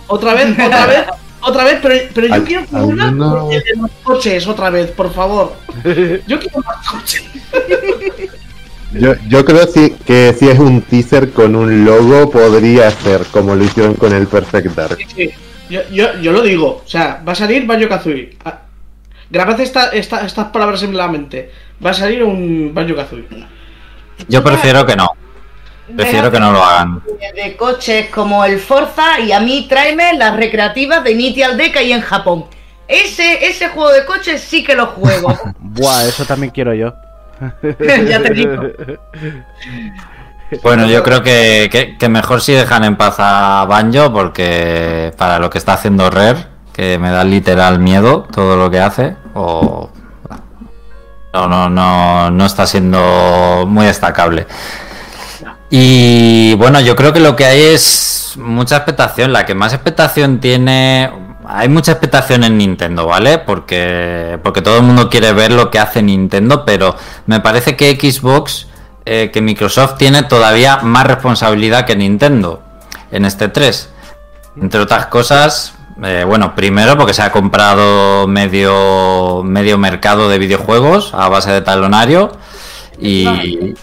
Otra 0.08 0.34
vez, 0.34 0.50
otra 0.66 0.86
vez, 0.88 1.06
otra 1.42 1.64
vez, 1.64 1.78
pero, 1.80 1.96
pero 2.12 2.28
yo 2.36 2.44
quiero 2.44 2.66
que 2.66 2.76
una 2.78 3.10
alguna- 3.10 3.50
de 3.50 3.64
los 3.80 3.92
coches 4.02 4.48
otra 4.48 4.72
vez, 4.72 4.90
por 4.90 5.14
favor. 5.14 5.54
Yo 6.26 6.40
quiero 6.40 6.60
más 6.66 6.88
coches. 6.88 7.24
Yo, 8.94 9.14
yo 9.28 9.46
creo 9.46 9.68
si, 9.68 9.92
que 9.92 10.36
si 10.40 10.50
es 10.50 10.58
un 10.58 10.82
teaser 10.82 11.30
con 11.34 11.56
un 11.56 11.86
logo 11.86 12.32
podría 12.32 12.90
ser 12.90 13.24
como 13.28 13.54
lo 13.54 13.64
hicieron 13.64 13.94
con 13.94 14.12
el 14.12 14.26
Perfect 14.26 14.76
Dark. 14.76 14.98
Sí, 14.98 15.06
sí. 15.16 15.34
Yo, 15.70 15.82
yo, 15.92 16.20
yo 16.20 16.32
lo 16.32 16.42
digo, 16.42 16.82
o 16.84 16.88
sea, 16.88 17.22
va 17.28 17.34
a 17.34 17.36
salir 17.36 17.66
Banjo 17.66 17.88
Kazooie. 17.88 18.38
Ah, 18.44 18.60
Grabad 19.30 19.60
esta, 19.60 19.90
esta- 19.90 20.26
estas 20.26 20.48
palabras 20.48 20.82
en 20.84 20.98
la 20.98 21.08
mente. 21.08 21.52
Va 21.86 21.92
a 21.92 21.94
salir 21.94 22.24
un 22.24 22.72
Banjo 22.74 22.96
Kazooie. 22.96 23.28
Yo 24.28 24.44
prefiero 24.44 24.86
que 24.86 24.96
no. 24.96 25.08
Prefiero 25.96 26.32
que 26.32 26.40
no 26.40 26.52
lo 26.52 26.64
hagan. 26.64 27.02
De, 27.20 27.42
de 27.44 27.56
coches 27.58 28.10
como 28.10 28.44
el 28.46 28.60
Forza 28.60 29.20
y 29.20 29.32
a 29.32 29.40
mí 29.40 29.66
tráeme 29.70 30.14
las 30.14 30.36
recreativas 30.36 31.04
de 31.04 31.12
Initial 31.12 31.58
D 31.58 31.72
que 31.72 31.80
hay 31.80 31.94
en 31.94 32.02
Japón. 32.02 32.46
Ese, 32.88 33.46
ese 33.46 33.70
juego 33.70 33.92
de 33.92 34.06
coches 34.06 34.42
sí 34.42 34.64
que 34.64 34.76
lo 34.76 34.88
juego. 34.88 35.36
Buah, 35.60 36.06
eso 36.06 36.26
también 36.26 36.52
quiero 36.52 36.74
yo. 36.74 36.94
ya 38.08 38.22
te 38.22 38.34
digo. 38.34 38.54
Bueno, 40.64 40.88
yo 40.88 41.04
creo 41.04 41.22
que, 41.22 41.96
que- 41.98 42.10
mejor 42.10 42.42
si 42.42 42.54
dejan 42.54 42.84
en 42.84 42.96
paz 42.96 43.16
a 43.20 43.66
Banjo 43.70 44.12
porque 44.12 45.14
para 45.18 45.40
lo 45.40 45.50
que 45.50 45.58
está 45.60 45.74
haciendo 45.74 46.10
Rare, 46.10 46.48
que 46.74 46.98
me 46.98 47.12
da 47.12 47.24
literal 47.24 47.80
miedo 47.80 48.28
todo 48.32 48.56
lo 48.58 48.72
que 48.72 48.80
hace, 48.80 49.16
o 49.36 49.90
no, 51.34 51.48
no, 51.48 51.70
no, 51.70 52.32
no 52.32 52.46
está 52.46 52.66
siendo 52.66 53.66
muy 53.68 53.86
destacable. 53.86 54.48
Y 55.70 56.56
bueno, 56.56 56.80
yo 56.80 56.96
creo 56.96 57.14
que 57.14 57.20
lo 57.20 57.36
que 57.36 57.46
hay 57.46 57.62
es 57.62 58.34
mucha 58.38 58.78
expectación. 58.78 59.32
La 59.32 59.46
que 59.46 59.54
más 59.54 59.74
expectación 59.74 60.40
tiene. 60.40 61.12
Hay 61.48 61.70
mucha 61.70 61.92
expectación 61.92 62.44
en 62.44 62.58
Nintendo, 62.58 63.06
¿vale? 63.06 63.38
Porque, 63.40 64.40
porque 64.44 64.62
todo 64.64 64.78
el 64.78 64.84
mundo 64.84 65.10
quiere 65.10 65.32
ver 65.34 65.52
lo 65.52 65.70
que 65.70 65.78
hace 65.80 66.02
Nintendo, 66.02 66.64
pero 66.66 66.96
me 67.28 67.40
parece 67.40 67.76
que 67.76 67.92
Xbox, 68.00 68.68
eh, 69.12 69.32
que 69.32 69.42
Microsoft 69.42 69.98
tiene 69.98 70.22
todavía 70.22 70.82
más 70.84 71.08
responsabilidad 71.08 71.88
que 71.88 71.96
Nintendo 71.96 72.62
en 73.10 73.26
este 73.26 73.48
3. 73.48 73.90
Entre 74.62 74.80
otras 74.80 75.08
cosas, 75.08 75.74
eh, 76.04 76.24
bueno, 76.28 76.54
primero 76.54 76.96
porque 76.96 77.16
se 77.16 77.24
ha 77.24 77.32
comprado 77.32 78.28
medio, 78.28 79.42
medio 79.44 79.80
mercado 79.80 80.30
de 80.30 80.38
videojuegos 80.38 81.16
a 81.16 81.28
base 81.28 81.52
de 81.52 81.62
talonario 81.62 82.34
y 83.00 83.74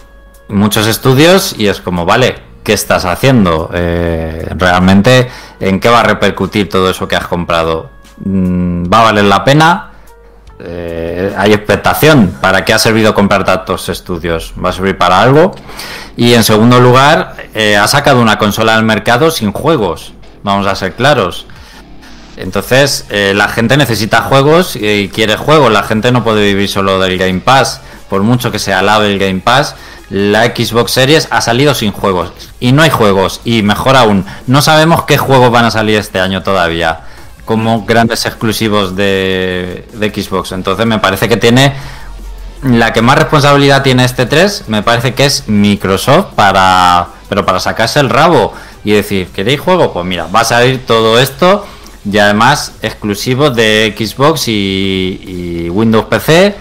muchos 0.47 0.87
estudios 0.87 1.53
y 1.57 1.67
es 1.67 1.81
como, 1.81 2.05
vale, 2.05 2.39
¿qué 2.63 2.71
estás 2.71 3.03
haciendo? 3.03 3.69
Eh, 3.73 4.47
realmente, 4.55 5.29
¿en 5.59 5.81
qué 5.81 5.89
va 5.89 5.99
a 5.99 6.03
repercutir 6.03 6.69
todo 6.69 6.89
eso 6.89 7.05
que 7.05 7.17
has 7.17 7.27
comprado? 7.27 7.89
Mm, 8.23 8.85
¿Va 8.89 9.01
a 9.01 9.03
valer 9.03 9.25
la 9.25 9.43
pena? 9.43 9.91
Eh, 10.59 11.33
hay 11.37 11.53
expectación. 11.53 12.37
¿Para 12.41 12.65
qué 12.65 12.73
ha 12.73 12.79
servido 12.79 13.13
comprar 13.13 13.43
tantos 13.43 13.89
estudios? 13.89 14.53
¿Va 14.63 14.69
a 14.69 14.73
servir 14.73 14.97
para 14.97 15.21
algo? 15.21 15.55
Y 16.15 16.33
en 16.33 16.43
segundo 16.43 16.79
lugar, 16.79 17.35
eh, 17.53 17.77
ha 17.77 17.87
sacado 17.87 18.21
una 18.21 18.37
consola 18.37 18.75
al 18.75 18.83
mercado 18.83 19.29
sin 19.29 19.51
juegos. 19.51 20.13
Vamos 20.43 20.65
a 20.65 20.75
ser 20.75 20.93
claros. 20.93 21.45
Entonces, 22.37 23.05
eh, 23.09 23.33
la 23.35 23.47
gente 23.47 23.77
necesita 23.77 24.21
juegos 24.21 24.75
y 24.75 25.09
quiere 25.09 25.37
juegos. 25.37 25.71
La 25.71 25.83
gente 25.83 26.11
no 26.11 26.23
puede 26.23 26.43
vivir 26.43 26.69
solo 26.69 26.99
del 26.99 27.17
Game 27.17 27.41
Pass. 27.41 27.81
Por 28.09 28.21
mucho 28.23 28.51
que 28.51 28.59
se 28.59 28.73
alabe 28.73 29.11
el 29.11 29.19
Game 29.19 29.41
Pass, 29.41 29.75
la 30.09 30.45
Xbox 30.45 30.91
Series 30.91 31.27
ha 31.31 31.41
salido 31.41 31.75
sin 31.75 31.91
juegos. 31.91 32.31
Y 32.59 32.71
no 32.71 32.81
hay 32.81 32.89
juegos. 32.89 33.41
Y 33.43 33.63
mejor 33.63 33.95
aún, 33.95 34.25
no 34.47 34.61
sabemos 34.61 35.03
qué 35.03 35.17
juegos 35.17 35.51
van 35.51 35.65
a 35.65 35.71
salir 35.71 35.97
este 35.97 36.19
año 36.19 36.41
todavía. 36.43 37.01
Como 37.47 37.83
grandes 37.85 38.27
exclusivos 38.27 38.95
de, 38.95 39.85
Xbox. 40.13 40.51
Entonces, 40.51 40.85
me 40.85 40.99
parece 40.99 41.27
que 41.27 41.37
tiene. 41.37 41.73
La 42.61 42.93
que 42.93 43.01
más 43.01 43.17
responsabilidad 43.17 43.83
tiene 43.83 44.03
este 44.03 44.25
3, 44.25 44.65
me 44.67 44.83
parece 44.83 45.15
que 45.15 45.25
es 45.25 45.47
Microsoft 45.47 46.35
para. 46.35 47.07
Pero 47.27 47.45
para 47.45 47.59
sacarse 47.59 47.99
el 47.99 48.09
rabo 48.09 48.53
y 48.83 48.91
decir, 48.91 49.27
¿queréis 49.27 49.59
juego? 49.59 49.91
Pues 49.91 50.05
mira, 50.05 50.27
va 50.27 50.41
a 50.41 50.45
salir 50.45 50.85
todo 50.85 51.19
esto 51.19 51.65
y 52.09 52.17
además 52.19 52.73
exclusivos 52.81 53.55
de 53.55 53.93
Xbox 53.97 54.47
y, 54.47 55.21
y 55.65 55.69
Windows 55.69 56.05
PC 56.05 56.55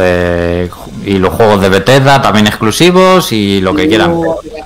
eh, 0.00 0.68
y 1.04 1.18
los 1.18 1.32
juegos 1.32 1.60
de 1.60 1.68
Bethesda 1.68 2.20
también 2.20 2.46
exclusivos 2.46 3.32
y 3.32 3.60
lo 3.60 3.74
que 3.74 3.88
quieran. 3.88 4.14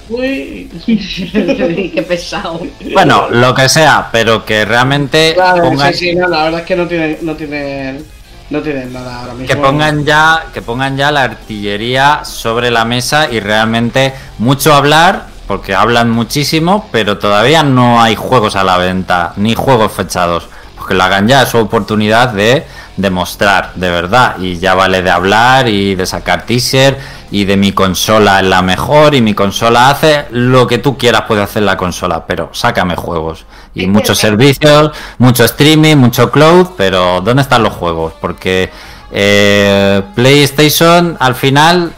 Uy, 0.08 0.70
Qué 1.94 2.04
pesado. 2.06 2.60
Bueno, 2.92 3.28
lo 3.30 3.54
que 3.54 3.68
sea, 3.68 4.08
pero 4.10 4.44
que 4.44 4.64
realmente 4.64 5.32
claro, 5.34 5.64
pongan, 5.64 5.92
sí, 5.92 6.10
sí, 6.10 6.14
no, 6.14 6.28
la 6.28 6.44
verdad 6.44 6.60
es 6.60 6.66
que 6.66 6.76
no 6.76 6.86
tienen, 6.86 7.18
no 7.22 7.36
tienen, 7.36 8.04
no 8.50 8.60
tienen 8.62 8.92
nada 8.92 9.20
ahora 9.20 9.34
mismo. 9.34 9.46
que 9.46 9.56
pongan 9.56 10.04
ya 10.04 10.46
que 10.52 10.62
pongan 10.62 10.96
ya 10.96 11.12
la 11.12 11.24
artillería 11.24 12.24
sobre 12.24 12.70
la 12.70 12.84
mesa 12.84 13.30
y 13.30 13.40
realmente 13.40 14.12
mucho 14.38 14.74
hablar 14.74 15.26
porque 15.46 15.74
hablan 15.74 16.10
muchísimo 16.10 16.88
pero 16.90 17.18
todavía 17.18 17.62
no 17.62 18.02
hay 18.02 18.16
juegos 18.16 18.56
a 18.56 18.64
la 18.64 18.78
venta 18.78 19.34
ni 19.36 19.54
juegos 19.54 19.92
fechados 19.92 20.48
porque 20.82 20.94
lo 20.94 21.04
hagan 21.04 21.28
ya 21.28 21.42
es 21.42 21.48
su 21.48 21.58
oportunidad 21.58 22.30
de 22.30 22.66
demostrar 22.96 23.70
de 23.76 23.88
verdad. 23.88 24.34
Y 24.40 24.58
ya 24.58 24.74
vale 24.74 25.00
de 25.00 25.10
hablar 25.10 25.68
y 25.68 25.94
de 25.94 26.06
sacar 26.06 26.44
teaser 26.44 26.98
y 27.30 27.44
de 27.44 27.56
mi 27.56 27.70
consola 27.70 28.40
es 28.40 28.46
la 28.46 28.62
mejor 28.62 29.14
y 29.14 29.20
mi 29.20 29.32
consola 29.32 29.90
hace 29.90 30.24
lo 30.32 30.66
que 30.66 30.78
tú 30.78 30.98
quieras 30.98 31.22
puede 31.28 31.40
hacer 31.40 31.62
la 31.62 31.76
consola 31.76 32.26
pero 32.26 32.50
sácame 32.52 32.96
juegos. 32.96 33.46
Y 33.76 33.86
muchos 33.86 34.18
servicios 34.18 34.90
mucho 35.18 35.44
streaming 35.44 35.94
mucho 35.94 36.32
cloud 36.32 36.70
pero 36.76 37.20
dónde 37.20 37.42
están 37.42 37.62
los 37.62 37.74
juegos 37.74 38.14
porque 38.20 38.68
eh, 39.12 40.02
PlayStation 40.16 41.16
al 41.20 41.36
final 41.36 41.92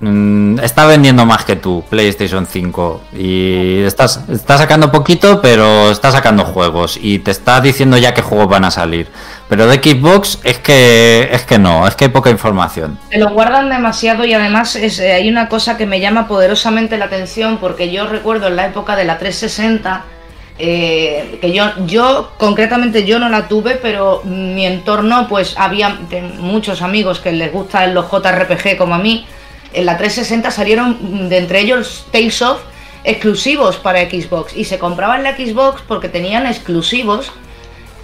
mm, 0.00 0.58
está 0.60 0.86
vendiendo 0.86 1.24
más 1.26 1.44
que 1.44 1.56
tú, 1.56 1.84
PlayStation 1.88 2.46
5. 2.46 3.02
Y 3.18 3.80
estás, 3.82 4.20
está 4.28 4.58
sacando 4.58 4.90
poquito, 4.90 5.40
pero 5.40 5.90
está 5.90 6.10
sacando 6.10 6.44
juegos. 6.44 6.98
Y 7.00 7.20
te 7.20 7.30
está 7.30 7.60
diciendo 7.60 7.96
ya 7.96 8.14
qué 8.14 8.22
juegos 8.22 8.48
van 8.48 8.64
a 8.64 8.70
salir. 8.70 9.08
Pero 9.48 9.66
de 9.66 9.76
Xbox 9.76 10.40
es 10.42 10.58
que 10.58 11.28
es 11.30 11.42
que 11.42 11.58
no, 11.58 11.86
es 11.86 11.94
que 11.94 12.06
hay 12.06 12.10
poca 12.10 12.30
información. 12.30 12.98
Se 13.10 13.18
lo 13.18 13.30
guardan 13.30 13.70
demasiado 13.70 14.24
y 14.24 14.34
además 14.34 14.74
es, 14.74 14.98
eh, 14.98 15.12
hay 15.12 15.28
una 15.28 15.48
cosa 15.48 15.76
que 15.76 15.86
me 15.86 16.00
llama 16.00 16.26
poderosamente 16.26 16.98
la 16.98 17.04
atención 17.04 17.58
porque 17.58 17.92
yo 17.92 18.06
recuerdo 18.06 18.48
en 18.48 18.56
la 18.56 18.66
época 18.66 18.96
de 18.96 19.04
la 19.04 19.18
360 19.18 20.04
eh, 20.58 21.36
que 21.40 21.52
yo, 21.52 21.66
yo 21.86 22.30
concretamente 22.38 23.04
yo 23.04 23.18
no 23.18 23.28
la 23.28 23.46
tuve, 23.46 23.74
pero 23.74 24.22
mi 24.24 24.64
entorno 24.64 25.28
pues 25.28 25.54
había 25.58 25.98
muchos 26.38 26.80
amigos 26.80 27.20
que 27.20 27.32
les 27.32 27.52
gustan 27.52 27.92
los 27.94 28.10
JRPG 28.10 28.76
como 28.78 28.94
a 28.94 28.98
mí. 28.98 29.26
En 29.76 29.86
la 29.86 29.96
360 29.96 30.50
salieron 30.50 31.28
de 31.28 31.38
entre 31.38 31.60
ellos 31.60 32.06
Tales 32.10 32.40
of 32.42 32.60
exclusivos 33.04 33.76
para 33.76 34.00
Xbox. 34.10 34.56
Y 34.56 34.64
se 34.64 34.78
compraban 34.78 35.22
la 35.22 35.36
Xbox 35.36 35.82
porque 35.86 36.08
tenían 36.08 36.46
exclusivos 36.46 37.30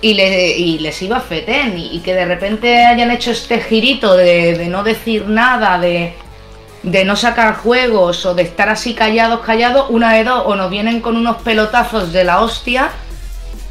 y, 0.00 0.14
les 0.14 1.02
iba 1.02 1.16
a 1.16 1.20
feten 1.20 1.78
y, 1.78 2.00
que 2.00 2.14
de 2.14 2.24
repente 2.26 2.84
hayan 2.84 3.10
hecho 3.10 3.30
este 3.30 3.60
girito 3.60 4.14
de 4.14 4.66
no 4.68 4.84
decir 4.84 5.26
nada, 5.26 5.78
de 5.78 7.04
no 7.04 7.16
sacar 7.16 7.56
juegos 7.56 8.26
o 8.26 8.34
de 8.34 8.42
estar 8.42 8.68
así 8.68 8.94
callados, 8.94 9.40
callados, 9.40 9.86
una 9.88 10.12
de 10.12 10.24
dos, 10.24 10.42
o 10.46 10.56
nos 10.56 10.70
vienen 10.70 11.00
con 11.00 11.16
unos 11.16 11.36
pelotazos 11.38 12.12
de 12.12 12.24
la 12.24 12.40
hostia, 12.40 12.90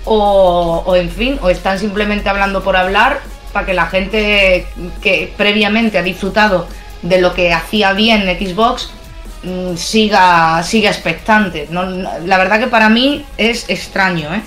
o, 0.06 0.95
en 0.95 1.10
fin, 1.11 1.40
o 1.41 1.49
están 1.49 1.78
simplemente 1.78 2.30
hablando 2.30 2.64
por 2.64 2.76
hablar 2.76 3.19
para 3.53 3.65
que 3.65 3.73
la 3.73 3.86
gente 3.88 4.65
que 5.02 5.32
previamente 5.38 5.98
ha 5.98 6.02
disfrutado 6.02 6.68
de 7.02 7.22
lo 7.22 7.34
que 7.34 7.53
hacía 7.53 7.94
bien 7.94 8.22
Xbox 8.23 8.90
mm, 9.44 9.76
siga, 9.76 10.61
siga 10.64 10.90
expectante. 10.90 11.68
la 11.72 12.38
verdad 12.38 12.60
que 12.60 12.68
para 12.68 12.90
mí 12.90 13.26
es 13.38 13.69
extraño, 13.69 14.34
¿eh? 14.34 14.41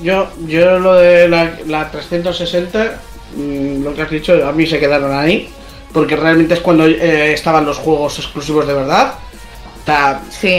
Yo, 0.00 0.30
yo 0.46 0.78
lo 0.78 0.94
de 0.94 1.26
la, 1.28 1.58
la 1.66 1.90
360, 1.90 3.00
mm, 3.34 3.82
lo 3.82 3.94
que 3.94 4.02
has 4.02 4.10
dicho, 4.10 4.46
a 4.46 4.52
mí 4.52 4.66
se 4.66 4.78
quedaron 4.78 5.16
ahí 5.16 5.48
porque 5.96 6.14
realmente 6.14 6.52
es 6.52 6.60
cuando 6.60 6.86
eh, 6.86 7.32
estaban 7.32 7.64
los 7.64 7.78
juegos 7.78 8.18
exclusivos 8.18 8.66
de 8.66 8.74
verdad. 8.74 9.14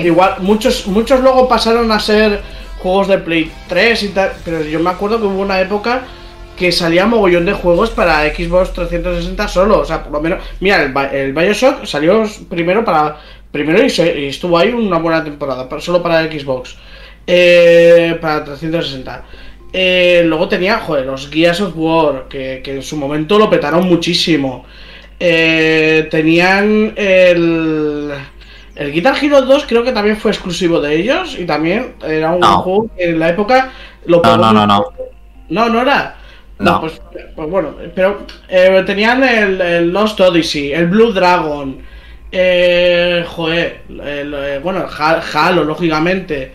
Igual, 0.03 0.37
muchos, 0.39 0.87
muchos 0.87 1.19
luego 1.19 1.47
pasaron 1.47 1.91
a 1.91 1.99
ser 1.99 2.41
juegos 2.79 3.07
de 3.07 3.19
Play 3.19 3.51
3 3.67 4.01
y 4.03 4.07
tal, 4.09 4.31
pero 4.43 4.63
yo 4.63 4.79
me 4.79 4.89
acuerdo 4.89 5.19
que 5.19 5.27
hubo 5.27 5.39
una 5.39 5.61
época 5.61 6.05
que 6.57 6.71
salía 6.71 7.05
mogollón 7.05 7.45
de 7.45 7.53
juegos 7.53 7.91
para 7.91 8.23
Xbox 8.33 8.73
360 8.73 9.47
solo, 9.47 9.79
o 9.79 9.85
sea, 9.85 10.03
por 10.03 10.11
lo 10.11 10.21
menos, 10.21 10.43
mira, 10.59 10.83
el, 11.13 11.33
Bioshock 11.33 11.85
salió 11.85 12.23
primero 12.49 12.83
para 12.83 13.17
primero 13.51 13.81
y, 13.81 14.25
estuvo 14.25 14.57
ahí 14.57 14.69
una 14.69 14.97
buena 14.97 15.23
temporada, 15.23 15.67
solo 15.79 16.03
para 16.03 16.29
Xbox, 16.29 16.75
eh, 17.25 18.17
para 18.19 18.43
360. 18.43 19.23
Eh, 19.71 20.23
luego 20.25 20.47
tenía, 20.47 20.79
joder, 20.79 21.05
los 21.05 21.29
Gears 21.29 21.61
of 21.61 21.73
War, 21.75 22.25
que, 22.27 22.61
que 22.63 22.75
en 22.75 22.81
su 22.81 22.97
momento 22.97 23.37
lo 23.37 23.49
petaron 23.49 23.87
muchísimo. 23.87 24.65
Eh, 25.19 26.07
tenían 26.11 26.93
el, 26.95 28.11
el 28.75 28.91
Guitar 28.91 29.15
Hero 29.21 29.41
2, 29.41 29.65
creo 29.67 29.83
que 29.83 29.91
también 29.91 30.17
fue 30.17 30.31
exclusivo 30.31 30.79
de 30.79 30.95
ellos 30.95 31.37
y 31.39 31.45
también 31.45 31.95
era 32.05 32.31
un 32.31 32.41
juego 32.41 32.89
que 32.95 33.09
en 33.09 33.19
la 33.19 33.29
época 33.29 33.71
lo 34.05 34.21
No, 34.21 34.37
no, 34.37 34.53
no, 34.53 34.67
no. 34.67 34.85
No, 35.49 35.69
no 35.69 35.81
era. 35.81 36.17
No, 36.59 36.81
pues, 36.81 36.99
pues, 37.35 37.49
bueno, 37.49 37.75
pero 37.93 38.25
eh, 38.49 38.83
tenían 38.85 39.23
el, 39.23 39.91
Lost 39.91 40.19
Odyssey, 40.19 40.73
el 40.73 40.87
Blue 40.87 41.13
Dragon, 41.13 41.77
eh, 42.31 43.23
joder, 43.27 43.81
el, 43.89 44.59
bueno, 44.61 44.85
Halo, 45.33 45.63
lógicamente. 45.63 46.53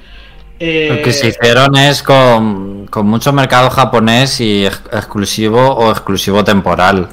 Lo 0.58 1.02
que 1.02 1.12
se 1.12 1.28
hicieron 1.28 1.76
es 1.76 2.02
con, 2.02 2.86
con 2.86 3.06
mucho 3.06 3.32
mercado 3.32 3.68
japonés 3.70 4.40
y 4.40 4.64
exclusivo 4.64 5.60
o 5.60 5.90
exclusivo 5.90 6.44
temporal. 6.44 7.08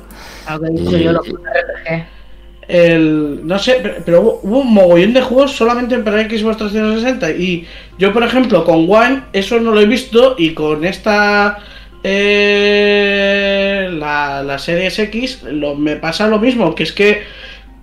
El, 2.68 3.48
no 3.48 3.58
sé, 3.58 4.02
pero, 4.06 4.40
hubo 4.44 4.60
un 4.60 4.74
mogollón 4.74 5.14
de 5.14 5.22
juegos 5.22 5.54
solamente 5.54 5.98
para 6.00 6.30
Xbox 6.30 6.58
360. 6.58 7.32
Y 7.32 7.68
yo, 7.98 8.14
por 8.14 8.24
ejemplo, 8.24 8.64
con 8.64 8.86
One, 8.88 9.24
eso 9.34 9.60
no 9.60 9.72
lo 9.72 9.82
he 9.82 9.86
visto. 9.86 10.36
Y 10.38 10.54
con 10.54 10.86
esta. 10.86 11.58
Eh, 12.04 13.90
la, 13.92 14.44
la 14.44 14.58
Series 14.58 15.00
X, 15.00 15.44
me 15.78 15.96
pasa 15.98 16.28
lo 16.28 16.40
mismo. 16.40 16.76
Que 16.76 16.84
es 16.84 16.92
que 16.92 17.24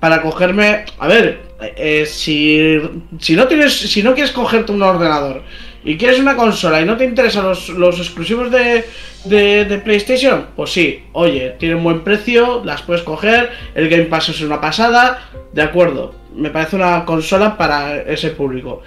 para 0.00 0.22
cogerme. 0.22 0.84
A 0.98 1.08
ver, 1.08 1.40
eh, 1.76 2.04
si, 2.06 2.78
si, 3.18 3.34
no 3.34 3.46
tienes, 3.46 3.72
si 3.72 4.02
no 4.02 4.14
quieres 4.14 4.32
cogerte 4.32 4.72
un 4.72 4.82
ordenador 4.82 5.42
y 5.84 5.96
quieres 5.96 6.18
una 6.18 6.36
consola 6.36 6.80
y 6.80 6.84
no 6.84 6.96
te 6.96 7.04
interesan 7.04 7.44
los, 7.44 7.68
los 7.70 7.98
exclusivos 7.98 8.50
de, 8.50 8.84
de, 9.24 9.78
PlayStation, 9.78 10.48
pues 10.56 10.70
sí, 10.72 11.04
oye, 11.12 11.54
tienen 11.58 11.82
buen 11.82 12.02
precio, 12.02 12.62
las 12.64 12.82
puedes 12.82 13.02
coger, 13.04 13.50
el 13.74 13.88
Game 13.88 14.06
Pass 14.06 14.28
es 14.30 14.40
una 14.40 14.60
pasada, 14.60 15.22
de 15.52 15.62
acuerdo, 15.62 16.14
me 16.34 16.50
parece 16.50 16.76
una 16.76 17.04
consola 17.04 17.56
para 17.56 18.02
ese 18.02 18.30
público. 18.30 18.82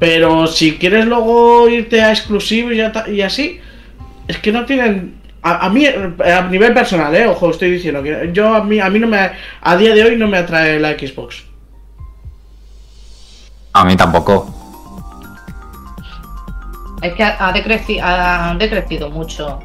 Pero 0.00 0.46
si 0.46 0.76
quieres 0.76 1.06
luego 1.06 1.68
irte 1.68 2.02
a 2.02 2.10
exclusivos 2.10 2.72
y, 2.74 3.12
y 3.12 3.22
así, 3.22 3.60
es 4.30 4.38
que 4.38 4.52
no 4.52 4.64
tienen 4.64 5.20
a, 5.42 5.68
mí, 5.70 5.86
a 5.86 6.42
nivel 6.42 6.72
personal, 6.74 7.14
eh, 7.14 7.26
ojo, 7.26 7.50
estoy 7.50 7.70
diciendo 7.70 8.02
que 8.02 8.30
yo 8.32 8.54
a 8.54 8.62
mí, 8.62 8.78
a 8.78 8.88
mí 8.90 8.98
no 8.98 9.06
me, 9.06 9.30
a 9.62 9.76
día 9.76 9.94
de 9.94 10.04
hoy 10.04 10.16
no 10.16 10.28
me 10.28 10.38
atrae 10.38 10.78
la 10.78 10.90
Xbox. 10.92 11.44
A 13.72 13.84
mí 13.84 13.96
tampoco. 13.96 14.54
Es 17.02 17.14
que 17.14 17.24
ha, 17.24 17.52
decrecido, 17.52 19.10
mucho. 19.10 19.58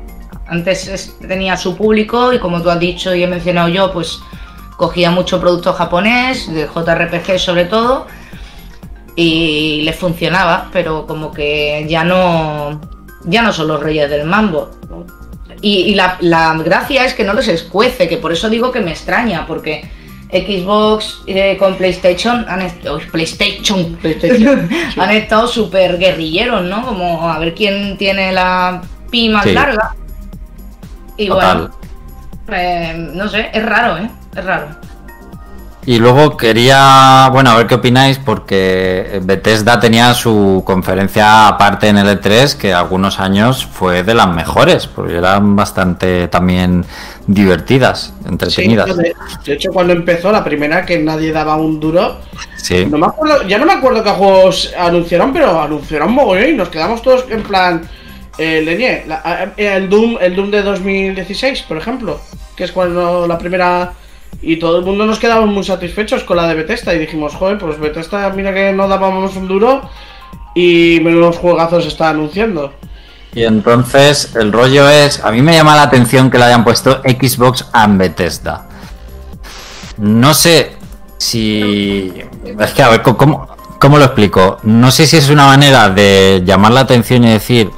Antes 0.48 1.18
tenía 1.28 1.58
su 1.58 1.76
público 1.76 2.32
y 2.32 2.40
como 2.40 2.62
tú 2.62 2.70
has 2.70 2.80
dicho 2.80 3.14
y 3.14 3.24
he 3.24 3.28
mencionado 3.28 3.68
yo, 3.68 3.92
pues 3.92 4.20
cogía 4.78 5.12
mucho 5.12 5.40
producto 5.40 5.74
japonés, 5.74 6.52
de 6.54 6.68
JRPG 6.68 7.38
sobre 7.38 7.66
todo, 7.66 8.08
y 9.16 9.82
les 9.82 9.96
funcionaba, 9.96 10.70
pero 10.72 11.06
como 11.06 11.32
que 11.32 11.86
ya 11.90 12.04
no, 12.04 12.80
ya 13.26 13.42
no 13.42 13.54
son 13.54 13.68
los 13.68 13.82
reyes 13.82 14.10
del 14.10 14.26
mambo. 14.26 14.72
Y, 15.62 15.96
la, 15.96 16.18
la, 16.22 16.54
gracia 16.64 17.06
es 17.06 17.14
que 17.14 17.24
no 17.24 17.34
los 17.34 17.48
escuece, 17.48 18.08
que 18.08 18.18
por 18.18 18.32
eso 18.32 18.50
digo 18.50 18.72
que 18.72 18.82
me 18.82 18.92
extraña, 18.92 19.48
porque 19.48 19.90
Xbox 20.30 21.22
eh, 21.28 21.56
con 21.58 21.76
PlayStation 21.76 22.46
han, 22.48 22.68
PlayStation, 23.12 23.98
han 24.98 25.12
estado 25.12 25.48
súper 25.48 25.98
guerrilleros, 25.98 26.64
¿no? 26.64 26.86
Como 26.86 27.30
a 27.30 27.40
ver 27.40 27.54
quién 27.56 27.98
tiene 27.98 28.32
la 28.32 28.82
pi 29.10 29.30
más 29.30 29.46
larga. 29.46 29.96
Y 31.18 31.30
bueno, 31.30 31.72
pues, 32.46 32.98
no 32.98 33.28
sé, 33.30 33.50
es 33.54 33.66
raro, 33.66 33.98
¿eh? 33.98 34.10
Es 34.36 34.44
raro. 34.44 34.68
Y 35.88 36.00
luego 36.00 36.36
quería, 36.36 37.30
bueno, 37.32 37.52
a 37.52 37.58
ver 37.58 37.68
qué 37.68 37.76
opináis, 37.76 38.18
porque 38.18 39.20
Bethesda 39.22 39.80
tenía 39.80 40.16
su 40.16 40.64
conferencia 40.66 41.48
aparte 41.48 41.90
en 41.90 41.98
el 41.98 42.08
E3, 42.08 42.58
que 42.58 42.74
algunos 42.74 43.20
años 43.20 43.64
fue 43.64 44.02
de 44.02 44.16
las 44.16 44.28
mejores, 44.28 44.88
porque 44.88 45.16
eran 45.16 45.56
bastante 45.56 46.28
también 46.28 46.84
divertidas, 47.28 48.14
entretenidas. 48.28 48.98
de, 48.98 49.14
hecho, 49.54 49.72
cuando 49.72 49.94
empezó 49.94 50.32
la 50.32 50.44
primera 50.44 50.84
que 50.88 50.98
nadie 50.98 51.32
daba 51.32 51.56
un 51.56 51.80
duro, 51.80 52.18
no 52.90 52.98
me 52.98 53.06
acuerdo, 53.06 53.48
ya 53.48 53.60
no 53.60 53.68
me 53.68 53.74
acuerdo 53.74 54.04
qué 54.04 54.10
juegos 54.10 54.74
anunciaron, 54.76 55.32
pero 55.34 55.62
anunciaron 55.62 56.12
mogollón 56.12 56.50
y 56.50 56.54
nos 56.54 56.70
quedamos 56.70 57.04
todos 57.04 57.26
en 57.30 57.44
plan, 57.44 57.88
eh, 58.40 58.64
Leñé, 58.66 59.06
el 59.56 59.88
Doom, 59.88 60.18
el 60.20 60.36
Doom 60.36 60.50
de 60.50 60.64
2016, 60.64 61.62
por 61.62 61.78
ejemplo, 61.78 62.20
que 62.56 62.64
es 62.64 62.72
cuando 62.72 63.28
la 63.28 63.38
primera 63.38 63.94
y 64.42 64.58
todo 64.58 64.80
el 64.80 64.86
mundo 64.86 65.06
nos 65.06 65.20
quedamos 65.20 65.50
muy 65.50 65.64
satisfechos 65.64 66.24
con 66.24 66.38
la 66.38 66.48
de 66.48 66.56
Bethesda 66.56 66.94
y 66.94 67.00
dijimos, 67.00 67.34
joder, 67.34 67.58
pues 67.58 67.80
Bethesda, 67.80 68.30
mira 68.30 68.54
que 68.54 68.72
no 68.74 68.88
dábamos 68.88 69.36
un 69.36 69.48
duro 69.48 69.90
y 70.54 71.00
menos 71.04 71.38
juegazos 71.38 71.86
está 71.86 72.10
anunciando. 72.10 72.74
Y 73.34 73.44
entonces 73.44 74.36
el 74.36 74.54
rollo 74.54 74.90
es, 74.90 75.24
a 75.24 75.32
mí 75.32 75.42
me 75.42 75.54
llama 75.54 75.76
la 75.76 75.84
atención 75.84 76.30
que 76.30 76.38
le 76.38 76.46
hayan 76.46 76.64
puesto 76.64 77.02
Xbox 77.02 77.66
and 77.74 78.00
Bethesda. 78.00 78.68
No 79.98 80.34
sé 80.34 80.74
si... 81.18 82.14
Es 82.60 82.72
que 82.72 82.84
a 82.84 82.90
ver, 82.90 83.02
¿cómo, 83.02 83.48
cómo 83.80 83.98
lo 83.98 84.06
explico? 84.06 84.58
No 84.64 84.92
sé 84.92 85.08
si 85.08 85.18
es 85.18 85.30
una 85.30 85.48
manera 85.48 85.90
de 85.90 86.44
llamar 86.46 86.72
la 86.72 86.82
atención 86.82 87.24
y 87.26 87.32
decir, 87.32 87.70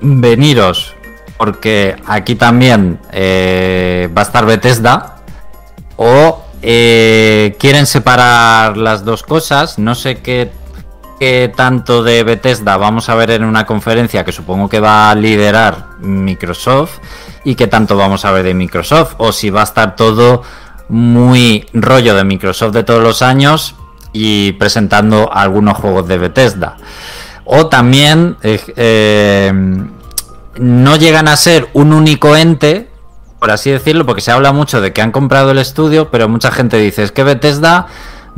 veniros, 0.00 0.94
porque 1.36 1.96
aquí 2.06 2.36
también 2.36 3.00
eh, 3.12 4.08
va 4.16 4.22
a 4.22 4.24
estar 4.24 4.46
Bethesda 4.46 5.19
o 6.02 6.42
eh, 6.62 7.56
quieren 7.58 7.84
separar 7.84 8.78
las 8.78 9.04
dos 9.04 9.22
cosas. 9.22 9.78
No 9.78 9.94
sé 9.94 10.22
qué, 10.22 10.50
tanto 11.54 12.02
de 12.02 12.24
Bethesda 12.24 12.78
vamos 12.78 13.10
a 13.10 13.14
ver 13.14 13.32
en 13.32 13.44
una 13.44 13.66
conferencia 13.66 14.24
que 14.24 14.32
supongo 14.32 14.70
que 14.70 14.80
va 14.80 15.10
a 15.10 15.14
liderar 15.14 15.98
Microsoft 16.00 17.00
y 17.44 17.54
qué 17.54 17.66
tanto 17.66 17.98
vamos 17.98 18.24
a 18.24 18.32
ver 18.32 18.44
de 18.44 18.54
Microsoft 18.54 19.16
o 19.18 19.30
si 19.30 19.50
va 19.50 19.60
a 19.60 19.64
estar 19.64 19.94
todo 19.94 20.42
muy 20.88 21.66
rollo 21.74 22.14
de 22.14 22.24
Microsoft 22.24 22.72
de 22.72 22.82
todos 22.82 23.02
los 23.02 23.20
años 23.20 23.74
y 24.14 24.52
presentando 24.52 25.30
algunos 25.30 25.76
juegos 25.76 26.08
de 26.08 26.16
Bethesda. 26.16 26.78
O 27.44 27.66
también 27.66 28.38
eh, 28.42 28.58
eh, 28.76 29.52
no 30.56 30.96
llegan 30.96 31.28
a 31.28 31.36
ser 31.36 31.68
un 31.74 31.92
único 31.92 32.34
ente, 32.34 32.89
por 33.40 33.50
así 33.50 33.70
decirlo, 33.70 34.06
porque 34.06 34.20
se 34.20 34.30
habla 34.30 34.52
mucho 34.52 34.80
de 34.80 34.92
que 34.92 35.00
han 35.00 35.12
comprado 35.12 35.50
el 35.50 35.58
estudio, 35.58 36.10
pero 36.10 36.28
mucha 36.28 36.52
gente 36.52 36.76
dice 36.76 37.02
es 37.02 37.10
que 37.10 37.24
Bethesda 37.24 37.86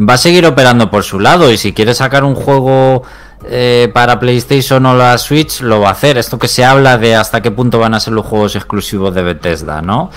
va 0.00 0.14
a 0.14 0.18
seguir 0.18 0.46
operando 0.46 0.90
por 0.90 1.02
su 1.02 1.18
lado 1.18 1.50
y 1.50 1.58
si 1.58 1.72
quiere 1.72 1.92
sacar 1.92 2.22
un 2.24 2.36
juego 2.36 3.02
eh, 3.44 3.90
para 3.92 4.20
PlayStation 4.20 4.86
o 4.86 4.94
la 4.94 5.18
Switch 5.18 5.60
lo 5.60 5.80
va 5.80 5.88
a 5.88 5.92
hacer. 5.92 6.18
Esto 6.18 6.38
que 6.38 6.46
se 6.46 6.64
habla 6.64 6.98
de 6.98 7.16
hasta 7.16 7.42
qué 7.42 7.50
punto 7.50 7.80
van 7.80 7.94
a 7.94 8.00
ser 8.00 8.12
los 8.12 8.24
juegos 8.24 8.54
exclusivos 8.54 9.12
de 9.12 9.22
Bethesda, 9.22 9.82
¿no? 9.82 10.10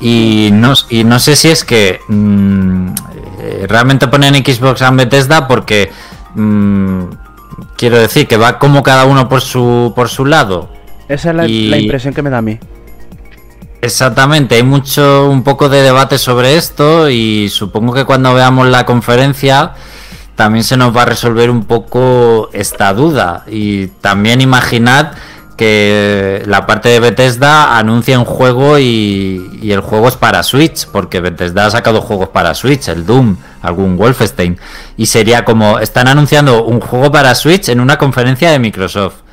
Y 0.00 0.48
no, 0.52 0.72
y 0.88 1.04
no 1.04 1.18
sé 1.18 1.36
si 1.36 1.48
es 1.48 1.62
que 1.62 2.00
mm, 2.08 2.94
realmente 3.68 4.08
ponen 4.08 4.34
Xbox 4.34 4.80
en 4.80 4.96
Bethesda 4.96 5.46
porque 5.46 5.92
mm, 6.34 7.02
quiero 7.76 7.98
decir 7.98 8.26
que 8.26 8.38
va 8.38 8.58
como 8.58 8.82
cada 8.82 9.04
uno 9.04 9.28
por 9.28 9.42
su 9.42 9.92
por 9.94 10.08
su 10.08 10.24
lado. 10.24 10.70
Esa 11.08 11.30
es 11.30 11.36
la, 11.36 11.42
la 11.42 11.78
impresión 11.78 12.14
que 12.14 12.22
me 12.22 12.30
da 12.30 12.38
a 12.38 12.42
mí. 12.42 12.58
Exactamente, 13.84 14.54
hay 14.54 14.62
mucho, 14.62 15.28
un 15.28 15.44
poco 15.44 15.68
de 15.68 15.82
debate 15.82 16.16
sobre 16.16 16.56
esto 16.56 17.10
y 17.10 17.50
supongo 17.50 17.92
que 17.92 18.06
cuando 18.06 18.32
veamos 18.32 18.66
la 18.68 18.86
conferencia 18.86 19.72
también 20.36 20.64
se 20.64 20.78
nos 20.78 20.96
va 20.96 21.02
a 21.02 21.04
resolver 21.04 21.50
un 21.50 21.66
poco 21.66 22.48
esta 22.54 22.94
duda 22.94 23.44
y 23.46 23.88
también 23.88 24.40
imaginad 24.40 25.12
que 25.58 26.42
la 26.46 26.64
parte 26.64 26.88
de 26.88 27.00
Bethesda 27.00 27.76
anuncia 27.76 28.18
un 28.18 28.24
juego 28.24 28.78
y, 28.78 29.50
y, 29.60 29.72
el 29.72 29.80
juego 29.80 30.08
es 30.08 30.16
para 30.16 30.42
Switch, 30.42 30.86
porque 30.86 31.20
Bethesda 31.20 31.66
ha 31.66 31.70
sacado 31.70 32.00
juegos 32.00 32.30
para 32.30 32.54
Switch, 32.54 32.88
el 32.88 33.04
Doom, 33.04 33.36
algún 33.60 33.98
Wolfenstein, 33.98 34.58
y 34.96 35.04
sería 35.04 35.44
como 35.44 35.78
están 35.78 36.08
anunciando 36.08 36.64
un 36.64 36.80
juego 36.80 37.12
para 37.12 37.34
Switch 37.34 37.68
en 37.68 37.80
una 37.80 37.98
conferencia 37.98 38.50
de 38.50 38.58
Microsoft. 38.58 39.23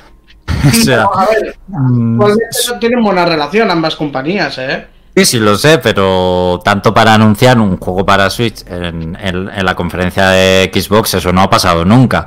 o 0.67 0.71
sea, 0.71 1.03
a 1.03 1.27
ver, 1.29 1.55
mm, 1.67 2.17
no 2.17 2.79
tienen 2.79 3.03
buena 3.03 3.25
relación 3.25 3.71
ambas 3.71 3.95
compañías, 3.95 4.57
¿eh? 4.57 4.85
Sí, 5.15 5.25
sí, 5.25 5.39
lo 5.39 5.57
sé, 5.57 5.77
pero 5.79 6.61
tanto 6.63 6.93
para 6.93 7.13
anunciar 7.13 7.59
un 7.59 7.77
juego 7.77 8.05
para 8.05 8.29
Switch 8.29 8.65
en, 8.65 9.17
en, 9.21 9.49
en 9.49 9.65
la 9.65 9.75
conferencia 9.75 10.29
de 10.29 10.71
Xbox, 10.73 11.15
eso 11.15 11.33
no 11.33 11.41
ha 11.41 11.49
pasado 11.49 11.83
nunca. 11.83 12.25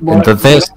Bueno, 0.00 0.20
Entonces. 0.20 0.72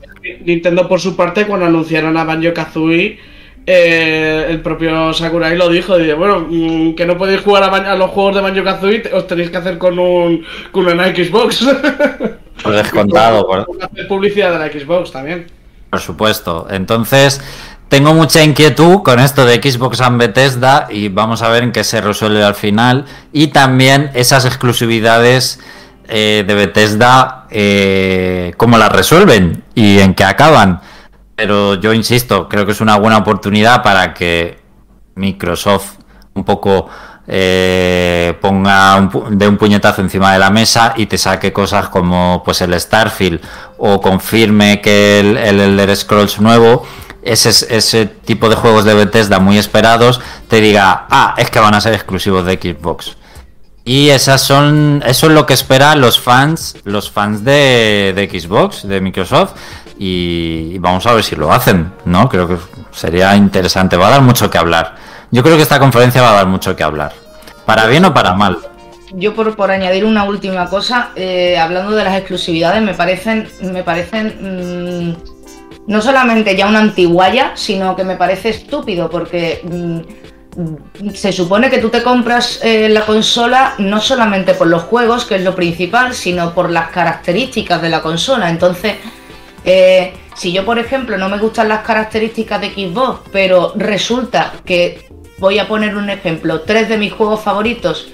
Nintendo, 0.46 0.88
por 0.88 1.00
su 1.00 1.16
parte, 1.16 1.48
cuando 1.48 1.66
anunciaron 1.66 2.16
a 2.18 2.24
Banjo 2.24 2.54
Kazooie, 2.54 3.20
eh, 3.66 4.46
el 4.48 4.62
propio 4.62 5.12
Sakurai 5.14 5.58
lo 5.58 5.70
dijo: 5.70 5.98
dice, 5.98 6.14
Bueno, 6.14 6.46
mmm, 6.50 6.94
que 6.94 7.06
no 7.06 7.18
podéis 7.18 7.42
jugar 7.42 7.64
a, 7.64 7.94
a, 7.94 7.96
los 7.96 8.12
juegos 8.12 8.36
de 8.36 8.42
Banjo 8.42 8.64
Kazooie, 8.64 9.04
os 9.14 9.26
tenéis 9.26 9.50
que 9.50 9.58
hacer 9.58 9.78
con, 9.78 9.98
un, 9.98 10.46
con 10.72 10.86
una 10.86 11.08
Xbox. 11.08 11.68
Por 12.64 12.76
descontado, 12.76 13.48
por... 13.48 13.66
hacer 13.82 14.08
publicidad 14.10 14.52
de 14.52 14.60
la 14.60 14.68
Xbox 14.68 15.14
también. 15.14 15.48
Por 15.90 16.00
supuesto. 16.00 16.68
Entonces, 16.70 17.42
tengo 17.90 18.14
mucha 18.14 18.44
inquietud 18.44 19.02
con 19.02 19.20
esto 19.20 19.46
de 19.46 19.56
Xbox 19.56 20.02
and 20.02 20.20
Bethesda 20.20 20.88
y 20.92 21.10
vamos 21.10 21.42
a 21.42 21.50
ver 21.50 21.64
en 21.64 21.72
qué 21.72 21.84
se 21.84 22.02
resuelve 22.02 22.44
al 22.44 22.54
final. 22.54 23.06
Y 23.34 23.48
también 23.48 24.12
esas 24.14 24.46
exclusividades 24.46 25.60
eh, 26.08 26.44
de 26.46 26.54
Bethesda, 26.54 27.48
eh, 27.50 28.54
cómo 28.58 28.78
las 28.78 28.92
resuelven 28.92 29.64
y 29.74 30.00
en 30.00 30.14
qué 30.14 30.24
acaban. 30.24 30.82
Pero 31.36 31.76
yo 31.76 31.94
insisto, 31.94 32.48
creo 32.48 32.66
que 32.66 32.74
es 32.74 32.82
una 32.82 32.98
buena 32.98 33.18
oportunidad 33.18 33.82
para 33.82 34.14
que 34.14 34.60
Microsoft 35.16 35.98
un 36.36 36.44
poco 36.44 36.90
eh, 37.32 38.34
ponga 38.42 38.96
un, 38.96 39.38
de 39.38 39.48
un 39.48 39.58
puñetazo 39.58 40.02
encima 40.02 40.34
de 40.34 40.40
la 40.40 40.50
mesa 40.50 40.94
y 40.98 41.06
te 41.06 41.18
saque 41.18 41.54
cosas 41.54 41.90
como 41.90 42.42
pues 42.44 42.62
el 42.62 42.78
Starfield 42.80 43.40
o 43.78 44.02
confirme 44.02 44.82
que 44.82 45.20
el, 45.20 45.38
el 45.38 45.60
Elder 45.60 45.96
Scrolls 45.96 46.42
nuevo 46.42 46.86
ese, 47.22 47.50
ese 47.76 48.06
tipo 48.06 48.50
de 48.50 48.56
juegos 48.56 48.86
de 48.86 48.94
Bethesda 48.94 49.40
muy 49.40 49.58
esperados 49.58 50.20
te 50.48 50.62
diga, 50.62 51.06
ah, 51.10 51.36
es 51.38 51.50
que 51.50 51.60
van 51.60 51.76
a 51.76 51.82
ser 51.82 51.94
exclusivos 51.94 52.46
de 52.46 52.54
Xbox. 52.54 53.18
Y 53.86 54.10
esas 54.10 54.42
son, 54.42 55.04
eso 55.06 55.28
es 55.28 55.34
lo 55.34 55.46
que 55.46 55.54
esperan 55.54 56.02
los 56.02 56.20
fans, 56.20 56.78
los 56.84 57.10
fans 57.10 57.44
de, 57.44 58.14
de 58.16 58.40
Xbox, 58.40 58.88
de 58.88 59.02
Microsoft, 59.02 59.54
y, 59.98 60.72
y 60.74 60.78
vamos 60.80 61.06
a 61.08 61.14
ver 61.14 61.24
si 61.24 61.36
lo 61.36 61.52
hacen, 61.52 61.92
¿no? 62.06 62.30
Creo 62.30 62.48
que 62.48 62.58
sería 62.92 63.36
interesante, 63.36 63.98
va 63.98 64.08
a 64.08 64.12
dar 64.12 64.22
mucho 64.22 64.50
que 64.50 64.58
hablar. 64.58 64.96
Yo 65.32 65.44
creo 65.44 65.58
que 65.58 65.64
esta 65.64 65.80
conferencia 65.80 66.22
va 66.22 66.32
a 66.32 66.36
dar 66.36 66.48
mucho 66.48 66.76
que 66.76 66.84
hablar, 66.84 67.14
para 67.66 67.86
bien 67.86 68.06
o 68.06 68.14
para 68.14 68.34
mal. 68.34 68.58
Yo 69.14 69.34
por, 69.34 69.56
por 69.56 69.72
añadir 69.72 70.06
una 70.06 70.24
última 70.24 70.70
cosa, 70.70 71.12
eh, 71.16 71.58
hablando 71.58 71.92
de 71.96 72.04
las 72.04 72.18
exclusividades, 72.18 72.82
me 72.82 72.94
parecen, 72.94 73.48
me 73.62 73.84
parecen 73.84 74.36
mmm, 74.40 75.16
no 75.88 76.02
solamente 76.02 76.56
ya 76.56 76.68
una 76.68 76.80
antiguaya, 76.80 77.52
sino 77.56 77.96
que 77.96 78.04
me 78.04 78.16
parece 78.16 78.50
estúpido 78.50 79.10
porque 79.10 79.62
mmm, 79.64 81.12
se 81.14 81.32
supone 81.32 81.70
que 81.70 81.78
tú 81.78 81.90
te 81.90 82.04
compras 82.04 82.60
eh, 82.64 82.90
la 82.90 83.06
consola 83.06 83.76
no 83.78 84.02
solamente 84.02 84.54
por 84.56 84.68
los 84.68 84.84
juegos, 84.84 85.26
que 85.26 85.36
es 85.36 85.44
lo 85.44 85.56
principal, 85.56 86.14
sino 86.14 86.54
por 86.54 86.70
las 86.70 86.90
características 86.90 87.82
de 87.82 87.90
la 87.90 88.02
consola. 88.02 88.50
Entonces, 88.50 88.96
eh, 89.64 90.14
si 90.36 90.52
yo, 90.52 90.66
por 90.66 90.80
ejemplo, 90.80 91.18
no 91.18 91.30
me 91.30 91.38
gustan 91.38 91.68
las 91.70 91.82
características 91.82 92.62
de 92.62 92.72
Xbox, 92.72 93.30
pero 93.32 93.74
resulta 93.76 94.54
que, 94.64 95.09
voy 95.40 95.60
a 95.60 95.68
poner 95.68 95.96
un 95.96 96.10
ejemplo, 96.10 96.62
tres 96.62 96.90
de 96.90 96.98
mis 96.98 97.14
juegos 97.14 97.42
favoritos 97.42 98.12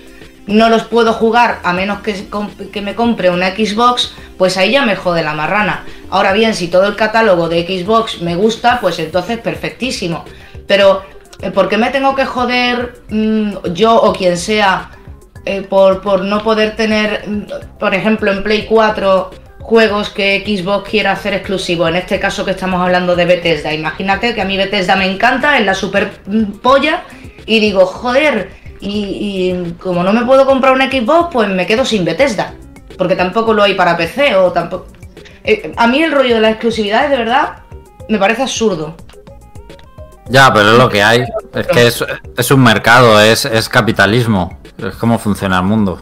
no 0.48 0.70
los 0.70 0.84
puedo 0.84 1.14
jugar 1.14 1.60
a 1.64 1.74
menos 1.74 2.00
que, 2.02 2.82
me 2.82 2.96
compre 2.96 3.30
una 3.30 3.56
Xbox, 3.56 4.14
pues 4.38 4.58
ahí 4.58 4.72
ya 4.72 4.86
me 4.86 4.96
jode 4.96 5.24
la 5.24 5.34
marrana. 5.34 5.86
Ahora 6.10 6.34
bien, 6.34 6.54
si 6.54 6.68
todo 6.68 6.86
el 6.88 6.96
catálogo 6.96 7.50
de 7.50 7.66
Xbox 7.66 8.22
me 8.22 8.36
gusta, 8.36 8.80
pues 8.80 9.00
entonces 9.00 9.40
perfectísimo. 9.40 10.24
Pero, 10.68 11.04
eh, 11.42 11.52
¿por 11.52 11.68
qué 11.68 11.78
me 11.78 11.90
tengo 11.90 12.16
que 12.16 12.26
joder 12.26 13.02
mmm, 13.10 13.54
yo 13.74 13.96
o 13.96 14.14
quien 14.14 14.38
sea 14.38 14.92
eh, 15.46 15.62
por, 15.62 16.02
por, 16.02 16.22
no 16.22 16.44
poder 16.44 16.76
tener, 16.76 17.26
por 17.80 17.94
ejemplo, 17.96 18.32
en 18.32 18.44
Play 18.44 18.66
4 18.70 19.32
juegos 19.66 20.10
que 20.10 20.44
Xbox 20.46 20.90
quiera 20.90 21.12
hacer 21.12 21.34
exclusivo? 21.34 21.88
En 21.88 21.96
este 21.96 22.20
caso 22.20 22.46
que 22.46 22.52
estamos 22.52 22.82
hablando 22.82 23.16
de 23.16 23.26
Bethesda. 23.26 23.74
Imagínate 23.74 24.36
que 24.36 24.42
a 24.42 24.46
mí 24.46 24.58
Bethesda 24.58 24.96
me 24.96 25.10
encanta, 25.10 25.58
es 25.58 25.66
la 25.66 25.74
super 25.74 26.12
polla, 26.62 27.04
y 27.46 27.60
digo, 27.60 27.86
joder 27.86 28.52
y, 28.80 29.74
como 29.82 30.04
no 30.04 30.14
me 30.14 30.24
puedo 30.26 30.46
comprar 30.46 30.74
un 30.74 30.82
Xbox, 30.82 31.30
pues 31.34 31.50
me 31.50 31.66
quedo 31.66 31.84
sin 31.84 32.06
Bethesda. 32.06 32.54
Porque 32.98 33.16
tampoco 33.16 33.54
lo 33.54 33.64
hay 33.64 33.74
para 33.74 33.98
PC 33.98 34.36
o 34.36 34.52
tampoco. 34.52 34.88
Eh, 35.44 35.74
a 35.76 35.88
mí 35.88 36.02
el 36.02 36.12
rollo 36.12 36.36
de 36.36 36.42
las 36.42 36.52
exclusividades, 36.52 37.10
de 37.10 37.18
verdad, 37.18 37.64
me 38.08 38.20
parece 38.20 38.44
absurdo. 38.44 38.96
Ya, 40.30 40.54
pero 40.54 40.74
es 40.74 40.78
lo 40.78 40.90
que 40.90 41.04
hay. 41.04 41.24
Es 41.54 41.68
que 41.68 41.88
es, 42.38 42.52
un 42.52 42.64
mercado, 42.64 43.20
es, 43.20 43.46
es, 43.46 43.68
capitalismo. 43.68 44.60
Es 44.78 44.96
como 44.96 45.18
funciona 45.18 45.58
el 45.58 45.64
mundo. 45.64 46.02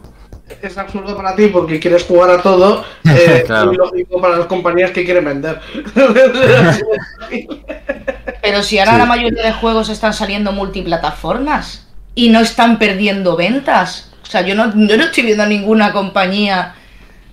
Es 0.61 0.77
absurdo 0.77 1.15
para 1.15 1.35
ti 1.35 1.47
porque 1.47 1.79
quieres 1.79 2.03
jugar 2.03 2.29
a 2.29 2.41
todo. 2.41 2.83
Eh, 3.05 3.43
claro. 3.45 3.73
Y 3.73 3.77
lógico 3.77 4.19
para 4.19 4.37
las 4.37 4.47
compañías 4.47 4.91
que 4.91 5.05
quieren 5.05 5.25
vender. 5.25 5.59
pero 8.41 8.63
si 8.63 8.79
ahora 8.79 8.93
sí. 8.93 8.97
la 8.97 9.05
mayoría 9.05 9.43
de 9.43 9.51
juegos 9.51 9.89
están 9.89 10.13
saliendo 10.13 10.51
multiplataformas 10.51 11.87
y 12.15 12.29
no 12.29 12.39
están 12.39 12.79
perdiendo 12.79 13.35
ventas. 13.35 14.11
O 14.23 14.25
sea, 14.25 14.41
yo 14.41 14.55
no, 14.55 14.73
yo 14.73 14.97
no 14.97 15.03
estoy 15.03 15.23
viendo 15.23 15.43
a 15.43 15.47
ninguna 15.47 15.91
compañía 15.91 16.75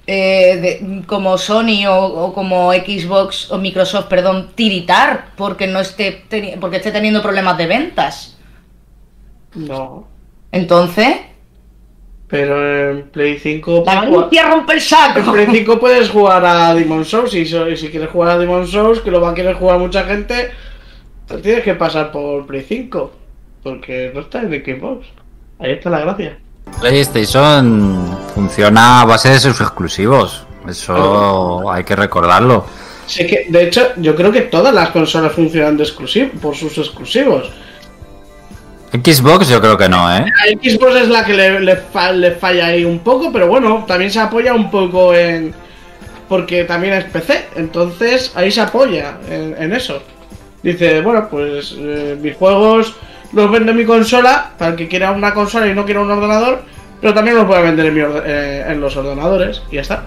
eh, 0.06 0.58
de, 0.60 1.02
como 1.06 1.38
Sony 1.38 1.86
o, 1.88 2.04
o, 2.04 2.34
como 2.34 2.72
Xbox 2.72 3.50
o 3.52 3.58
Microsoft, 3.58 4.06
perdón, 4.06 4.50
tiritar 4.54 5.28
porque 5.36 5.66
no 5.66 5.80
esté 5.80 6.24
porque 6.60 6.78
esté 6.78 6.90
teniendo 6.90 7.22
problemas 7.22 7.56
de 7.56 7.66
ventas. 7.66 8.36
No. 9.54 10.06
Entonces. 10.52 11.29
Pero 12.30 12.90
en 12.90 13.02
Play 13.10 13.38
5. 13.38 13.82
La 13.84 14.00
angustia 14.02 14.48
rompe 14.48 14.74
el 14.74 14.80
saco. 14.80 15.18
En 15.18 15.32
Play 15.32 15.46
5 15.50 15.80
puedes 15.80 16.08
jugar 16.10 16.44
a 16.44 16.74
Demon 16.74 17.04
Souls 17.04 17.34
y, 17.34 17.40
y 17.40 17.76
si 17.76 17.88
quieres 17.88 18.10
jugar 18.10 18.30
a 18.30 18.38
Demon 18.38 18.66
Souls, 18.66 19.00
que 19.00 19.10
lo 19.10 19.20
va 19.20 19.30
a 19.30 19.34
querer 19.34 19.56
jugar 19.56 19.78
mucha 19.78 20.04
gente, 20.04 20.50
te 21.26 21.38
tienes 21.38 21.64
que 21.64 21.74
pasar 21.74 22.12
por 22.12 22.46
Play 22.46 22.64
5. 22.66 23.12
Porque 23.64 24.12
no 24.14 24.20
está 24.20 24.42
en 24.42 24.50
Xbox. 24.50 25.06
Ahí 25.58 25.72
está 25.72 25.90
la 25.90 26.00
gracia. 26.00 26.38
PlayStation 26.80 28.16
funciona 28.34 29.02
a 29.02 29.04
base 29.04 29.30
de 29.30 29.40
sus 29.40 29.60
exclusivos. 29.60 30.46
Eso 30.68 31.70
hay 31.70 31.84
que 31.84 31.96
recordarlo. 31.96 32.64
Sí, 33.06 33.26
que 33.26 33.46
de 33.48 33.64
hecho, 33.64 33.88
yo 33.96 34.14
creo 34.14 34.30
que 34.30 34.42
todas 34.42 34.72
las 34.72 34.90
consolas 34.90 35.32
funcionan 35.32 35.76
de 35.76 35.82
exclusivo, 35.82 36.30
por 36.40 36.54
sus 36.54 36.78
exclusivos. 36.78 37.50
Xbox 38.92 39.48
yo 39.48 39.60
creo 39.60 39.78
que 39.78 39.88
no, 39.88 40.14
¿eh? 40.14 40.26
Xbox 40.60 40.96
es 40.96 41.08
la 41.08 41.24
que 41.24 41.34
le, 41.34 41.60
le, 41.60 41.78
le, 42.14 42.30
falla 42.32 42.66
ahí 42.66 42.84
un 42.84 42.98
poco, 43.00 43.32
pero 43.32 43.46
bueno, 43.46 43.84
también 43.86 44.10
se 44.10 44.20
apoya 44.20 44.52
un 44.52 44.70
poco 44.70 45.14
en... 45.14 45.54
Porque 46.28 46.64
también 46.64 46.94
es 46.94 47.04
PC, 47.04 47.48
entonces 47.56 48.32
ahí 48.36 48.50
se 48.50 48.60
apoya 48.60 49.18
en, 49.28 49.72
eso. 49.72 50.02
Dice, 50.62 51.00
bueno, 51.00 51.28
pues 51.28 51.74
eh, 51.76 52.16
mis 52.20 52.36
juegos 52.36 52.94
los 53.32 53.50
vendo 53.50 53.72
en 53.72 53.78
mi 53.78 53.84
consola, 53.84 54.52
para 54.56 54.72
el 54.72 54.76
que 54.76 54.88
quiera 54.88 55.10
una 55.12 55.34
consola 55.34 55.66
y 55.66 55.74
no 55.74 55.84
quiera 55.84 56.00
un 56.00 56.10
ordenador, 56.10 56.62
pero 57.00 57.14
también 57.14 57.36
lo 57.36 57.46
puede 57.46 57.62
vender 57.62 57.86
en, 57.86 58.22
eh, 58.26 58.64
en 58.68 58.80
los 58.80 58.96
ordenadores 58.96 59.62
y 59.70 59.76
ya 59.76 59.80
está. 59.80 60.04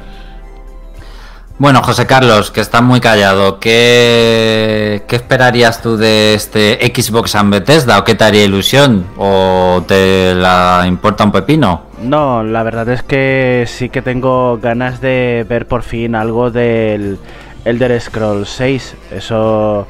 Bueno, 1.59 1.84
José 1.84 2.07
Carlos, 2.07 2.49
que 2.49 2.61
está 2.61 2.81
muy 2.81 2.99
callado, 2.99 3.59
¿qué, 3.59 5.03
¿qué, 5.07 5.15
esperarías 5.15 5.84
tú 5.84 5.97
de 5.97 6.34
este 6.34 6.80
Xbox 6.93 7.35
and 7.35 7.51
Bethesda? 7.51 7.99
¿O 7.99 8.03
qué 8.03 8.15
te 8.15 8.23
haría 8.23 8.43
ilusión? 8.43 9.05
¿O 9.17 9.84
te 9.88 10.34
la 10.34 10.84
importa 10.88 11.23
un 11.23 11.31
pepino? 11.31 11.84
No, 12.01 12.43
la 12.43 12.63
verdad 12.63 12.89
es 12.89 13.03
que 13.03 13.65
sí 13.67 13.89
que 13.89 14.01
tengo 14.01 14.57
ganas 14.57 14.99
de 14.99 15.45
ver 15.47 15.67
por 15.67 15.84
fin 15.84 16.15
algo 16.15 16.49
del 16.49 17.19
Elder 17.65 18.01
Scrolls 18.01 18.49
6. 18.49 18.95
Eso 19.11 19.88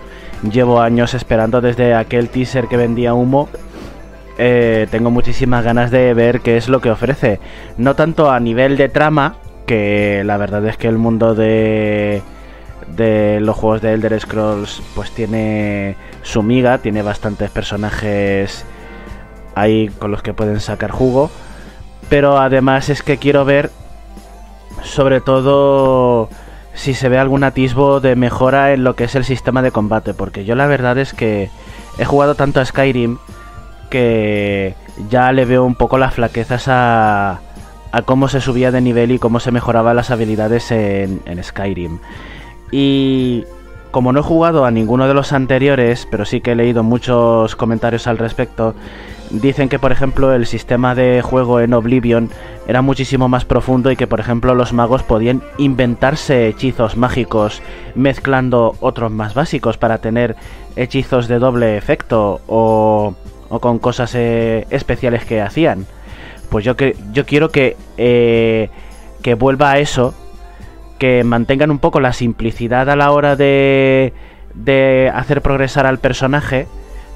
llevo 0.52 0.81
años 0.81 1.14
esperando 1.14 1.61
desde 1.61 1.95
aquel 1.95 2.27
teaser 2.27 2.68
que 2.68 2.76
vendía 2.76 3.14
humo. 3.14 3.48
Eh, 4.38 4.88
tengo 4.91 5.11
muchísimas 5.11 5.64
ganas 5.64 5.91
de 5.91 6.14
ver 6.14 6.41
qué 6.41 6.57
es 6.57 6.68
lo 6.68 6.81
que 6.81 6.91
ofrece. 6.91 7.40
No 7.77 7.95
tanto 7.95 8.30
a 8.30 8.40
nivel 8.41 8.76
de 8.76 8.90
trama, 8.90 9.38
que 9.65 10.23
la 10.26 10.38
verdad 10.38 10.65
es 10.65 10.77
que 10.77 10.88
el 10.88 10.98
mundo 10.98 11.35
de 11.35 12.22
de 12.95 13.40
los 13.40 13.56
juegos 13.56 13.81
de 13.81 13.94
Elder 13.94 14.19
Scrolls 14.19 14.81
pues 14.95 15.11
tiene 15.11 15.95
su 16.22 16.44
miga, 16.44 16.77
tiene 16.77 17.02
bastantes 17.02 17.49
personajes 17.49 18.65
ahí 19.56 19.90
con 19.99 20.11
los 20.11 20.22
que 20.22 20.34
pueden 20.34 20.60
sacar 20.60 20.91
jugo, 20.91 21.30
pero 22.10 22.38
además 22.38 22.90
es 22.90 23.02
que 23.02 23.18
quiero 23.18 23.45
ver 23.45 23.72
sobre 24.84 25.22
todo 25.22 26.30
si 26.73 26.94
se 26.94 27.10
ve 27.10 27.18
algún 27.18 27.44
atisbo 27.44 27.99
de 27.99 28.15
mejora 28.15 28.73
en 28.73 28.84
lo 28.84 28.95
que 28.95 29.06
es 29.06 29.15
el 29.15 29.23
sistema 29.23 29.61
de 29.61 29.72
combate, 29.72 30.14
porque 30.14 30.45
yo 30.45 30.56
la 30.56 30.68
verdad 30.68 30.98
es 30.98 31.14
que 31.14 31.49
he 31.98 32.06
jugado 32.06 32.35
tanto 32.35 32.60
a 32.60 32.65
Skyrim 32.65 33.18
que 33.90 34.76
ya 35.10 35.31
le 35.31 35.45
veo 35.45 35.64
un 35.64 35.76
poco 35.76 35.98
las 35.98 36.15
flaquezas 36.15 36.65
a 36.68 37.40
a 37.94 38.02
cómo 38.02 38.28
se 38.28 38.41
subía 38.41 38.72
de 38.72 38.82
nivel 38.82 39.11
y 39.11 39.20
cómo 39.20 39.40
se 39.40 39.52
mejoraban 39.52 39.95
las 39.95 40.10
habilidades 40.10 40.72
en, 40.72 41.22
Skyrim. 41.44 41.99
Y 42.72 43.44
como 43.91 44.11
no 44.11 44.22
he 44.22 44.24
jugado 44.24 44.65
a 44.65 44.72
ninguno 44.72 45.07
de 45.07 45.14
los 45.14 45.32
anteriores, 45.32 46.07
pero 46.10 46.26
sí 46.26 46.41
que 46.41 46.53
he 46.53 46.56
leído 46.56 46.82
muchos 46.82 47.56
comentarios 47.56 48.07
al 48.07 48.18
respecto, 48.18 48.74
dicen 49.30 49.70
que 49.70 49.78
por 49.78 49.91
ejemplo 49.91 50.34
el 50.34 50.48
sistema 50.48 50.95
de 50.95 51.22
juego 51.22 51.60
en 51.60 51.76
Oblivion 51.76 52.32
era 52.68 52.82
muchísimo 52.82 53.30
más 53.30 53.45
profundo 53.45 53.91
y 53.91 53.95
que 53.95 54.07
por 54.07 54.20
ejemplo 54.20 54.56
los 54.56 54.74
magos 54.74 55.03
podían 55.03 55.44
inventarse 55.60 56.48
hechizos 56.48 56.98
mágicos 56.98 57.61
mezclando 57.94 58.76
otros 58.80 59.11
más 59.11 59.36
básicos 59.36 59.78
para 59.78 59.99
tener 59.99 60.36
hechizos 60.76 61.28
de 61.28 61.38
doble 61.38 61.78
efecto 61.78 62.41
o, 62.48 63.14
con 63.61 63.78
cosas 63.78 64.15
eh, 64.15 64.65
especiales 64.72 65.26
que 65.26 65.44
hacían 65.44 65.86
pues 66.54 66.64
yo, 66.64 66.78
que, 66.78 66.96
yo 67.14 67.26
quiero 67.26 67.50
que, 67.50 67.76
eh, 67.98 68.70
que 69.24 69.34
vuelva 69.34 69.72
a 69.72 69.80
eso, 69.80 70.14
que 71.00 71.24
mantengan 71.24 71.72
un 71.72 71.80
poco 71.80 72.00
la 72.00 72.14
simplicidad 72.14 72.92
a 72.92 72.96
la 72.96 73.10
hora 73.10 73.36
de, 73.36 74.14
de 74.54 75.12
hacer 75.16 75.42
progresar 75.42 75.88
al 75.88 75.98
personaje, 75.98 76.68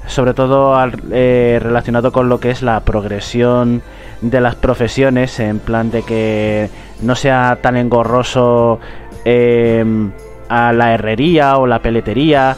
sobre 0.08 0.34
todo 0.34 0.76
eh, 1.12 1.60
relacionado 1.62 2.10
con 2.10 2.28
lo 2.28 2.40
que 2.40 2.50
es 2.50 2.62
la 2.62 2.80
progresión 2.80 3.80
de 4.22 4.40
las 4.40 4.56
profesiones, 4.56 5.38
en 5.38 5.60
plan 5.60 5.92
de 5.92 6.02
que 6.02 6.68
no 7.00 7.14
sea 7.14 7.60
tan 7.62 7.76
engorroso 7.76 8.80
em, 9.24 10.10
a 10.48 10.72
la 10.72 10.94
herrería 10.94 11.58
o 11.58 11.68
la 11.68 11.78
peletería 11.78 12.56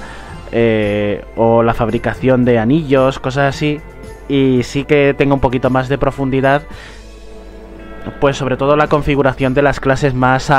eh, 0.50 1.26
o 1.36 1.62
la 1.62 1.74
fabricación 1.74 2.46
de 2.46 2.58
anillos, 2.58 3.18
cosas 3.18 3.54
así, 3.54 3.82
y 4.30 4.62
sí 4.62 4.84
que 4.84 5.14
tenga 5.16 5.34
un 5.34 5.40
poquito 5.40 5.68
más 5.70 5.88
de 5.88 5.98
profundidad 5.98 6.62
pues 8.20 8.36
sobre 8.36 8.56
todo 8.56 8.76
la 8.76 8.88
configuración 8.88 9.54
de 9.54 9.62
las 9.62 9.80
clases 9.80 10.14
más 10.14 10.50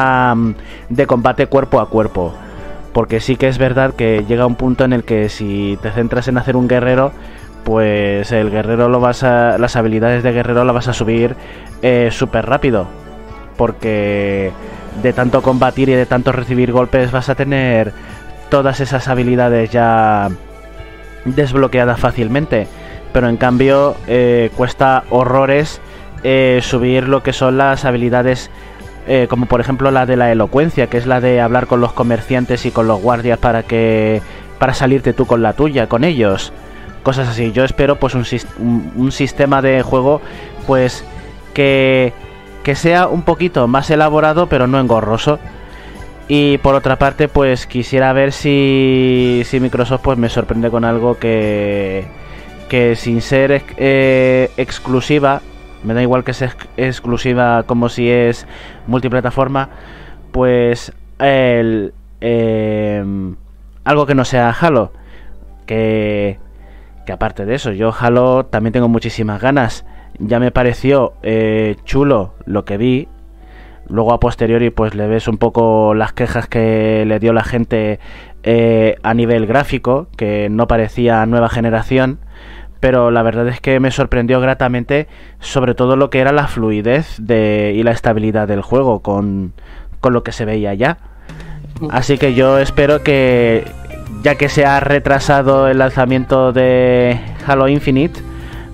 de 0.90 1.08
combate 1.08 1.48
cuerpo 1.48 1.80
a 1.80 1.90
cuerpo. 1.90 2.34
Porque 2.94 3.20
sí 3.20 3.36
que 3.36 3.48
es 3.48 3.58
verdad 3.58 3.94
que 3.94 4.26
llega 4.28 4.46
un 4.46 4.56
punto 4.56 4.84
en 4.84 4.94
el 4.94 5.04
que 5.04 5.30
si 5.30 5.78
te 5.82 5.92
centras 5.92 6.28
en 6.28 6.38
hacer 6.38 6.56
un 6.56 6.68
guerrero, 6.68 7.14
pues 7.64 8.32
el 8.32 8.52
guerrero 8.52 8.90
lo 8.90 9.00
vas 9.00 9.24
a. 9.24 9.58
las 9.58 9.76
habilidades 9.76 10.24
de 10.24 10.34
guerrero 10.34 10.66
las 10.66 10.76
vas 10.76 10.88
a 10.90 10.94
subir 10.94 11.36
eh, 11.82 12.10
súper 12.12 12.46
rápido. 12.46 12.88
Porque 13.58 14.52
de 15.02 15.14
tanto 15.14 15.42
combatir 15.42 15.90
y 15.90 15.94
de 15.94 16.06
tanto 16.06 16.32
recibir 16.32 16.72
golpes 16.72 17.12
vas 17.12 17.30
a 17.30 17.36
tener 17.36 17.94
todas 18.50 18.82
esas 18.82 19.08
habilidades 19.08 19.72
ya 19.72 20.30
desbloqueadas 21.24 22.00
fácilmente 22.00 22.68
pero 23.14 23.30
en 23.30 23.38
cambio 23.38 23.96
eh, 24.08 24.52
cuesta 24.56 25.04
horrores 25.10 25.82
eh, 26.24 26.60
subir 26.64 27.08
lo 27.08 27.24
que 27.24 27.34
son 27.34 27.58
las 27.58 27.86
habilidades 27.86 28.50
eh, 29.08 29.26
como 29.30 29.48
por 29.48 29.60
ejemplo 29.60 29.90
la 29.90 30.06
de 30.06 30.16
la 30.16 30.32
elocuencia, 30.32 30.88
que 30.88 30.98
es 30.98 31.08
la 31.08 31.20
de 31.20 31.42
hablar 31.42 31.66
con 31.68 31.82
los 31.82 31.92
comerciantes 31.94 32.66
y 32.66 32.72
con 32.72 32.88
los 32.88 33.02
guardias 33.02 33.40
para 33.40 33.64
que 33.64 34.22
para 34.60 34.76
salirte 34.76 35.14
tú 35.14 35.26
con 35.26 35.42
la 35.42 35.54
tuya, 35.54 35.88
con 35.88 36.04
ellos, 36.04 36.54
cosas 37.02 37.28
así. 37.28 37.52
Yo 37.52 37.64
espero 37.64 37.96
pues 37.96 38.14
un, 38.14 38.26
un, 38.96 39.12
sistema 39.12 39.64
de 39.64 39.82
juego 39.82 40.22
pues 40.68 41.04
que 41.56 42.14
que 42.64 42.76
sea 42.76 43.08
un 43.08 43.24
poquito 43.24 43.68
más 43.68 43.90
elaborado, 43.90 44.48
pero 44.48 44.68
no 44.68 44.80
engorroso. 44.80 45.40
Y 46.28 46.60
por 46.60 46.76
otra 46.76 46.98
parte, 46.98 47.28
pues 47.28 47.66
quisiera 47.66 48.14
ver 48.14 48.32
si, 48.32 49.42
si 49.46 49.60
Microsoft 49.60 50.02
pues 50.02 50.18
me 50.18 50.30
sorprende 50.30 50.70
con 50.70 50.86
algo 50.86 51.18
que 51.18 52.06
que 52.72 52.96
sin 52.96 53.20
ser 53.20 53.64
eh, 53.76 54.50
exclusiva, 54.56 55.42
me 55.84 55.94
da 55.94 56.02
igual 56.02 56.24
que 56.24 56.34
sea 56.34 56.56
exclusiva 56.78 57.64
como 57.64 57.90
si 57.90 58.10
es 58.10 58.48
multiplataforma, 58.88 59.68
pues 60.32 60.94
el, 61.20 61.94
em, 62.22 63.36
algo 63.84 64.06
que 64.06 64.16
no 64.16 64.24
sea 64.24 64.52
Halo. 64.52 64.94
Que, 65.66 66.40
que 67.06 67.12
aparte 67.12 67.46
de 67.46 67.56
eso, 67.56 67.74
yo 67.74 67.94
Halo 67.94 68.46
también 68.46 68.72
tengo 68.72 68.88
muchísimas 68.88 69.42
ganas. 69.42 69.84
Ya 70.20 70.40
me 70.40 70.52
pareció 70.52 71.12
eh, 71.24 71.76
chulo 71.84 72.36
lo 72.46 72.64
que 72.64 72.78
vi. 72.78 73.10
Luego 73.90 74.14
a 74.14 74.22
posteriori 74.22 74.70
pues 74.70 74.96
le 74.96 75.08
ves 75.08 75.28
un 75.28 75.38
poco 75.38 75.94
las 75.94 76.14
quejas 76.14 76.48
que 76.48 77.04
le 77.06 77.20
dio 77.20 77.34
la 77.34 77.44
gente 77.44 78.00
eh, 78.44 78.96
a 79.04 79.14
nivel 79.14 79.46
gráfico, 79.46 80.08
que 80.16 80.48
no 80.50 80.68
parecía 80.68 81.26
nueva 81.26 81.50
generación 81.50 82.20
pero 82.82 83.12
la 83.12 83.22
verdad 83.22 83.48
es 83.48 83.62
que 83.62 83.80
me 83.80 83.92
sorprendió 83.92 84.42
gratamente 84.42 85.08
sobre 85.40 85.76
todo 85.76 85.96
lo 85.96 86.10
que 86.10 86.20
era 86.20 86.34
la 86.34 86.48
fluidez 86.48 87.16
de, 87.20 87.74
y 87.76 87.84
la 87.84 87.92
estabilidad 87.92 88.48
del 88.48 88.62
juego 88.62 89.02
con, 89.02 89.54
con 90.02 90.14
lo 90.14 90.24
que 90.24 90.34
se 90.34 90.44
veía 90.44 90.74
ya. 90.74 90.98
Así 91.92 92.18
que 92.18 92.34
yo 92.34 92.58
espero 92.58 93.04
que, 93.04 93.66
ya 94.24 94.36
que 94.36 94.50
se 94.50 94.66
ha 94.66 94.80
retrasado 94.80 95.68
el 95.68 95.78
lanzamiento 95.78 96.52
de 96.54 97.20
Halo 97.46 97.68
Infinite, 97.68 98.20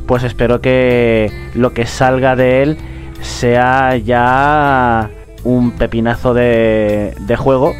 pues 0.07 0.23
espero 0.23 0.61
que 0.61 1.29
lo 1.53 1.73
que 1.73 1.85
salga 1.85 2.37
de 2.37 2.63
él 2.63 2.77
sea 3.21 3.97
ya 3.97 5.09
un 5.43 5.71
pepinazo 5.71 6.33
de, 6.33 7.13
de 7.19 7.35
juego, 7.35 7.73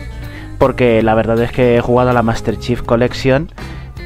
porque 0.58 1.02
la 1.02 1.16
verdad 1.16 1.42
es 1.42 1.54
que 1.54 1.78
he 1.78 1.82
jugado 1.82 2.10
a 2.10 2.14
la 2.14 2.22
Master 2.22 2.60
Chief 2.60 2.82
Collection 2.82 3.50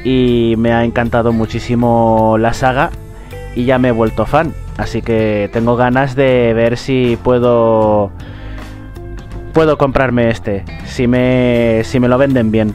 y 0.04 0.54
me 0.58 0.72
ha 0.72 0.84
encantado 0.84 1.32
muchísimo 1.32 2.36
la 2.38 2.52
saga 2.54 2.90
y 3.54 3.64
ya 3.64 3.78
me 3.78 3.88
he 3.88 3.92
vuelto 3.92 4.26
fan. 4.26 4.54
Así 4.76 5.02
que 5.02 5.50
tengo 5.52 5.76
ganas 5.76 6.14
de 6.16 6.52
ver 6.54 6.76
si 6.76 7.18
puedo 7.22 8.10
puedo 9.52 9.76
comprarme 9.76 10.30
este, 10.30 10.64
si 10.86 11.06
me 11.06 11.82
si 11.84 12.00
me 12.00 12.08
lo 12.08 12.18
venden 12.18 12.50
bien. 12.50 12.74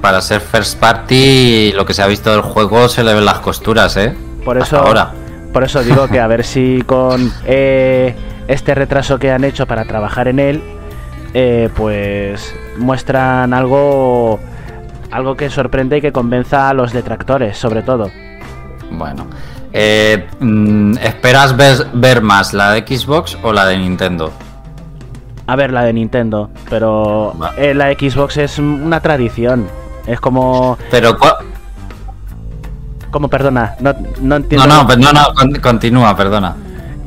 Para 0.00 0.20
ser 0.20 0.40
first 0.40 0.78
party, 0.78 1.72
lo 1.72 1.86
que 1.86 1.94
se 1.94 2.02
ha 2.02 2.06
visto 2.06 2.30
del 2.30 2.42
juego 2.42 2.88
se 2.88 3.02
le 3.04 3.14
ven 3.14 3.24
las 3.24 3.38
costuras, 3.38 3.96
¿eh? 3.96 4.14
Por 4.44 4.58
eso 4.58 4.78
ahora. 4.78 5.12
Por 5.52 5.64
eso 5.64 5.82
digo 5.82 6.08
que 6.08 6.20
a 6.20 6.26
ver 6.28 6.44
si 6.44 6.82
con 6.84 7.32
eh, 7.46 8.14
este 8.48 8.74
retraso 8.74 9.18
que 9.18 9.30
han 9.30 9.44
hecho 9.44 9.66
para 9.66 9.84
trabajar 9.86 10.28
en 10.28 10.40
él, 10.40 10.62
eh, 11.32 11.70
pues 11.74 12.54
muestran 12.76 13.54
algo 13.54 14.40
algo 15.10 15.36
que 15.36 15.50
sorprende 15.50 15.98
y 15.98 16.00
que 16.00 16.12
convenza 16.12 16.68
a 16.68 16.74
los 16.74 16.92
detractores, 16.92 17.56
sobre 17.56 17.82
todo. 17.82 18.10
Bueno, 18.90 19.26
eh, 19.72 20.26
mm, 20.40 20.98
¿esperas 20.98 21.54
ver, 21.94 22.22
más 22.22 22.54
la 22.54 22.72
de 22.72 22.80
Xbox 22.86 23.36
o 23.42 23.52
la 23.52 23.66
de 23.66 23.78
Nintendo? 23.78 24.32
A 25.46 25.56
ver, 25.56 25.72
la 25.72 25.84
de 25.84 25.92
Nintendo, 25.92 26.50
pero 26.68 27.34
eh, 27.56 27.74
la 27.74 27.92
Xbox 27.92 28.36
es 28.36 28.58
una 28.58 29.00
tradición. 29.00 29.66
Es 30.06 30.20
como. 30.20 30.78
Pero. 30.90 31.16
Como, 33.10 33.28
perdona, 33.28 33.74
no, 33.80 33.94
no 34.20 34.36
entiendo. 34.36 34.66
No, 34.66 34.84
no, 34.84 34.96
no, 34.96 35.12
no, 35.12 35.60
continúa, 35.62 36.14
perdona. 36.14 36.54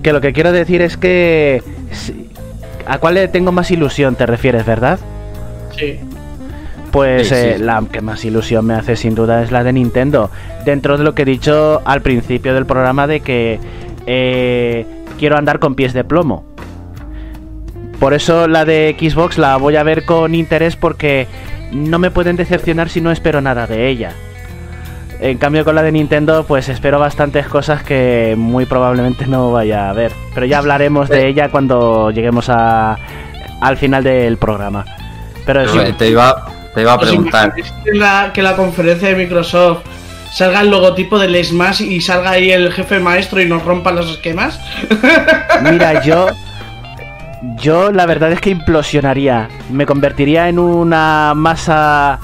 Que 0.01 0.11
lo 0.11 0.21
que 0.21 0.33
quiero 0.33 0.51
decir 0.51 0.81
es 0.81 0.97
que. 0.97 1.63
¿A 2.87 2.97
cuál 2.97 3.13
le 3.13 3.27
tengo 3.27 3.51
más 3.51 3.69
ilusión 3.69 4.15
te 4.15 4.25
refieres, 4.25 4.65
verdad? 4.65 4.99
Sí. 5.77 5.99
Pues 6.91 7.31
eh, 7.31 7.57
la 7.57 7.81
que 7.89 8.01
más 8.01 8.26
ilusión 8.26 8.65
me 8.65 8.73
hace 8.73 8.95
sin 8.95 9.15
duda 9.15 9.43
es 9.43 9.51
la 9.51 9.63
de 9.63 9.73
Nintendo. 9.73 10.30
Dentro 10.65 10.97
de 10.97 11.03
lo 11.03 11.15
que 11.15 11.22
he 11.22 11.26
dicho 11.26 11.81
al 11.85 12.01
principio 12.01 12.53
del 12.53 12.65
programa 12.65 13.07
de 13.07 13.22
que 13.22 13.59
eh, 14.05 14.85
quiero 15.18 15.38
andar 15.38 15.59
con 15.59 15.76
pies 15.76 15.93
de 15.93 16.03
plomo. 16.03 16.45
Por 17.99 18.13
eso 18.13 18.47
la 18.47 18.65
de 18.65 18.95
Xbox 18.99 19.38
la 19.38 19.57
voy 19.57 19.76
a 19.76 19.84
ver 19.84 20.05
con 20.05 20.35
interés 20.35 20.76
porque 20.76 21.27
no 21.72 21.99
me 21.99 22.11
pueden 22.11 22.35
decepcionar 22.35 22.89
si 22.89 22.99
no 22.99 23.11
espero 23.11 23.41
nada 23.41 23.68
de 23.68 23.88
ella. 23.88 24.11
En 25.22 25.38
cambio 25.38 25.63
con 25.63 25.76
la 25.76 25.84
de 25.84 25.91
Nintendo 25.91 26.43
pues 26.47 26.68
espero 26.68 26.99
bastantes 26.99 27.47
cosas 27.47 27.84
que 27.84 28.34
muy 28.35 28.65
probablemente 28.65 29.27
no 29.27 29.51
vaya 29.51 29.89
a 29.89 29.93
ver. 29.93 30.11
Pero 30.34 30.47
ya 30.47 30.57
hablaremos 30.57 31.09
de 31.09 31.27
ella 31.27 31.49
cuando 31.49 32.09
lleguemos 32.09 32.49
a, 32.49 32.97
al 33.61 33.77
final 33.77 34.03
del 34.03 34.38
programa. 34.38 34.84
Pero 35.45 35.68
sí. 35.68 35.80
te, 35.97 36.09
iba, 36.09 36.43
te 36.73 36.81
iba 36.81 36.93
a 36.93 36.99
preguntar. 36.99 37.53
Que 37.53 37.93
la, 37.93 38.31
que 38.34 38.41
la 38.41 38.56
conferencia 38.56 39.10
de 39.10 39.15
Microsoft 39.15 39.84
salga 40.34 40.61
el 40.61 40.69
logotipo 40.69 41.19
del 41.19 41.43
Smash 41.43 41.81
y 41.81 42.02
salga 42.02 42.31
ahí 42.31 42.52
el 42.52 42.72
jefe 42.72 42.99
maestro 42.99 43.41
y 43.41 43.45
nos 43.45 43.64
rompa 43.64 43.91
los 43.91 44.10
esquemas? 44.11 44.60
Mira, 45.64 46.02
yo 46.02 46.27
yo 47.57 47.91
la 47.91 48.06
verdad 48.06 48.31
es 48.31 48.39
que 48.39 48.52
implosionaría. 48.52 49.49
Me 49.69 49.85
convertiría 49.85 50.49
en 50.49 50.60
una 50.60 51.34
masa. 51.35 52.19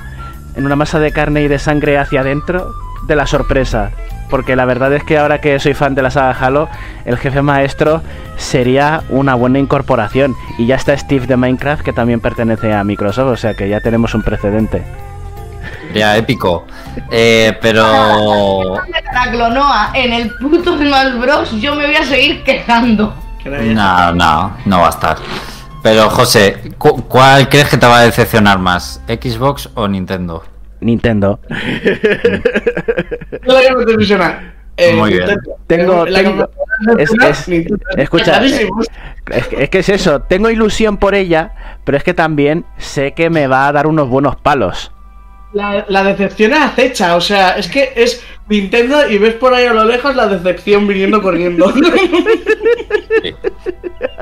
En 0.56 0.65
una 0.65 0.76
masa 0.76 0.99
de 0.99 1.11
carne 1.11 1.44
y 1.44 1.48
de 1.48 1.60
sangre 1.60 1.99
hacia 1.99 2.22
adentro 2.22 2.74
de 3.07 3.15
la 3.15 3.28
sorpresa. 3.28 3.91
Porque 4.29 4.55
la 4.55 4.65
verdad 4.65 4.93
es 4.93 5.03
que 5.03 5.17
ahora 5.17 5.39
que 5.39 5.59
soy 5.59 5.73
fan 5.73 5.95
de 5.95 6.01
la 6.01 6.11
saga 6.11 6.31
Halo, 6.31 6.69
el 7.05 7.17
jefe 7.17 7.41
maestro 7.41 8.01
sería 8.35 9.03
una 9.09 9.35
buena 9.35 9.59
incorporación. 9.59 10.35
Y 10.57 10.65
ya 10.65 10.75
está 10.75 10.97
Steve 10.97 11.27
de 11.27 11.37
Minecraft, 11.37 11.83
que 11.83 11.93
también 11.93 12.19
pertenece 12.19 12.73
a 12.73 12.83
Microsoft, 12.83 13.31
o 13.31 13.37
sea 13.37 13.53
que 13.53 13.69
ya 13.69 13.79
tenemos 13.79 14.13
un 14.13 14.23
precedente. 14.23 14.83
Ya, 15.93 16.17
épico. 16.17 16.65
Eh, 17.11 17.57
pero. 17.61 18.75
La 18.75 19.31
clonoa 19.31 19.91
en 19.93 20.13
el 20.13 20.33
puto 20.35 20.77
Smash 20.77 21.17
Bros. 21.19 21.61
Yo 21.61 21.75
me 21.75 21.85
voy 21.85 21.95
a 21.95 22.03
seguir 22.03 22.43
quejando. 22.43 23.13
No, 23.45 24.13
no, 24.13 24.57
no 24.65 24.79
va 24.79 24.87
a 24.87 24.89
estar. 24.89 25.17
Pero 25.81 26.09
José, 26.09 26.73
¿cuál 26.77 27.47
crees 27.47 27.69
que 27.69 27.77
te 27.77 27.85
va 27.85 27.99
a 27.99 28.01
decepcionar 28.01 28.59
más? 28.59 29.01
¿Xbox 29.07 29.69
o 29.75 29.87
Nintendo? 29.87 30.43
Nintendo. 30.81 31.39
Eh, 34.79 34.93
Muy 34.93 35.13
bien. 35.13 35.39
Tengo, 35.65 36.05
tengo 36.05 36.49
es, 36.99 37.11
escucha, 37.97 38.39
es, 38.45 39.69
que 39.69 39.79
es 39.79 39.89
eso, 39.89 40.21
tengo 40.21 40.51
ilusión 40.51 40.97
por 40.97 41.15
ella, 41.15 41.79
pero 41.83 41.97
es 41.97 42.03
que 42.03 42.13
también 42.13 42.63
sé 42.77 43.13
que 43.13 43.31
me 43.31 43.47
va 43.47 43.67
a 43.67 43.71
dar 43.71 43.87
unos 43.87 44.07
buenos 44.07 44.35
palos. 44.35 44.91
La, 45.57 45.85
la, 45.89 46.03
decepción 46.03 46.53
es 46.53 46.59
acecha, 46.59 47.15
o 47.15 47.21
sea, 47.21 47.57
es 47.57 47.67
que 47.67 47.91
es 47.95 48.21
Nintendo 48.47 49.09
y 49.09 49.17
ves 49.17 49.34
por 49.34 49.55
ahí 49.55 49.65
a 49.65 49.73
lo 49.73 49.85
lejos 49.85 50.15
la 50.15 50.27
decepción 50.27 50.88
viniendo 50.88 51.19
corriendo. 51.19 51.73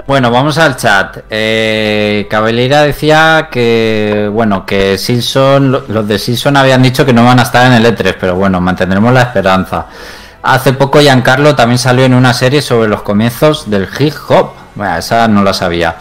Bueno, 0.07 0.29
vamos 0.29 0.57
al 0.59 0.77
chat. 0.77 1.17
Eh, 1.29 2.27
Cabellera 2.29 2.83
decía 2.83 3.49
que, 3.51 4.29
bueno, 4.31 4.65
que 4.65 4.97
Silson, 4.97 5.71
los 5.71 6.07
de 6.07 6.19
Silson 6.19 6.55
habían 6.55 6.83
dicho 6.83 7.05
que 7.05 7.11
no 7.11 7.25
van 7.25 7.39
a 7.39 7.43
estar 7.43 7.65
en 7.65 7.73
el 7.73 7.85
E3, 7.85 8.15
pero 8.19 8.35
bueno, 8.35 8.61
mantendremos 8.61 9.11
la 9.11 9.23
esperanza. 9.23 9.87
Hace 10.43 10.73
poco 10.73 10.99
Giancarlo 10.99 11.55
también 11.55 11.79
salió 11.79 12.05
en 12.05 12.13
una 12.13 12.33
serie 12.33 12.61
sobre 12.61 12.87
los 12.87 13.01
comienzos 13.01 13.69
del 13.69 13.89
hip 13.99 14.13
hop. 14.29 14.51
Bueno, 14.75 14.95
esa 14.95 15.27
no 15.27 15.43
la 15.43 15.53
sabía. 15.53 15.97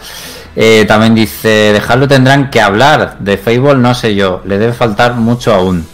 Eh, 0.55 0.85
también 0.87 1.15
dice, 1.15 1.73
dejarlo 1.73 2.07
tendrán 2.07 2.49
que 2.49 2.61
hablar. 2.61 3.17
De 3.19 3.37
Fable 3.37 3.75
no 3.75 3.93
sé 3.93 4.15
yo, 4.15 4.41
le 4.45 4.57
debe 4.57 4.73
faltar 4.73 5.15
mucho 5.15 5.53
aún. 5.53 5.85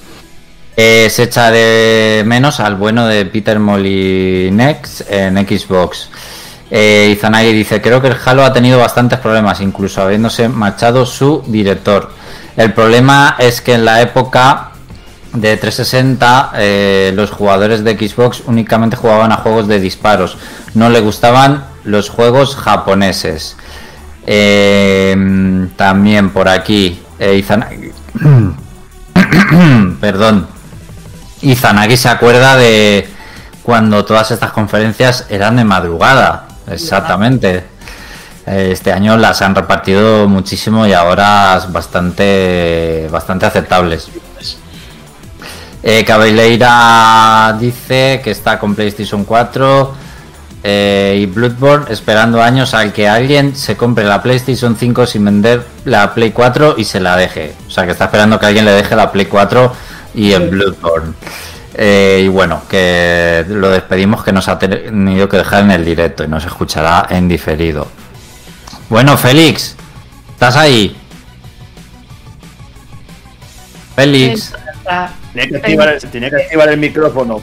Eh, 0.77 1.09
se 1.09 1.23
echa 1.23 1.51
de 1.51 2.23
menos 2.25 2.59
al 2.59 2.75
bueno 2.75 3.05
de 3.05 3.25
Peter 3.25 3.59
Molinex 3.59 5.03
en 5.09 5.35
Xbox. 5.38 6.09
Eh, 6.69 7.13
Izanagi 7.17 7.51
dice, 7.51 7.81
creo 7.81 8.01
que 8.01 8.07
el 8.07 8.15
Halo 8.23 8.45
ha 8.45 8.53
tenido 8.53 8.79
bastantes 8.79 9.19
problemas, 9.19 9.59
incluso 9.59 10.01
habiéndose 10.01 10.47
marchado 10.47 11.05
su 11.05 11.43
director. 11.47 12.11
El 12.55 12.73
problema 12.73 13.35
es 13.39 13.59
que 13.59 13.73
en 13.73 13.83
la 13.83 14.01
época 14.01 14.71
de 15.33 15.57
360 15.57 16.51
eh, 16.55 17.11
los 17.15 17.31
jugadores 17.31 17.83
de 17.83 17.97
Xbox 17.97 18.43
únicamente 18.45 18.95
jugaban 18.95 19.31
a 19.33 19.38
juegos 19.38 19.67
de 19.67 19.79
disparos. 19.79 20.38
No 20.73 20.89
le 20.89 21.01
gustaban 21.01 21.65
los 21.83 22.09
juegos 22.09 22.55
japoneses. 22.55 23.57
Eh, 24.26 25.68
también 25.76 26.30
por 26.30 26.48
aquí, 26.48 27.02
Izanagi... 27.19 27.91
Perdón. 29.99 30.48
Izanagi 31.41 31.98
se 31.98 32.10
acuerda 32.10 32.56
de 32.56 33.10
cuando 33.64 34.06
todas 34.06 34.31
estas 34.31 34.52
conferencias 34.52 35.26
eran 35.30 35.56
de 35.56 35.64
madrugada. 35.64 36.48
Exactamente. 36.68 37.65
Este 38.45 38.91
año 38.91 39.18
las 39.18 39.41
han 39.41 39.56
repartido 39.56 40.27
muchísimo 40.27 40.88
y 40.88 40.93
ahora 40.93 41.61
bastante, 41.69 43.07
bastante 43.11 43.45
aceptables. 43.45 44.10
Eh, 45.84 46.03
Cabelleira 46.06 47.56
dice 47.60 48.22
que 48.23 48.31
está 48.31 48.60
con 48.60 48.76
PlayStation 48.76 49.26
4 49.26 49.93
eh, 50.63 51.17
y 51.19 51.25
Bloodborne 51.25 51.91
esperando 51.91 52.41
años 52.41 52.73
al 52.73 52.93
que 52.93 53.07
alguien 53.07 53.55
se 53.55 53.75
compre 53.75 54.03
la 54.03 54.21
PlayStation 54.21 54.75
5 54.75 55.05
sin 55.07 55.25
vender 55.25 55.65
la 55.85 56.13
Play 56.13 56.31
4 56.31 56.75
y 56.77 56.83
se 56.83 56.99
la 56.99 57.17
deje. 57.17 57.53
O 57.67 57.71
sea, 57.71 57.85
que 57.85 57.91
está 57.91 58.05
esperando 58.05 58.39
que 58.39 58.45
alguien 58.45 58.65
le 58.65 58.71
deje 58.71 58.95
la 58.95 59.11
Play 59.11 59.25
4 59.25 59.73
y 60.13 60.31
el 60.33 60.49
Bloodborne. 60.49 61.13
Eh, 61.73 62.23
y 62.25 62.27
bueno, 62.27 62.61
que 62.69 63.45
lo 63.47 63.69
despedimos 63.69 64.23
que 64.23 64.31
nos 64.31 64.47
ha 64.49 64.59
tenido 64.59 65.27
que 65.29 65.38
dejar 65.38 65.63
en 65.63 65.71
el 65.71 65.85
directo 65.85 66.23
y 66.23 66.27
nos 66.27 66.45
escuchará 66.45 67.07
en 67.09 67.27
diferido. 67.27 67.88
Bueno, 68.89 69.17
Félix, 69.17 69.75
¿estás 70.33 70.57
ahí? 70.57 70.95
Félix. 73.95 74.53
Tiene 75.33 75.49
que 75.49 76.35
activar, 76.35 76.69
el 76.69 76.77
micrófono. 76.77 77.41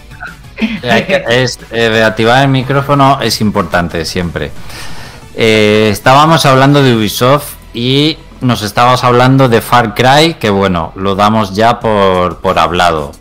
Es, 0.82 1.58
eh, 1.70 2.02
activar 2.02 2.42
el 2.42 2.48
micrófono 2.48 3.20
es 3.20 3.40
importante 3.40 4.04
siempre. 4.04 4.50
Eh, 5.34 5.88
estábamos 5.92 6.44
hablando 6.46 6.82
de 6.82 6.96
Ubisoft 6.96 7.54
y 7.74 8.18
nos 8.40 8.62
estábamos 8.62 9.04
hablando 9.04 9.48
de 9.48 9.60
Far 9.60 9.94
Cry, 9.94 10.34
que 10.34 10.50
bueno, 10.50 10.92
lo 10.96 11.14
damos 11.14 11.54
ya 11.54 11.80
por, 11.80 12.38
por 12.38 12.58
hablado. 12.58 13.12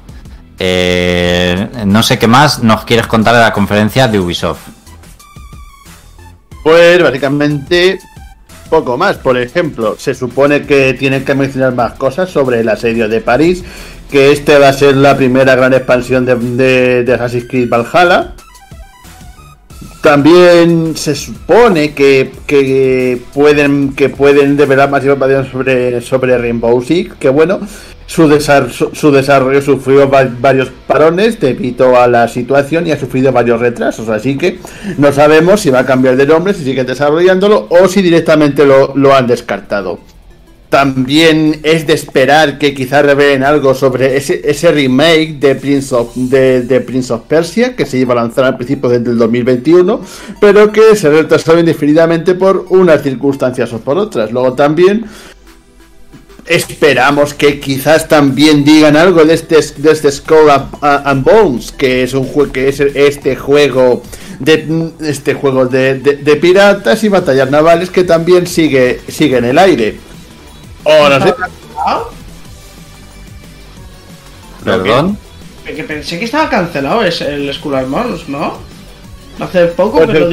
Eh, 0.60 1.68
no 1.86 2.02
sé 2.02 2.18
qué 2.18 2.28
más 2.28 2.64
nos 2.64 2.84
quieres 2.86 3.06
contar 3.06 3.36
de 3.36 3.42
la 3.42 3.54
conferencia 3.54 4.08
de 4.08 4.20
Ubisoft. 4.20 4.70
Pues 6.64 7.02
básicamente 7.02 8.00
poco 8.70 8.98
más. 8.98 9.18
Por 9.18 9.38
ejemplo, 9.38 9.96
se 9.98 10.14
supone 10.14 10.66
que 10.66 10.94
tienen 10.94 11.26
que 11.26 11.36
mencionar 11.36 11.74
más 11.74 11.94
cosas 11.94 12.30
sobre 12.30 12.60
el 12.60 12.70
asedio 12.70 13.08
de 13.08 13.22
París, 13.22 13.64
que 14.12 14.32
este 14.32 14.58
va 14.58 14.70
a 14.70 14.74
ser 14.74 14.96
la 14.96 15.18
primera 15.18 15.56
gran 15.56 15.74
expansión 15.74 16.26
de, 16.26 17.04
de, 17.04 17.14
Assassin's 17.14 17.46
Creed 17.48 17.70
Valhalla. 17.70 18.34
También 20.02 20.96
se 20.96 21.16
supone 21.16 21.94
que, 21.94 22.32
pueden 23.34 23.94
que 23.94 24.10
pueden 24.10 24.56
develar 24.56 24.90
más 24.90 25.04
información 25.04 25.52
sobre, 25.52 26.02
sobre 26.02 26.38
Rainbow 26.38 26.82
Six, 26.82 27.16
que 27.20 27.30
bueno, 27.30 27.60
su, 28.08 28.30
su, 28.94 29.12
desarrollo 29.12 29.62
sufrió 29.62 30.10
varios 30.10 30.70
parones 30.88 31.40
debido 31.40 32.00
a 32.00 32.08
la 32.08 32.28
situación 32.30 32.88
y 32.88 32.92
ha 32.92 33.00
sufrido 33.00 33.34
varios 33.34 33.60
retrasos, 33.60 34.08
así 34.08 34.38
que 34.38 34.60
no 34.98 35.12
sabemos 35.12 35.60
si 35.60 35.70
va 35.70 35.80
a 35.80 35.86
cambiar 35.86 36.16
de 36.16 36.26
nombre, 36.26 36.54
si 36.54 36.64
siguen 36.64 36.88
desarrollándolo 36.88 37.68
o 37.70 37.88
si 37.90 38.02
directamente 38.02 38.66
lo, 38.66 39.14
han 39.14 39.28
descartado. 39.28 40.00
También 40.70 41.62
es 41.64 41.88
de 41.88 41.94
esperar 41.94 42.58
que 42.58 42.74
quizás 42.74 43.06
revelen 43.06 43.44
algo 43.44 43.74
sobre 43.74 44.18
ese, 44.18 44.72
remake 44.72 45.38
de 45.40 45.56
Prince, 45.56 45.96
of, 45.96 46.14
de, 46.16 46.86
Persia 47.28 47.76
que 47.76 47.86
se 47.86 47.98
iba 47.98 48.14
a 48.14 48.18
lanzar 48.18 48.44
al 48.44 48.58
principio 48.58 48.90
del 48.90 49.18
2021, 49.18 50.02
pero 50.42 50.72
que 50.72 50.96
se 50.96 51.10
retrasó 51.10 51.58
indefinidamente 51.58 52.36
por 52.36 52.66
unas 52.70 53.02
circunstancias 53.02 53.72
o 53.72 53.80
por 53.80 53.98
otras. 53.98 54.32
Luego 54.32 54.54
también 54.54 55.06
Esperamos 56.48 57.34
que 57.34 57.60
quizás 57.60 58.08
también 58.08 58.64
digan 58.64 58.96
algo 58.96 59.26
de 59.26 59.34
este, 59.34 59.58
de 59.78 59.92
este 59.92 60.10
Skull 60.10 60.50
and 60.82 61.24
Bones, 61.26 61.74
que 61.74 62.04
es 62.04 62.14
un 62.14 62.24
juego 62.24 62.54
que 62.54 62.70
es 62.70 62.80
este 62.80 63.36
juego 63.36 64.02
de 64.40 64.92
este 65.02 65.34
juego 65.34 65.66
de, 65.66 66.40
piratas 66.42 67.04
y 67.04 67.10
batallas 67.10 67.52
navales 67.52 67.90
que 67.90 68.06
también 68.06 68.48
sigue, 68.48 69.02
sigue 69.10 69.38
en 69.38 69.46
el 69.46 69.58
aire. 69.58 70.07
No 70.88 71.20
sé. 71.22 71.36
¿Perdón? 74.64 75.18
Que 75.66 75.84
pensé 75.84 76.18
que 76.18 76.26
estaba 76.26 76.50
cancelado 76.50 77.04
es 77.04 77.20
el 77.22 77.54
Skull 77.54 77.76
and 77.76 77.92
Bones, 77.92 78.30
¿no? 78.30 78.58
Hace 79.40 79.66
poco, 79.68 79.98
pues 79.98 80.10
pero 80.12 80.30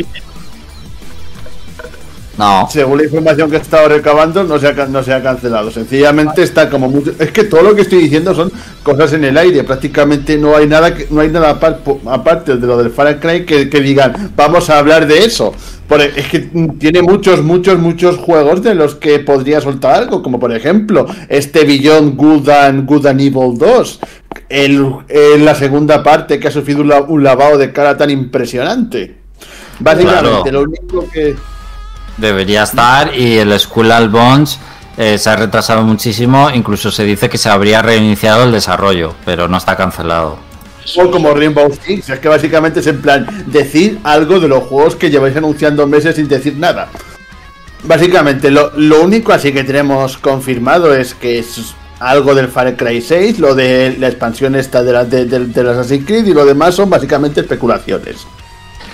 No. 2.37 2.69
Según 2.69 2.99
la 2.99 3.05
información 3.05 3.49
que 3.49 3.57
he 3.57 3.61
estado 3.61 3.89
recabando, 3.89 4.43
no 4.43 4.59
se 4.59 4.67
ha, 4.67 4.73
no 4.87 5.03
se 5.03 5.13
ha 5.13 5.23
cancelado. 5.23 5.71
Sencillamente 5.71 6.43
está 6.43 6.69
como 6.69 6.89
mucho. 6.89 7.13
Es 7.19 7.31
que 7.31 7.45
todo 7.45 7.63
lo 7.63 7.75
que 7.75 7.83
estoy 7.83 8.01
diciendo 8.01 8.35
son 8.35 8.51
cosas 8.83 9.13
en 9.13 9.25
el 9.25 9.39
aire. 9.39 9.63
Prácticamente 9.63 10.37
no 10.37 10.57
hay 10.57 10.67
nada 10.67 10.95
que, 10.95 11.07
no 11.11 11.21
hay 11.21 11.29
nada 11.29 11.51
aparte 11.51 12.57
de 12.57 12.67
lo 12.67 12.77
del 12.77 12.91
Far 12.91 13.21
Cry 13.21 13.45
que, 13.45 13.71
que 13.71 13.81
digan, 13.81 14.33
vamos 14.37 14.69
a 14.69 14.79
hablar 14.79 15.07
de 15.07 15.25
eso. 15.25 15.55
es 16.17 16.27
que 16.29 16.51
tiene 16.79 17.03
muchos, 17.03 17.43
muchos, 17.43 17.79
muchos 17.79 18.17
juegos 18.17 18.63
de 18.63 18.75
los 18.75 18.97
que 18.97 19.21
podría 19.21 19.61
soltar 19.61 19.95
algo. 19.95 20.23
Como 20.23 20.41
por 20.41 20.53
ejemplo, 20.53 21.07
este 21.29 21.65
Beyond 21.65 22.17
Good 22.17 22.49
and, 22.49 22.87
Good 22.87 23.07
and 23.07 23.21
Evil 23.21 23.57
2. 23.57 24.01
El, 24.49 24.97
la 25.45 25.55
segunda 25.55 26.03
parte 26.03 26.41
que 26.41 26.49
ha 26.49 26.51
sufrido 26.51 26.83
un, 27.09 27.23
lavado 27.23 27.59
de 27.59 27.73
cara 27.73 27.97
tan 27.97 28.11
impresionante. 28.11 29.19
Básicamente, 29.79 30.53
lo 30.53 30.63
único 30.63 31.09
que 31.11 31.35
Debería 32.17 32.63
estar 32.63 33.15
y 33.15 33.39
el 33.39 33.59
Skull 33.59 34.09
Bones 34.09 34.59
eh, 34.97 35.19
se 35.19 35.31
ha 35.31 35.37
retrasado 35.37 35.83
muchísimo, 35.83 36.51
incluso 36.51 36.91
se 36.91 37.05
dice 37.05 37.29
que 37.29 37.39
se 37.39 37.49
habría 37.49 37.83
reiniciado 37.83 38.45
el 38.45 38.53
desarrollo, 38.53 39.15
pero 39.25 39.49
no 39.49 39.57
está 39.57 39.77
cancelado. 39.77 40.39
O 40.97 41.11
como 41.11 41.35
Rainbow 41.35 41.73
Six, 41.83 42.11
es 42.11 42.19
que 42.21 42.29
básicamente 42.29 42.81
es 42.81 42.87
en 42.87 43.01
plan 43.01 43.27
decir 43.47 43.99
algo 44.05 44.39
de 44.39 44.49
los 44.49 44.65
juegos 44.65 44.95
que 44.97 45.11
lleváis 45.11 45.37
anunciando 45.37 45.87
meses 45.87 46.15
sin 46.17 46.29
decir 46.29 46.57
nada. 46.57 46.89
Básicamente, 47.83 48.51
lo, 48.51 48.71
único 49.03 49.33
así 49.33 49.53
que 49.53 49.65
tenemos 49.65 50.17
confirmado 50.19 50.95
es 50.95 51.15
que 51.15 51.39
es 51.39 51.75
algo 51.99 52.35
del 52.35 52.49
Far 52.49 52.77
Cry 52.77 53.01
6, 53.01 53.39
lo 53.41 53.55
de 53.55 53.97
la 53.99 54.09
expansión 54.09 54.55
esta 54.55 54.83
de, 54.83 54.93
la, 54.93 55.05
de, 55.05 55.27
de, 55.27 55.71
Assassin's 55.71 56.07
Creed 56.07 56.27
y 56.27 56.35
lo 56.35 56.45
demás 56.45 56.75
son 56.75 56.89
básicamente 56.89 57.41
especulaciones. 57.41 58.27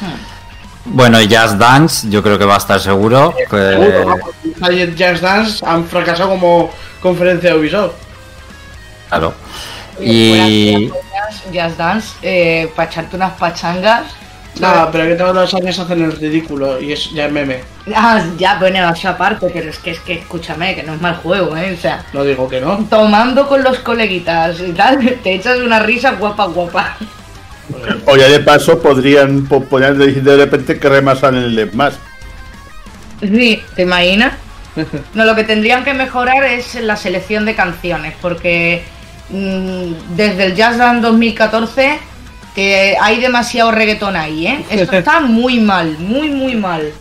Hmm. 0.00 0.39
Bueno, 0.84 1.20
y 1.20 1.28
Jazz 1.28 1.58
Dance, 1.58 2.08
yo 2.08 2.22
creo 2.22 2.38
que 2.38 2.44
va 2.44 2.54
a 2.54 2.58
estar 2.58 2.80
seguro. 2.80 3.34
Que... 3.50 4.94
Jazz 4.96 5.20
Dance 5.20 5.64
han 5.64 5.84
fracasado 5.84 6.30
como 6.30 6.70
conferencia 7.00 7.52
de 7.52 7.58
Ubisoft. 7.58 7.94
Claro. 9.08 9.34
Y. 10.00 10.90
Jazz 11.52 11.76
Dance, 11.76 12.16
eh, 12.22 12.70
para 12.74 12.90
echarte 12.90 13.16
unas 13.16 13.32
pachangas. 13.32 14.04
Nada, 14.58 14.90
pero 14.90 15.04
que 15.04 15.14
todos 15.14 15.34
los 15.34 15.54
años 15.54 15.78
hacen 15.78 16.02
el 16.02 16.12
ridículo 16.12 16.80
y 16.80 16.92
es 16.92 17.10
ya 17.12 17.28
meme. 17.28 17.60
Ah, 17.94 18.22
ya, 18.36 18.58
bueno, 18.58 18.92
eso 18.92 19.08
aparte, 19.08 19.48
pero 19.52 19.70
es 19.70 19.78
que 19.78 19.92
es 19.92 20.00
que 20.00 20.14
escúchame, 20.14 20.74
que 20.74 20.82
no 20.82 20.94
es 20.94 21.00
mal 21.00 21.16
juego, 21.16 21.56
¿eh? 21.56 21.74
O 21.76 21.80
sea. 21.80 22.04
No 22.12 22.24
digo 22.24 22.48
que 22.48 22.60
no. 22.60 22.78
Tomando 22.90 23.46
con 23.46 23.62
los 23.62 23.78
coleguitas 23.78 24.60
y 24.60 24.72
tal, 24.72 24.98
te 25.22 25.34
echas 25.34 25.58
una 25.58 25.78
risa 25.78 26.12
guapa, 26.12 26.46
guapa. 26.46 26.96
O 28.06 28.16
ya 28.16 28.28
de 28.28 28.40
paso 28.40 28.80
podrían, 28.80 29.46
podrían 29.46 29.98
decir 29.98 30.22
de 30.22 30.36
repente 30.36 30.78
que 30.78 30.88
remasan 30.88 31.36
el 31.36 31.72
más. 31.72 31.94
Sí, 33.20 33.62
¿te 33.74 33.82
imaginas? 33.82 34.34
No, 35.14 35.24
lo 35.24 35.34
que 35.34 35.44
tendrían 35.44 35.84
que 35.84 35.94
mejorar 35.94 36.44
es 36.44 36.76
la 36.76 36.96
selección 36.96 37.44
de 37.44 37.54
canciones, 37.54 38.14
porque 38.22 38.84
mm, 39.30 40.14
desde 40.16 40.44
el 40.46 40.54
Jazz 40.54 40.78
Dance 40.78 41.00
2014 41.02 41.98
que 42.54 42.96
hay 43.00 43.20
demasiado 43.20 43.70
reggaetón 43.70 44.16
ahí, 44.16 44.46
¿eh? 44.46 44.64
Esto 44.70 44.96
está 44.96 45.20
muy 45.20 45.60
mal, 45.60 45.96
muy, 45.98 46.30
muy 46.30 46.54
mal. 46.56 46.92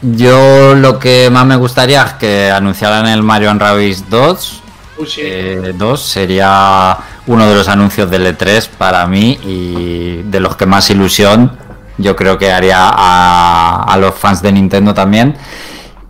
Yo 0.00 0.74
lo 0.74 0.98
que 0.98 1.28
más 1.30 1.44
me 1.44 1.56
gustaría 1.56 2.02
es 2.04 2.12
que 2.14 2.50
anunciaran 2.50 3.06
el 3.06 3.22
Mario 3.22 3.52
Rabbids 3.54 4.08
2. 4.08 4.62
2 4.96 5.18
eh, 5.18 5.74
sería 5.96 6.96
uno 7.28 7.46
de 7.46 7.54
los 7.54 7.68
anuncios 7.68 8.10
del 8.10 8.26
E3 8.26 8.68
para 8.78 9.06
mí 9.06 9.38
y 9.44 10.22
de 10.22 10.40
los 10.40 10.56
que 10.56 10.66
más 10.66 10.90
ilusión 10.90 11.52
yo 11.98 12.16
creo 12.16 12.38
que 12.38 12.50
haría 12.50 12.88
a, 12.88 13.96
los 14.00 14.14
fans 14.14 14.40
de 14.40 14.50
Nintendo 14.50 14.94
también. 14.94 15.36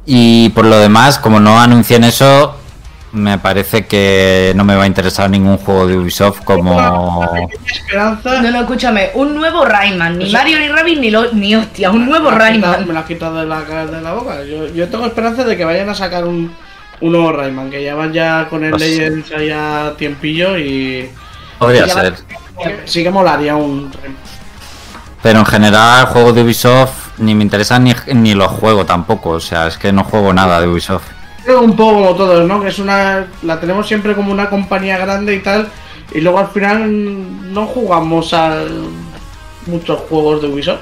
Y 0.06 0.50
por 0.50 0.64
lo 0.64 0.78
demás, 0.78 1.18
como 1.18 1.40
no 1.40 1.60
anuncien 1.60 2.04
eso, 2.04 2.56
me 3.12 3.38
parece 3.38 3.86
que 3.86 4.52
no 4.54 4.64
me 4.64 4.76
va 4.76 4.84
a 4.84 4.86
interesar 4.86 5.28
ningún 5.28 5.56
juego 5.56 5.86
de 5.86 5.98
Ubisoft 5.98 6.44
como. 6.44 6.80
No, 6.80 7.30
no, 8.50 8.60
escúchame, 8.60 9.10
un 9.14 9.34
nuevo 9.34 9.64
Rayman, 9.64 10.18
ni 10.18 10.30
Mario 10.30 10.58
ni 10.58 10.68
Rabbit 10.68 10.98
ni, 11.00 11.12
ni 11.32 11.56
hostia, 11.56 11.90
un 11.90 12.06
nuevo 12.06 12.30
Rayman. 12.30 12.86
me 12.86 12.92
lo 12.92 13.00
has 13.00 13.06
quitado 13.06 13.36
de 13.40 13.46
la, 13.46 13.60
de 13.62 14.00
la 14.00 14.12
boca. 14.12 14.44
Yo, 14.44 14.68
yo 14.68 14.88
tengo 14.88 15.06
esperanza 15.06 15.44
de 15.44 15.56
que 15.56 15.64
vayan 15.64 15.88
a 15.88 15.94
sacar 15.94 16.24
un, 16.24 16.52
un 17.00 17.12
nuevo 17.12 17.32
Rayman, 17.32 17.70
que 17.70 17.82
ya 17.82 17.94
van 17.94 18.12
ya 18.12 18.48
con 18.48 18.64
el 18.64 18.70
pues 18.70 18.82
Legends 18.82 19.32
allá 19.32 19.94
tiempillo 19.96 20.58
y. 20.58 21.10
Podría 21.58 21.88
ser. 21.88 22.14
Sí 22.84 23.02
que 23.02 23.10
molaría 23.10 23.56
un 23.56 23.90
Pero 25.22 25.38
en 25.40 25.46
general, 25.46 26.06
juego 26.06 26.32
de 26.32 26.42
Ubisoft 26.42 27.08
ni 27.18 27.34
me 27.34 27.42
interesan 27.42 27.84
ni, 27.84 27.94
ni 28.14 28.34
los 28.34 28.48
juego 28.48 28.84
tampoco. 28.84 29.30
O 29.30 29.40
sea, 29.40 29.66
es 29.66 29.76
que 29.76 29.92
no 29.92 30.04
juego 30.04 30.32
nada 30.32 30.60
de 30.60 30.68
Ubisoft. 30.68 31.06
Creo 31.44 31.62
un 31.62 31.76
poco 31.76 31.94
como 31.94 32.14
todos, 32.14 32.46
¿no? 32.46 32.60
Que 32.60 32.68
es 32.68 32.78
una. 32.78 33.26
La 33.42 33.60
tenemos 33.60 33.86
siempre 33.86 34.14
como 34.14 34.32
una 34.32 34.50
compañía 34.50 34.98
grande 34.98 35.34
y 35.34 35.40
tal. 35.40 35.68
Y 36.12 36.20
luego 36.20 36.38
al 36.38 36.48
final 36.48 37.52
no 37.52 37.66
jugamos 37.66 38.32
a 38.32 38.64
muchos 39.66 40.00
juegos 40.08 40.42
de 40.42 40.48
Ubisoft. 40.48 40.80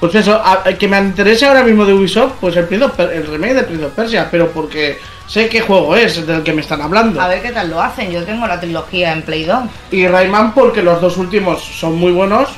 Pues 0.00 0.14
eso, 0.14 0.40
que 0.78 0.88
me 0.88 0.98
interese 0.98 1.44
ahora 1.44 1.62
mismo 1.62 1.84
de 1.84 1.92
Ubisoft, 1.92 2.32
pues 2.40 2.56
el, 2.56 2.66
el 2.72 3.26
remake 3.26 3.54
de 3.54 3.62
Prince 3.64 3.84
of 3.84 3.92
Persia, 3.92 4.28
pero 4.30 4.50
porque 4.50 4.98
sé 5.26 5.50
qué 5.50 5.60
juego 5.60 5.94
es 5.94 6.26
del 6.26 6.42
que 6.42 6.54
me 6.54 6.62
están 6.62 6.80
hablando. 6.80 7.20
A 7.20 7.28
ver 7.28 7.42
qué 7.42 7.52
tal 7.52 7.68
lo 7.68 7.82
hacen, 7.82 8.10
yo 8.10 8.24
tengo 8.24 8.46
la 8.46 8.58
trilogía 8.58 9.12
en 9.12 9.22
Play 9.22 9.44
2. 9.44 9.64
Y 9.90 10.06
Rayman 10.06 10.54
porque 10.54 10.82
los 10.82 11.02
dos 11.02 11.18
últimos 11.18 11.62
son 11.62 11.96
muy 11.96 12.12
buenos 12.12 12.48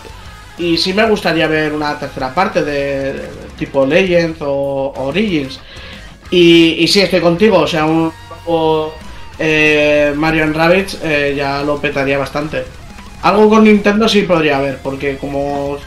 y 0.57 0.79
sí 0.79 0.95
me 0.95 1.05
gustaría 1.07 1.49
ver 1.49 1.73
una 1.73 1.99
tercera 1.99 2.33
parte 2.33 2.63
de, 2.63 3.29
tipo 3.59 3.85
Legends 3.85 4.39
o, 4.41 4.93
Origins. 4.97 5.59
Y, 6.31 6.77
y, 6.79 6.87
sí, 6.87 7.01
estoy 7.01 7.21
contigo, 7.21 7.59
o 7.59 7.67
sea, 7.67 7.85
un 7.85 8.13
juego 8.45 8.95
eh, 9.39 10.13
Mario 10.15 10.53
Rabbids 10.53 10.99
eh, 11.03 11.35
ya 11.37 11.63
lo 11.63 11.81
petaría 11.81 12.19
bastante. 12.19 12.65
Algo 13.23 13.49
con 13.49 13.65
Nintendo 13.65 14.09
sí 14.09 14.23
podría 14.23 14.59
haber, 14.59 14.79
porque 14.79 15.17
como 15.17 15.79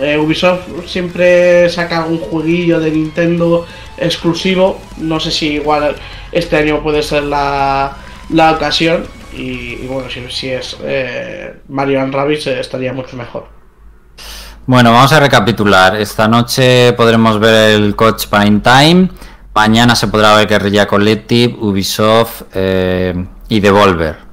eh, 0.00 0.16
Ubisoft 0.18 0.60
siempre 0.86 1.68
saca 1.70 2.04
un 2.04 2.18
jueguillo 2.18 2.78
de 2.80 2.90
Nintendo 2.90 3.66
exclusivo. 3.96 4.80
No 4.98 5.18
sé 5.18 5.30
si 5.30 5.54
igual 5.54 5.96
este 6.32 6.56
año 6.56 6.82
puede 6.82 7.02
ser 7.02 7.24
la, 7.24 7.96
la 8.30 8.52
ocasión. 8.52 9.06
Y, 9.32 9.86
bueno, 9.86 10.08
si, 10.30 10.48
es 10.48 10.76
eh, 10.82 11.60
Mario 11.68 12.00
and 12.00 12.14
Rabbids 12.14 12.46
eh, 12.46 12.60
estaría 12.60 12.92
mucho 12.92 13.16
mejor. 13.16 13.48
Bueno, 14.66 14.92
vamos 14.92 15.12
a 15.12 15.20
recapitular. 15.20 15.96
Esta 15.96 16.28
noche 16.28 16.92
podremos 16.92 17.38
ver 17.40 17.72
el 17.72 17.96
Coach 17.96 18.26
Prime 18.26 18.60
Time. 18.60 19.08
Mañana 19.54 19.96
se 19.96 20.08
podrá 20.08 20.34
ver 20.36 20.46
Guerrilla 20.46 20.86
Collective, 20.86 21.56
Ubisoft 21.58 22.42
y 23.48 23.60
Devolver. 23.60 24.27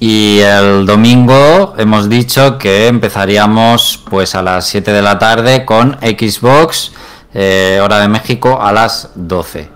Y 0.00 0.38
el 0.38 0.86
domingo 0.86 1.74
hemos 1.76 2.08
dicho 2.08 2.56
que 2.56 2.86
empezaríamos 2.86 4.00
pues 4.08 4.36
a 4.36 4.42
las 4.42 4.68
7 4.68 4.92
de 4.92 5.02
la 5.02 5.18
tarde 5.18 5.64
con 5.64 5.98
Xbox, 6.00 6.92
eh, 7.34 7.80
hora 7.82 7.98
de 7.98 8.06
México, 8.06 8.60
a 8.62 8.72
las 8.72 9.10
12. 9.16 9.68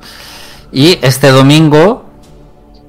Y 0.70 1.01
este 1.03 1.31
domingo, 1.31 2.05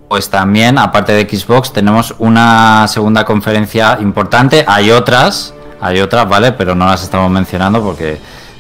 pues 0.10 0.30
también, 0.30 0.78
aparte 0.78 1.14
de 1.14 1.28
Xbox, 1.28 1.74
tenemos 1.74 2.14
una 2.20 2.88
segunda 2.88 3.26
conferencia 3.26 3.98
importante. 4.00 4.64
Hay 4.68 4.92
otras, 4.92 5.56
hay 5.82 6.02
otras, 6.02 6.30
¿vale? 6.30 6.52
Pero 6.52 6.76
no 6.76 6.86
las 6.86 7.02
estamos 7.02 7.32
mencionando 7.32 7.82
porque, 7.82 8.20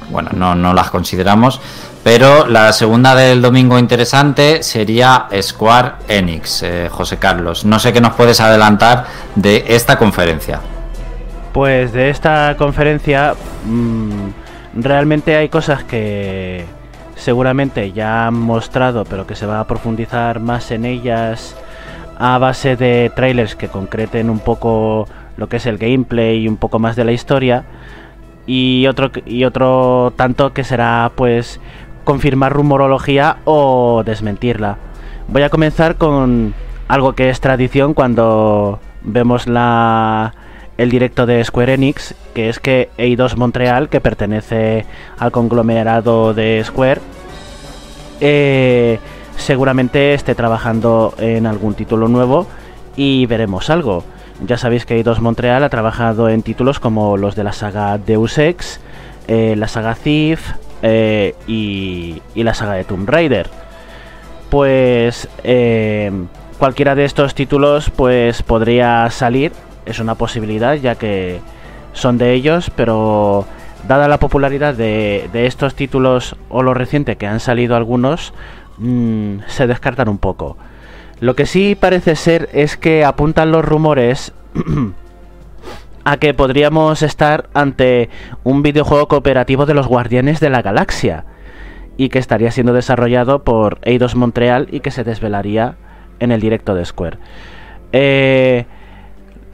bueno, 0.09 0.31
no, 0.33 0.55
no 0.55 0.73
las 0.73 0.89
consideramos. 0.89 1.61
Pero 2.03 2.47
la 2.47 2.73
segunda 2.73 3.15
del 3.15 3.41
domingo 3.41 3.80
interesante 3.80 4.61
sería 4.61 5.27
Square 5.41 5.93
Enix, 6.09 6.61
eh, 6.63 6.89
José 6.91 7.17
Carlos. 7.17 7.63
No 7.63 7.80
sé 7.80 7.93
qué 7.93 8.01
nos 8.01 8.13
puedes 8.13 8.41
adelantar 8.41 9.05
de 9.35 9.63
esta 9.69 9.97
conferencia. 9.97 10.59
Pues 11.53 11.93
de 11.93 12.09
esta 12.09 12.55
conferencia 12.57 13.35
mm, 13.65 14.27
realmente 14.75 15.38
hay 15.38 15.47
cosas 15.47 15.85
que 15.85 16.65
seguramente 17.15 17.93
ya 17.93 18.27
han 18.27 18.34
mostrado, 18.34 19.05
pero 19.05 19.25
que 19.25 19.35
se 19.35 19.45
va 19.45 19.61
a 19.61 19.67
profundizar 19.67 20.41
más 20.41 20.71
en 20.71 20.84
ellas 20.84 21.55
a 22.17 22.38
base 22.38 22.75
de 22.75 23.11
trailers 23.15 23.55
que 23.55 23.69
concreten 23.69 24.30
un 24.30 24.39
poco 24.39 25.07
lo 25.38 25.47
que 25.47 25.57
es 25.57 25.65
el 25.65 25.77
gameplay 25.77 26.43
y 26.43 26.47
un 26.49 26.57
poco 26.57 26.80
más 26.80 26.97
de 26.97 27.05
la 27.05 27.13
historia. 27.13 27.63
Y 28.45 28.88
otro, 28.88 29.09
y 29.25 29.45
otro 29.45 30.11
tanto 30.17 30.51
que 30.51 30.65
será 30.65 31.13
pues 31.15 31.61
confirmar 32.03 32.53
rumorología 32.53 33.38
o 33.45 34.03
desmentirla. 34.05 34.77
Voy 35.27 35.43
a 35.43 35.49
comenzar 35.49 35.95
con 35.95 36.53
algo 36.88 37.13
que 37.13 37.30
es 37.30 37.39
tradición 37.39 37.93
cuando 37.93 38.80
vemos 39.03 39.47
la 39.47 40.34
el 40.77 40.89
directo 40.89 41.25
de 41.25 41.43
Square 41.43 41.75
Enix, 41.75 42.15
que 42.34 42.49
es 42.49 42.59
que 42.59 42.89
Eidos 42.97 43.38
Montreal, 43.38 43.89
que 43.89 44.01
pertenece 44.01 44.85
al 45.19 45.31
conglomerado 45.31 46.34
de 46.34 46.63
Square, 46.65 46.99
eh, 48.19 48.99
seguramente 49.38 50.13
esté 50.13 50.34
trabajando 50.35 51.13
en 51.19 51.45
algún 51.45 51.75
título 51.75 52.07
nuevo 52.07 52.47
y 52.95 53.25
veremos 53.27 53.69
algo. 53.69 54.03
Ya 54.45 54.57
sabéis 54.57 54.85
que 54.85 54.95
Eidos 54.95 55.21
Montreal 55.21 55.63
ha 55.63 55.69
trabajado 55.69 56.27
en 56.30 56.41
títulos 56.41 56.80
como 56.80 57.17
los 57.17 57.35
de 57.35 57.43
la 57.43 57.53
saga 57.53 57.97
Deus 57.97 58.38
Ex, 58.38 58.80
eh, 59.27 59.55
la 59.55 59.67
saga 59.67 59.95
Thief, 59.95 60.53
eh, 60.84 61.34
y, 61.47 62.22
la 62.35 62.53
saga 62.53 62.73
de 62.73 62.84
Tomb 62.84 63.10
Raider. 63.10 63.49
Pues 64.49 65.27
eh, 65.43 66.11
cualquiera 66.60 66.93
de 66.93 67.05
estos 67.05 67.34
títulos 67.34 67.89
pues 67.89 68.43
podría 68.43 69.10
salir, 69.10 69.53
es 69.85 69.99
una 69.99 70.15
posibilidad 70.15 70.76
ya 70.76 70.95
que 70.95 71.39
son 71.93 72.18
de 72.18 72.34
ellos, 72.34 72.69
pero 72.76 73.45
dada 73.88 74.07
la 74.07 74.19
popularidad 74.19 74.73
de, 74.76 75.30
estos 75.34 75.73
títulos 75.73 76.35
o 76.49 76.61
lo 76.61 76.73
reciente 76.73 77.15
que 77.15 77.27
han 77.27 77.39
salido 77.39 77.76
algunos, 77.76 78.34
mm, 78.77 79.39
se 79.47 79.68
descartan 79.68 80.10
un 80.10 80.18
poco. 80.18 80.57
Lo 81.19 81.35
que 81.35 81.45
sí 81.45 81.76
parece 81.80 82.15
ser 82.15 82.49
es 82.51 82.76
que 82.76 83.05
apuntan 83.05 83.51
los 83.51 83.64
rumores 83.64 84.34
a 86.03 86.17
que 86.17 86.34
podríamos 86.34 87.01
estar 87.01 87.49
ante 87.53 88.09
un 88.43 88.61
videojuego 88.61 89.07
cooperativo 89.07 89.65
de 89.65 89.73
los 89.73 89.88
Guardianes 89.88 90.39
de 90.39 90.49
la 90.49 90.61
Galaxia 90.61 91.25
y 91.97 92.09
que 92.09 92.19
estaría 92.19 92.51
siendo 92.51 92.73
desarrollado 92.73 93.43
por 93.43 93.80
Eidos 93.84 94.15
Montreal 94.15 94.67
y 94.71 94.80
que 94.80 94.91
se 94.91 95.03
desvelaría 95.03 95.75
en 96.19 96.31
el 96.31 96.41
directo 96.41 96.75
de 96.75 96.85
Square. 96.85 97.17
Eh, 97.91 98.65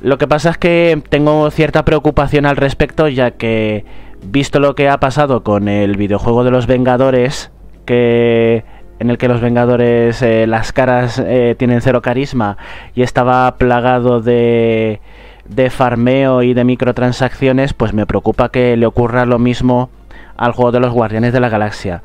lo 0.02 0.18
que 0.18 0.28
pasa 0.28 0.52
es 0.52 0.58
que 0.58 1.02
tengo 1.10 1.50
cierta 1.52 1.84
preocupación 1.84 2.46
al 2.46 2.56
respecto 2.56 3.08
ya 3.08 3.32
que 3.32 3.84
visto 4.24 4.60
lo 4.60 4.76
que 4.76 4.90
ha 4.90 5.00
pasado 5.00 5.44
con 5.44 5.68
el 5.68 5.98
videojuego 5.98 6.44
de 6.44 6.52
los 6.52 6.68
Vengadores 6.68 7.52
que 7.86 8.64
en 9.00 9.10
el 9.10 9.18
que 9.18 9.28
los 9.28 9.42
Vengadores 9.42 10.22
eh, 10.22 10.46
las 10.48 10.72
caras 10.72 11.20
eh, 11.20 11.56
tienen 11.58 11.82
cero 11.82 12.02
carisma 12.02 12.58
y 12.96 13.02
estaba 13.02 13.58
plagado 13.58 14.22
de 14.22 15.02
de 15.50 15.70
farmeo 15.70 16.44
y 16.44 16.54
de 16.54 16.64
microtransacciones, 16.64 17.74
pues 17.74 17.94
me 17.94 18.06
preocupa 18.06 18.50
que 18.50 18.78
le 18.78 18.86
ocurra 18.86 19.26
lo 19.26 19.40
mismo 19.40 19.90
al 20.38 20.54
juego 20.54 20.72
de 20.72 20.80
los 20.80 20.94
Guardianes 20.94 21.34
de 21.34 21.40
la 21.40 21.50
Galaxia. 21.50 22.02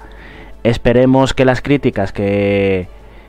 Esperemos 0.65 1.35
que 1.35 1.45
las 1.45 1.61
críticas 1.61 2.13
que, 2.13 2.89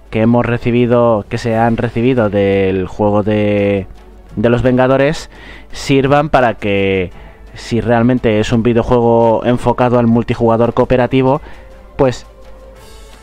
que 0.10 0.22
hemos 0.22 0.46
recibido, 0.46 1.26
que 1.30 1.38
se 1.38 1.58
han 1.58 1.78
recibido 1.78 2.30
del 2.30 2.88
juego 2.88 3.22
de, 3.22 3.88
de 4.38 4.50
los 4.50 4.62
Vengadores, 4.62 5.30
sirvan 5.72 6.30
para 6.30 6.56
que 6.56 7.12
si 7.54 7.82
realmente 7.82 8.40
es 8.40 8.52
un 8.52 8.64
videojuego 8.64 9.42
enfocado 9.46 10.00
al 10.00 10.08
multijugador 10.08 10.74
cooperativo, 10.74 11.42
pues 11.98 12.26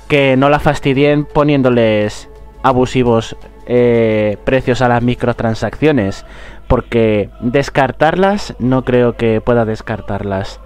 que 0.08 0.36
no 0.36 0.50
la 0.50 0.58
fastidien 0.58 1.24
poniéndoles 1.24 2.28
abusivos 2.62 3.36
eh, 3.66 4.36
precios 4.44 4.82
a 4.82 4.88
las 4.88 5.02
microtransacciones 5.02 6.24
porque 6.72 7.28
descartarlas 7.40 8.54
no 8.58 8.82
creo 8.82 9.14
que 9.14 9.42
pueda 9.42 9.66
descartarlas. 9.66 10.58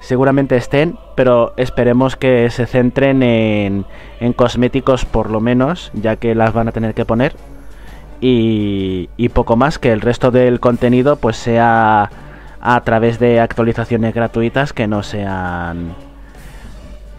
Seguramente 0.00 0.56
estén, 0.56 0.98
pero 1.14 1.52
esperemos 1.56 2.16
que 2.16 2.50
se 2.50 2.66
centren 2.66 3.22
en, 3.22 3.84
cosméticos 4.34 5.04
por 5.04 5.30
lo 5.30 5.38
menos, 5.38 5.92
ya 5.94 6.16
que 6.16 6.34
las 6.34 6.52
van 6.52 6.66
a 6.66 6.72
tener 6.72 6.94
que 6.94 7.04
poner. 7.04 7.36
Y, 8.20 9.06
poco 9.32 9.54
más, 9.54 9.78
que 9.78 9.92
el 9.92 10.00
resto 10.00 10.32
del 10.32 10.58
contenido 10.58 11.14
pues 11.14 11.36
sea 11.36 12.10
a 12.60 12.80
través 12.80 13.20
de 13.20 13.38
actualizaciones 13.38 14.12
gratuitas 14.12 14.72
que 14.72 14.88
no 14.88 15.04
sean... 15.04 15.94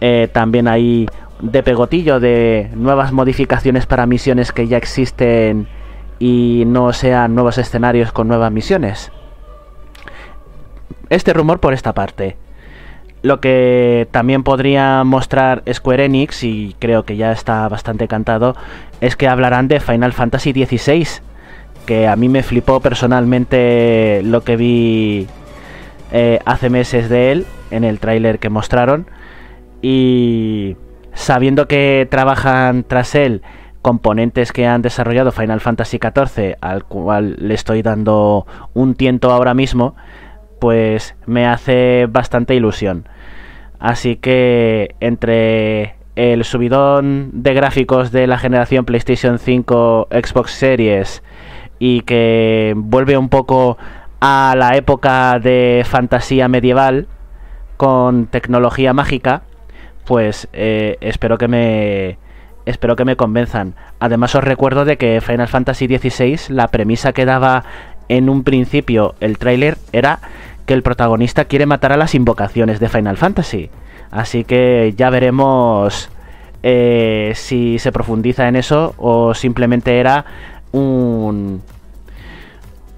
Eh, 0.02 0.28
también 0.30 0.68
hay 0.68 1.08
de 1.40 1.62
pegotillo 1.62 2.20
de 2.20 2.68
nuevas 2.74 3.10
modificaciones 3.10 3.86
para 3.86 4.04
misiones 4.04 4.52
que 4.52 4.68
ya 4.68 4.76
existen 4.76 5.66
y 6.22 6.62
no 6.68 6.92
sean 6.92 7.34
nuevos 7.34 7.58
escenarios 7.58 8.12
con 8.12 8.28
nuevas 8.28 8.52
misiones. 8.52 9.10
Este 11.10 11.32
rumor 11.32 11.58
por 11.58 11.74
esta 11.74 11.94
parte. 11.94 12.36
Lo 13.22 13.40
que 13.40 14.06
también 14.12 14.44
podría 14.44 15.02
mostrar 15.02 15.64
Square 15.68 16.04
Enix, 16.04 16.44
y 16.44 16.76
creo 16.78 17.04
que 17.04 17.16
ya 17.16 17.32
está 17.32 17.68
bastante 17.68 18.06
cantado, 18.06 18.54
es 19.00 19.16
que 19.16 19.26
hablarán 19.26 19.66
de 19.66 19.80
Final 19.80 20.12
Fantasy 20.12 20.52
XVI, 20.52 21.08
que 21.86 22.06
a 22.06 22.14
mí 22.14 22.28
me 22.28 22.44
flipó 22.44 22.78
personalmente 22.78 24.20
lo 24.22 24.44
que 24.44 24.54
vi 24.54 25.26
eh, 26.12 26.38
hace 26.44 26.70
meses 26.70 27.08
de 27.08 27.32
él, 27.32 27.46
en 27.72 27.82
el 27.82 27.98
tráiler 27.98 28.38
que 28.38 28.48
mostraron, 28.48 29.08
y 29.82 30.76
sabiendo 31.14 31.66
que 31.66 32.06
trabajan 32.08 32.84
tras 32.84 33.16
él 33.16 33.42
componentes 33.82 34.52
que 34.52 34.66
han 34.66 34.80
desarrollado 34.80 35.32
Final 35.32 35.60
Fantasy 35.60 35.98
XIV, 35.98 36.56
al 36.60 36.84
cual 36.84 37.36
le 37.38 37.54
estoy 37.54 37.82
dando 37.82 38.46
un 38.72 38.94
tiento 38.94 39.32
ahora 39.32 39.54
mismo, 39.54 39.96
pues 40.60 41.16
me 41.26 41.46
hace 41.46 42.06
bastante 42.08 42.54
ilusión. 42.54 43.08
Así 43.80 44.16
que 44.16 44.94
entre 45.00 45.96
el 46.14 46.44
subidón 46.44 47.30
de 47.32 47.54
gráficos 47.54 48.12
de 48.12 48.26
la 48.26 48.38
generación 48.38 48.84
PlayStation 48.84 49.38
5 49.38 50.08
Xbox 50.10 50.52
Series 50.52 51.22
y 51.78 52.02
que 52.02 52.74
vuelve 52.76 53.16
un 53.18 53.28
poco 53.28 53.76
a 54.20 54.54
la 54.56 54.76
época 54.76 55.40
de 55.40 55.82
fantasía 55.84 56.46
medieval 56.46 57.08
con 57.76 58.26
tecnología 58.26 58.92
mágica, 58.92 59.42
pues 60.04 60.48
eh, 60.52 60.96
espero 61.00 61.38
que 61.38 61.48
me 61.48 62.18
espero 62.66 62.96
que 62.96 63.04
me 63.04 63.16
convenzan. 63.16 63.74
Además 64.00 64.34
os 64.34 64.44
recuerdo 64.44 64.84
de 64.84 64.96
que 64.96 65.20
Final 65.20 65.48
Fantasy 65.48 65.86
XVI, 65.86 66.54
la 66.54 66.68
premisa 66.68 67.12
que 67.12 67.24
daba 67.24 67.64
en 68.08 68.28
un 68.28 68.44
principio 68.44 69.14
el 69.20 69.38
tráiler 69.38 69.78
era 69.92 70.20
que 70.66 70.74
el 70.74 70.82
protagonista 70.82 71.46
quiere 71.46 71.66
matar 71.66 71.92
a 71.92 71.96
las 71.96 72.14
invocaciones 72.14 72.80
de 72.80 72.88
Final 72.88 73.16
Fantasy. 73.16 73.70
Así 74.10 74.44
que 74.44 74.94
ya 74.96 75.10
veremos 75.10 76.10
eh, 76.62 77.32
si 77.34 77.78
se 77.78 77.92
profundiza 77.92 78.48
en 78.48 78.56
eso 78.56 78.94
o 78.98 79.34
simplemente 79.34 79.98
era 79.98 80.24
un, 80.70 81.62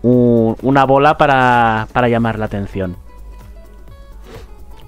una 0.02 0.84
bola 0.84 1.16
para, 1.16 1.88
para 1.92 2.08
llamar 2.08 2.38
la 2.38 2.46
atención. 2.46 2.96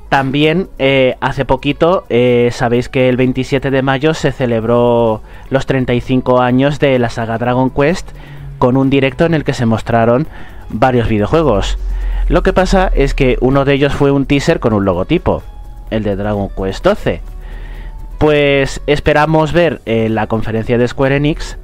También 0.09 0.69
eh, 0.79 1.17
hace 1.21 1.45
poquito 1.45 2.05
eh, 2.09 2.51
sabéis 2.53 2.89
que 2.89 3.09
el 3.09 3.17
27 3.17 3.71
de 3.71 3.83
mayo 3.83 4.15
se 4.15 4.31
celebró 4.31 5.21
los 5.51 5.67
35 5.67 6.41
años 6.41 6.79
de 6.79 6.99
la 6.99 7.11
saga 7.11 7.39
Dragon 7.39 7.71
Quest 7.71 8.11
con 8.59 8.77
un 8.77 8.89
directo 8.89 9.27
en 9.27 9.35
el 9.35 9.45
que 9.45 9.53
se 9.53 9.67
mostraron 9.67 10.29
varios 10.69 11.09
videojuegos. 11.09 11.79
Lo 12.29 12.43
que 12.43 12.53
pasa 12.53 12.91
es 12.95 13.15
que 13.15 13.37
uno 13.41 13.65
de 13.65 13.75
ellos 13.75 13.95
fue 13.95 14.11
un 14.11 14.27
teaser 14.27 14.61
con 14.61 14.73
un 14.73 14.85
logotipo, 14.85 15.43
el 15.91 16.03
de 16.03 16.17
Dragon 16.17 16.49
Quest 16.49 16.85
12. 16.85 17.21
Pues 18.19 18.81
esperamos 18.87 19.53
ver 19.53 19.83
en 19.87 20.15
la 20.15 20.27
conferencia 20.27 20.79
de 20.79 20.89
Square 20.89 21.17
Enix 21.17 21.59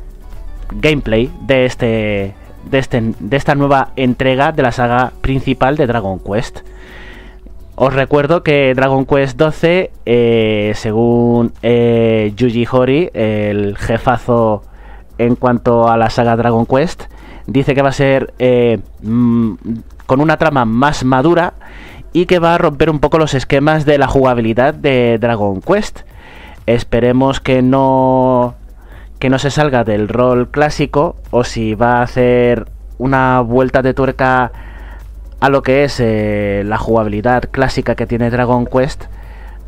gameplay 0.81 1.31
de 1.40 1.66
este, 1.66 2.35
de 2.70 2.78
este 2.78 3.02
de 3.19 3.36
esta 3.36 3.55
nueva 3.55 3.93
entrega 3.97 4.52
de 4.52 4.62
la 4.62 4.73
saga 4.73 5.12
principal 5.20 5.77
de 5.77 5.86
Dragon 5.86 6.19
Quest. 6.19 6.60
Os 7.84 7.92
recuerdo 7.92 8.44
que 8.44 8.74
Dragon 8.76 9.04
Quest 9.04 9.42
XII, 9.42 9.90
eh, 10.06 10.70
según 10.76 11.52
eh, 11.62 12.32
Yuji 12.36 12.64
Horii, 12.70 13.10
el 13.12 13.76
jefazo 13.76 14.62
en 15.18 15.34
cuanto 15.34 15.88
a 15.88 15.96
la 15.96 16.09
saga 16.09 16.36
Dragon 16.36 16.64
Quest, 16.64 17.06
dice 17.48 17.74
que 17.74 17.82
va 17.82 17.88
a 17.88 17.92
ser 17.92 18.34
eh, 18.38 18.78
mm, 19.02 19.54
con 20.06 20.20
una 20.20 20.36
trama 20.36 20.64
más 20.64 21.02
madura 21.02 21.54
y 22.12 22.26
que 22.26 22.38
va 22.38 22.54
a 22.54 22.59
romper 22.59 22.88
un 22.88 23.00
poco 23.00 23.18
los 23.18 23.34
esquemas 23.34 23.84
de 23.84 23.98
la 23.98 24.06
jugabilidad 24.06 24.74
de 24.74 25.18
Dragon 25.20 25.60
Quest. 25.60 26.02
Esperemos 26.66 27.40
que 27.40 27.62
no 27.62 28.54
que 29.18 29.28
no 29.28 29.40
se 29.40 29.50
salga 29.50 29.82
del 29.82 30.06
rol 30.06 30.52
clásico 30.52 31.16
o 31.32 31.42
si 31.42 31.74
va 31.74 31.94
a 31.94 32.02
hacer 32.02 32.66
una 32.98 33.40
vuelta 33.40 33.82
de 33.82 33.92
tuerca 33.92 34.52
a 35.43 35.48
lo 35.48 35.64
que 35.64 35.82
es 35.82 35.98
eh, 35.98 36.62
la 36.64 36.78
jugabilidad 36.78 37.51
clásica 37.51 37.97
que 37.97 38.06
tiene 38.06 38.31
Dragon 38.31 38.64
Quest, 38.64 39.06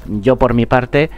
yo 0.06 0.36
por 0.36 0.54
mi 0.54 0.66
parte 0.66 1.10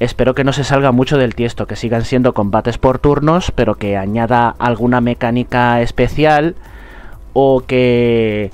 espero 0.00 0.34
que 0.34 0.42
no 0.42 0.52
se 0.52 0.64
salga 0.64 0.90
mucho 0.90 1.16
del 1.16 1.36
tiesto, 1.36 1.68
que 1.68 1.76
sigan 1.76 2.02
siendo 2.04 2.34
combates 2.34 2.76
por 2.76 2.98
turnos, 2.98 3.52
pero 3.52 3.76
que 3.76 3.96
añada 3.96 4.52
alguna 4.58 5.00
mecánica 5.00 5.80
especial 5.80 6.56
o 7.34 7.62
que 7.68 8.50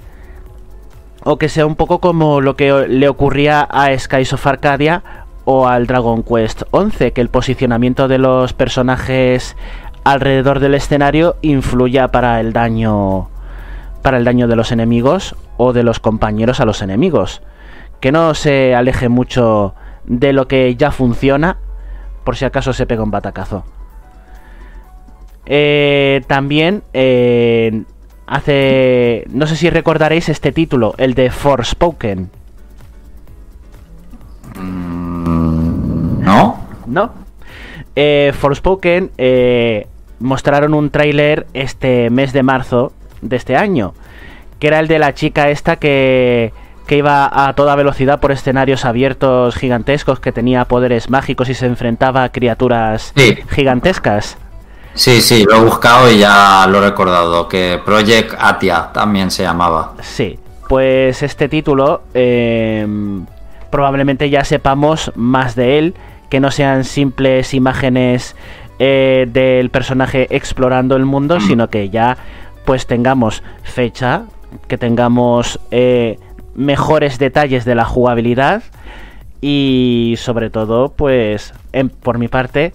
o 1.25 1.39
que 1.39 1.49
sea 1.49 1.65
un 1.65 1.75
poco 1.75 2.01
como 2.01 2.43
lo 2.43 2.55
que 2.55 2.87
le 2.87 3.09
ocurría 3.09 3.63
a 3.63 3.99
Skies 3.99 4.35
of 4.35 4.47
Arcadia 4.47 5.03
o 5.47 5.67
al 5.67 5.87
Dragon 5.87 6.23
Quest 6.23 6.65
11, 6.71 7.13
que 7.13 7.23
el 7.23 7.31
posicionamiento 7.31 8.09
de 8.09 8.19
los 8.19 8.53
personajes 8.53 9.57
alrededor 10.05 10.61
del 10.61 10.75
escenario 10.75 11.37
influya 11.41 12.09
para 12.09 12.41
el 12.41 12.53
daño 12.53 13.30
para 14.03 14.17
el 14.17 14.25
daño 14.25 14.49
de 14.49 14.57
los 14.57 14.73
enemigos 14.73 15.37
o 15.57 15.73
de 15.73 15.83
los 15.83 16.01
compañeros 16.01 16.61
a 16.61 16.65
los 16.65 16.83
enemigos. 16.83 17.43
Que 18.01 18.13
no 18.13 18.35
se 18.35 18.75
aleje 18.75 19.09
mucho 19.09 19.75
de 20.05 20.33
lo 20.33 20.49
que 20.49 20.75
ya 20.77 20.91
funciona, 20.91 21.59
por 22.25 22.37
si 22.37 22.45
acaso 22.45 22.73
se 22.73 22.87
pega 22.87 23.03
un 23.03 23.11
batacazo. 23.11 23.65
Eh, 25.47 26.23
también 26.27 26.83
eh, 26.93 27.83
hace. 28.27 29.25
No 29.31 29.47
sé 29.47 29.57
si 29.57 29.69
recordaréis 29.69 30.29
este 30.29 30.53
título, 30.53 30.95
el 30.97 31.15
de 31.15 31.31
Forspoken. 31.31 32.31
¿No? 36.91 37.13
Eh, 37.95 38.33
Forspoken 38.37 39.11
eh, 39.17 39.87
mostraron 40.19 40.75
un 40.75 40.91
tráiler 40.91 41.47
este 41.55 42.11
mes 42.11 42.33
de 42.33 42.43
marzo 42.43 42.93
de 43.23 43.37
este 43.37 43.57
año, 43.57 43.95
que 44.59 44.67
era 44.69 44.79
el 44.81 44.89
de 44.89 44.99
la 44.99 45.15
chica 45.15 45.49
esta 45.51 45.77
que, 45.77 46.53
que 46.87 46.97
iba 46.97 47.31
a 47.49 47.53
toda 47.55 47.75
velocidad 47.77 48.21
por 48.21 48.33
escenarios 48.33 48.85
abiertos 48.85 49.55
gigantescos, 49.57 50.21
que 50.21 50.33
tenía 50.33 50.65
poderes 50.65 51.09
mágicos 51.11 51.49
y 51.49 51.55
se 51.55 51.67
enfrentaba 51.67 52.25
a 52.25 52.29
criaturas 52.33 53.13
Sí. 53.17 53.37
gigantescas. 53.51 54.37
Sí, 54.95 55.21
sí, 55.21 55.45
lo 55.49 55.57
he 55.57 55.65
buscado 55.65 56.11
y 56.11 56.19
ya 56.19 56.67
lo 56.69 56.79
he 56.79 56.81
recordado, 56.91 57.49
que 57.49 57.81
Project 57.85 58.35
Atia 58.39 58.89
también 58.93 59.31
se 59.31 59.45
llamaba. 59.45 59.93
Sí, 60.03 60.39
pues 60.69 61.23
este 61.23 61.49
título 61.49 62.03
eh, 62.13 62.87
probablemente 63.71 64.29
ya 64.31 64.45
sepamos 64.45 65.13
más 65.15 65.55
de 65.55 65.79
él, 65.79 65.95
que 66.29 66.41
no 66.41 66.51
sean 66.51 66.83
simples 66.85 67.55
imágenes 67.55 68.35
eh, 68.81 69.27
del 69.33 69.71
personaje 69.71 70.27
explorando 70.31 70.97
el 70.97 71.05
mundo, 71.05 71.39
sino 71.41 71.69
que 71.71 71.89
ya 71.91 72.17
pues 72.65 72.87
tengamos 72.87 73.43
fecha, 73.63 74.25
que 74.69 74.79
tengamos 74.79 75.61
eh, 75.71 76.19
mejores 76.55 77.19
detalles 77.19 77.65
de 77.65 77.75
la 77.75 77.85
jugabilidad 77.85 78.63
y 79.41 80.15
sobre 80.19 80.51
todo 80.51 80.93
pues 80.93 81.55
en- 81.73 81.89
por 81.89 82.19
mi 82.19 82.29
parte 82.29 82.73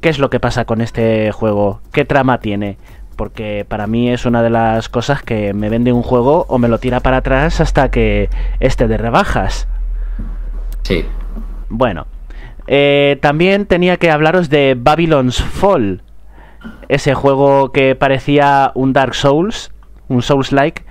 qué 0.00 0.08
es 0.10 0.18
lo 0.18 0.28
que 0.30 0.40
pasa 0.40 0.64
con 0.66 0.80
este 0.80 1.32
juego, 1.32 1.80
qué 1.92 2.04
trama 2.04 2.38
tiene. 2.40 2.76
Porque 3.16 3.64
para 3.68 3.86
mí 3.86 4.10
es 4.10 4.26
una 4.26 4.42
de 4.42 4.50
las 4.50 4.88
cosas 4.88 5.22
que 5.22 5.54
me 5.54 5.68
vende 5.68 5.92
un 5.92 6.02
juego 6.02 6.46
o 6.48 6.58
me 6.58 6.66
lo 6.68 6.78
tira 6.78 6.98
para 7.00 7.18
atrás 7.18 7.60
hasta 7.60 7.88
que 7.90 8.28
esté 8.58 8.88
de 8.88 8.96
rebajas. 8.98 9.68
Sí. 10.82 11.04
Bueno, 11.68 12.06
eh, 12.66 13.18
también 13.22 13.66
tenía 13.66 13.98
que 13.98 14.10
hablaros 14.10 14.50
de 14.50 14.76
Babylon's 14.76 15.40
Fall. 15.40 16.02
Ese 16.88 17.14
juego 17.14 17.72
que 17.72 17.94
parecía 17.94 18.72
un 18.74 18.92
Dark 18.92 19.14
Souls, 19.14 19.72
un 20.08 20.22
Souls-like, 20.22 20.84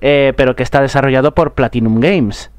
eh, 0.00 0.32
pero 0.36 0.54
que 0.54 0.62
está 0.62 0.80
desarrollado 0.80 1.34
por 1.34 1.54
Platinum 1.54 2.00
Games. 2.00 2.50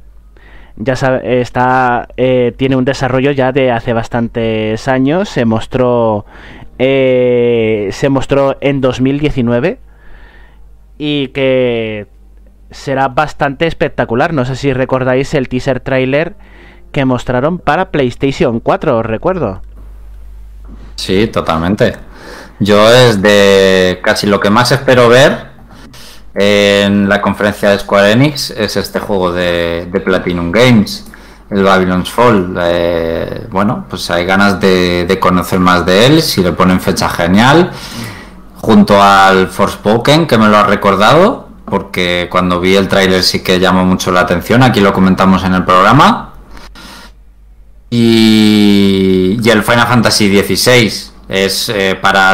Ya 0.75 0.95
sabe, 0.95 1.41
está, 1.41 2.07
eh, 2.17 2.53
tiene 2.57 2.75
un 2.75 2.85
desarrollo 2.85 3.31
ya 3.31 3.51
de 3.51 3.71
hace 3.71 3.93
bastantes 3.93 4.87
años. 4.87 5.29
Se 5.29 5.45
mostró, 5.45 6.25
eh, 6.77 7.89
se 7.91 8.09
mostró 8.09 8.57
en 8.61 8.81
2019 8.81 9.79
y 10.97 11.27
que 11.29 12.07
será 12.71 13.09
bastante 13.09 13.67
espectacular. 13.67 14.33
No 14.33 14.45
sé 14.45 14.55
si 14.55 14.73
recordáis 14.73 15.33
el 15.33 15.49
teaser 15.49 15.79
trailer 15.79 16.35
que 16.91 17.05
mostraron 17.05 17.59
para 17.59 17.91
PlayStation 17.91 18.59
4, 18.59 18.99
os 18.99 19.05
recuerdo. 19.05 19.61
Sí, 20.99 21.27
totalmente. 21.27 21.95
Yo 22.59 22.91
es 22.91 23.21
de 23.21 24.01
casi 24.03 24.27
lo 24.27 24.41
que 24.41 24.49
más 24.49 24.69
espero 24.73 25.07
ver 25.07 25.47
en 26.35 27.07
la 27.07 27.21
conferencia 27.21 27.69
de 27.69 27.79
Square 27.79 28.11
Enix 28.11 28.49
es 28.49 28.75
este 28.75 28.99
juego 28.99 29.31
de, 29.31 29.87
Platinum 30.03 30.51
Games, 30.51 31.05
el 31.51 31.63
Babylon's 31.63 32.09
Fall. 32.09 32.53
Eh, 32.61 33.47
bueno, 33.49 33.85
pues 33.89 34.11
hay 34.11 34.25
ganas 34.25 34.59
de, 34.59 35.05
de 35.05 35.19
conocer 35.19 35.61
más 35.61 35.85
de 35.85 36.05
él, 36.05 36.21
si 36.21 36.43
le 36.43 36.51
ponen 36.51 36.81
fecha 36.81 37.07
genial, 37.07 37.71
junto 38.55 39.01
al 39.01 39.47
Forspoken, 39.47 40.27
que 40.27 40.37
me 40.37 40.49
lo 40.49 40.57
ha 40.57 40.63
recordado, 40.63 41.47
porque 41.63 42.27
cuando 42.29 42.59
vi 42.59 42.75
el 42.75 42.89
tráiler 42.89 43.23
sí 43.23 43.41
que 43.41 43.57
llamó 43.57 43.85
mucho 43.85 44.11
la 44.11 44.19
atención, 44.19 44.63
aquí 44.63 44.81
lo 44.81 44.91
comentamos 44.91 45.45
en 45.45 45.53
el 45.53 45.63
programa. 45.63 46.28
Y, 47.89 49.37
y 49.43 49.49
el 49.49 49.63
Final 49.63 49.87
Fantasy 49.87 50.27
XVI 50.43 50.91
es 51.27 51.69
eh, 51.69 51.97
para, 52.01 52.33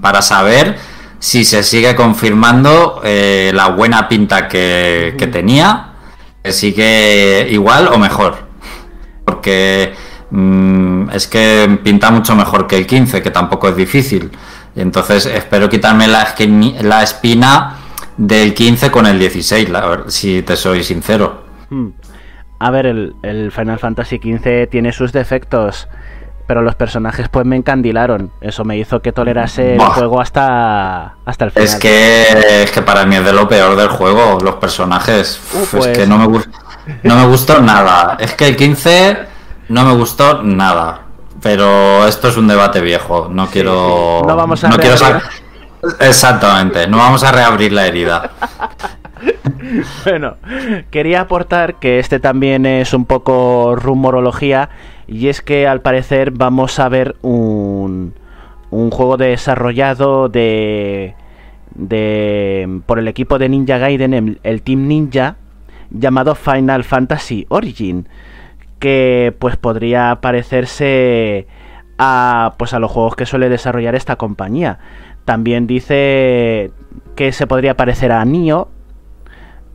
para 0.00 0.22
saber 0.22 0.76
si 1.18 1.44
se 1.44 1.62
sigue 1.62 1.94
confirmando 1.94 3.00
eh, 3.04 3.50
la 3.54 3.68
buena 3.68 4.08
pinta 4.08 4.48
que, 4.48 5.14
que 5.18 5.26
tenía, 5.26 5.92
que 6.42 6.52
sigue 6.52 7.46
igual 7.50 7.88
o 7.88 7.98
mejor. 7.98 8.48
Porque 9.24 9.94
mm, 10.30 11.10
es 11.10 11.26
que 11.26 11.78
pinta 11.82 12.10
mucho 12.10 12.34
mejor 12.34 12.66
que 12.66 12.76
el 12.76 12.86
15, 12.86 13.22
que 13.22 13.30
tampoco 13.30 13.68
es 13.68 13.76
difícil. 13.76 14.30
Entonces 14.76 15.26
espero 15.26 15.68
quitarme 15.70 16.08
la, 16.08 16.34
la 16.82 17.02
espina 17.02 17.76
del 18.16 18.52
15 18.52 18.90
con 18.90 19.06
el 19.06 19.18
16, 19.18 19.68
la 19.70 19.86
ver- 19.86 20.04
si 20.08 20.42
te 20.42 20.56
soy 20.56 20.82
sincero. 20.84 21.44
A 22.58 22.70
ver, 22.70 22.86
el, 22.86 23.16
el 23.22 23.52
Final 23.52 23.78
Fantasy 23.78 24.18
XV 24.18 24.68
tiene 24.70 24.92
sus 24.92 25.12
defectos, 25.12 25.88
pero 26.46 26.62
los 26.62 26.74
personajes 26.74 27.28
pues 27.28 27.44
me 27.46 27.56
encandilaron. 27.56 28.30
Eso 28.40 28.64
me 28.64 28.76
hizo 28.78 29.00
que 29.00 29.12
tolerase 29.12 29.74
el 29.74 29.80
juego 29.80 30.20
hasta, 30.20 31.16
hasta 31.24 31.44
el 31.46 31.50
final. 31.50 31.68
Es 31.68 31.76
que, 31.76 32.62
es 32.62 32.70
que 32.70 32.82
para 32.82 33.04
mí 33.06 33.16
es 33.16 33.24
de 33.24 33.32
lo 33.32 33.48
peor 33.48 33.76
del 33.76 33.88
juego, 33.88 34.38
los 34.42 34.56
personajes. 34.56 35.40
Uh, 35.52 35.66
pues. 35.70 35.86
Es 35.86 35.98
que 35.98 36.06
no 36.06 36.18
me, 36.18 36.40
no 37.02 37.16
me 37.16 37.26
gustó 37.26 37.60
nada. 37.60 38.16
Es 38.20 38.34
que 38.34 38.48
el 38.48 38.56
15 38.56 39.18
no 39.68 39.84
me 39.84 39.92
gustó 39.94 40.42
nada. 40.42 41.00
Pero 41.42 42.06
esto 42.06 42.28
es 42.28 42.36
un 42.36 42.48
debate 42.48 42.80
viejo. 42.80 43.28
No 43.30 43.48
quiero. 43.48 44.22
No 44.26 44.36
vamos 44.36 44.64
a 44.64 44.68
no 44.68 44.78
quiero 44.78 44.96
Exactamente, 46.00 46.86
no 46.86 46.96
vamos 46.96 47.22
a 47.24 47.32
reabrir 47.32 47.72
la 47.72 47.86
herida. 47.86 48.30
Bueno, 50.04 50.36
quería 50.90 51.22
aportar 51.22 51.76
que 51.76 51.98
este 51.98 52.20
también 52.20 52.66
es 52.66 52.94
un 52.94 53.04
poco 53.06 53.76
rumorología 53.76 54.68
y 55.06 55.28
es 55.28 55.42
que 55.42 55.66
al 55.66 55.80
parecer 55.80 56.30
vamos 56.30 56.78
a 56.78 56.88
ver 56.88 57.16
un, 57.22 58.14
un 58.70 58.90
juego 58.90 59.16
desarrollado 59.16 60.28
de, 60.28 61.14
de 61.74 62.80
por 62.86 62.98
el 62.98 63.08
equipo 63.08 63.38
de 63.38 63.48
Ninja 63.48 63.78
Gaiden, 63.78 64.38
el, 64.42 64.62
Team 64.62 64.86
Ninja, 64.86 65.36
llamado 65.90 66.34
Final 66.34 66.84
Fantasy 66.84 67.46
Origin, 67.48 68.08
que 68.78 69.34
pues 69.38 69.56
podría 69.56 70.18
parecerse 70.20 71.46
a 71.98 72.54
pues 72.58 72.74
a 72.74 72.78
los 72.78 72.90
juegos 72.90 73.16
que 73.16 73.26
suele 73.26 73.48
desarrollar 73.48 73.94
esta 73.94 74.16
compañía. 74.16 74.78
También 75.24 75.66
dice 75.66 76.70
que 77.16 77.32
se 77.32 77.46
podría 77.46 77.76
parecer 77.76 78.12
a 78.12 78.24
Nioh 78.24 78.68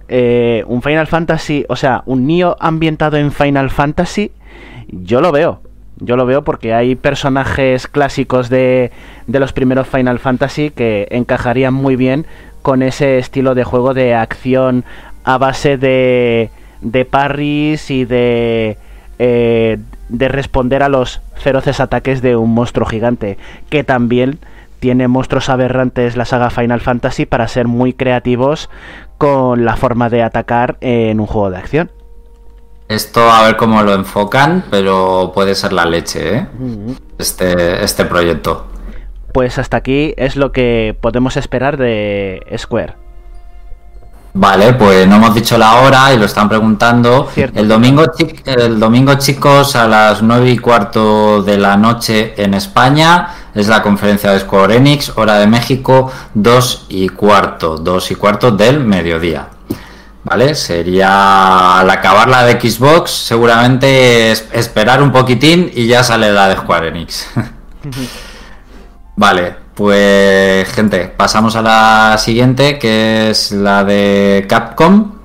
eh, 0.09 0.63
un 0.67 0.81
Final 0.81 1.07
Fantasy, 1.07 1.65
o 1.69 1.75
sea, 1.75 2.03
un 2.05 2.27
Nioh 2.27 2.55
ambientado 2.59 3.17
en 3.17 3.31
Final 3.31 3.69
Fantasy, 3.69 4.31
yo 4.87 5.21
lo 5.21 5.31
veo. 5.31 5.61
Yo 6.01 6.15
lo 6.15 6.25
veo 6.25 6.43
porque 6.43 6.73
hay 6.73 6.95
personajes 6.95 7.87
clásicos 7.87 8.49
de, 8.49 8.91
de 9.27 9.39
los 9.39 9.51
primeros 9.51 9.87
Final 9.87 10.19
Fantasy 10.19 10.69
que 10.69 11.07
encajarían 11.11 11.73
muy 11.73 11.97
bien 11.97 12.25
con 12.61 12.81
ese 12.81 13.17
estilo 13.17 13.53
de 13.53 13.65
juego 13.65 13.93
de 13.93 14.15
acción 14.15 14.85
a 15.25 15.37
base 15.37 15.77
de, 15.77 16.51
de 16.81 17.05
parries 17.05 17.91
y 17.91 18.05
de, 18.05 18.77
eh, 19.19 19.77
de 20.07 20.27
responder 20.29 20.83
a 20.83 20.89
los 20.89 21.21
feroces 21.35 21.79
ataques 21.79 22.21
de 22.21 22.35
un 22.35 22.53
monstruo 22.53 22.87
gigante, 22.87 23.37
que 23.69 23.83
también 23.83 24.39
tiene 24.79 25.07
monstruos 25.09 25.49
aberrantes 25.49 26.15
la 26.15 26.25
saga 26.25 26.49
Final 26.49 26.79
Fantasy 26.79 27.25
para 27.25 27.47
ser 27.47 27.67
muy 27.67 27.93
creativos 27.93 28.69
con 29.19 29.65
la 29.65 29.75
forma 29.75 30.09
de 30.09 30.23
atacar 30.23 30.77
en 30.81 31.19
un 31.19 31.27
juego 31.27 31.51
de 31.51 31.57
acción. 31.57 31.91
Esto 32.87 33.29
a 33.29 33.43
ver 33.43 33.57
cómo 33.57 33.83
lo 33.83 33.93
enfocan, 33.93 34.63
pero 34.71 35.31
puede 35.35 35.53
ser 35.53 35.73
la 35.73 35.85
leche, 35.85 36.37
¿eh? 36.37 36.47
Este, 37.19 37.83
este 37.83 38.05
proyecto. 38.05 38.65
Pues 39.31 39.59
hasta 39.59 39.77
aquí 39.77 40.15
es 40.17 40.35
lo 40.37 40.51
que 40.51 40.97
podemos 40.99 41.37
esperar 41.37 41.77
de 41.77 42.41
Square. 42.57 42.95
Vale, 44.33 44.73
pues 44.73 45.05
no 45.07 45.17
hemos 45.17 45.35
dicho 45.35 45.57
la 45.57 45.81
hora 45.81 46.13
y 46.13 46.17
lo 46.17 46.25
están 46.25 46.47
preguntando. 46.47 47.27
Cierto. 47.33 47.59
El 47.59 47.67
domingo, 47.67 48.05
el 48.45 48.79
domingo, 48.79 49.15
chicos, 49.15 49.75
a 49.75 49.87
las 49.87 50.21
9 50.21 50.49
y 50.49 50.57
cuarto 50.57 51.43
de 51.43 51.57
la 51.57 51.75
noche 51.75 52.41
en 52.41 52.53
España 52.53 53.27
es 53.55 53.67
la 53.67 53.81
conferencia 53.81 54.31
de 54.31 54.39
Square 54.39 54.75
Enix, 54.75 55.11
hora 55.15 55.37
de 55.39 55.47
México, 55.47 56.11
2 56.33 56.85
y 56.89 57.09
cuarto, 57.09 57.77
2 57.77 58.11
y 58.11 58.15
cuarto 58.15 58.51
del 58.51 58.79
mediodía. 58.79 59.47
¿Vale? 60.23 60.53
Sería 60.53 61.79
al 61.79 61.89
acabar 61.89 62.27
la 62.27 62.43
de 62.45 62.59
Xbox, 62.59 63.09
seguramente 63.11 64.31
es- 64.31 64.45
esperar 64.51 65.01
un 65.01 65.11
poquitín 65.11 65.71
y 65.73 65.87
ya 65.87 66.03
sale 66.03 66.31
la 66.31 66.49
de 66.49 66.55
Square 66.57 66.89
Enix. 66.89 67.27
Vale, 69.15 69.55
pues 69.75 70.67
gente, 70.73 71.07
pasamos 71.07 71.55
a 71.55 71.61
la 71.61 72.17
siguiente, 72.17 72.77
que 72.79 73.29
es 73.31 73.51
la 73.51 73.83
de 73.83 74.45
Capcom. 74.47 75.18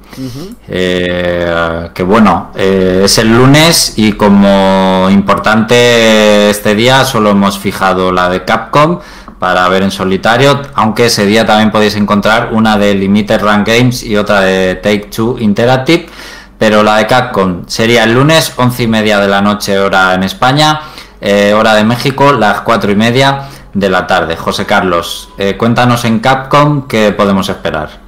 Eh, 0.69 1.91
que 1.93 2.03
bueno, 2.03 2.51
eh, 2.55 3.03
es 3.05 3.19
el 3.19 3.37
lunes 3.37 3.95
y 3.97 4.13
como 4.13 5.09
importante 5.11 6.51
este 6.51 6.75
día 6.75 7.05
solo 7.05 7.31
hemos 7.31 7.59
fijado 7.59 8.13
la 8.13 8.29
de 8.29 8.45
Capcom 8.45 9.01
para 9.39 9.69
ver 9.69 9.83
en 9.83 9.91
solitario, 9.91 10.63
aunque 10.75 11.07
ese 11.07 11.27
día 11.27 11.45
también 11.45 11.71
podéis 11.71 11.97
encontrar 11.97 12.51
una 12.53 12.79
de 12.79 12.95
Limited 12.95 13.41
Run 13.41 13.65
Games 13.65 14.03
y 14.03 14.17
otra 14.17 14.41
de 14.41 14.77
Take 14.77 15.11
Two 15.15 15.37
Interactive, 15.39 16.07
pero 16.59 16.83
la 16.83 16.97
de 16.97 17.07
Capcom 17.07 17.65
sería 17.67 18.05
el 18.05 18.15
lunes 18.15 18.53
11 18.57 18.83
y 18.85 18.87
media 18.87 19.19
de 19.19 19.29
la 19.29 19.43
noche 19.43 19.79
hora 19.79 20.15
en 20.15 20.23
España 20.23 20.81
eh, 21.21 21.53
hora 21.55 21.75
de 21.75 21.85
México, 21.85 22.33
las 22.33 22.61
cuatro 22.61 22.91
y 22.91 22.97
media 22.97 23.49
de 23.73 23.89
la 23.89 24.07
tarde. 24.07 24.37
José 24.37 24.67
Carlos, 24.67 25.31
cuéntanos 25.59 26.05
en 26.05 26.21
Capcom 26.21 26.87
qué 26.87 27.13
podemos 27.13 27.49
esperar. 27.49 28.04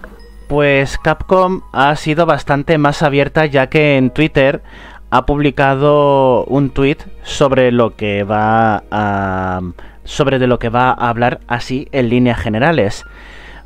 Pues 0.48 0.98
Capcom 0.98 1.62
ha 1.73 1.97
sido 1.97 2.24
bastante 2.24 2.78
más 2.78 3.02
abierta 3.02 3.47
ya 3.47 3.68
que 3.68 3.97
en 3.97 4.10
Twitter 4.10 4.62
ha 5.10 5.27
publicado 5.27 6.44
un 6.44 6.70
tweet 6.70 6.98
sobre 7.23 7.73
lo 7.73 7.97
que 7.97 8.23
va 8.23 8.85
a 8.90 9.60
sobre 10.05 10.39
de 10.39 10.47
lo 10.47 10.59
que 10.59 10.68
va 10.68 10.90
a 10.90 11.09
hablar 11.09 11.40
así 11.48 11.89
en 11.90 12.09
líneas 12.09 12.39
generales. 12.39 13.05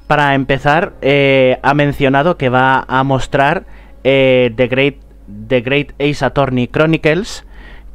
Para 0.07 0.35
empezar, 0.35 0.95
eh, 1.03 1.59
ha 1.63 1.75
mencionado 1.75 2.37
que 2.37 2.49
va 2.49 2.85
a 2.89 3.05
mostrar 3.05 3.65
eh, 4.03 4.53
The, 4.57 4.67
Great, 4.67 4.95
The 5.49 5.61
Great 5.61 5.93
Ace 6.01 6.25
Attorney 6.25 6.67
Chronicles, 6.67 7.45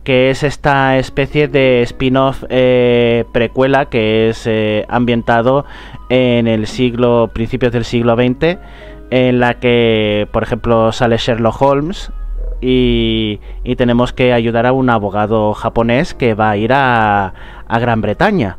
que 0.05 0.29
es 0.29 0.43
esta 0.43 0.97
especie 0.97 1.49
de 1.49 1.81
spin-off 1.81 2.45
eh, 2.47 3.25
precuela 3.33 3.87
que 3.87 4.29
es 4.29 4.49
ambientado 4.87 5.65
en 6.07 6.47
el 6.47 6.67
siglo, 6.67 7.31
principios 7.33 7.73
del 7.73 7.83
siglo 7.83 8.15
XX, 8.15 8.57
en 9.09 9.39
la 9.39 9.55
que, 9.55 10.27
por 10.31 10.43
ejemplo, 10.43 10.91
sale 10.91 11.17
Sherlock 11.17 11.61
Holmes 11.61 12.11
y, 12.61 13.39
tenemos 13.77 14.13
que 14.13 14.33
ayudar 14.33 14.65
a 14.65 14.71
un 14.71 14.89
abogado 14.89 15.53
japonés 15.53 16.13
que 16.13 16.33
va 16.33 16.51
a 16.51 16.57
ir 16.57 16.73
a, 16.73 17.33
a 17.67 17.79
Gran 17.79 18.01
Bretaña. 18.01 18.57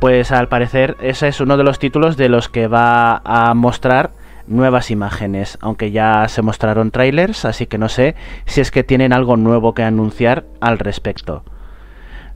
Pues 0.00 0.32
al 0.32 0.48
parecer 0.48 0.96
ese 1.00 1.28
es 1.28 1.40
uno 1.40 1.56
de 1.56 1.64
los 1.64 1.78
títulos 1.78 2.16
de 2.16 2.28
los 2.28 2.48
que 2.48 2.66
va 2.66 3.22
a 3.24 3.54
mostrar 3.54 4.10
nuevas 4.46 4.90
imágenes, 4.90 5.58
aunque 5.60 5.90
ya 5.90 6.28
se 6.28 6.42
mostraron 6.42 6.90
trailers, 6.90 7.44
así 7.44 7.66
que 7.66 7.78
no 7.78 7.88
sé 7.88 8.14
si 8.46 8.60
es 8.60 8.70
que 8.70 8.84
tienen 8.84 9.12
algo 9.12 9.36
nuevo 9.36 9.74
que 9.74 9.82
anunciar 9.82 10.44
al 10.60 10.78
respecto. 10.78 11.44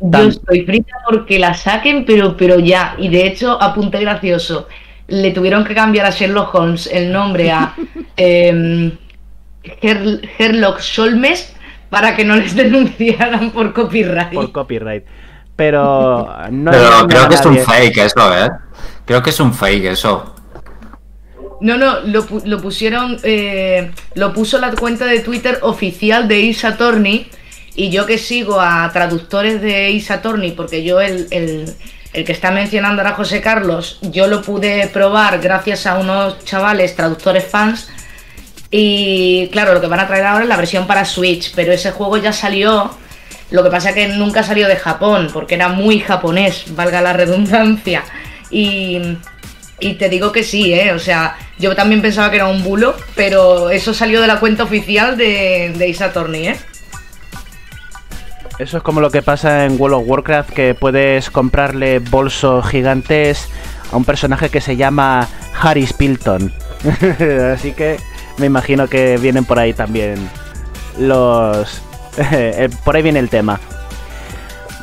Yo 0.00 0.28
estoy 0.28 0.64
frita 0.66 0.94
porque 1.08 1.38
la 1.38 1.54
saquen, 1.54 2.04
pero, 2.04 2.36
pero 2.36 2.58
ya, 2.58 2.94
y 2.98 3.08
de 3.08 3.26
hecho, 3.26 3.60
apunte 3.62 3.98
gracioso, 4.00 4.68
le 5.08 5.30
tuvieron 5.30 5.64
que 5.64 5.74
cambiar 5.74 6.06
a 6.06 6.10
Sherlock 6.10 6.54
Holmes 6.54 6.88
el 6.92 7.12
nombre 7.12 7.50
a 7.50 7.74
eh, 8.16 8.92
Sherlock 9.82 10.80
Solmes 10.80 11.54
para 11.90 12.14
que 12.14 12.24
no 12.24 12.36
les 12.36 12.54
denunciaran 12.54 13.50
por 13.50 13.72
copyright. 13.72 14.34
Por 14.34 14.52
copyright. 14.52 15.04
Pero 15.54 16.28
no 16.50 16.70
Pero 16.70 17.08
creo 17.08 17.28
que 17.28 17.34
es 17.34 17.46
un 17.46 17.56
fake 17.56 17.96
eso, 17.96 18.36
¿eh? 18.36 18.50
Creo 19.06 19.22
que 19.22 19.30
es 19.30 19.40
un 19.40 19.54
fake 19.54 19.84
eso. 19.86 20.35
No, 21.60 21.78
no, 21.78 22.00
lo, 22.00 22.60
pusieron, 22.60 23.18
eh, 23.22 23.90
lo 24.14 24.32
puso 24.32 24.58
la 24.58 24.72
cuenta 24.72 25.06
de 25.06 25.20
Twitter 25.20 25.58
oficial 25.62 26.28
de 26.28 26.40
Isa 26.40 26.76
Torni 26.76 27.28
y 27.74 27.90
yo 27.90 28.06
que 28.06 28.18
sigo 28.18 28.60
a 28.60 28.90
traductores 28.92 29.60
de 29.62 29.90
Isa 29.90 30.20
Torni, 30.20 30.52
porque 30.52 30.84
yo 30.84 31.00
el, 31.00 31.26
el, 31.30 31.74
el 32.12 32.24
que 32.24 32.32
está 32.32 32.50
mencionando 32.50 33.02
ahora 33.02 33.14
José 33.14 33.40
Carlos, 33.40 33.98
yo 34.02 34.26
lo 34.26 34.42
pude 34.42 34.88
probar 34.88 35.40
gracias 35.40 35.86
a 35.86 35.98
unos 35.98 36.44
chavales 36.44 36.94
traductores 36.94 37.44
fans 37.44 37.88
y 38.70 39.48
claro, 39.52 39.74
lo 39.74 39.80
que 39.80 39.86
van 39.86 40.00
a 40.00 40.06
traer 40.06 40.26
ahora 40.26 40.44
es 40.44 40.48
la 40.48 40.56
versión 40.56 40.86
para 40.86 41.04
Switch, 41.04 41.52
pero 41.54 41.72
ese 41.72 41.90
juego 41.92 42.18
ya 42.18 42.32
salió 42.32 42.90
lo 43.50 43.62
que 43.62 43.70
pasa 43.70 43.90
es 43.90 43.94
que 43.94 44.08
nunca 44.08 44.42
salió 44.42 44.66
de 44.66 44.76
Japón, 44.76 45.30
porque 45.32 45.54
era 45.54 45.68
muy 45.68 46.00
japonés, 46.00 46.64
valga 46.74 47.00
la 47.00 47.12
redundancia. 47.12 48.02
Y, 48.50 49.00
te 49.78 50.08
digo 50.08 50.32
que 50.32 50.42
sí, 50.42 50.72
¿eh? 50.72 50.92
O 50.92 50.98
sea, 50.98 51.36
yo 51.58 51.74
también 51.74 52.02
pensaba 52.02 52.30
que 52.30 52.36
era 52.36 52.46
un 52.46 52.62
bulo, 52.62 52.96
pero 53.14 53.70
eso 53.70 53.92
salió 53.92 54.20
de 54.20 54.26
la 54.26 54.40
cuenta 54.40 54.64
oficial 54.64 55.16
de, 55.16 55.72
de 55.76 55.88
Isa 55.88 56.12
¿eh? 56.34 56.56
Eso 58.58 58.78
es 58.78 58.82
como 58.82 59.00
lo 59.00 59.10
que 59.10 59.20
pasa 59.20 59.66
en 59.66 59.78
World 59.78 59.96
of 59.96 60.04
Warcraft, 60.06 60.50
que 60.50 60.74
puedes 60.74 61.30
comprarle 61.30 61.98
bolsos 61.98 62.66
gigantes 62.66 63.48
a 63.92 63.96
un 63.96 64.04
personaje 64.04 64.48
que 64.48 64.62
se 64.62 64.76
llama 64.76 65.28
Harry 65.60 65.86
Spilton. 65.86 66.52
Así 67.52 67.72
que 67.72 67.98
me 68.38 68.46
imagino 68.46 68.88
que 68.88 69.18
vienen 69.18 69.44
por 69.44 69.58
ahí 69.58 69.74
también 69.74 70.30
los, 70.98 71.82
Eh, 72.32 72.68
por 72.84 72.96
ahí 72.96 73.02
viene 73.02 73.18
el 73.18 73.28
tema. 73.28 73.60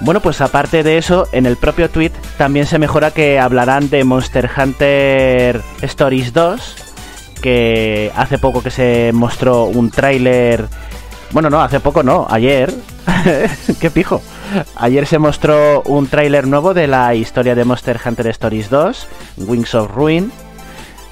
Bueno, 0.03 0.19
pues 0.19 0.41
aparte 0.41 0.84
de 0.84 0.97
eso, 0.97 1.30
en 1.31 1.45
el 1.45 1.55
propio 1.55 1.89
tweet 1.89 2.11
también 2.38 2.65
se 2.65 2.77
mejora 2.77 3.11
que 3.11 3.39
hablarán 3.39 3.89
de 3.89 4.03
Monster 4.03 4.49
Hunter 4.55 5.61
Stories 5.81 6.34
2, 6.34 6.75
que 7.41 8.11
hace 8.13 8.38
poco 8.38 8.61
que 8.61 8.69
se 8.69 9.11
mostró 9.13 9.63
un 9.63 9.91
tráiler... 9.91 10.67
Bueno, 11.31 11.49
no, 11.49 11.61
hace 11.61 11.80
poco 11.80 12.03
no, 12.03 12.27
ayer. 12.30 12.73
¡Qué 13.80 13.89
pijo! 13.91 14.21
Ayer 14.75 15.07
se 15.07 15.19
mostró 15.19 15.81
un 15.84 16.07
tráiler 16.07 16.47
nuevo 16.47 16.73
de 16.73 16.88
la 16.88 17.15
historia 17.15 17.55
de 17.55 17.63
Monster 17.63 17.97
Hunter 18.05 18.27
Stories 18.27 18.69
2, 18.69 19.07
Wings 19.38 19.73
of 19.73 19.89
Ruin, 19.89 20.34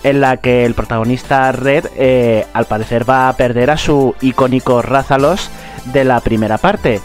en 0.03 0.19
la 0.19 0.35
que 0.35 0.65
el 0.65 0.73
protagonista 0.73 1.49
Red 1.53 1.85
eh, 1.95 2.45
al 2.51 2.65
parecer 2.65 3.09
va 3.09 3.29
a 3.29 3.37
perder 3.37 3.71
a 3.71 3.77
su 3.77 4.15
icónico 4.19 4.81
Rázalos 4.81 5.49
de 5.93 6.03
la 6.03 6.19
primera 6.19 6.57
parte. 6.57 6.99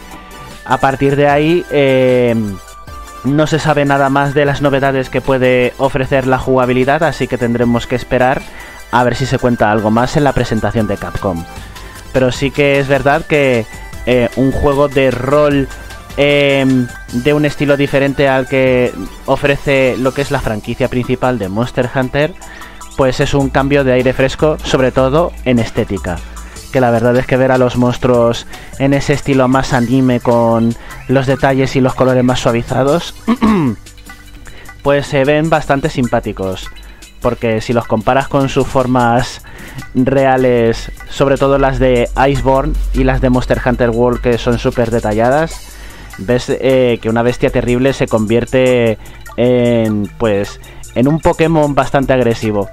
A 0.67 0.79
partir 0.79 1.15
de 1.15 1.29
ahí 1.29 1.65
eh, 1.71 2.35
no 3.25 3.47
se 3.47 3.59
sabe 3.59 3.85
nada 3.85 4.11
más 4.11 4.35
de 4.35 4.45
las 4.45 4.63
novedades 4.63 5.11
que 5.11 5.21
puede 5.21 5.73
ofrecer 5.79 6.27
la 6.27 6.39
jugabilidad, 6.39 7.03
así 7.05 7.29
que 7.29 7.39
tendremos 7.39 7.87
que 7.87 7.97
esperar 7.97 8.43
a 8.91 9.05
ver 9.05 9.15
si 9.15 9.27
se 9.27 9.39
cuenta 9.39 9.71
algo 9.71 9.91
más 9.91 10.17
en 10.17 10.25
la 10.25 10.33
presentación 10.33 10.87
de 10.87 10.97
Capcom. 10.97 11.45
Pero 12.13 12.33
sí 12.33 12.51
que 12.51 12.81
es 12.81 12.89
verdad 12.89 13.25
que 13.27 13.65
eh, 14.07 14.29
un 14.37 14.51
juego 14.51 14.89
de 14.89 15.11
rol 15.11 15.69
em, 16.17 16.89
de 17.13 17.35
un 17.35 17.45
estilo 17.45 17.77
diferente 17.77 18.29
al 18.29 18.49
que 18.49 18.93
ofrece 19.27 19.97
lo 19.99 20.15
que 20.15 20.23
es 20.23 20.31
la 20.31 20.41
franquicia 20.41 20.89
principal 20.89 21.39
de 21.39 21.49
Monster 21.49 21.91
Hunter, 21.95 22.33
pues 22.97 23.21
es 23.21 23.35
un 23.35 23.51
cambio 23.51 23.85
de 23.85 23.93
aire 23.93 24.13
fresco, 24.13 24.57
sobre 24.65 24.91
todo 24.91 25.33
en 25.45 25.59
estética 25.59 26.17
que 26.73 26.81
la 26.81 26.91
verdad 26.91 27.17
es 27.17 27.27
que 27.27 27.37
ver 27.37 27.53
a 27.53 27.59
los 27.59 27.77
monstruos 27.77 28.47
en 28.79 28.95
ese 28.95 29.13
estilo 29.13 29.49
más 29.49 29.73
anime 29.73 30.21
con 30.21 30.75
los 31.09 31.27
detalles 31.27 31.77
y 31.77 31.81
los 31.81 31.95
colores 31.95 32.25
más 32.25 32.41
suavizados, 32.41 33.15
pues 34.83 35.07
se 35.07 35.25
ven 35.25 35.51
bastante 35.51 35.89
simpáticos. 35.89 36.71
Porque 37.21 37.61
si 37.61 37.73
los 37.73 37.87
comparas 37.87 38.29
con 38.29 38.49
sus 38.49 38.67
formas 38.67 39.43
reales, 39.95 40.93
sobre 41.09 41.37
todo 41.39 41.59
las 41.59 41.79
de 41.79 42.09
Iceborne 42.29 42.75
y 42.95 43.05
las 43.05 43.21
de 43.21 43.31
Monster 43.31 43.61
Hunter 43.65 43.91
World 43.91 44.21
que 44.21 44.39
son 44.39 44.59
súper 44.59 44.91
detalladas, 44.91 45.77
ves 46.19 46.47
eh, 46.49 46.99
que 47.01 47.09
una 47.09 47.23
bestia 47.23 47.51
terrible 47.51 47.93
se 47.93 48.07
convierte 48.07 48.99
en 49.37 50.09
pues 50.19 50.61
en 50.97 51.07
un 51.07 51.21
Pokémon 51.21 51.75
bastante 51.75 52.15
agresivo. 52.15 52.69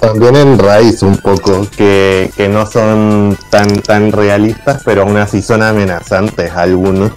También 0.00 0.36
en 0.36 0.58
raíz 0.58 1.02
un 1.02 1.16
poco, 1.16 1.66
que, 1.76 2.30
no 2.50 2.64
son 2.64 3.36
tan, 3.50 3.80
tan 3.80 4.12
realistas, 4.12 4.82
pero 4.84 5.02
aún 5.02 5.16
así 5.16 5.42
son 5.42 5.62
amenazantes 5.62 6.52
algunos. 6.52 7.10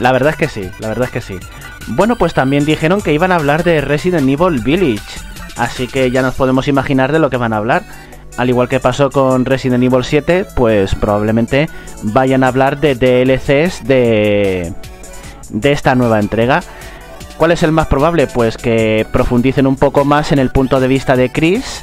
La 0.00 0.10
verdad 0.10 0.30
es 0.30 0.36
que 0.36 0.48
sí, 0.48 0.68
la 0.80 0.88
verdad 0.88 1.04
es 1.04 1.12
que 1.12 1.20
sí. 1.20 1.38
Bueno, 1.86 2.16
pues 2.16 2.34
también 2.34 2.64
dijeron 2.64 3.00
que 3.00 3.12
iban 3.14 3.30
a 3.30 3.36
hablar 3.36 3.62
de 3.62 3.80
Resident 3.80 4.28
Evil 4.28 4.60
Village, 4.60 5.20
así 5.56 5.86
que 5.86 6.10
ya 6.10 6.20
nos 6.20 6.34
podemos 6.34 6.66
imaginar 6.66 7.12
de 7.12 7.20
lo 7.20 7.30
que 7.30 7.36
van 7.36 7.52
a 7.52 7.58
hablar. 7.58 7.84
Al 8.36 8.48
igual 8.48 8.68
que 8.68 8.80
pasó 8.80 9.10
con 9.10 9.44
Resident 9.44 9.84
Evil 9.84 10.02
7, 10.02 10.46
pues 10.56 10.96
probablemente 10.96 11.68
vayan 12.02 12.42
a 12.42 12.48
hablar 12.48 12.80
de 12.80 12.96
DLCs 12.96 13.86
de 13.86 14.74
de 15.50 15.72
esta 15.72 15.94
nueva 15.94 16.20
entrega. 16.20 16.62
¿Cuál 17.36 17.52
es 17.52 17.62
el 17.62 17.72
más 17.72 17.88
probable? 17.88 18.26
Pues 18.26 18.56
que 18.56 19.06
profundicen 19.12 19.66
un 19.66 19.76
poco 19.76 20.04
más 20.04 20.32
en 20.32 20.38
el 20.38 20.50
punto 20.50 20.80
de 20.80 20.88
vista 20.88 21.16
de 21.16 21.30
Chris. 21.30 21.82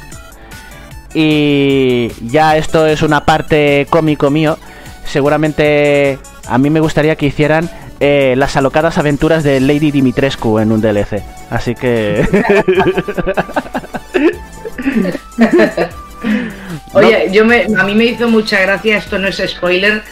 Y 1.14 2.10
ya 2.22 2.56
esto 2.56 2.86
es 2.86 3.02
una 3.02 3.24
parte 3.24 3.86
cómico 3.90 4.30
mío. 4.30 4.58
Seguramente 5.04 6.18
a 6.48 6.58
mí 6.58 6.70
me 6.70 6.80
gustaría 6.80 7.16
que 7.16 7.26
hicieran 7.26 7.70
eh, 8.00 8.34
las 8.36 8.56
alocadas 8.56 8.98
aventuras 8.98 9.44
de 9.44 9.60
Lady 9.60 9.90
Dimitrescu 9.90 10.58
en 10.58 10.72
un 10.72 10.80
DLC. 10.80 11.22
Así 11.50 11.74
que... 11.74 12.26
Oye, 16.94 17.28
yo 17.32 17.44
me, 17.44 17.66
a 17.76 17.84
mí 17.84 17.94
me 17.94 18.06
hizo 18.06 18.28
mucha 18.28 18.60
gracia, 18.60 18.96
esto 18.96 19.18
no 19.18 19.28
es 19.28 19.42
spoiler, 19.46 20.02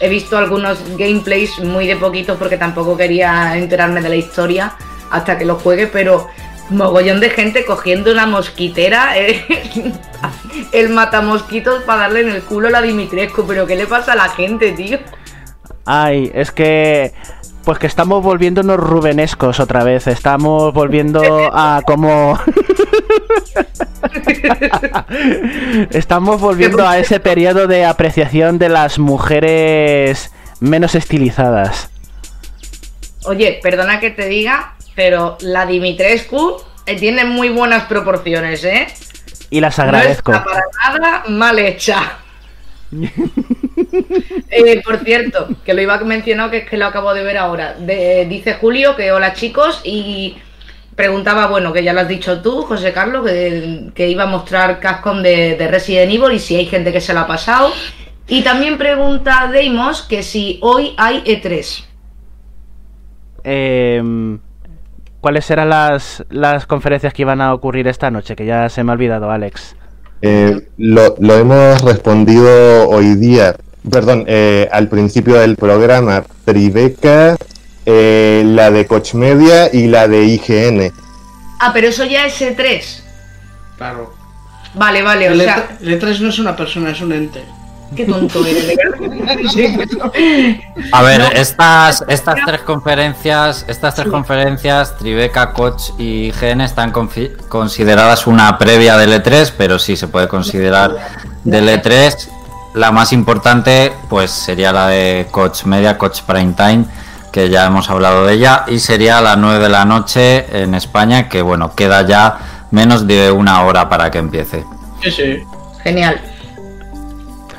he 0.00 0.08
visto 0.08 0.36
algunos 0.36 0.78
gameplays 0.96 1.58
muy 1.60 1.86
de 1.86 1.96
poquito 1.96 2.36
porque 2.36 2.56
tampoco 2.56 2.96
quería 2.96 3.56
enterarme 3.56 4.00
de 4.00 4.08
la 4.08 4.16
historia 4.16 4.74
hasta 5.10 5.38
que 5.38 5.44
lo 5.44 5.56
juegue, 5.56 5.86
pero 5.86 6.28
mogollón 6.70 7.20
de 7.20 7.30
gente 7.30 7.64
cogiendo 7.64 8.10
una 8.10 8.26
mosquitera, 8.26 9.18
eh, 9.18 9.44
el 10.72 10.88
matamosquitos 10.90 11.82
para 11.84 12.02
darle 12.02 12.22
en 12.22 12.30
el 12.30 12.42
culo 12.42 12.68
a 12.68 12.70
la 12.70 12.82
Dimitrescu, 12.82 13.46
pero 13.46 13.66
¿qué 13.66 13.76
le 13.76 13.86
pasa 13.86 14.12
a 14.12 14.16
la 14.16 14.28
gente, 14.28 14.72
tío? 14.72 14.98
Ay, 15.84 16.30
es 16.34 16.50
que 16.50 17.12
pues 17.64 17.78
que 17.78 17.86
estamos 17.86 18.22
volviéndonos 18.22 18.78
rubenescos 18.78 19.58
otra 19.60 19.84
vez. 19.84 20.06
Estamos 20.06 20.72
volviendo 20.72 21.50
a 21.52 21.82
como. 21.86 22.38
estamos 25.90 26.40
volviendo 26.40 26.86
a 26.86 26.98
ese 26.98 27.20
periodo 27.20 27.66
de 27.66 27.84
apreciación 27.84 28.58
de 28.58 28.68
las 28.68 28.98
mujeres 28.98 30.32
menos 30.60 30.94
estilizadas. 30.94 31.90
Oye, 33.24 33.58
perdona 33.62 34.00
que 34.00 34.10
te 34.10 34.28
diga, 34.28 34.74
pero 34.94 35.38
la 35.40 35.64
Dimitrescu 35.64 36.56
eh, 36.86 36.96
tiene 36.96 37.24
muy 37.24 37.48
buenas 37.48 37.84
proporciones, 37.84 38.62
¿eh? 38.64 38.86
Y 39.48 39.60
las 39.60 39.78
agradezco. 39.78 40.32
No 40.32 40.38
está 40.38 40.50
para 40.50 40.98
nada 40.98 41.24
mal 41.28 41.58
hecha. 41.58 42.18
Eh, 44.50 44.82
por 44.84 44.98
cierto, 44.98 45.48
que 45.64 45.74
lo 45.74 45.82
iba 45.82 45.94
a 45.94 46.04
mencionar, 46.04 46.50
que 46.50 46.58
es 46.58 46.68
que 46.68 46.76
lo 46.76 46.86
acabo 46.86 47.12
de 47.12 47.24
ver 47.24 47.36
ahora. 47.38 47.74
dice 47.74 48.54
Julio 48.54 48.94
que 48.96 49.12
hola 49.12 49.32
chicos 49.32 49.80
y 49.84 50.36
preguntaba, 50.94 51.46
bueno, 51.46 51.72
que 51.72 51.82
ya 51.82 51.92
lo 51.92 52.00
has 52.00 52.08
dicho 52.08 52.40
tú, 52.40 52.62
José 52.62 52.92
Carlos, 52.92 53.24
que, 53.24 54.08
iba 54.08 54.24
a 54.24 54.26
mostrar 54.26 54.80
Cascom 54.80 55.22
de, 55.22 55.56
de, 55.56 55.68
Resident 55.68 56.12
Evil 56.12 56.32
y 56.32 56.38
si 56.38 56.56
hay 56.56 56.66
gente 56.66 56.92
que 56.92 57.00
se 57.00 57.12
la 57.14 57.22
ha 57.22 57.26
pasado. 57.26 57.72
Y 58.28 58.42
también 58.42 58.78
pregunta 58.78 59.48
Deimos 59.52 60.02
que 60.02 60.22
si 60.22 60.58
hoy 60.62 60.94
hay 60.96 61.22
E3. 61.24 61.84
Em, 63.44 64.38
¿Cuáles 65.20 65.44
serán 65.44 65.68
las, 65.68 66.24
las 66.30 66.66
conferencias 66.66 67.12
que 67.12 67.22
iban 67.22 67.40
a 67.40 67.52
ocurrir 67.52 67.88
esta 67.88 68.10
noche? 68.10 68.36
Que 68.36 68.46
ya 68.46 68.68
se 68.68 68.82
me 68.84 68.92
ha 68.92 68.94
olvidado, 68.94 69.30
Alex. 69.30 69.76
Eh, 70.26 70.68
lo, 70.78 71.14
hemos 71.18 71.82
respondido 71.82 72.88
hoy 72.88 73.14
día, 73.16 73.56
perdón, 73.90 74.24
eh, 74.26 74.66
al 74.72 74.88
principio 74.88 75.34
del 75.34 75.56
programa, 75.56 76.24
Tribeca, 76.46 77.36
eh, 77.84 78.42
la 78.46 78.70
de 78.70 78.86
Coach 78.86 79.12
Media 79.12 79.68
y 79.70 79.86
la 79.86 80.08
de 80.08 80.24
IGN. 80.24 80.90
Ah, 81.60 81.72
pero 81.74 81.88
eso 81.88 82.06
ya 82.06 82.24
es 82.24 82.40
E3. 82.40 83.02
Claro. 83.76 84.14
Vale, 84.72 85.02
vale, 85.02 85.26
el, 85.26 85.38
o 85.38 85.44
sea... 85.44 85.76
el 85.82 86.00
E3 86.00 86.20
no 86.20 86.30
es 86.30 86.38
una 86.38 86.56
persona, 86.56 86.92
es 86.92 87.02
un 87.02 87.12
ente. 87.12 87.44
Qué 87.94 88.04
tonto 88.04 88.40
A 90.92 91.02
ver, 91.02 91.22
estas, 91.34 92.04
estas 92.08 92.36
tres 92.44 92.60
conferencias, 92.62 93.64
estas 93.68 93.94
tres 93.94 94.08
conferencias, 94.08 94.96
Tribeca, 94.98 95.52
Coach 95.52 95.90
y 95.98 96.30
GN 96.32 96.62
están 96.62 96.92
consideradas 96.92 98.26
una 98.26 98.58
previa 98.58 98.96
del 98.96 99.12
E3, 99.12 99.52
pero 99.56 99.78
sí 99.78 99.96
se 99.96 100.08
puede 100.08 100.28
considerar 100.28 100.96
del 101.44 101.68
E3. 101.68 102.28
La 102.74 102.90
más 102.90 103.12
importante, 103.12 103.92
pues 104.08 104.30
sería 104.30 104.72
la 104.72 104.88
de 104.88 105.28
Coach 105.30 105.64
Media, 105.64 105.96
Coach 105.96 106.22
Prime 106.22 106.54
Time, 106.56 106.84
que 107.30 107.48
ya 107.48 107.66
hemos 107.66 107.88
hablado 107.90 108.26
de 108.26 108.34
ella, 108.34 108.64
y 108.66 108.80
sería 108.80 109.18
a 109.18 109.20
las 109.20 109.38
9 109.38 109.60
de 109.60 109.68
la 109.68 109.84
noche 109.84 110.62
en 110.62 110.74
España, 110.74 111.28
que 111.28 111.42
bueno, 111.42 111.74
queda 111.74 112.02
ya 112.06 112.38
menos 112.70 113.06
de 113.06 113.30
una 113.30 113.62
hora 113.62 113.88
para 113.88 114.10
que 114.10 114.18
empiece. 114.18 114.64
Sí, 115.02 115.10
sí. 115.10 115.42
Genial. 115.82 116.33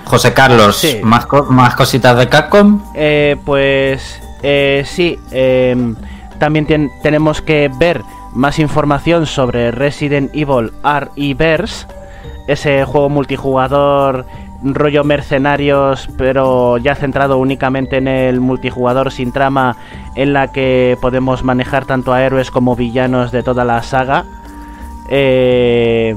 José 0.06 0.34
Carlos, 0.34 0.86
¿más, 1.04 1.28
¿más 1.50 1.76
cositas 1.76 2.18
de 2.18 2.30
Capcom? 2.30 2.82
Eh, 2.94 3.36
pues 3.44 4.22
eh, 4.44 4.84
sí, 4.86 5.20
em, 5.32 5.96
también 6.40 6.92
tenemos 7.02 7.42
que 7.42 7.70
ver 7.80 8.02
más 8.34 8.60
información 8.60 9.26
sobre 9.26 9.72
Resident 9.72 10.32
Evil 10.34 10.72
Verse, 11.36 11.88
ese 12.48 12.86
juego 12.86 13.10
multijugador 13.10 14.26
rollo 14.64 15.04
mercenarios, 15.04 16.10
pero 16.18 16.78
ya 16.78 16.96
centrado 16.96 17.38
únicamente 17.38 17.98
en 17.98 18.08
el 18.08 18.40
multijugador 18.40 19.12
sin 19.12 19.32
trama, 19.32 19.76
en 20.16 20.34
la 20.34 20.52
que 20.52 20.98
podemos 21.02 21.44
manejar 21.44 21.86
tanto 21.86 22.14
a 22.14 22.24
héroes 22.24 22.52
como 22.52 22.76
villanos 22.76 23.32
de 23.32 23.44
toda 23.44 23.66
la 23.66 23.84
saga. 23.84 24.26
Eh, 25.10 26.16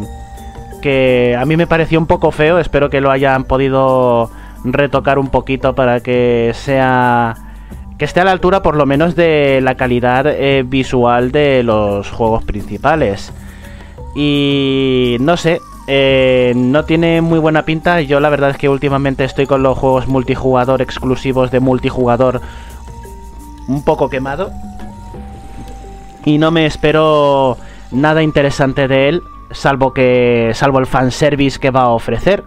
que 0.80 1.36
a 1.38 1.44
mí 1.44 1.56
me 1.56 1.66
pareció 1.66 1.98
un 1.98 2.06
poco 2.06 2.30
feo, 2.30 2.58
espero 2.58 2.90
que 2.90 3.00
lo 3.00 3.10
hayan 3.10 3.44
podido 3.44 4.30
retocar 4.64 5.18
un 5.18 5.28
poquito 5.28 5.74
para 5.74 6.00
que 6.00 6.52
sea 6.54 7.36
que 7.98 8.04
esté 8.04 8.20
a 8.20 8.24
la 8.24 8.30
altura 8.30 8.62
por 8.62 8.76
lo 8.76 8.86
menos 8.86 9.16
de 9.16 9.60
la 9.60 9.74
calidad 9.74 10.26
eh, 10.26 10.64
visual 10.64 11.32
de 11.32 11.64
los 11.64 12.10
juegos 12.10 12.44
principales. 12.44 13.32
Y 14.14 15.16
no 15.20 15.36
sé, 15.36 15.60
eh, 15.88 16.52
no 16.54 16.84
tiene 16.84 17.20
muy 17.20 17.40
buena 17.40 17.64
pinta. 17.64 18.00
Yo 18.00 18.20
la 18.20 18.28
verdad 18.28 18.50
es 18.50 18.56
que 18.56 18.68
últimamente 18.68 19.24
estoy 19.24 19.46
con 19.46 19.64
los 19.64 19.76
juegos 19.76 20.06
multijugador 20.06 20.80
exclusivos 20.80 21.50
de 21.50 21.58
multijugador 21.58 22.40
un 23.66 23.82
poco 23.82 24.08
quemado. 24.08 24.52
Y 26.24 26.38
no 26.38 26.52
me 26.52 26.66
espero 26.66 27.56
nada 27.90 28.22
interesante 28.22 28.86
de 28.86 29.08
él 29.08 29.22
salvo 29.50 29.92
que 29.92 30.50
salvo 30.54 30.78
el 30.78 30.86
fanservice 30.86 31.58
que 31.58 31.70
va 31.70 31.82
a 31.82 31.88
ofrecer. 31.88 32.44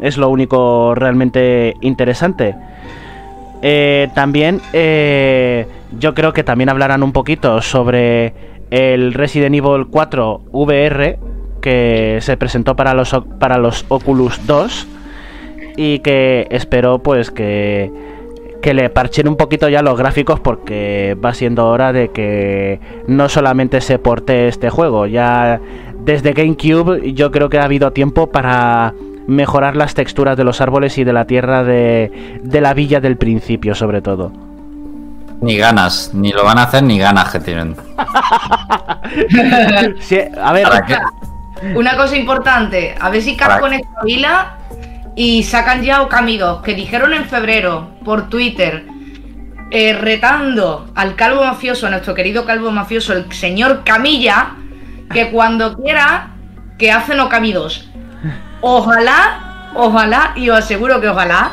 Es 0.00 0.16
lo 0.16 0.28
único 0.28 0.94
realmente 0.94 1.76
interesante. 1.80 2.56
Eh, 3.62 4.08
también 4.14 4.60
eh, 4.72 5.66
yo 5.98 6.14
creo 6.14 6.32
que 6.32 6.42
también 6.42 6.68
hablarán 6.68 7.02
un 7.02 7.12
poquito 7.12 7.62
sobre 7.62 8.34
el 8.70 9.14
Resident 9.14 9.54
Evil 9.54 9.86
4 9.88 10.42
VR 10.50 11.18
que 11.60 12.18
se 12.20 12.36
presentó 12.36 12.74
para 12.74 12.92
los, 12.94 13.14
para 13.38 13.58
los 13.58 13.84
Oculus 13.88 14.44
2 14.46 14.88
y 15.76 16.00
que 16.00 16.48
espero 16.50 16.98
pues 16.98 17.30
que 17.30 17.92
que 18.62 18.72
le 18.74 18.88
parchen 18.88 19.28
un 19.28 19.36
poquito 19.36 19.68
ya 19.68 19.82
los 19.82 19.98
gráficos 19.98 20.40
porque 20.40 21.16
va 21.22 21.34
siendo 21.34 21.68
hora 21.68 21.92
de 21.92 22.10
que 22.10 22.80
no 23.08 23.28
solamente 23.28 23.80
se 23.80 23.98
porte 23.98 24.46
este 24.46 24.70
juego, 24.70 25.06
ya 25.06 25.60
desde 26.04 26.32
GameCube 26.32 27.12
yo 27.12 27.30
creo 27.30 27.48
que 27.48 27.58
ha 27.58 27.64
habido 27.64 27.92
tiempo 27.92 28.30
para 28.30 28.94
mejorar 29.26 29.76
las 29.76 29.94
texturas 29.94 30.36
de 30.36 30.44
los 30.44 30.60
árboles 30.60 30.98
y 30.98 31.04
de 31.04 31.12
la 31.12 31.26
tierra 31.26 31.62
de, 31.64 32.40
la 32.42 32.74
villa 32.74 33.00
del 33.00 33.16
principio 33.16 33.74
sobre 33.74 34.02
todo. 34.02 34.32
Ni 35.40 35.56
ganas, 35.56 36.10
ni 36.14 36.30
lo 36.32 36.44
van 36.44 36.58
a 36.58 36.64
hacer 36.64 36.82
ni 36.84 36.98
ganas 36.98 37.30
que 37.30 37.40
tienen. 37.40 37.74
a 40.40 40.52
ver, 40.52 40.68
una 41.74 41.96
cosa 41.96 42.16
importante, 42.16 42.94
a 43.00 43.10
ver 43.10 43.22
si 43.22 43.36
Capcom 43.36 43.72
espabila 43.72 44.58
y 45.16 45.42
sacan 45.42 45.82
ya 45.82 46.02
Okami 46.02 46.38
2, 46.38 46.62
que 46.62 46.74
dijeron 46.74 47.12
en 47.12 47.24
febrero 47.24 47.90
por 48.04 48.28
Twitter, 48.28 48.86
eh, 49.70 49.94
retando 49.94 50.86
al 50.94 51.16
calvo 51.16 51.44
mafioso, 51.44 51.86
a 51.86 51.90
nuestro 51.90 52.14
querido 52.14 52.44
calvo 52.44 52.70
mafioso, 52.70 53.12
el 53.12 53.32
señor 53.32 53.82
Camilla, 53.84 54.56
que 55.12 55.30
cuando 55.30 55.76
quiera, 55.76 56.30
que 56.78 56.90
hacen 56.90 57.20
Okami 57.20 57.52
2. 57.52 57.90
Ojalá, 58.60 59.70
ojalá, 59.74 60.32
y 60.36 60.50
os 60.50 60.58
aseguro 60.58 61.00
que 61.00 61.08
ojalá, 61.08 61.52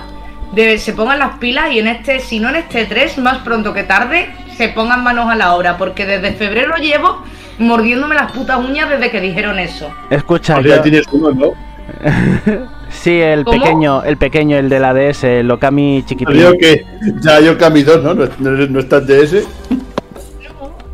se 0.56 0.94
pongan 0.94 1.20
las 1.20 1.38
pilas 1.38 1.72
y 1.72 1.80
en 1.80 1.88
este, 1.88 2.20
si 2.20 2.40
no 2.40 2.50
en 2.50 2.58
este 2.58 2.86
3, 2.86 3.18
más 3.20 3.40
pronto 3.40 3.74
que 3.74 3.84
tarde, 3.84 4.30
se 4.56 4.70
pongan 4.70 5.04
manos 5.04 5.30
a 5.30 5.36
la 5.36 5.56
obra, 5.56 5.78
porque 5.78 6.06
desde 6.06 6.34
febrero 6.34 6.76
llevo 6.78 7.24
mordiéndome 7.60 8.16
las 8.16 8.32
putas 8.32 8.58
uñas 8.58 8.90
desde 8.90 9.12
que 9.12 9.22
dijeron 9.22 9.60
eso. 9.60 9.90
Escucha, 10.10 10.62
ya 10.62 10.82
tienes 10.82 11.06
uno, 11.12 11.32
¿no? 11.32 11.52
Sí, 12.90 13.22
el 13.22 13.46
pequeño, 13.46 14.04
el 14.04 14.18
pequeño, 14.18 14.58
el 14.58 14.68
de 14.68 14.80
la 14.80 14.94
DS, 14.94 15.24
el 15.24 15.52
Okami 15.52 16.04
chiquitito. 16.06 16.54
Que 16.60 16.84
ya 17.22 17.36
hay 17.36 17.48
Okami 17.48 17.84
2, 17.84 18.04
¿no? 18.04 18.14
¿No, 18.16 18.80
está 18.80 18.98
en 18.98 19.06
DS? 19.06 19.48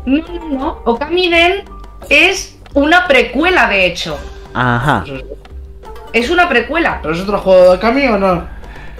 No, 0.04 0.18
no, 0.18 0.48
no. 0.50 0.78
Okami 0.84 1.28
Den 1.30 1.64
es 2.10 2.55
una 2.76 3.08
precuela, 3.08 3.68
de 3.68 3.86
hecho. 3.86 4.18
Ajá. 4.54 5.04
Es 6.12 6.30
una 6.30 6.48
precuela. 6.48 7.00
¿Pero 7.02 7.14
es 7.14 7.20
otro 7.20 7.38
juego 7.38 7.62
de 7.62 7.76
Okami 7.78 8.06
o 8.06 8.18
no? 8.18 8.44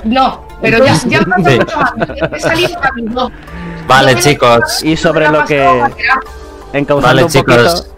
No, 0.05 0.47
pero 0.61 0.85
ya, 0.85 0.95
ya 1.07 1.21
ha 1.21 2.39
salido 2.39 2.79
Okami 2.79 3.03
2. 3.03 3.33
Vale, 3.87 4.17
chicos. 4.17 4.83
Y 4.83 4.97
sobre 4.97 5.29
lo 5.29 5.45
que... 5.45 5.63
Vale, 7.01 7.27
chicos. 7.27 7.89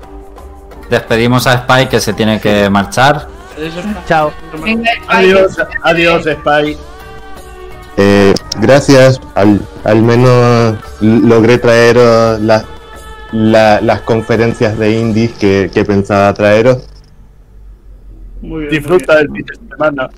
Despedimos 0.90 1.46
a 1.46 1.58
Spy 1.58 1.86
que 1.86 2.00
se 2.00 2.12
tiene 2.12 2.40
que 2.40 2.68
marchar. 2.68 3.28
Chao. 4.06 4.32
Adiós, 5.08 5.56
adiós, 5.82 6.24
Spy. 6.24 6.76
Eh, 7.96 8.34
gracias, 8.58 9.20
al, 9.34 9.60
al, 9.84 10.02
menos 10.02 10.76
logré 11.00 11.58
traer 11.58 11.98
las 13.32 14.00
conferencias 14.02 14.78
de 14.78 14.98
indies 14.98 15.32
que, 15.32 15.84
pensaba 15.86 16.32
traeros. 16.34 16.88
Muy 18.40 18.62
bien, 18.62 18.70
Disfruta 18.70 19.16
del 19.16 19.30
fin 19.30 19.44
de 19.44 19.54
semana. 19.70 20.08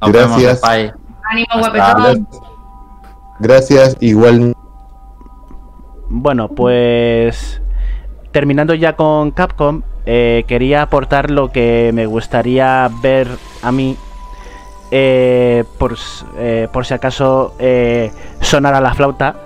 gracias. 0.00 0.60
Ánimo, 0.64 2.26
Gracias, 3.40 3.96
igual. 4.00 4.54
Bueno, 6.08 6.48
pues 6.48 7.60
terminando 8.32 8.74
ya 8.74 8.96
con 8.96 9.30
Capcom, 9.30 9.82
eh, 10.06 10.44
quería 10.48 10.82
aportar 10.82 11.30
lo 11.30 11.52
que 11.52 11.90
me 11.92 12.06
gustaría 12.06 12.90
ver 13.02 13.28
a 13.62 13.70
mí 13.70 13.96
eh, 14.90 15.64
por, 15.76 15.96
eh, 16.38 16.66
por 16.72 16.86
si 16.86 16.94
acaso 16.94 17.54
eh, 17.58 18.10
sonara 18.40 18.80
la 18.80 18.94
flauta. 18.94 19.36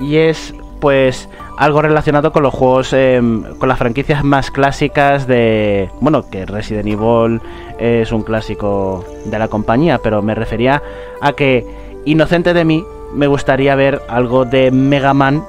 Y 0.00 0.16
es 0.16 0.54
pues 0.80 1.28
algo 1.56 1.82
relacionado 1.82 2.32
con 2.32 2.42
los 2.42 2.52
juegos, 2.54 2.92
em, 2.92 3.42
con 3.58 3.68
las 3.68 3.78
franquicias 3.78 4.24
más 4.24 4.50
clásicas 4.50 5.26
de... 5.26 5.88
Bueno, 6.00 6.28
que 6.28 6.46
Resident 6.46 6.86
Evil 6.86 7.40
es 7.78 8.12
un 8.12 8.22
clásico 8.22 9.04
de 9.24 9.38
la 9.38 9.48
compañía, 9.48 9.98
pero 9.98 10.22
me 10.22 10.34
refería 10.34 10.82
a 11.20 11.32
que, 11.32 11.64
inocente 12.04 12.54
de 12.54 12.64
mí, 12.64 12.84
me 13.14 13.26
gustaría 13.26 13.74
ver 13.74 14.02
algo 14.08 14.44
de 14.44 14.70
Mega 14.70 15.14
Man 15.14 15.44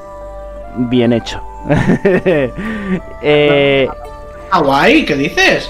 bien 0.75 1.13
hecho. 1.13 1.41
eh, 3.21 3.87
Ah, 4.51 4.59
guay, 4.59 5.03
¿qué 5.05 5.15
dices? 5.15 5.69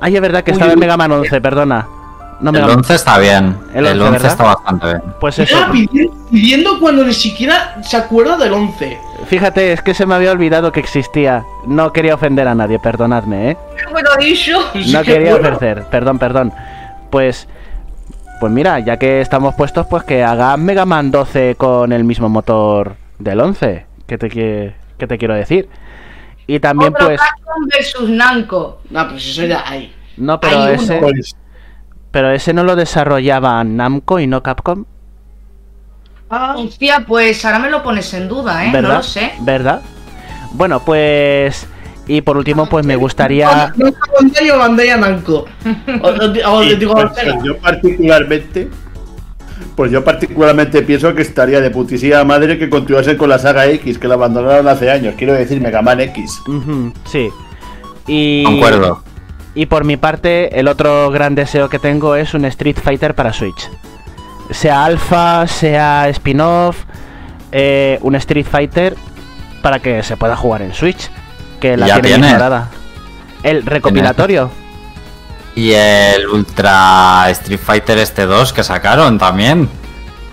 ay, 0.00 0.14
es 0.16 0.20
verdad 0.20 0.44
que 0.44 0.50
Uy, 0.50 0.56
estaba 0.56 0.72
en. 0.72 0.78
Mega 0.78 0.96
Man 0.96 1.10
11, 1.12 1.40
perdona. 1.40 1.88
No 2.42 2.50
El 2.50 2.54
Mega 2.54 2.66
Man. 2.66 2.76
11 2.78 2.94
está 2.94 3.18
bien. 3.18 3.56
El 3.72 3.86
El 3.86 4.00
11, 4.00 4.02
11, 4.02 4.10
¿verdad? 4.12 4.30
está 4.32 4.44
bastante 4.44 4.86
bien. 4.86 5.02
Pues 5.20 5.38
eso. 5.38 5.56
Pidiendo, 5.72 6.14
pidiendo 6.30 6.80
cuando 6.80 7.04
ni 7.04 7.12
siquiera 7.14 7.80
se 7.82 7.96
acuerda 7.96 8.36
del 8.36 8.52
11. 8.52 8.98
Fíjate, 9.26 9.72
es 9.72 9.80
que 9.82 9.94
se 9.94 10.04
me 10.06 10.14
había 10.16 10.32
olvidado 10.32 10.72
que 10.72 10.80
existía. 10.80 11.44
No 11.66 11.92
quería 11.92 12.14
ofender 12.16 12.48
a 12.48 12.54
nadie, 12.54 12.78
perdonadme, 12.80 13.52
¿eh? 13.52 13.56
Bueno 13.92 14.10
dicho. 14.18 14.58
No 14.92 15.02
quería 15.04 15.36
bueno. 15.36 15.48
ofender, 15.56 15.84
perdón, 15.84 16.18
perdón. 16.18 16.52
Pues, 17.10 17.46
pues 18.40 18.52
mira, 18.52 18.80
ya 18.80 18.96
que 18.96 19.20
estamos 19.20 19.54
puestos, 19.54 19.86
pues 19.86 20.02
que 20.02 20.24
haga 20.24 20.56
Mega 20.56 20.84
Man 20.84 21.10
12 21.12 21.54
con 21.56 21.92
el 21.92 22.02
mismo 22.02 22.28
motor 22.28 22.96
del 23.20 23.38
11. 23.40 23.86
¿Qué 24.06 24.18
te, 24.18 24.28
quie- 24.28 24.74
qué 24.98 25.06
te 25.06 25.16
quiero 25.16 25.34
decir? 25.34 25.68
Y 26.48 26.58
también, 26.58 26.92
Otro 26.92 27.06
pues, 27.06 27.20
Capcom 27.20 27.68
versus 27.72 28.10
Namco. 28.10 28.80
No, 28.90 29.08
pues 29.08 29.24
eso 29.28 29.44
ya 29.46 29.62
hay. 29.64 29.94
no, 30.16 30.40
pero 30.40 30.62
hay 30.64 30.74
ese, 30.74 30.96
Pues, 30.96 31.36
pero 32.12 32.30
ese 32.30 32.52
no 32.52 32.62
lo 32.62 32.76
desarrollaba 32.76 33.64
Namco 33.64 34.20
y 34.20 34.28
no 34.28 34.42
Capcom, 34.42 34.84
Hostia, 36.56 37.04
pues 37.06 37.44
ahora 37.44 37.58
me 37.58 37.68
lo 37.68 37.82
pones 37.82 38.12
en 38.14 38.26
duda, 38.26 38.64
¿eh? 38.64 38.70
¿verdad? 38.72 38.88
No 38.88 38.96
lo 38.96 39.02
sé. 39.02 39.32
¿Verdad? 39.40 39.82
Bueno, 40.52 40.80
pues, 40.82 41.66
y 42.06 42.22
por 42.22 42.38
último, 42.38 42.66
pues 42.66 42.86
me 42.86 42.96
gustaría. 42.96 43.72
No 43.76 43.88
está 43.88 44.00
Bandai 44.18 44.50
o 44.50 44.58
Bandai 44.58 44.90
a 44.90 44.96
Namco. 44.96 45.44
Yo 47.44 47.58
particularmente. 47.58 48.68
Pues 49.76 49.92
yo 49.92 50.02
particularmente 50.02 50.82
pienso 50.82 51.14
que 51.14 51.22
estaría 51.22 51.60
de 51.60 51.70
putísima 51.70 52.24
madre 52.24 52.58
que 52.58 52.68
continuasen 52.68 53.16
con 53.16 53.28
la 53.28 53.38
saga 53.38 53.66
X, 53.66 53.98
que 53.98 54.08
la 54.08 54.14
abandonaron 54.14 54.66
hace 54.68 54.90
años. 54.90 55.14
Quiero 55.18 55.34
decir, 55.34 55.60
Mega 55.60 55.82
Man 55.82 56.00
X. 56.00 56.42
Sí. 57.04 57.28
Y, 58.06 58.44
Concuerdo. 58.44 59.01
Y 59.54 59.66
por 59.66 59.84
mi 59.84 59.96
parte, 59.96 60.58
el 60.58 60.66
otro 60.68 61.10
gran 61.10 61.34
deseo 61.34 61.68
que 61.68 61.78
tengo 61.78 62.16
es 62.16 62.32
un 62.34 62.44
Street 62.46 62.78
Fighter 62.82 63.14
para 63.14 63.32
Switch. 63.32 63.68
Sea 64.50 64.84
alfa, 64.84 65.46
sea 65.46 66.08
spin-off, 66.08 66.84
eh, 67.52 67.98
un 68.02 68.14
Street 68.16 68.46
Fighter 68.50 68.96
para 69.62 69.78
que 69.78 70.02
se 70.02 70.16
pueda 70.16 70.36
jugar 70.36 70.62
en 70.62 70.72
Switch, 70.74 71.10
que 71.60 71.76
la 71.76 72.00
tiene 72.00 72.26
ignorada. 72.26 72.68
El 73.42 73.64
recopilatorio. 73.64 74.50
Y 75.54 75.72
el 75.72 76.26
Ultra 76.28 77.28
Street 77.30 77.60
Fighter 77.62 77.98
este 77.98 78.24
2 78.24 78.52
que 78.54 78.62
sacaron 78.62 79.18
también. 79.18 79.68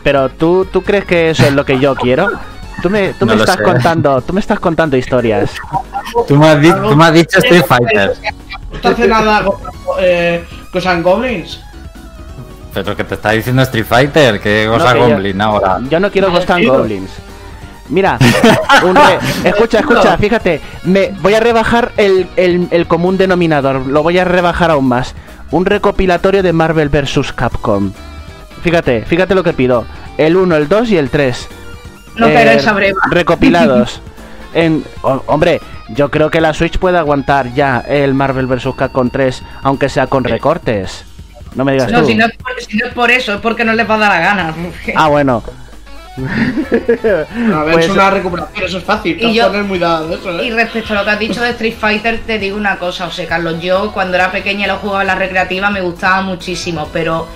Pero 0.01 0.29
tú, 0.29 0.65
¿tú 0.71 0.81
crees 0.81 1.03
que 1.03 1.31
eso 1.31 1.45
es 1.45 1.53
lo 1.53 1.65
que 1.65 1.77
yo 1.79 1.93
quiero? 1.95 2.29
Tú 2.81 2.89
me, 2.89 3.09
tú 3.13 3.25
No 3.25 3.35
me 3.35 3.41
estás 3.41 3.57
sé. 3.57 3.63
contando, 3.63 4.21
tú 4.21 4.31
me 4.31 4.39
estás 4.39 4.59
contando 4.59 4.95
historias. 4.95 5.51
Tú 6.27 6.37
me 6.37 6.47
has, 6.47 6.61
tú 6.61 6.95
me 6.95 7.03
has 7.03 7.13
dicho 7.13 7.39
Street 7.39 7.65
Fighter. 7.67 8.13
¿No 8.83 8.89
hace 8.89 9.07
nada 9.07 9.43
con, 9.43 9.55
eh, 9.99 10.43
con 10.71 11.03
Goblins? 11.03 11.59
Pero 12.73 12.95
que 12.95 13.03
te 13.03 13.15
está 13.15 13.31
diciendo 13.31 13.61
Street 13.63 13.85
Fighter, 13.85 14.39
que 14.39 14.67
cosa 14.69 14.93
que 14.93 14.99
yo- 14.99 15.09
Goblin 15.09 15.41
ahora. 15.41 15.79
Yo 15.89 15.99
no 15.99 16.11
quiero 16.11 16.31
Ghost 16.31 16.49
and 16.51 16.61
tío. 16.61 16.73
Goblins. 16.73 17.09
Mira, 17.89 18.19
un 18.83 18.95
re- 18.95 19.19
escucha, 19.49 19.79
escucha, 19.79 20.15
fíjate, 20.17 20.61
me 20.83 21.11
voy 21.21 21.33
a 21.33 21.39
rebajar 21.39 21.91
el, 21.97 22.27
el- 22.35 22.67
el 22.69 22.85
común 22.87 23.17
denominador, 23.17 23.87
lo 23.87 24.03
voy 24.03 24.19
a 24.19 24.25
rebajar 24.25 24.69
aún 24.69 24.87
más. 24.87 25.15
Un 25.51 25.65
recopilatorio 25.65 26.43
de 26.43 26.53
Marvel 26.53 26.89
vs. 26.89 27.33
Capcom. 27.33 27.91
Fíjate, 28.61 29.03
fíjate 29.05 29.33
lo 29.33 29.43
que 29.43 29.53
pido. 29.53 29.85
El 30.19 30.35
1, 30.37 30.55
el 30.55 30.67
2 30.67 30.91
y 30.91 30.97
el 30.97 31.09
3. 31.09 31.47
No 32.17 32.27
esa 32.27 32.73
breva. 32.73 32.99
Recopilados. 33.09 34.01
En, 34.53 34.83
ho- 35.03 35.23
hombre, 35.27 35.61
yo 35.89 36.09
creo 36.09 36.29
que 36.31 36.41
la 36.41 36.53
Switch 36.53 36.77
puede 36.79 36.97
aguantar 36.97 37.53
ya 37.53 37.83
el 37.87 38.13
Marvel 38.13 38.47
vs. 38.47 38.69
Capcom 38.77 39.09
3, 39.09 39.43
aunque 39.63 39.89
sea 39.89 40.07
con 40.07 40.23
recortes. 40.23 41.05
No 41.55 41.65
me 41.65 41.71
digas 41.73 41.91
No, 41.91 42.01
tú. 42.01 42.07
si 42.07 42.15
no, 42.15 42.25
es 42.25 42.35
por, 42.37 42.61
si 42.61 42.77
no 42.77 42.85
es 42.87 42.93
por 42.93 43.11
eso, 43.11 43.33
es 43.33 43.41
porque 43.41 43.65
no 43.65 43.73
les 43.73 43.89
va 43.89 43.95
a 43.95 43.99
dar 43.99 44.11
la 44.11 44.19
gana. 44.19 44.55
Ah, 44.95 45.07
bueno. 45.07 45.43
A 46.19 47.63
ver, 47.63 47.73
Pues- 47.73 47.85
es 47.85 47.91
una 47.91 48.09
recuperación, 48.09 48.63
eso 48.65 48.77
es 48.79 48.83
fácil. 48.83 49.17
Y 49.21 49.27
Y 49.27 49.33
yo- 49.35 49.51
yo... 49.53 49.63
muy 49.63 49.79
dado 49.79 50.07
de 50.09 50.15
eso, 50.15 50.43
Y 50.43 50.49
¿eh? 50.49 50.53
respecto 50.53 50.93
a 50.93 50.97
lo 50.97 51.05
que 51.05 51.11
has 51.11 51.19
dicho 51.19 51.41
de 51.41 51.49
Street 51.51 51.75
Fighter, 51.79 52.19
te 52.25 52.39
digo 52.39 52.57
una 52.57 52.77
cosa, 52.77 53.07
o 53.07 53.11
sea, 53.11 53.27
Carlos, 53.27 53.61
yo 53.61 53.91
cuando 53.93 54.15
era 54.17 54.31
pequeña 54.31 54.65
y 54.65 54.67
lo 54.67 54.77
jugaba 54.77 55.01
en 55.01 55.07
la 55.07 55.15
recreativa 55.15 55.69
me 55.69 55.81
gustaba 55.81 56.21
muchísimo, 56.21 56.87
pero 56.91 57.27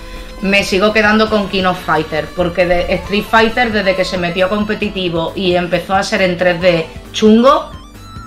me 0.44 0.62
sigo 0.62 0.92
quedando 0.92 1.30
con 1.30 1.48
King 1.48 1.64
of 1.64 1.82
Fighter, 1.82 2.26
porque 2.36 2.66
de 2.66 2.94
Street 2.96 3.24
Fighter, 3.24 3.72
desde 3.72 3.96
que 3.96 4.04
se 4.04 4.18
metió 4.18 4.50
competitivo 4.50 5.32
y 5.34 5.54
empezó 5.54 5.94
a 5.94 6.02
ser 6.02 6.20
en 6.20 6.38
3D 6.38 6.84
chungo, 7.12 7.70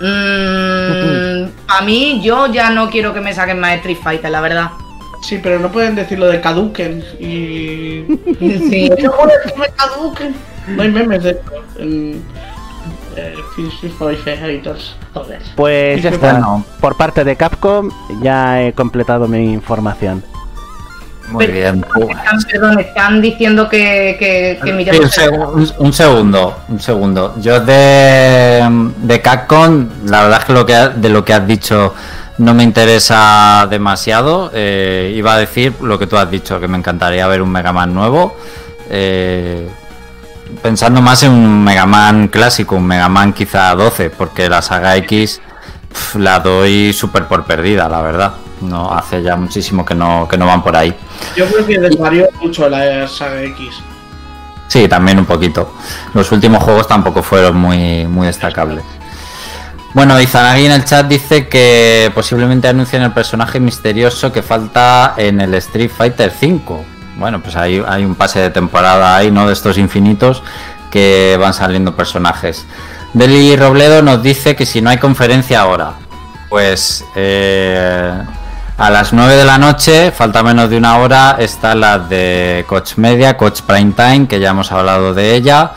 a 0.00 1.82
mí 1.82 2.20
yo 2.20 2.48
ya 2.48 2.70
no 2.70 2.90
quiero 2.90 3.14
que 3.14 3.20
me 3.20 3.32
saquen 3.32 3.60
más 3.60 3.76
Street 3.76 3.98
Fighter, 4.02 4.30
la 4.32 4.40
verdad. 4.40 4.70
Sí, 5.22 5.38
pero 5.40 5.60
no 5.60 5.70
pueden 5.70 5.94
decir 5.94 6.18
lo 6.18 6.26
de 6.26 6.40
Caduken 6.40 7.04
y. 7.20 8.04
Sí. 8.68 8.90
No 9.02 9.12
que 9.44 9.58
me 9.58 9.68
caduquen. 9.76 10.34
No 10.68 10.82
hay 10.82 10.90
memes 10.90 11.22
de. 11.22 11.40
Eh. 11.78 12.20
Pues 15.56 16.02
ya 16.02 16.10
está. 16.10 16.32
bueno. 16.32 16.64
Por 16.80 16.96
parte 16.96 17.24
de 17.24 17.36
Capcom 17.36 17.90
ya 18.22 18.62
he 18.62 18.72
completado 18.72 19.26
mi 19.28 19.52
información. 19.52 20.22
Muy 21.30 21.46
bien. 21.46 21.84
Están, 22.08 22.38
perdón, 22.50 22.78
están 22.80 23.20
diciendo 23.20 23.68
que, 23.68 24.16
que, 24.18 24.58
que 24.62 24.70
Sí, 24.70 24.72
miremos 24.72 25.00
un, 25.00 25.10
seg- 25.10 25.52
un- 25.52 25.86
un 25.86 25.92
segundo, 25.92 26.58
un 26.68 26.80
segundo. 26.80 27.34
Yo 27.40 27.60
de, 27.60 28.66
de 28.96 29.20
Capcom, 29.20 29.88
la 30.06 30.22
verdad 30.22 30.38
es 30.40 30.44
que, 30.46 30.52
lo 30.52 30.64
que 30.66 30.74
ha- 30.74 30.88
de 30.88 31.08
lo 31.08 31.24
que 31.24 31.34
has 31.34 31.46
dicho 31.46 31.94
no 32.38 32.54
me 32.54 32.62
interesa 32.62 33.66
demasiado. 33.68 34.50
Eh, 34.54 35.12
iba 35.16 35.34
a 35.34 35.38
decir 35.38 35.74
lo 35.82 35.98
que 35.98 36.06
tú 36.06 36.16
has 36.16 36.30
dicho, 36.30 36.58
que 36.60 36.68
me 36.68 36.78
encantaría 36.78 37.26
ver 37.26 37.42
un 37.42 37.50
Mega 37.50 37.72
Man 37.72 37.92
nuevo. 37.92 38.36
Eh, 38.88 39.68
pensando 40.62 41.02
más 41.02 41.22
en 41.24 41.32
un 41.32 41.62
Mega 41.62 41.84
Man 41.84 42.28
clásico, 42.28 42.76
un 42.76 42.86
Mega 42.86 43.08
Man 43.08 43.32
quizá 43.32 43.74
12, 43.74 44.10
porque 44.10 44.48
la 44.48 44.62
saga 44.62 44.96
X 44.96 45.40
la 46.14 46.40
doy 46.40 46.92
súper 46.92 47.26
por 47.26 47.44
perdida, 47.44 47.88
la 47.88 48.02
verdad. 48.02 48.32
No 48.60 48.92
hace 48.92 49.22
ya 49.22 49.36
muchísimo 49.36 49.84
que 49.84 49.94
no, 49.94 50.26
que 50.28 50.36
no 50.36 50.46
van 50.46 50.62
por 50.62 50.76
ahí. 50.76 50.94
Yo 51.36 51.46
creo 51.46 51.66
que 51.66 51.78
desvarió 51.78 52.28
mucho 52.40 52.68
la 52.68 53.06
saga 53.06 53.42
X. 53.42 53.76
Sí, 54.66 54.86
también 54.88 55.18
un 55.18 55.26
poquito. 55.26 55.74
Los 56.14 56.30
últimos 56.32 56.62
juegos 56.62 56.86
tampoco 56.86 57.22
fueron 57.22 57.56
muy, 57.56 58.06
muy 58.06 58.26
destacables. 58.26 58.84
Bueno, 59.94 60.20
Izanagi 60.20 60.66
en 60.66 60.72
el 60.72 60.84
chat 60.84 61.06
dice 61.08 61.48
que 61.48 62.12
posiblemente 62.14 62.68
anuncien 62.68 63.02
el 63.02 63.12
personaje 63.12 63.58
misterioso 63.58 64.30
que 64.30 64.42
falta 64.42 65.14
en 65.16 65.40
el 65.40 65.54
Street 65.54 65.90
Fighter 65.90 66.32
V. 66.40 66.84
Bueno, 67.16 67.40
pues 67.40 67.56
hay, 67.56 67.82
hay 67.86 68.04
un 68.04 68.14
pase 68.14 68.38
de 68.38 68.50
temporada 68.50 69.16
ahí, 69.16 69.30
¿no? 69.30 69.46
De 69.46 69.54
estos 69.54 69.78
infinitos 69.78 70.42
que 70.90 71.36
van 71.40 71.54
saliendo 71.54 71.96
personajes. 71.96 72.66
Deli 73.18 73.56
Robledo 73.56 74.00
nos 74.00 74.22
dice 74.22 74.54
que 74.54 74.64
si 74.64 74.80
no 74.80 74.90
hay 74.90 74.98
conferencia 74.98 75.62
ahora, 75.62 75.94
pues 76.48 77.04
eh, 77.16 78.12
a 78.76 78.90
las 78.90 79.12
9 79.12 79.34
de 79.34 79.44
la 79.44 79.58
noche, 79.58 80.12
falta 80.12 80.44
menos 80.44 80.70
de 80.70 80.76
una 80.76 80.98
hora, 80.98 81.34
está 81.40 81.74
la 81.74 81.98
de 81.98 82.64
Coach 82.68 82.92
Media, 82.94 83.36
Coach 83.36 83.62
Prime 83.62 83.92
Time, 83.96 84.28
que 84.28 84.38
ya 84.38 84.50
hemos 84.50 84.70
hablado 84.70 85.14
de 85.14 85.34
ella. 85.34 85.72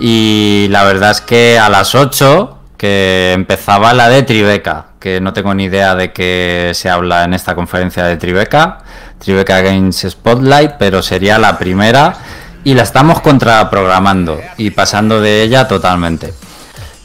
Y 0.00 0.66
la 0.70 0.82
verdad 0.82 1.12
es 1.12 1.20
que 1.20 1.56
a 1.56 1.68
las 1.68 1.94
8, 1.94 2.58
que 2.76 3.30
empezaba 3.32 3.94
la 3.94 4.08
de 4.08 4.24
Tribeca, 4.24 4.86
que 4.98 5.20
no 5.20 5.32
tengo 5.32 5.54
ni 5.54 5.66
idea 5.66 5.94
de 5.94 6.12
qué 6.12 6.72
se 6.74 6.90
habla 6.90 7.22
en 7.22 7.32
esta 7.32 7.54
conferencia 7.54 8.06
de 8.06 8.16
Tribeca, 8.16 8.78
Tribeca 9.20 9.60
Games 9.60 10.04
Spotlight, 10.10 10.72
pero 10.80 11.00
sería 11.00 11.38
la 11.38 11.56
primera 11.56 12.16
y 12.64 12.74
la 12.74 12.82
estamos 12.82 13.20
contraprogramando 13.20 14.40
y 14.56 14.70
pasando 14.70 15.20
de 15.20 15.44
ella 15.44 15.68
totalmente. 15.68 16.34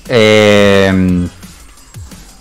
Eh, 0.09 1.27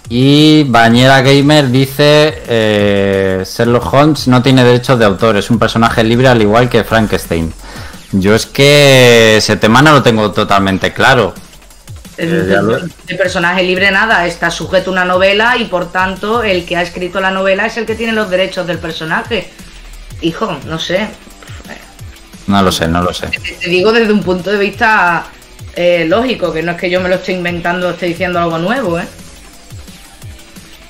y 0.09 0.63
Bañera 0.65 1.21
Gamer 1.21 1.69
dice 1.69 2.43
eh, 2.47 3.45
Sherlock 3.45 3.93
Holmes 3.93 4.29
no 4.29 4.41
tiene 4.41 4.63
derechos 4.63 4.99
de 4.99 5.05
autor, 5.05 5.37
es 5.37 5.51
un 5.51 5.59
personaje 5.59 6.05
libre 6.05 6.29
al 6.29 6.41
igual 6.41 6.69
que 6.69 6.85
Frankenstein. 6.85 7.53
Yo 8.13 8.35
es 8.35 8.47
que 8.47 9.37
ese 9.39 9.57
tema 9.57 9.83
no 9.83 9.93
lo 9.93 10.03
tengo 10.03 10.31
totalmente 10.31 10.93
claro. 10.93 11.35
El, 12.17 12.49
lo- 12.49 12.77
el 12.79 13.17
personaje 13.19 13.63
libre 13.65 13.91
nada, 13.91 14.27
está 14.27 14.51
sujeto 14.51 14.91
a 14.91 14.93
una 14.93 15.05
novela 15.05 15.57
y 15.59 15.65
por 15.65 15.91
tanto 15.91 16.43
el 16.45 16.65
que 16.65 16.77
ha 16.77 16.83
escrito 16.83 17.21
la 17.21 17.31
novela 17.33 17.67
es 17.67 17.77
el 17.77 17.85
que 17.85 17.97
tiene 17.97 18.13
los 18.13 18.31
derechos 18.31 18.67
del 18.67 18.79
personaje. 18.79 19.51
hijo, 20.23 20.57
no 20.67 20.79
sé. 20.79 21.09
No 22.47 22.63
lo 22.63 22.71
sé, 22.71 22.87
no 22.87 23.03
lo 23.03 23.13
sé. 23.13 23.29
Te 23.61 23.69
digo 23.69 23.91
desde 23.93 24.13
un 24.13 24.23
punto 24.23 24.51
de 24.53 24.59
vista 24.59 25.27
eh, 25.77 26.07
lógico, 26.09 26.53
que 26.53 26.63
no 26.63 26.73
es 26.73 26.79
que 26.79 26.91
yo 26.91 27.01
me 27.01 27.09
lo 27.09 27.17
esté 27.17 27.33
inventando, 27.33 27.91
esté 27.91 28.07
diciendo 28.07 28.39
algo 28.39 28.59
nuevo, 28.59 28.99
¿eh? 28.99 29.07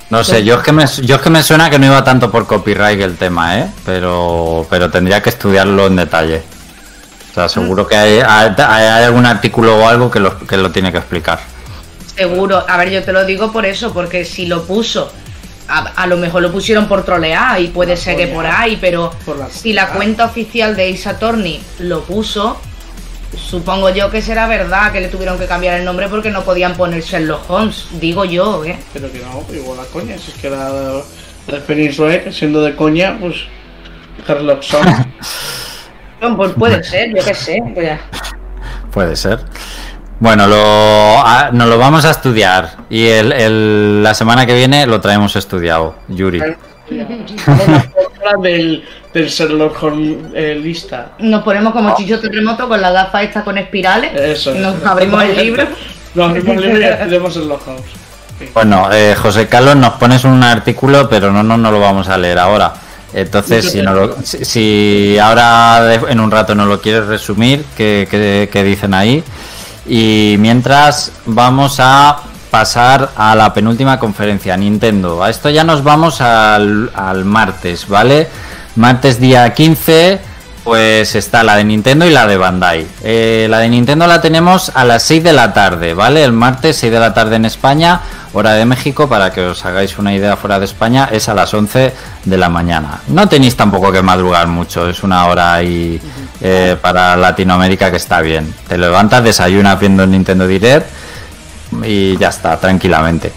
No 0.08 0.22
sé, 0.22 0.44
yo 0.44 0.54
es 0.54 0.62
que 0.62 0.70
me, 0.70 0.86
yo 1.02 1.16
es 1.16 1.20
que 1.20 1.30
me 1.30 1.42
suena 1.42 1.68
que 1.68 1.80
no 1.80 1.86
iba 1.86 2.04
tanto 2.04 2.30
por 2.30 2.46
copyright 2.46 3.00
el 3.00 3.16
tema, 3.16 3.58
¿eh? 3.58 3.66
Pero, 3.84 4.64
pero 4.70 4.88
tendría 4.88 5.20
que 5.20 5.30
estudiarlo 5.30 5.88
en 5.88 5.96
detalle. 5.96 6.42
O 7.30 7.34
sea, 7.34 7.48
seguro 7.48 7.86
que 7.86 7.96
hay, 7.96 8.20
hay, 8.20 9.04
algún 9.04 9.26
artículo 9.26 9.76
o 9.76 9.88
algo 9.88 10.10
que 10.10 10.20
lo, 10.20 10.38
que 10.38 10.56
lo 10.56 10.70
tiene 10.70 10.92
que 10.92 10.98
explicar. 10.98 11.40
Seguro. 12.14 12.64
A 12.66 12.76
ver, 12.76 12.90
yo 12.90 13.02
te 13.02 13.12
lo 13.12 13.26
digo 13.26 13.52
por 13.52 13.66
eso, 13.66 13.92
porque 13.92 14.24
si 14.24 14.46
lo 14.46 14.62
puso, 14.62 15.12
a, 15.68 16.06
lo 16.06 16.16
mejor 16.16 16.42
lo 16.42 16.52
pusieron 16.52 16.86
por 16.86 17.04
trolear 17.04 17.60
y 17.60 17.68
puede 17.68 17.96
ser 17.96 18.16
que 18.16 18.28
por 18.28 18.46
ahí, 18.46 18.78
pero 18.80 19.12
si 19.50 19.72
la 19.72 19.88
cuenta 19.90 20.24
oficial 20.24 20.76
de 20.76 20.88
Isa 20.88 21.18
Torni 21.18 21.60
lo 21.80 22.04
puso, 22.04 22.58
Supongo 23.36 23.90
yo 23.90 24.10
que 24.10 24.22
será 24.22 24.46
verdad 24.46 24.92
que 24.92 25.00
le 25.00 25.08
tuvieron 25.08 25.38
que 25.38 25.46
cambiar 25.46 25.78
el 25.78 25.84
nombre 25.84 26.08
porque 26.08 26.30
no 26.30 26.42
podían 26.42 26.74
poner 26.74 27.02
Sherlock 27.02 27.48
Holmes, 27.48 27.86
digo 27.92 28.24
yo, 28.24 28.64
¿eh? 28.64 28.78
Pero 28.92 29.10
que 29.12 29.20
no, 29.20 29.44
igual 29.54 29.78
la 29.78 29.84
coña, 29.84 30.18
si 30.18 30.32
es 30.32 30.38
que 30.38 30.50
la, 30.50 31.02
la 31.46 31.58
Peninsular, 31.60 32.32
siendo 32.32 32.62
de 32.62 32.74
coña, 32.74 33.16
pues 33.20 33.36
Sherlock 34.26 34.64
Holmes. 34.72 35.06
pues 36.36 36.52
puede 36.52 36.82
ser, 36.82 37.14
yo 37.14 37.24
qué 37.24 37.34
sé. 37.34 37.62
Pues 37.74 38.00
puede 38.90 39.16
ser. 39.16 39.40
Bueno, 40.18 40.46
lo, 40.46 41.52
nos 41.52 41.68
lo 41.68 41.78
vamos 41.78 42.06
a 42.06 42.10
estudiar 42.10 42.78
y 42.88 43.06
el, 43.06 44.02
la 44.02 44.14
semana 44.14 44.46
que 44.46 44.54
viene 44.54 44.86
lo 44.86 45.00
traemos 45.00 45.36
estudiado, 45.36 45.96
Yuri. 46.08 46.40
Del, 48.40 48.84
del 49.12 49.28
Sherlock 49.28 49.82
Holmes 49.82 50.16
eh, 50.34 50.58
lista. 50.60 51.12
Nos 51.18 51.42
ponemos 51.42 51.72
como 51.72 51.96
chicho 51.96 52.20
terremoto 52.20 52.68
con 52.68 52.80
la 52.80 52.90
gafa 52.90 53.22
esta 53.22 53.44
con 53.44 53.58
espirales. 53.58 54.12
Eso. 54.14 54.54
Nos 54.54 54.82
abrimos 54.84 55.22
el 55.24 55.36
libro. 55.36 55.64
Nos 56.14 56.30
abrimos 56.30 56.56
el 56.56 56.62
libro 56.62 57.28
y 57.28 57.32
Sherlock 57.32 57.68
Holmes. 57.68 57.84
Bueno, 58.52 58.92
eh, 58.92 59.14
José 59.14 59.48
Carlos, 59.48 59.76
nos 59.76 59.94
pones 59.94 60.24
un 60.24 60.42
artículo, 60.42 61.08
pero 61.08 61.32
no, 61.32 61.42
no, 61.42 61.56
no 61.56 61.70
lo 61.70 61.80
vamos 61.80 62.08
a 62.08 62.18
leer 62.18 62.38
ahora. 62.38 62.74
Entonces, 63.14 63.70
si, 63.70 63.80
no 63.80 64.14
si, 64.22 65.16
ahora 65.18 65.94
en 66.08 66.20
un 66.20 66.30
rato 66.30 66.54
no 66.54 66.66
lo 66.66 66.80
quieres 66.80 67.06
resumir, 67.06 67.64
¿qué, 67.74 68.06
qué 68.52 68.64
dicen 68.64 68.92
ahí? 68.92 69.24
Y 69.88 70.36
mientras 70.38 71.12
vamos 71.24 71.76
a 71.78 72.18
pasar 72.50 73.10
a 73.16 73.34
la 73.34 73.52
penúltima 73.52 73.98
conferencia, 73.98 74.56
Nintendo. 74.56 75.22
A 75.22 75.30
esto 75.30 75.50
ya 75.50 75.64
nos 75.64 75.82
vamos 75.82 76.20
al, 76.20 76.90
martes, 77.24 77.88
¿vale? 77.88 78.28
Martes 78.76 79.20
día 79.20 79.52
15, 79.52 80.20
pues 80.64 81.14
está 81.14 81.42
la 81.42 81.56
de 81.56 81.64
Nintendo 81.64 82.06
y 82.06 82.10
la 82.10 82.26
de 82.26 82.36
Bandai. 82.36 82.86
Eh, 83.02 83.46
la 83.48 83.58
de 83.58 83.68
Nintendo 83.68 84.06
la 84.06 84.20
tenemos 84.20 84.72
a 84.74 84.84
las 84.84 85.02
6 85.04 85.24
de 85.24 85.32
la 85.32 85.52
tarde, 85.52 85.94
¿vale? 85.94 86.24
El 86.24 86.32
martes 86.32 86.76
6 86.76 86.92
de 86.92 86.98
la 86.98 87.14
tarde 87.14 87.36
en 87.36 87.44
España, 87.44 88.00
hora 88.32 88.52
de 88.52 88.64
México, 88.64 89.08
para 89.08 89.32
que 89.32 89.42
os 89.42 89.64
hagáis 89.64 89.98
una 89.98 90.14
idea 90.14 90.36
fuera 90.36 90.58
de 90.58 90.64
España, 90.64 91.08
es 91.10 91.28
a 91.28 91.34
las 91.34 91.52
11 91.52 91.92
de 92.24 92.36
la 92.36 92.48
mañana. 92.48 93.00
No 93.08 93.28
tenéis 93.28 93.56
tampoco 93.56 93.92
que 93.92 94.02
madrugar 94.02 94.46
mucho, 94.46 94.88
es 94.88 95.02
una 95.02 95.26
hora 95.26 95.54
ahí 95.54 96.00
eh, 96.40 96.76
para 96.80 97.16
Latinoamérica 97.16 97.90
que 97.90 97.96
está 97.96 98.20
bien. 98.20 98.54
Te 98.68 98.76
levantas, 98.76 99.24
desayunas 99.24 99.78
viendo 99.78 100.06
Nintendo 100.06 100.46
Direct 100.46 101.05
y 101.84 102.16
ya 102.16 102.28
está, 102.28 102.58
tranquilamente. 102.58 103.32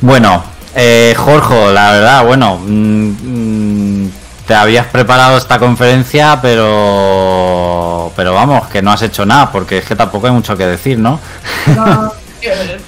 Bueno, 0.00 0.42
eh, 0.74 1.14
Jorge, 1.16 1.72
la 1.72 1.92
verdad, 1.92 2.24
bueno, 2.24 2.58
mm, 2.58 4.04
mm, 4.04 4.12
te 4.46 4.54
habías 4.54 4.86
preparado 4.86 5.38
esta 5.38 5.58
conferencia, 5.58 6.38
pero 6.40 8.12
pero 8.16 8.34
vamos, 8.34 8.68
que 8.68 8.82
no 8.82 8.90
has 8.90 9.02
hecho 9.02 9.24
nada, 9.24 9.50
porque 9.50 9.78
es 9.78 9.84
que 9.84 9.96
tampoco 9.96 10.26
hay 10.26 10.32
mucho 10.32 10.56
que 10.56 10.66
decir, 10.66 10.98
¿no? 10.98 11.20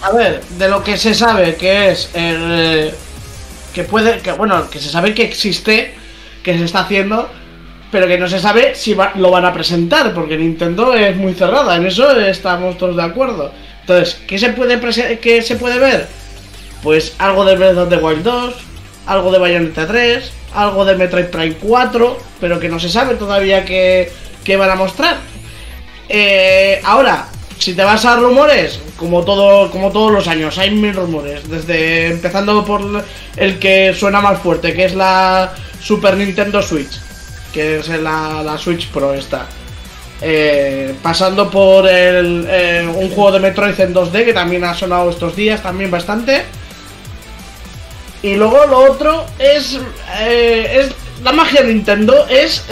a 0.02 0.12
ver, 0.14 0.42
de 0.58 0.68
lo 0.68 0.82
que 0.82 0.96
se 0.96 1.14
sabe 1.14 1.54
que 1.56 1.90
es 1.90 2.10
el, 2.14 2.92
que 3.72 3.84
puede, 3.84 4.18
que 4.18 4.32
bueno, 4.32 4.68
que 4.68 4.78
se 4.78 4.88
sabe 4.88 5.14
que 5.14 5.24
existe, 5.24 5.94
que 6.42 6.58
se 6.58 6.64
está 6.64 6.80
haciendo, 6.80 7.30
pero 7.90 8.06
que 8.06 8.18
no 8.18 8.28
se 8.28 8.40
sabe 8.40 8.74
si 8.74 8.96
lo 9.16 9.30
van 9.30 9.44
a 9.44 9.52
presentar, 9.52 10.12
porque 10.14 10.36
Nintendo 10.36 10.94
es 10.94 11.16
muy 11.16 11.34
cerrada, 11.34 11.76
en 11.76 11.86
eso 11.86 12.10
estamos 12.18 12.78
todos 12.78 12.96
de 12.96 13.02
acuerdo. 13.02 13.52
Entonces, 13.82 14.20
¿qué 14.26 14.38
se 14.38 14.50
puede, 14.50 14.80
qué 15.20 15.42
se 15.42 15.56
puede 15.56 15.78
ver? 15.78 16.08
Pues 16.82 17.14
algo 17.18 17.44
de 17.44 17.56
Breath 17.56 17.76
of 17.76 17.88
the 17.88 17.96
Wild 17.96 18.22
2, 18.22 18.54
algo 19.06 19.32
de 19.32 19.38
Bayonetta 19.38 19.86
3, 19.86 20.32
algo 20.54 20.84
de 20.84 20.96
Metroid 20.96 21.26
Prime 21.26 21.54
4, 21.54 22.18
pero 22.40 22.60
que 22.60 22.68
no 22.68 22.78
se 22.78 22.88
sabe 22.88 23.14
todavía 23.14 23.64
qué, 23.64 24.10
van 24.56 24.70
a 24.70 24.76
mostrar. 24.76 25.16
Eh, 26.08 26.80
ahora, 26.84 27.26
si 27.58 27.74
te 27.74 27.82
vas 27.82 28.04
a 28.04 28.16
rumores, 28.16 28.80
como 28.96 29.24
todo, 29.24 29.70
como 29.70 29.90
todos 29.90 30.12
los 30.12 30.28
años, 30.28 30.58
hay 30.58 30.70
mil 30.70 30.94
rumores. 30.94 31.48
Desde 31.48 32.08
empezando 32.08 32.64
por 32.64 33.04
el 33.36 33.58
que 33.58 33.94
suena 33.94 34.20
más 34.20 34.40
fuerte, 34.40 34.74
que 34.74 34.84
es 34.84 34.94
la 34.94 35.54
Super 35.80 36.16
Nintendo 36.16 36.62
Switch, 36.62 37.00
que 37.52 37.78
es 37.78 37.88
la, 37.88 38.42
la 38.44 38.58
Switch 38.58 38.88
Pro 38.88 39.14
esta. 39.14 39.46
Eh, 40.24 40.94
pasando 41.02 41.50
por 41.50 41.88
el, 41.88 42.46
eh, 42.48 42.86
un 42.86 43.10
juego 43.10 43.32
de 43.32 43.40
Metroid 43.40 43.78
en 43.80 43.92
2D 43.92 44.24
que 44.24 44.32
también 44.32 44.62
ha 44.62 44.72
sonado 44.72 45.10
estos 45.10 45.34
días, 45.34 45.60
también 45.60 45.90
bastante. 45.90 46.44
Y 48.22 48.36
luego 48.36 48.64
lo 48.66 48.78
otro 48.92 49.26
es, 49.40 49.80
eh, 50.20 50.80
es 50.80 51.24
la 51.24 51.32
magia 51.32 51.62
de 51.62 51.74
Nintendo 51.74 52.26
es 52.28 52.64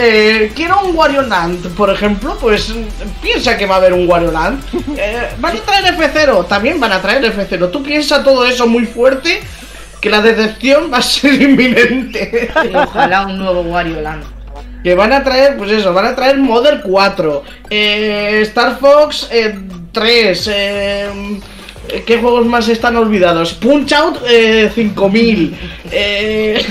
quiero 0.55 0.81
un 0.82 0.97
Wario 0.97 1.22
Land, 1.22 1.74
por 1.74 1.90
ejemplo, 1.90 2.36
pues 2.40 2.72
piensa 3.20 3.56
que 3.56 3.66
va 3.66 3.77
a 3.77 3.78
haber 3.78 3.94
un 3.94 4.09
Wario 4.09 4.31
Land. 4.31 4.62
van 5.40 5.56
a 5.56 5.60
traer 5.60 5.97
F0, 5.97 6.47
también 6.47 6.78
van 6.78 6.93
a 6.93 7.02
traer 7.02 7.24
F0. 7.36 7.70
Tú 7.72 7.82
piensa 7.82 8.22
todo 8.22 8.44
eso 8.47 8.68
muy 8.68 8.86
fuerte 8.86 9.40
que 10.01 10.09
la 10.09 10.20
decepción 10.20 10.90
va 10.93 10.98
a 10.98 11.02
ser 11.02 11.35
inminente. 11.43 12.48
ojalá 12.74 13.27
un 13.27 13.39
nuevo 13.39 13.62
Wario 13.62 14.01
Land. 14.01 14.40
Que 14.82 14.94
van 14.94 15.12
a 15.12 15.23
traer, 15.23 15.57
pues 15.57 15.70
eso, 15.70 15.93
van 15.93 16.07
a 16.07 16.16
traer 16.16 16.39
Modern 16.39 16.81
4, 16.82 17.44
eh, 17.69 18.40
Star 18.43 18.78
Fox 18.78 19.28
3, 19.93 20.48
eh, 20.48 21.09
eh, 21.89 22.05
¿qué 22.07 22.19
juegos 22.19 22.47
más 22.47 22.69
están 22.69 22.97
olvidados? 22.97 23.52
Punch 23.55 23.93
Out 23.93 24.19
5000. 24.74 25.57
es 25.90 26.66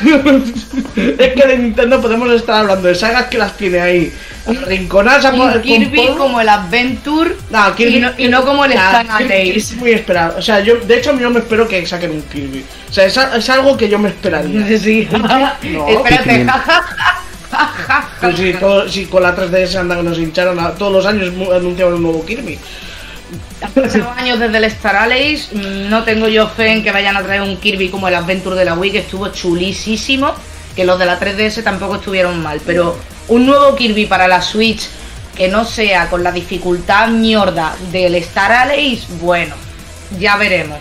que 1.33 1.47
de 1.47 1.57
Nintendo 1.57 2.01
podemos 2.01 2.31
estar 2.31 2.61
hablando 2.61 2.87
de 2.87 2.95
sagas 2.95 3.25
que 3.25 3.37
las 3.37 3.55
tiene 3.55 3.79
ahí. 3.79 4.11
Rinconadas 4.47 5.25
a 5.25 5.61
Kirby 5.61 6.07
como 6.17 6.41
el 6.41 6.49
Adventure 6.49 7.35
no, 7.51 7.75
Kirby, 7.75 8.03
y, 8.17 8.27
no, 8.29 8.43
como 8.43 8.65
el 8.65 8.71
Star 8.71 9.05
Es 9.31 9.75
muy 9.75 9.91
esperado. 9.91 10.37
O 10.37 10.41
sea, 10.41 10.59
yo 10.61 10.77
de 10.77 10.97
hecho 10.97 11.17
yo 11.19 11.29
me 11.29 11.39
espero 11.39 11.67
que 11.67 11.85
saquen 11.85 12.11
un 12.11 12.21
Kirby. 12.23 12.63
O 12.89 12.93
sea, 12.93 13.05
es, 13.05 13.17
es 13.17 13.49
algo 13.49 13.77
que 13.77 13.89
yo 13.89 13.99
me 13.99 14.09
esperaría. 14.09 14.65
Sí. 14.79 15.07
No, 15.11 15.87
Espérate, 15.87 16.45
pues 18.21 18.35
sí, 18.91 19.05
con 19.05 19.23
la 19.23 19.35
3DS 19.35 19.75
anda 19.75 19.95
que 19.95 20.03
nos 20.03 20.17
hincharon 20.17 20.59
a, 20.59 20.71
todos 20.71 20.91
los 20.91 21.05
años 21.05 21.33
anunciaban 21.53 21.95
un 21.95 22.03
nuevo 22.03 22.25
Kirby. 22.25 22.57
Hace 23.61 24.03
años 24.17 24.39
desde 24.39 24.57
el 24.57 24.63
Star 24.65 24.95
Allies, 24.95 25.49
mm, 25.51 25.89
no 25.89 26.03
tengo 26.03 26.27
yo 26.27 26.47
fe 26.47 26.71
en 26.71 26.83
que 26.83 26.91
vayan 26.91 27.17
a 27.17 27.23
traer 27.23 27.41
un 27.41 27.57
Kirby 27.57 27.89
como 27.89 28.07
el 28.07 28.15
Adventure 28.15 28.55
de 28.55 28.65
la 28.65 28.75
Wii, 28.75 28.91
que 28.91 28.99
estuvo 28.99 29.27
chulísimo, 29.29 30.33
que 30.75 30.85
los 30.85 30.97
de 30.97 31.05
la 31.05 31.19
3DS 31.19 31.63
tampoco 31.63 31.95
estuvieron 31.95 32.41
mal, 32.41 32.61
pero 32.65 32.97
un 33.27 33.45
nuevo 33.45 33.75
Kirby 33.75 34.05
para 34.05 34.27
la 34.27 34.41
Switch 34.41 34.87
que 35.35 35.47
no 35.47 35.63
sea 35.63 36.09
con 36.09 36.23
la 36.23 36.31
dificultad 36.31 37.07
mierda 37.09 37.75
del 37.91 38.15
Star 38.15 38.51
Allies, 38.51 39.05
bueno, 39.21 39.55
ya 40.19 40.35
veremos. 40.37 40.79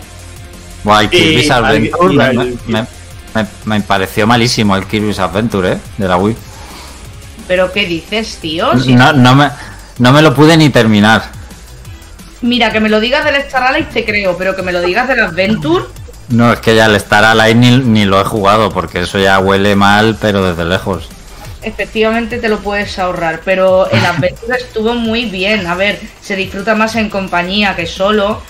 Guay, 0.83 1.07
Kirby's 1.09 1.51
Adventure 1.51 2.57
me, 3.65 3.81
pareció 3.81 4.27
malísimo 4.27 4.75
el 4.75 4.85
Kirby's 4.85 5.19
Adventure, 5.19 5.73
¿eh? 5.73 5.77
De 5.97 6.07
la 6.07 6.17
Wii. 6.17 6.35
¿Pero 7.49 7.71
qué 7.71 7.87
dices, 7.87 8.37
tío? 8.39 8.75
no, 8.75 9.11
no, 9.11 9.33
me, 9.33 9.49
no 9.97 10.13
me 10.13 10.21
lo 10.21 10.35
pude 10.35 10.55
ni 10.55 10.69
terminar. 10.69 11.23
Mira, 12.41 12.71
que 12.71 12.79
me 12.79 12.89
lo 12.89 12.99
digas 12.99 13.25
del 13.25 13.37
Star 13.37 13.63
Allies 13.63 13.89
te 13.89 14.05
creo, 14.05 14.37
pero 14.37 14.55
que 14.55 14.61
me 14.61 14.71
lo 14.71 14.81
digas 14.81 15.07
del 15.07 15.19
Adventure. 15.19 15.85
No, 16.27 16.53
es 16.53 16.59
que 16.59 16.75
ya 16.75 16.85
el 16.85 16.95
Star 16.97 17.25
Allies 17.25 17.55
ni, 17.55 17.75
ni 17.79 18.05
lo 18.05 18.21
he 18.21 18.23
jugado, 18.23 18.69
porque 18.69 19.01
eso 19.01 19.17
ya 19.17 19.39
huele 19.39 19.75
mal, 19.75 20.15
pero 20.21 20.47
desde 20.47 20.63
lejos. 20.63 21.09
Efectivamente 21.63 22.37
te 22.37 22.49
lo 22.49 22.59
puedes 22.59 22.99
ahorrar, 22.99 23.41
pero 23.43 23.89
el 23.89 24.05
Adventure 24.05 24.55
estuvo 24.55 24.93
muy 24.93 25.25
bien. 25.25 25.65
A 25.65 25.73
ver, 25.73 25.99
se 26.21 26.35
disfruta 26.35 26.75
más 26.75 26.95
en 26.97 27.09
compañía 27.09 27.75
que 27.75 27.87
solo, 27.87 28.43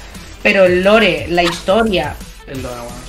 pero 0.44 0.66
el 0.66 0.84
lore, 0.84 1.26
la 1.30 1.44
historia, 1.44 2.18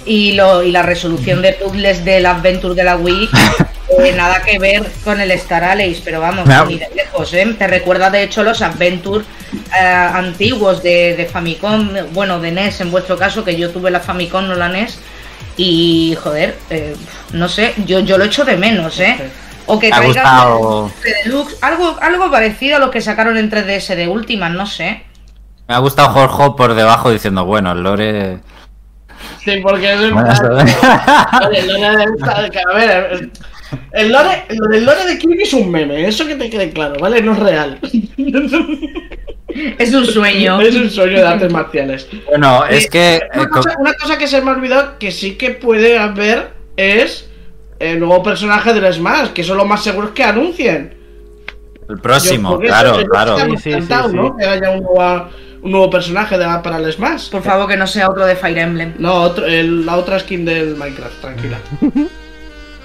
y, 0.07 0.33
lo, 0.33 0.63
y 0.63 0.71
la 0.71 0.83
resolución 0.83 1.43
de 1.43 1.55
puzzles 1.55 2.05
del 2.05 2.27
Adventure 2.27 2.77
de 2.77 2.85
la 2.85 2.97
Wii, 2.97 3.29
eh, 3.99 4.13
nada 4.17 4.43
que 4.43 4.59
ver 4.59 4.91
con 5.05 5.21
el 5.21 5.31
Star 5.33 5.65
Allies, 5.65 6.01
pero 6.05 6.21
vamos, 6.21 6.47
ni 6.69 6.79
de 6.79 6.89
lejos, 6.95 7.33
¿eh? 7.35 7.55
Te 7.59 7.67
recuerda 7.67 8.11
de 8.11 8.23
hecho 8.23 8.43
los 8.43 8.63
Adventure 8.63 9.25
eh, 9.53 9.85
antiguos 9.85 10.83
de, 10.83 11.29
Famicom, 11.31 11.89
bueno, 12.13 12.41
de 12.41 12.53
NES 12.53 12.81
en 12.83 12.91
vuestro 12.91 13.17
caso, 13.17 13.45
que 13.45 13.57
yo 13.57 13.71
tuve 13.71 13.91
la 13.91 14.01
Famicom, 14.01 14.47
no 14.47 14.55
la 14.55 14.69
NES, 14.69 14.99
y 15.57 16.17
joder, 16.23 16.57
no 17.33 17.49
sé, 17.49 17.75
yo, 17.87 18.01
yo 18.01 18.17
lo 18.17 18.25
echo 18.25 18.45
de 18.45 18.57
menos, 18.57 18.99
¿eh? 19.01 19.19
O 19.67 19.79
que 19.79 19.91
de 19.91 21.23
deluxe, 21.25 21.57
algo, 21.61 21.97
algo 22.01 22.31
parecido 22.31 22.77
a 22.77 22.81
lo 22.81 22.91
que 22.91 23.01
sacaron 23.01 23.37
en 23.37 23.51
3DS 23.51 23.95
de 23.95 24.09
Ultimate, 24.09 24.55
no 24.55 24.67
sé. 24.67 25.05
me 25.69 25.75
ha 25.75 25.79
gustado 25.79 26.09
Jorge 26.09 26.57
por 26.57 26.75
debajo 26.75 27.11
diciendo, 27.11 27.45
bueno, 27.45 27.73
el 27.73 27.83
lore... 27.83 28.39
Sí, 29.45 29.61
porque 29.63 29.93
es 29.93 30.01
el. 30.01 30.13
Bueno, 30.13 30.33
el 31.53 31.67
lore 31.67 31.97
de- 31.97 32.61
A 32.69 32.75
ver, 32.75 33.31
el 33.93 34.11
lore, 34.13 34.45
lo 34.51 34.69
del 34.69 34.85
lore 34.85 35.05
de 35.07 35.19
Kirby 35.19 35.43
es 35.43 35.53
un 35.55 35.71
meme, 35.71 36.07
eso 36.07 36.27
que 36.27 36.37
te 36.37 36.49
quede 36.51 36.71
claro, 36.71 36.97
¿vale? 37.01 37.21
No 37.23 37.33
es 37.33 37.39
real. 37.39 37.79
Es 39.79 39.93
un 39.93 40.07
sueño. 40.07 40.61
Es 40.61 40.75
un 40.77 40.89
sueño 40.91 41.17
de 41.19 41.27
artes 41.27 41.53
marciales. 41.53 42.07
Bueno, 42.29 42.65
es 42.67 42.89
que... 42.89 43.17
eh, 43.17 43.21
Una 43.35 43.49
cosa, 43.51 43.75
una 43.79 43.93
cosa 43.95 44.17
que 44.17 44.27
se 44.29 44.41
me 44.43 44.51
ha 44.51 44.55
olvidado 44.55 44.99
que 44.99 45.11
sí 45.11 45.35
que 45.37 45.51
puede 45.51 45.99
haber 45.99 46.51
es 46.77 47.29
el 47.81 47.99
nuevo 47.99 48.23
personaje 48.23 48.73
del 48.73 48.93
Smash, 48.93 49.31
que 49.31 49.43
son 49.43 49.57
los 49.57 49.67
más 49.67 49.83
seguros 49.83 50.11
que 50.11 50.23
anuncien. 50.23 50.95
El 51.89 51.99
próximo, 52.01 52.53
Yo, 52.53 52.59
claro, 52.69 52.91
eso- 52.93 53.01
eso 53.01 53.09
claro. 53.11 53.37
Sí, 53.59 53.73
sí. 53.73 53.73
Que 54.39 54.45
haya 54.47 54.71
un 54.71 54.83
nuevo, 54.85 55.29
un 55.63 55.71
nuevo 55.73 55.91
personaje 55.91 56.39
de 56.39 56.45
para 56.63 56.77
el 56.77 56.93
Smash. 56.93 57.31
Por 57.31 57.43
favor, 57.43 57.67
que 57.67 57.77
no 57.77 57.87
sea 57.89 58.09
otro 58.09 58.25
de 58.27 58.37
Fire 58.37 58.59
Emblem. 58.59 58.95
No, 58.99 59.15
otro- 59.15 59.47
el- 59.47 59.85
la 59.85 59.97
otra 59.97 60.21
skin 60.21 60.45
del 60.45 60.77
Minecraft, 60.77 61.21
tranquila. 61.21 61.59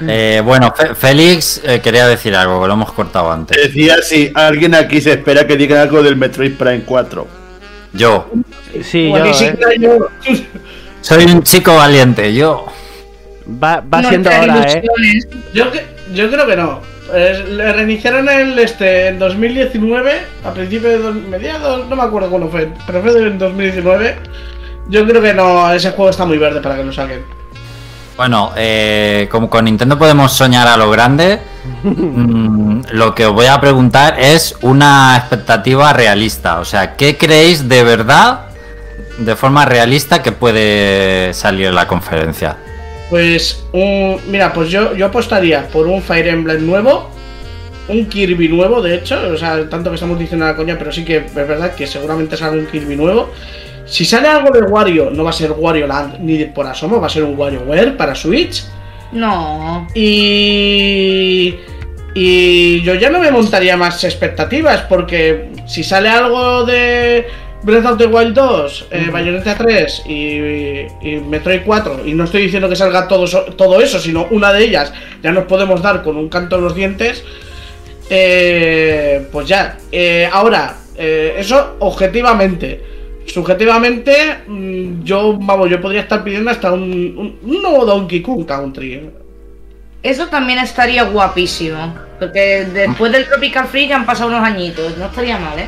Eh, 0.08 0.42
bueno, 0.44 0.74
Félix 0.96 1.62
eh, 1.64 1.80
quería 1.82 2.08
decir 2.08 2.36
algo, 2.36 2.62
que 2.62 2.68
lo 2.68 2.74
hemos 2.74 2.92
cortado 2.92 3.32
antes. 3.32 3.56
Decía 3.58 3.96
si 4.02 4.32
alguien 4.36 4.76
aquí 4.76 5.00
se 5.02 5.12
espera 5.14 5.48
que 5.48 5.56
diga 5.56 5.82
algo 5.82 6.04
del 6.04 6.16
Metroid 6.16 6.54
Prime 6.56 6.82
4. 6.86 7.28
Yo, 7.94 8.30
Sí, 8.84 9.10
yo, 9.10 9.26
¿eh? 9.26 9.58
yo- 9.80 10.10
soy 11.02 11.24
un 11.26 11.44
chico 11.44 11.76
valiente, 11.76 12.34
yo... 12.34 12.66
Va, 13.48 13.80
va 13.82 14.04
siendo 14.04 14.30
Nuestras 14.30 14.58
hora, 14.58 14.72
¿eh? 14.74 14.84
Yo, 16.14 16.30
creo 16.30 16.48
que 16.48 16.56
no. 16.58 16.82
Eh, 17.14 17.46
le 17.52 17.72
reiniciaron 17.74 18.28
el 18.28 18.58
este 18.60 19.08
en 19.10 19.20
2019, 19.20 20.12
a 20.44 20.52
principios 20.52 20.94
de 20.94 20.98
dos- 21.00 21.16
mediados, 21.16 21.88
no 21.88 21.96
me 21.96 22.02
acuerdo 22.04 22.30
cuándo 22.32 22.50
fue, 22.50 22.68
pero 22.88 23.02
fue 23.02 23.12
en 23.28 23.38
2019. 23.38 24.16
Yo 24.90 25.06
creo 25.08 25.22
que 25.22 25.34
no, 25.34 25.72
ese 25.72 25.92
juego 25.92 26.10
está 26.10 26.26
muy 26.26 26.38
verde 26.40 26.60
para 26.60 26.76
que 26.78 26.84
lo 26.84 26.92
saquen. 26.92 27.22
Bueno, 28.18 28.54
eh, 28.56 29.28
como 29.30 29.50
con 29.50 29.66
Nintendo 29.66 30.00
podemos 30.00 30.32
soñar 30.32 30.68
a 30.68 30.78
lo 30.78 30.90
grande, 30.90 31.40
mm, 31.84 32.82
lo 32.92 33.14
que 33.14 33.26
os 33.26 33.34
voy 33.34 33.48
a 33.48 33.60
preguntar 33.60 34.18
es 34.20 34.56
una 34.62 35.18
expectativa 35.18 35.92
realista. 35.92 36.60
O 36.60 36.66
sea, 36.66 36.96
¿qué 36.96 37.18
creéis 37.18 37.68
de 37.68 37.84
verdad, 37.84 38.46
de 39.18 39.36
forma 39.36 39.66
realista, 39.66 40.24
que 40.24 40.32
puede 40.32 41.34
salir 41.34 41.68
en 41.68 41.76
la 41.76 41.88
conferencia? 41.88 42.56
Pues, 43.10 43.64
un, 43.74 44.20
mira, 44.30 44.54
pues 44.54 44.70
yo, 44.70 44.96
yo 44.96 45.08
apostaría 45.08 45.68
por 45.68 45.86
un 45.86 46.02
Fire 46.02 46.30
Emblem 46.30 46.66
nuevo, 46.66 47.12
un 47.90 48.06
Kirby 48.08 48.48
nuevo, 48.48 48.82
de 48.82 48.96
hecho, 48.96 49.20
o 49.32 49.38
sea, 49.38 49.70
tanto 49.70 49.90
que 49.90 49.96
estamos 49.96 50.18
diciendo 50.18 50.46
la 50.46 50.56
coña, 50.56 50.78
pero 50.78 50.92
sí 50.92 51.04
que 51.04 51.18
es 51.18 51.36
verdad 51.36 51.76
que 51.76 51.86
seguramente 51.86 52.38
salga 52.38 52.58
un 52.58 52.66
Kirby 52.66 52.96
nuevo. 52.96 53.32
Si 53.86 54.04
sale 54.06 54.28
algo 54.28 54.52
de 54.52 54.62
Wario, 54.64 55.10
no 55.12 55.24
va 55.24 55.30
a 55.30 55.34
ser 55.34 55.52
Wario 55.52 55.86
Land 55.88 56.20
ni 56.20 56.46
por 56.46 56.66
asomo, 56.66 57.00
va 57.00 57.08
a 57.08 57.10
ser 57.10 57.24
un 57.24 57.38
WarioWare 57.38 57.96
para 57.96 58.16
Switch. 58.16 58.64
No. 59.12 59.88
Y. 59.94 61.56
Y 62.18 62.82
yo 62.82 62.94
ya 62.96 63.10
no 63.10 63.20
me 63.20 63.30
montaría 63.30 63.76
más 63.76 64.02
expectativas, 64.06 64.84
porque 64.84 65.50
si 65.68 65.84
sale 65.84 66.08
algo 66.08 66.64
de 66.64 67.26
Breath 67.64 67.86
of 67.86 67.98
the 67.98 68.06
Wild 68.08 68.34
2, 68.34 68.88
eh, 68.92 69.10
Bayonetta 69.12 69.56
3 69.56 70.04
y, 70.08 70.14
y 71.02 71.22
Metroid 71.28 71.62
4, 71.66 72.04
y 72.08 72.14
no 72.14 72.24
estoy 72.24 72.44
diciendo 72.44 72.70
que 72.70 72.76
salga 72.78 73.10
todo, 73.10 73.26
eso- 73.26 73.44
todo 73.58 73.82
eso, 73.82 74.00
sino 74.00 74.28
una 74.32 74.54
de 74.54 74.64
ellas, 74.64 74.94
ya 75.22 75.34
nos 75.34 75.44
podemos 75.44 75.82
dar 75.82 76.04
con 76.04 76.16
un 76.16 76.30
canto 76.30 76.56
en 76.56 76.62
los 76.64 76.74
dientes, 76.74 77.22
eh, 78.10 79.28
pues 79.32 79.48
ya. 79.48 79.78
Eh, 79.92 80.30
ahora, 80.32 80.78
eh, 80.98 81.36
eso 81.38 81.76
objetivamente. 81.80 82.95
Subjetivamente, 83.26 84.44
mm, 84.48 85.04
yo, 85.04 85.38
vamos, 85.40 85.70
yo 85.70 85.82
podría 85.82 86.02
estar 86.02 86.24
pidiendo 86.24 86.52
hasta 86.52 86.72
un, 86.72 86.82
un, 87.18 87.40
un 87.42 87.62
nuevo 87.62 87.86
Donkey 87.86 88.22
Kong 88.22 88.46
Country. 88.46 89.10
Eso 90.04 90.28
también 90.28 90.60
estaría 90.60 91.04
guapísimo. 91.04 91.96
Porque 92.20 92.68
después 92.72 93.12
del 93.12 93.28
Tropical 93.28 93.68
Freeze 93.68 93.90
ya 93.90 93.96
han 93.96 94.06
pasado 94.06 94.30
unos 94.30 94.44
añitos. 94.44 94.98
No 94.98 95.06
estaría 95.06 95.38
mal, 95.38 95.58
¿eh? 95.58 95.68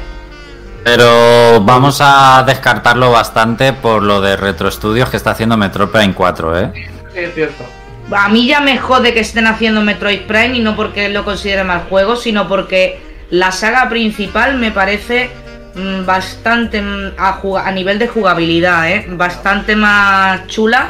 Pero 0.84 1.59
vamos 1.61 1.99
a 2.01 2.43
descartarlo 2.45 3.11
bastante 3.11 3.73
por 3.73 4.03
lo 4.03 4.21
de 4.21 4.38
Retro 4.38 4.71
Studios 4.71 5.09
que 5.09 5.17
está 5.17 5.31
haciendo 5.31 5.57
Metroid 5.57 5.89
Prime 5.89 6.13
4, 6.13 6.59
¿eh? 6.59 6.71
Sí, 7.13 7.19
es 7.19 7.34
cierto. 7.34 7.65
A 8.11 8.29
mí 8.29 8.47
ya 8.47 8.61
me 8.61 8.77
jode 8.77 9.13
que 9.13 9.19
estén 9.19 9.47
haciendo 9.47 9.81
Metroid 9.81 10.21
Prime 10.21 10.55
y 10.55 10.59
no 10.61 10.75
porque 10.75 11.09
lo 11.09 11.25
considere 11.25 11.63
mal 11.65 11.81
juego, 11.89 12.15
sino 12.15 12.47
porque 12.47 13.01
la 13.31 13.51
saga 13.51 13.89
principal 13.89 14.57
me 14.57 14.71
parece 14.71 15.29
bastante 16.06 16.81
mm, 16.81 17.14
a, 17.18 17.72
nivel 17.72 17.99
de 17.99 18.07
jugabilidad, 18.07 18.89
¿eh? 18.91 19.06
bastante 19.10 19.76
más 19.76 20.47
chula 20.47 20.89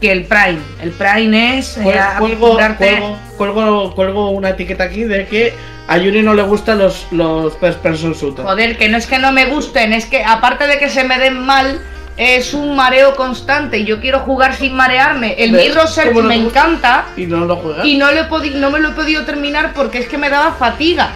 que 0.00 0.12
el 0.12 0.24
Prime. 0.24 0.58
El 0.82 0.90
Prime 0.90 1.58
es 1.58 1.76
eh, 1.76 1.82
Cuel- 1.82 2.18
Cuelgo, 2.18 2.56
cuelgo, 2.76 3.16
cuelgo, 3.36 3.94
cuelgo 3.94 4.30
una 4.30 4.50
etiqueta 4.50 4.84
aquí 4.84 5.04
de 5.04 5.26
que 5.26 5.54
a 5.88 5.96
Yuri 5.96 6.22
no 6.22 6.34
le 6.34 6.42
gustan 6.42 6.78
los, 6.78 7.06
los 7.10 7.56
first 7.58 7.80
person 7.80 8.12
shooters. 8.12 8.46
Joder, 8.46 8.76
que 8.76 8.88
no 8.88 8.98
es 8.98 9.06
que 9.06 9.18
no 9.18 9.32
me 9.32 9.46
gusten, 9.46 9.92
es 9.92 10.06
que 10.06 10.22
aparte 10.24 10.66
de 10.66 10.78
que 10.78 10.88
se 10.90 11.02
me 11.02 11.18
den 11.18 11.38
mal, 11.38 11.80
es 12.18 12.52
un 12.52 12.76
mareo 12.76 13.14
constante 13.16 13.78
y 13.78 13.84
yo 13.84 14.00
quiero 14.00 14.20
jugar 14.20 14.54
sin 14.54 14.74
marearme. 14.74 15.34
El. 15.38 15.52
Mirror 15.52 15.88
Search 15.88 16.08
¿Cómo 16.08 16.22
no 16.22 16.28
me 16.28 16.38
gusta? 16.38 16.60
encanta 16.60 17.04
Y 17.16 17.26
no 17.26 17.44
lo 17.44 17.84
y 17.84 17.96
no, 17.96 18.10
lo 18.12 18.20
he 18.20 18.28
podi- 18.28 18.54
no 18.54 18.70
me 18.70 18.80
lo 18.80 18.90
he 18.90 18.92
podido 18.92 19.24
terminar 19.24 19.72
porque 19.74 19.98
es 19.98 20.08
que 20.08 20.18
me 20.18 20.28
daba 20.28 20.52
fatiga. 20.52 21.10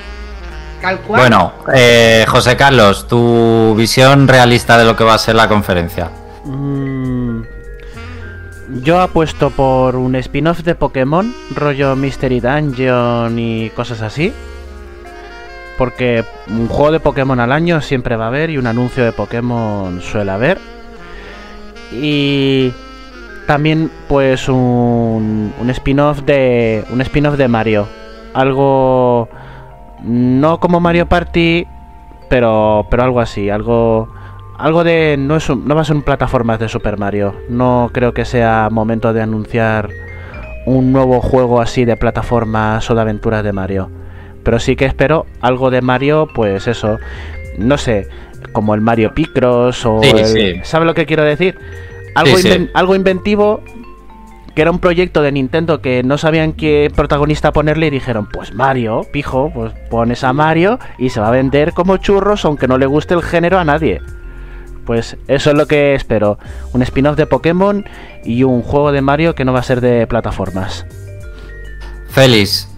Tal 0.83 0.99
cual. 1.01 1.20
Bueno, 1.20 1.52
eh, 1.73 2.25
José 2.28 2.57
Carlos, 2.57 3.07
tu 3.07 3.75
visión 3.77 4.27
realista 4.27 4.77
de 4.77 4.85
lo 4.85 4.97
que 4.97 5.05
va 5.05 5.15
a 5.15 5.19
ser 5.19 5.36
la 5.36 5.49
conferencia. 5.49 6.11
Mm, 6.44 7.43
yo 8.83 9.01
apuesto 9.01 9.51
por 9.51 9.94
un 9.94 10.17
spin-off 10.17 10.61
de 10.61 10.75
Pokémon, 10.75 11.33
rollo 11.55 11.94
Mystery 11.94 12.41
Dungeon 12.41 13.39
y 13.39 13.70
cosas 13.70 14.02
así. 14.02 14.33
Porque 15.78 16.25
un 16.49 16.67
juego 16.67 16.91
de 16.91 17.01
Pokémon 17.01 17.39
al 17.39 17.52
año 17.52 17.81
siempre 17.81 18.17
va 18.17 18.25
a 18.25 18.28
haber 18.28 18.51
y 18.51 18.59
un 18.59 18.67
anuncio 18.67 19.05
de 19.05 19.12
Pokémon 19.12 20.02
suele 20.02 20.33
haber. 20.33 20.59
Y 21.93 22.73
también 23.47 23.91
pues 24.09 24.49
un, 24.49 25.52
un 25.61 25.70
spin-off 25.70 26.23
de 26.23 26.85
un 26.91 27.01
spin-off 27.02 27.36
de 27.36 27.49
Mario. 27.49 27.86
Algo 28.35 29.28
no 30.05 30.59
como 30.61 30.81
Mario 30.81 31.07
Party, 31.07 31.67
pero 32.29 32.87
pero 32.91 33.03
algo 33.05 33.21
así, 33.21 33.51
algo 33.51 34.09
algo 34.59 34.85
de 34.85 35.17
no 35.19 35.37
es 35.37 35.49
un- 35.49 35.67
no 35.67 35.75
va 35.75 35.81
a 35.81 35.85
ser 35.85 35.97
un 35.97 36.03
plataformas 36.03 36.59
de 36.61 36.69
Super 36.69 36.99
Mario. 36.99 37.35
No 37.49 37.91
creo 37.93 38.13
que 38.15 38.25
sea 38.25 38.69
momento 38.71 39.13
de 39.13 39.23
anunciar 39.23 39.89
un 40.67 40.93
nuevo 40.93 41.21
juego 41.21 41.61
así 41.61 41.85
de 41.85 41.97
plataformas 41.97 42.89
o 42.91 42.95
de 42.95 43.01
aventuras 43.01 43.43
de 43.43 43.53
Mario. 43.53 43.91
Pero 44.45 44.59
sí 44.61 44.77
que 44.77 44.85
espero 44.87 45.27
algo 45.41 45.71
de 45.71 45.83
Mario, 45.83 46.29
pues 46.35 46.69
eso, 46.69 46.99
no 47.59 47.77
sé, 47.79 48.07
como 48.53 48.75
el 48.75 48.81
Mario 48.81 49.15
Picross 49.15 49.85
o 49.87 50.01
Sí, 50.03 50.11
el- 50.11 50.27
sí. 50.27 50.61
¿Sabe 50.63 50.85
lo 50.85 50.95
que 50.95 51.07
quiero 51.07 51.25
decir? 51.25 51.59
Algo, 52.15 52.37
Sí, 52.37 52.47
inven- 52.49 52.71
algo 52.75 52.95
inventivo 52.95 53.63
que 54.55 54.63
era 54.63 54.71
un 54.71 54.79
proyecto 54.79 55.23
de 55.23 55.33
Nintendo 55.33 55.81
que 55.81 56.03
no 56.03 56.19
sabían 56.19 56.53
qué 56.53 56.91
protagonista 56.95 57.53
ponerle 57.53 57.87
y 57.87 57.91
dijeron, 57.91 58.29
pues 58.29 58.53
Mario, 58.53 59.03
pijo, 59.13 59.51
pues 59.55 59.73
pones 59.91 60.25
a 60.25 60.33
Mario 60.33 60.79
y 60.99 61.11
se 61.11 61.21
va 61.21 61.29
a 61.29 61.33
vender 61.33 61.73
como 61.73 61.97
churros 61.97 62.45
aunque 62.45 62.69
no 62.69 62.79
le 62.79 62.87
guste 62.87 63.15
el 63.15 63.23
género 63.23 63.59
a 63.59 63.65
nadie. 63.65 64.01
Pues 64.85 65.17
eso 65.29 65.51
es 65.51 65.57
lo 65.57 65.67
que 65.67 65.95
espero, 65.95 66.39
un 66.73 66.83
spin-off 66.83 67.17
de 67.17 67.27
Pokémon 67.27 67.85
y 68.25 68.43
un 68.43 68.63
juego 68.63 68.93
de 68.93 69.01
Mario 69.01 69.35
que 69.35 69.45
no 69.45 69.53
va 69.53 69.61
a 69.61 69.65
ser 69.65 69.81
de 69.81 70.07
plataformas. 70.07 70.87
Félix, 72.09 72.72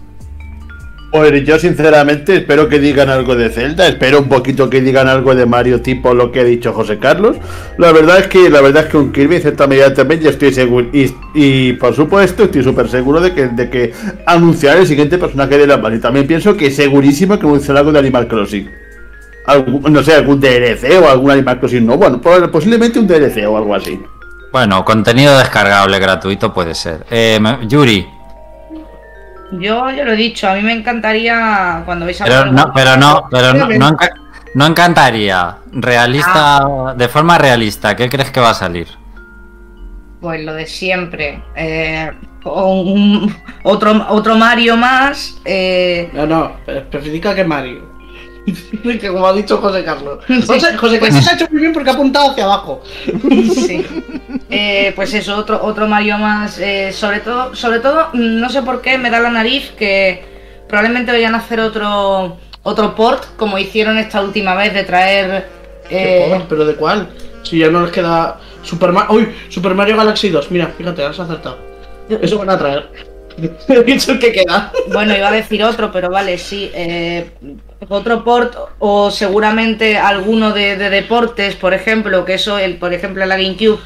Pues 1.15 1.45
yo 1.45 1.61
sinceramente 1.61 2.39
espero 2.39 2.69
que 2.69 2.81
digan 2.81 3.09
algo 3.09 3.37
de 3.37 3.49
Zelda, 3.49 3.87
espero 3.87 4.19
un 4.19 4.29
poquito 4.29 4.69
que 4.69 4.81
digan 4.81 5.07
algo 5.07 5.33
de 5.37 5.47
Mario 5.47 5.81
tipo 5.81 6.13
lo 6.13 6.33
que 6.33 6.41
ha 6.41 6.45
dicho 6.45 6.73
José 6.73 6.99
Carlos. 6.99 7.37
La 7.79 7.93
verdad 7.93 8.19
es 8.19 8.27
que 8.27 8.51
la 8.51 8.61
verdad 8.61 8.87
es 8.87 8.91
que 8.91 8.97
un 8.97 9.13
Kirby 9.13 9.37
en 9.37 9.43
cierta 9.43 9.69
medida 9.69 9.95
también 9.95 10.27
estoy 10.27 10.53
seguro 10.53 10.89
y, 10.93 11.73
por 11.75 11.95
supuesto 11.95 12.43
estoy 12.43 12.65
súper 12.65 12.89
seguro 12.89 13.21
de 13.21 13.33
que, 13.33 13.47
de 13.47 13.71
que 13.71 13.93
anunciar 14.27 14.79
el 14.79 14.89
siguiente 14.89 15.17
personaje 15.17 15.57
de 15.57 15.69
la. 15.69 15.81
Y 15.95 16.01
también 16.01 16.27
pienso 16.27 16.57
que 16.57 16.73
segurísimo 16.73 17.39
que 17.39 17.47
anunciará 17.47 17.79
algo 17.79 17.93
de 17.93 18.01
Animal 18.01 18.27
Crossing. 18.27 18.69
No 19.89 20.03
sé, 20.03 20.15
algún 20.15 20.41
DLC 20.41 21.01
o 21.01 21.09
algún 21.09 21.31
Animal 21.31 21.61
Crossing 21.61 21.87
no, 21.87 21.97
bueno, 21.97 22.21
pues 22.21 22.41
posiblemente 22.49 22.99
un 22.99 23.07
DLC 23.07 23.47
o 23.47 23.57
algo 23.57 23.73
así. 23.73 24.01
bueno, 24.51 24.85
contenido 24.85 25.39
descargable 25.39 25.97
gratuito 26.01 26.53
puede 26.53 26.75
ser. 26.75 27.07
Eh, 27.09 27.39
Yuri, 27.69 28.05
Yo 29.61 29.91
ya 29.91 30.05
lo 30.05 30.13
he 30.13 30.17
dicho, 30.17 30.49
a 30.49 30.55
mí 30.55 30.63
me 30.63 30.73
encantaría 30.73 31.83
cuando 31.85 32.07
veis 32.07 32.21
a 32.21 32.25
pero 32.25 32.47
no, 32.47 32.73
pero 32.75 32.97
no, 32.97 33.29
pero 33.31 33.55
no, 33.55 33.69
no 33.69 33.97
no 34.55 34.67
encantaría. 34.67 35.57
Realista, 35.73 36.59
Ah. 36.59 36.95
de 36.97 37.09
forma 37.09 37.37
realista, 37.39 37.97
¿qué 37.97 38.09
crees 38.09 38.31
que 38.31 38.41
va 38.41 38.51
a 38.51 38.55
salir? 38.55 38.87
Pues 40.21 40.45
lo 40.45 40.55
de 40.55 40.67
siempre. 40.67 41.43
Eh, 41.57 42.11
otro, 42.45 44.07
otro 44.09 44.37
Mario 44.37 44.77
más. 44.77 45.41
Eh... 45.45 46.09
No, 46.13 46.27
no, 46.27 46.53
especifica 46.67 47.35
que 47.35 47.45
Mario. 47.45 47.94
que 49.01 49.09
como 49.09 49.27
ha 49.27 49.33
dicho 49.33 49.59
José 49.59 49.85
Carlos. 49.85 50.25
José, 50.27 50.77
José 50.77 51.01
Carlos 51.01 51.29
ha 51.29 51.35
hecho 51.35 51.49
muy 51.51 51.61
bien 51.61 51.73
porque 51.73 51.91
ha 51.91 51.95
apuntado 51.95 52.31
hacia 52.31 52.45
abajo. 52.45 52.83
Sí. 53.55 53.85
Eh, 54.51 54.93
pues 54.95 55.15
eso, 55.15 55.37
otro, 55.37 55.63
otro 55.65 55.87
Mario 55.87 56.19
más. 56.19 56.59
Eh, 56.59 56.93
sobre 56.93 57.21
todo, 57.21 57.55
sobre 57.55 57.81
todo, 57.81 58.11
no 58.13 58.49
sé 58.51 58.63
por 58.63 58.83
qué 58.83 58.99
me 58.99 59.11
da 59.11 59.21
la 59.21 59.31
nariz 59.31 59.73
que 59.73 60.25
probablemente 60.69 61.13
vayan 61.13 61.35
a 61.35 61.39
hacer 61.39 61.61
otro 61.61 62.37
otro 62.65 62.95
port 62.95 63.37
como 63.37 63.59
hicieron 63.59 63.99
esta 63.99 64.21
última 64.23 64.55
vez 64.55 64.75
de 64.75 64.85
traer. 64.85 65.49
Eh... 65.89 66.43
¿Pero 66.49 66.65
de 66.65 66.75
cuál? 66.75 67.09
Si 67.43 67.59
ya 67.59 67.71
no 67.71 67.83
les 67.83 67.93
queda. 67.93 68.41
Super 68.63 68.93
Mario. 68.93 69.17
¡Uy! 69.17 69.35
Super 69.49 69.75
Mario 69.75 69.97
Galaxy 69.97 70.31
2. 70.31 70.51
Mira, 70.51 70.69
fíjate, 70.77 71.05
has 71.05 71.21
acertado. 71.21 71.59
Eso 72.09 72.39
van 72.39 72.51
a 72.51 72.59
traer. 72.59 73.14
He 73.69 73.83
dicho 73.83 74.13
el 74.13 74.19
que 74.19 74.33
queda. 74.33 74.73
Bueno, 74.93 75.17
iba 75.17 75.29
a 75.29 75.33
decir 75.33 75.63
otro, 75.65 75.91
pero 75.91 76.11
vale, 76.11 76.39
sí. 76.39 76.71
Eh, 76.75 77.31
otro 77.89 78.25
port 78.25 78.55
o 78.79 79.11
seguramente 79.11 79.99
alguno 79.99 80.53
de, 80.53 80.77
deportes, 80.77 81.55
por 81.57 81.75
ejemplo, 81.75 82.25
que 82.25 82.35
eso, 82.35 82.59
el, 82.59 82.77
por 82.77 82.93
ejemplo, 82.93 83.23
en 83.23 83.29
la 83.29 83.37
GameCube 83.37 83.79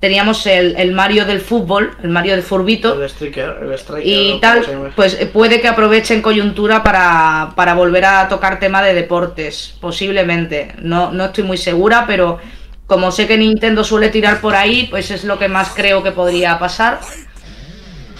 teníamos 0.00 0.46
el, 0.46 0.92
Mario 0.92 1.24
del 1.26 1.40
fútbol, 1.40 1.96
el 2.02 2.10
Mario 2.10 2.34
de 2.34 2.42
Furbito. 2.42 3.00
El 3.00 3.08
striker, 3.08 3.58
el 3.62 3.72
striker, 3.74 4.04
y 4.04 4.40
tal, 4.40 4.92
pues 4.96 5.14
puede 5.32 5.60
que 5.60 5.68
aprovechen 5.68 6.22
coyuntura 6.22 6.82
para, 6.82 7.52
para, 7.54 7.74
volver 7.74 8.04
a 8.04 8.28
tocar 8.28 8.58
tema 8.58 8.82
de 8.82 8.94
deportes, 8.94 9.76
posiblemente. 9.80 10.74
No, 10.80 11.12
no 11.12 11.26
estoy 11.26 11.44
muy 11.44 11.56
segura, 11.56 12.04
pero 12.06 12.40
como 12.86 13.12
sé 13.12 13.28
que 13.28 13.38
Nintendo 13.38 13.84
suele 13.84 14.08
tirar 14.08 14.40
por 14.40 14.56
ahí, 14.56 14.88
pues 14.90 15.10
es 15.12 15.22
lo 15.22 15.38
que 15.38 15.48
más 15.48 15.70
creo 15.74 16.02
que 16.02 16.10
podría 16.10 16.58
pasar. 16.58 16.98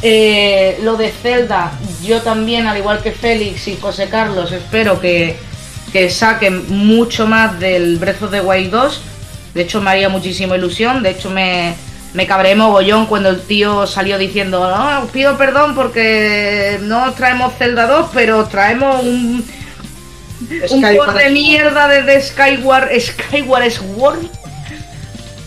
Eh, 0.04 0.80
lo 0.82 0.96
de 0.96 1.10
Zelda, 1.10 1.72
yo 2.02 2.22
también, 2.22 2.66
al 2.66 2.76
igual 2.76 3.00
que 3.00 3.12
Félix 3.12 3.68
y 3.68 3.76
José 3.76 4.08
Carlos, 4.08 4.50
espero 4.50 5.00
que, 5.00 5.36
saquen 6.10 6.68
mucho 6.68 7.26
más 7.26 7.60
del 7.60 7.98
Breath 7.98 8.22
of 8.22 8.30
the 8.32 8.40
Wild 8.40 8.70
2. 8.70 9.00
De 9.54 9.62
hecho, 9.62 9.80
me 9.80 9.90
haría 9.90 10.08
muchísima 10.08 10.56
ilusión. 10.56 11.02
De 11.02 11.10
hecho, 11.10 11.30
me, 11.30 11.74
me 12.14 12.26
cabré 12.26 12.56
mogollón 12.56 13.06
cuando 13.06 13.28
el 13.28 13.40
tío 13.42 13.86
salió 13.86 14.18
diciendo: 14.18 14.58
No, 14.58 15.04
os 15.04 15.10
pido 15.10 15.36
perdón 15.36 15.74
porque 15.74 16.78
no 16.82 17.04
os 17.04 17.14
traemos 17.14 17.52
Zelda 17.56 17.86
2, 17.86 18.10
pero 18.12 18.44
traemos 18.46 19.02
un. 19.02 19.44
Un 20.70 20.82
de 20.82 21.30
mierda 21.30 21.86
de, 21.86 22.20
Skyward, 22.20 22.88
Skyward 22.98 23.70
Sword 23.70 24.26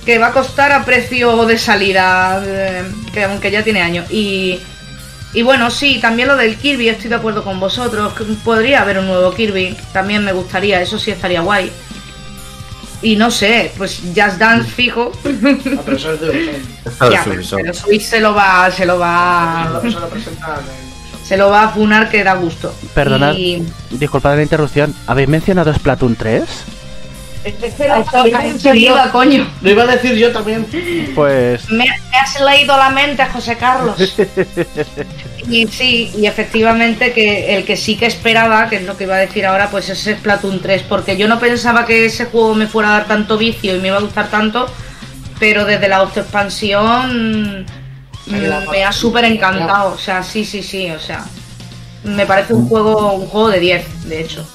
que 0.05 0.19
va 0.19 0.27
a 0.27 0.31
costar 0.31 0.71
a 0.71 0.85
precio 0.85 1.45
de 1.45 1.57
salida, 1.57 2.41
eh, 2.45 2.83
que 3.11 3.23
aunque 3.23 3.49
ya 3.49 3.63
tiene 3.63 3.81
años. 3.81 4.09
Y, 4.11 4.59
y 5.33 5.41
bueno, 5.41 5.71
sí, 5.71 5.99
también 5.99 6.27
lo 6.27 6.35
del 6.35 6.57
Kirby, 6.57 6.89
estoy 6.89 7.09
de 7.09 7.15
acuerdo 7.15 7.43
con 7.43 7.59
vosotros. 7.59 8.13
Podría 8.43 8.81
haber 8.81 8.99
un 8.99 9.07
nuevo 9.07 9.33
Kirby, 9.33 9.75
también 9.91 10.23
me 10.23 10.31
gustaría, 10.31 10.81
eso 10.81 10.99
sí 10.99 11.11
estaría 11.11 11.41
guay. 11.41 11.71
Y 13.01 13.15
no 13.15 13.29
sé, 13.29 13.71
pues 13.77 14.01
Just 14.15 14.37
Dance 14.37 14.69
fijo. 14.69 15.11
Ah, 15.77 15.81
pero 15.83 15.97
eso 15.97 16.13
es 16.13 16.21
de 16.21 16.61
ya, 17.11 17.23
pero, 17.25 17.73
Switch 17.73 18.03
se 18.03 18.19
lo 18.19 18.33
va, 18.33 18.71
se 18.71 18.85
lo 18.85 18.97
va. 18.97 19.81
Se 21.23 21.35
lo 21.35 21.49
va 21.49 21.63
a 21.63 21.69
funar 21.69 22.09
que 22.09 22.23
da 22.23 22.35
gusto. 22.35 22.73
Perdonad, 22.93 23.35
disculpad 23.89 24.35
la 24.35 24.43
interrupción. 24.43 24.93
¿Habéis 25.07 25.27
mencionado 25.27 25.73
Splatoon 25.73 26.15
3? 26.15 26.43
Coño. 29.11 29.47
Lo 29.61 29.69
iba 29.69 29.83
a 29.83 29.87
decir 29.87 30.15
yo 30.15 30.31
también. 30.31 30.65
Pues. 31.13 31.69
Me, 31.69 31.85
has 32.19 32.41
leído 32.41 32.75
la 32.75 32.89
mente, 32.89 33.23
José 33.25 33.57
Carlos. 33.57 33.95
y 35.49 35.67
sí, 35.67 36.11
y 36.17 36.25
efectivamente 36.25 37.13
que 37.13 37.55
el 37.55 37.65
que 37.65 37.77
sí 37.77 37.95
que 37.95 38.07
esperaba, 38.07 38.67
que 38.69 38.77
es 38.77 38.83
lo 38.83 38.97
que 38.97 39.03
iba 39.03 39.15
a 39.15 39.19
decir 39.19 39.45
ahora, 39.45 39.69
pues 39.69 39.89
es 39.89 39.99
Splatoon 39.99 40.61
3, 40.61 40.83
porque 40.83 41.17
yo 41.17 41.27
no 41.27 41.39
pensaba 41.39 41.85
que 41.85 42.05
ese 42.05 42.25
juego 42.25 42.55
me 42.55 42.67
fuera 42.67 42.89
a 42.89 42.93
dar 42.93 43.07
tanto 43.07 43.37
vicio 43.37 43.75
y 43.75 43.79
me 43.79 43.89
iba 43.89 43.97
a 43.97 44.01
gustar 44.01 44.29
tanto, 44.29 44.67
pero 45.39 45.65
desde 45.65 45.87
la 45.87 45.97
autoexpansión 45.97 47.65
me 48.25 48.83
ha 48.83 48.91
súper 48.91 49.25
encantado. 49.25 49.93
O 49.93 49.97
sea, 49.97 50.23
sí, 50.23 50.45
sí, 50.45 50.63
sí, 50.63 50.89
o 50.91 50.99
sea. 50.99 51.25
Me 52.03 52.25
parece 52.27 52.53
un 52.53 52.67
juego, 52.67 53.13
un 53.13 53.25
juego 53.27 53.49
de 53.49 53.59
10, 53.59 54.09
de 54.09 54.21
hecho. 54.21 54.47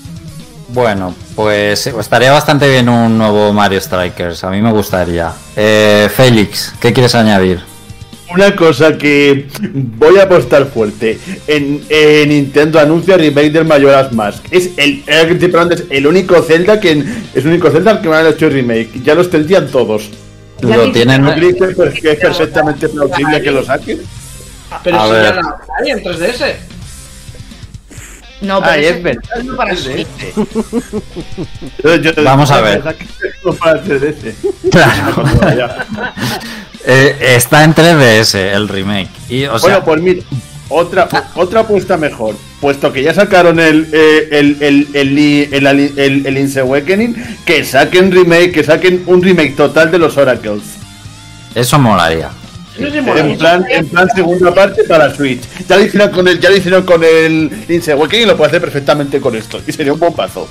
Bueno, 0.72 1.14
pues 1.34 1.86
estaría 1.86 2.32
bastante 2.32 2.68
bien 2.68 2.88
un 2.88 3.18
nuevo 3.18 3.52
Mario 3.52 3.80
Strikers. 3.80 4.44
A 4.44 4.50
mí 4.50 4.62
me 4.62 4.72
gustaría. 4.72 5.32
Eh, 5.56 6.08
Félix, 6.14 6.72
¿qué 6.80 6.92
quieres 6.92 7.14
añadir? 7.14 7.60
Una 8.32 8.54
cosa 8.54 8.96
que 8.96 9.48
voy 9.72 10.18
a 10.18 10.24
apostar 10.24 10.66
fuerte. 10.66 11.18
En, 11.48 11.82
Nintendo 12.28 12.78
anuncia 12.78 13.16
remake 13.16 13.50
del 13.50 13.64
Majora's 13.64 14.12
Mask. 14.12 14.44
Es 14.52 14.70
el, 14.76 15.02
el 15.90 16.06
único 16.06 16.40
Zelda 16.42 16.78
que 16.78 16.92
es 16.92 17.44
el 17.44 17.48
único 17.48 17.70
Zelda 17.70 18.00
que 18.00 18.08
me 18.08 18.16
han 18.16 18.26
hecho 18.26 18.48
remake. 18.48 19.02
Ya 19.02 19.16
los 19.16 19.28
tendrían 19.28 19.66
todos. 19.68 20.10
Lo 20.60 20.92
tienen. 20.92 21.24
Pues 21.24 22.00
que 22.00 22.12
es 22.12 22.20
perfectamente 22.20 22.88
plausible 22.88 23.42
que 23.42 23.50
lo 23.50 23.64
saquen. 23.64 24.00
Pero 24.84 25.02
si 25.04 25.10
ya 25.10 25.32
no 25.32 25.56
hay 25.82 25.90
en 25.90 26.04
3DS. 26.04 26.54
No, 28.40 28.62
pero 28.62 28.74
es 28.80 29.02
Vamos 32.24 32.50
a 32.50 32.60
ver. 32.60 32.82
Claro. 34.70 35.24
eh, 36.86 37.16
está 37.20 37.64
en 37.64 37.74
3DS 37.74 38.34
el 38.34 38.68
remake. 38.68 39.10
Y, 39.28 39.44
o 39.44 39.58
bueno, 39.58 39.84
pues 39.84 40.00
mira, 40.00 40.22
otra, 40.68 41.08
otra 41.34 41.60
apuesta 41.60 41.96
mejor. 41.96 42.36
Puesto 42.60 42.92
que 42.92 43.02
ya 43.02 43.14
sacaron 43.14 43.58
el, 43.58 43.88
eh, 43.92 44.28
el, 44.32 44.56
el, 44.60 44.88
el, 44.94 45.66
el, 45.66 46.26
el, 46.26 46.58
Awakening, 46.58 47.38
que 47.44 47.64
saquen 47.64 48.10
remake, 48.12 48.52
que 48.52 48.64
saquen 48.64 49.02
un 49.06 49.22
remake 49.22 49.56
total 49.56 49.90
de 49.90 49.98
los 49.98 50.16
Oracles. 50.16 50.62
Eso 51.54 51.78
molaría. 51.78 52.30
En 52.78 53.36
plan, 53.36 53.66
en 53.68 53.88
plan 53.88 54.08
segunda 54.14 54.54
parte 54.54 54.84
para 54.84 55.12
Switch. 55.14 55.42
Ya 55.68 55.76
lo 55.76 55.84
hicieron 55.84 56.10
con 56.10 56.28
el, 56.28 56.40
ya 56.40 56.50
lo 56.50 56.56
hicieron 56.56 56.84
con 56.84 57.02
el 57.02 57.50
Lince 57.68 57.92
y 57.92 58.24
lo 58.24 58.36
puede 58.36 58.48
hacer 58.48 58.60
perfectamente 58.60 59.20
con 59.20 59.34
esto. 59.34 59.60
Y 59.66 59.72
sería 59.72 59.92
un 59.92 59.98
bombazo. 59.98 60.48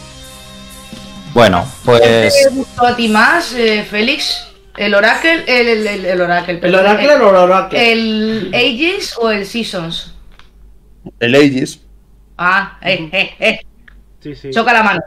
Bueno, 1.34 1.66
pues. 1.86 2.34
¿Te 2.44 2.50
gustó 2.50 2.88
a 2.88 2.96
ti 2.96 3.08
más, 3.08 3.54
eh, 3.54 3.86
Félix? 3.90 4.48
¿El 4.78 4.96
Oracle? 4.96 5.44
El, 5.48 5.68
el, 5.68 5.88
el, 5.88 6.06
el 6.06 6.22
Oracle. 6.22 6.60
¿El 6.62 6.76
Oracle 6.76 7.14
o 7.16 7.30
el 7.30 7.36
Oracle? 7.36 7.92
¿El 7.92 8.52
Ages 8.54 9.16
o 9.18 9.30
el 9.30 9.46
Seasons? 9.46 10.14
El 11.20 11.36
Ages. 11.36 11.82
Ah, 12.38 12.78
eh, 12.82 13.10
eh, 13.12 13.36
eh. 13.40 13.60
Sí, 14.22 14.36
sí. 14.36 14.50
Choca 14.52 14.74
la 14.74 14.84
mano. 14.84 15.02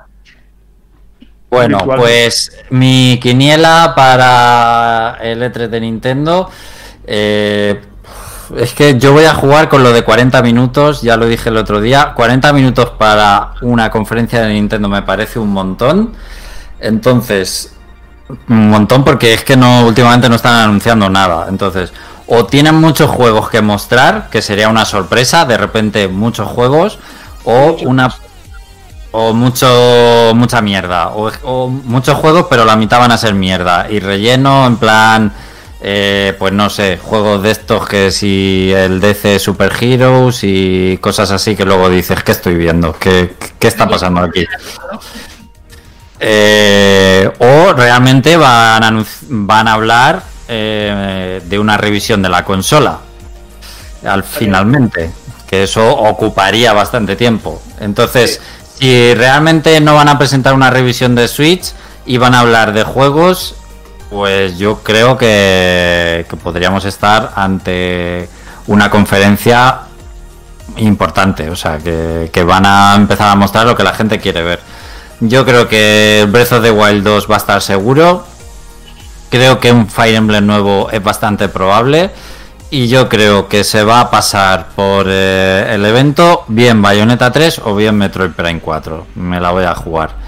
Bueno, 1.50 1.78
pues 1.96 2.50
mi 2.70 3.18
quiniela 3.20 3.92
para 3.94 5.18
el 5.20 5.42
E3 5.42 5.68
de 5.68 5.80
Nintendo 5.80 6.50
eh, 7.06 7.82
es 8.56 8.74
que 8.74 8.98
yo 8.98 9.12
voy 9.12 9.24
a 9.24 9.34
jugar 9.34 9.68
con 9.68 9.82
lo 9.82 9.92
de 9.92 10.02
40 10.02 10.42
minutos, 10.42 11.02
ya 11.02 11.16
lo 11.16 11.26
dije 11.26 11.48
el 11.48 11.56
otro 11.56 11.80
día. 11.80 12.12
40 12.14 12.52
minutos 12.52 12.90
para 12.98 13.54
una 13.62 13.90
conferencia 13.90 14.42
de 14.42 14.52
Nintendo 14.52 14.88
me 14.88 15.02
parece 15.02 15.38
un 15.38 15.52
montón. 15.52 16.12
Entonces, 16.78 17.72
un 18.48 18.70
montón 18.70 19.04
porque 19.04 19.32
es 19.32 19.44
que 19.44 19.56
no 19.56 19.86
últimamente 19.86 20.28
no 20.28 20.34
están 20.34 20.54
anunciando 20.56 21.08
nada. 21.08 21.46
Entonces, 21.48 21.92
o 22.26 22.44
tienen 22.44 22.74
muchos 22.74 23.10
juegos 23.10 23.48
que 23.48 23.62
mostrar, 23.62 24.28
que 24.30 24.42
sería 24.42 24.68
una 24.68 24.84
sorpresa, 24.84 25.44
de 25.44 25.56
repente 25.56 26.08
muchos 26.08 26.48
juegos, 26.48 26.98
o 27.44 27.76
una 27.84 28.12
o 29.14 29.34
mucho 29.34 30.32
mucha 30.34 30.62
mierda, 30.62 31.08
o, 31.08 31.30
o 31.42 31.68
muchos 31.68 32.16
juegos 32.16 32.46
pero 32.48 32.64
la 32.64 32.76
mitad 32.76 32.98
van 32.98 33.12
a 33.12 33.18
ser 33.18 33.34
mierda 33.34 33.86
y 33.90 34.00
relleno 34.00 34.66
en 34.66 34.76
plan 34.76 35.32
eh, 35.84 36.36
pues 36.38 36.52
no 36.52 36.70
sé, 36.70 36.96
juegos 36.96 37.42
de 37.42 37.50
estos 37.50 37.88
que 37.88 38.12
si 38.12 38.72
el 38.72 39.00
DC 39.00 39.40
Super 39.40 39.72
Heroes 39.80 40.40
y 40.44 40.96
cosas 40.98 41.32
así 41.32 41.56
que 41.56 41.64
luego 41.64 41.90
dices, 41.90 42.22
¿qué 42.22 42.30
estoy 42.30 42.54
viendo? 42.54 42.96
¿Qué, 42.96 43.34
está 43.60 43.88
pasando 43.88 44.20
aquí? 44.20 44.46
Eh, 46.20 47.28
o 47.40 47.72
realmente 47.72 48.36
van 48.36 48.84
a, 48.84 49.04
van 49.28 49.66
a 49.66 49.72
hablar 49.72 50.22
eh, 50.46 51.40
de 51.44 51.58
una 51.58 51.76
revisión 51.76 52.22
de 52.22 52.28
la 52.28 52.44
consola, 52.44 52.98
al 54.04 54.22
finalmente, 54.22 55.10
que 55.48 55.64
eso 55.64 55.96
ocuparía 55.96 56.72
bastante 56.72 57.16
tiempo. 57.16 57.60
Entonces, 57.80 58.40
si 58.78 59.14
realmente 59.14 59.80
no 59.80 59.96
van 59.96 60.08
a 60.08 60.16
presentar 60.16 60.54
una 60.54 60.70
revisión 60.70 61.16
de 61.16 61.26
Switch 61.26 61.72
y 62.06 62.18
van 62.18 62.36
a 62.36 62.40
hablar 62.40 62.72
de 62.72 62.84
juegos, 62.84 63.56
pues 64.12 64.58
yo 64.58 64.82
creo 64.82 65.16
que, 65.16 66.26
podríamos 66.42 66.84
estar 66.84 67.32
ante 67.34 68.28
una 68.66 68.90
conferencia 68.90 69.80
importante, 70.76 71.48
o 71.48 71.56
sea, 71.56 71.78
que, 71.78 72.44
van 72.46 72.66
a 72.66 72.94
empezar 72.94 73.30
a 73.30 73.34
mostrar 73.36 73.66
lo 73.66 73.74
que 73.74 73.82
la 73.82 73.94
gente 73.94 74.20
quiere 74.20 74.42
ver. 74.42 74.60
Yo 75.20 75.46
creo 75.46 75.66
que 75.66 76.26
Breath 76.30 76.52
of 76.52 76.62
the 76.62 76.70
Wild 76.70 77.02
2 77.02 77.30
va 77.30 77.36
a 77.36 77.38
estar 77.38 77.62
seguro. 77.62 78.26
Creo 79.30 79.58
que 79.58 79.72
un 79.72 79.88
Fire 79.88 80.16
Emblem 80.16 80.46
nuevo 80.46 80.90
es 80.90 81.02
bastante 81.02 81.48
probable. 81.48 82.10
y 82.70 82.88
yo 82.88 83.08
creo 83.08 83.48
que 83.48 83.64
se 83.64 83.82
va 83.84 84.00
a 84.00 84.10
pasar 84.10 84.68
por 84.74 85.06
eh, 85.08 85.74
el 85.74 85.84
evento 85.84 86.44
bien 86.48 86.80
Bayonetta 86.80 87.30
3 87.30 87.62
o 87.64 87.74
bien 87.74 87.96
Metroid 87.96 88.30
Prime 88.32 88.60
4. 88.60 89.06
Me 89.16 89.40
la 89.40 89.50
voy 89.50 89.64
a 89.64 89.74
jugar. 89.74 90.21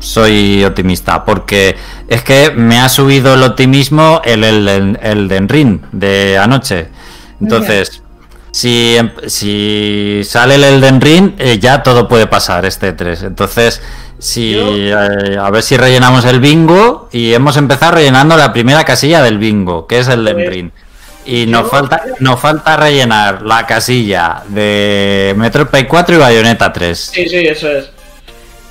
Soy 0.00 0.64
optimista 0.64 1.24
porque 1.24 1.76
es 2.08 2.22
que 2.22 2.50
me 2.50 2.80
ha 2.80 2.88
subido 2.88 3.34
el 3.34 3.42
optimismo 3.44 4.20
el, 4.24 4.42
el, 4.42 4.98
el, 5.00 5.28
de 5.92 6.38
anoche. 6.38 6.88
Entonces, 7.40 8.02
si, 8.52 8.96
em, 8.96 9.10
si 9.26 10.22
sale 10.24 10.56
el 10.56 10.64
Elden 10.64 11.00
Ring, 11.00 11.32
eh, 11.38 11.58
ya 11.58 11.82
todo 11.82 12.08
puede 12.08 12.26
pasar 12.26 12.64
este 12.64 12.92
3. 12.92 13.22
Entonces, 13.24 13.80
si, 14.18 14.54
eh, 14.56 15.38
a 15.40 15.50
ver 15.50 15.62
si 15.62 15.76
rellenamos 15.76 16.24
el 16.24 16.40
bingo 16.40 17.08
y 17.12 17.32
hemos 17.32 17.56
empezado 17.56 17.92
rellenando 17.92 18.36
la 18.36 18.52
primera 18.52 18.84
casilla 18.84 19.22
del 19.22 19.38
bingo, 19.38 19.86
que 19.86 20.00
es 20.00 20.08
el 20.08 20.26
Elden 20.26 20.50
Ring. 20.50 20.70
Y 21.26 21.46
nos 21.46 21.70
falta, 21.70 22.02
nos 22.18 22.40
falta 22.40 22.76
rellenar 22.76 23.42
la 23.42 23.66
casilla 23.66 24.42
de 24.48 25.34
Metro 25.36 25.70
Pay 25.70 25.86
4 25.86 26.16
y 26.16 26.18
Bayonetta 26.18 26.72
3. 26.72 26.98
Sí, 26.98 27.28
sí, 27.28 27.36
eso 27.46 27.68
es. 27.68 27.90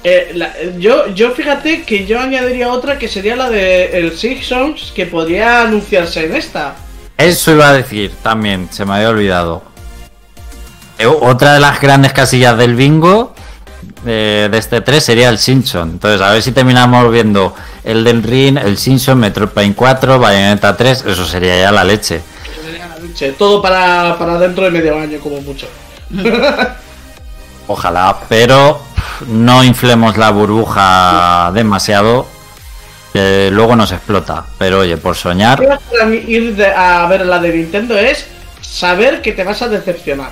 Eh, 0.03 0.75
yo, 0.77 1.13
yo 1.13 1.31
fíjate 1.31 1.83
que 1.83 2.05
yo 2.05 2.19
añadiría 2.19 2.69
otra 2.69 2.97
que 2.97 3.07
sería 3.07 3.35
la 3.35 3.49
de 3.49 3.97
el 3.99 4.17
Six 4.17 4.47
Songs 4.47 4.93
que 4.95 5.05
podría 5.05 5.63
anunciarse 5.63 6.25
en 6.25 6.35
esta. 6.35 6.75
Eso 7.17 7.51
iba 7.51 7.69
a 7.69 7.73
decir 7.73 8.13
también, 8.23 8.69
se 8.71 8.85
me 8.85 8.93
había 8.93 9.09
olvidado. 9.09 9.61
Eh, 10.97 11.05
otra 11.05 11.53
de 11.53 11.59
las 11.59 11.81
grandes 11.81 12.13
casillas 12.13 12.57
del 12.57 12.75
bingo 12.75 13.33
eh, 14.05 14.47
de, 14.49 14.57
este 14.57 14.81
3 14.81 15.03
sería 15.03 15.29
el 15.29 15.37
Simpson. 15.37 15.91
Entonces, 15.91 16.21
a 16.21 16.31
ver 16.31 16.41
si 16.41 16.51
terminamos 16.51 17.11
viendo 17.11 17.53
el 17.83 18.03
del 18.03 18.23
Ring, 18.23 18.57
el 18.57 18.77
Simpson, 18.77 19.19
Metro 19.19 19.49
Prime 19.49 19.75
4, 19.75 20.19
Bayonetta 20.19 20.75
3, 20.77 21.05
eso 21.07 21.25
sería 21.25 21.59
ya 21.59 21.71
la 21.71 21.83
leche. 21.83 22.21
Todo 23.37 23.61
para, 23.61 24.15
dentro 24.39 24.63
de 24.63 24.71
medio 24.71 24.97
año, 24.97 25.19
como 25.19 25.41
mucho. 25.41 25.67
Ojalá, 27.71 28.21
pero 28.27 28.81
no 29.27 29.63
inflemos 29.63 30.17
la 30.17 30.31
burbuja 30.31 31.51
demasiado. 31.53 32.25
Que 33.13 33.49
luego 33.51 33.75
nos 33.75 33.91
explota. 33.91 34.43
Pero 34.57 34.79
oye, 34.79 34.97
por 34.97 35.15
soñar. 35.15 35.61
Ir 36.27 36.63
a 36.63 37.05
ver 37.05 37.27
la 37.27 37.37
de 37.37 37.49
Nintendo 37.49 37.95
es 37.95 38.25
saber 38.61 39.21
que 39.21 39.33
te 39.33 39.43
vas 39.43 39.61
a 39.61 39.67
decepcionar. 39.67 40.31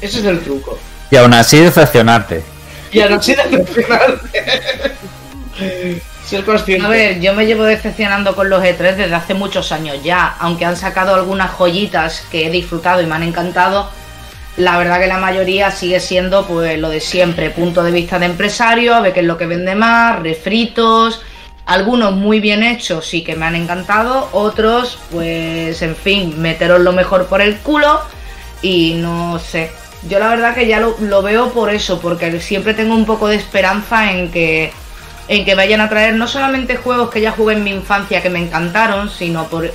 Ese 0.00 0.20
es 0.20 0.24
el 0.24 0.40
truco. 0.40 0.78
Y 1.10 1.16
aún 1.16 1.34
así 1.34 1.58
decepcionarte. 1.58 2.42
Y 2.92 3.00
aún 3.00 3.12
así 3.12 3.34
decepcionarte. 3.34 4.44
A 6.82 6.88
ver, 6.88 7.20
yo 7.20 7.34
me 7.34 7.44
llevo 7.44 7.64
decepcionando 7.64 8.34
con 8.34 8.48
los 8.48 8.62
E3 8.62 8.96
desde 8.96 9.14
hace 9.14 9.34
muchos 9.34 9.70
años 9.70 10.02
ya, 10.02 10.34
aunque 10.40 10.64
han 10.64 10.76
sacado 10.76 11.14
algunas 11.14 11.50
joyitas 11.50 12.22
que 12.30 12.46
he 12.46 12.50
disfrutado 12.50 13.02
y 13.02 13.06
me 13.06 13.14
han 13.14 13.22
encantado. 13.24 13.90
La 14.56 14.78
verdad 14.78 15.00
que 15.00 15.06
la 15.08 15.18
mayoría 15.18 15.70
sigue 15.70 15.98
siendo 15.98 16.46
pues 16.46 16.78
lo 16.78 16.88
de 16.88 17.00
siempre, 17.00 17.50
punto 17.50 17.82
de 17.82 17.90
vista 17.90 18.18
de 18.18 18.26
empresario, 18.26 18.94
a 18.94 19.00
ver 19.00 19.12
qué 19.12 19.20
es 19.20 19.26
lo 19.26 19.36
que 19.36 19.46
vende 19.46 19.74
más, 19.74 20.20
refritos, 20.20 21.22
algunos 21.66 22.14
muy 22.14 22.40
bien 22.40 22.62
hechos 22.62 23.12
y 23.14 23.22
que 23.22 23.34
me 23.34 23.46
han 23.46 23.56
encantado, 23.56 24.28
otros 24.32 24.98
pues 25.10 25.82
en 25.82 25.96
fin, 25.96 26.40
meteros 26.40 26.80
lo 26.80 26.92
mejor 26.92 27.26
por 27.26 27.40
el 27.40 27.56
culo 27.58 28.00
y 28.62 28.94
no 28.94 29.38
sé. 29.40 29.72
Yo 30.08 30.18
la 30.18 30.28
verdad 30.28 30.54
que 30.54 30.66
ya 30.66 30.80
lo, 30.80 30.96
lo 31.00 31.22
veo 31.22 31.50
por 31.52 31.70
eso, 31.70 32.00
porque 32.00 32.40
siempre 32.40 32.74
tengo 32.74 32.94
un 32.94 33.06
poco 33.06 33.26
de 33.26 33.36
esperanza 33.36 34.12
en 34.12 34.30
que 34.30 34.72
en 35.28 35.44
que 35.44 35.54
vayan 35.54 35.80
a 35.80 35.88
traer 35.88 36.14
no 36.14 36.28
solamente 36.28 36.76
juegos 36.76 37.10
que 37.10 37.20
ya 37.20 37.32
jugué 37.32 37.54
en 37.54 37.64
mi 37.64 37.70
infancia 37.70 38.22
que 38.22 38.30
me 38.30 38.38
encantaron, 38.38 39.08
sino 39.08 39.44
por, 39.44 39.70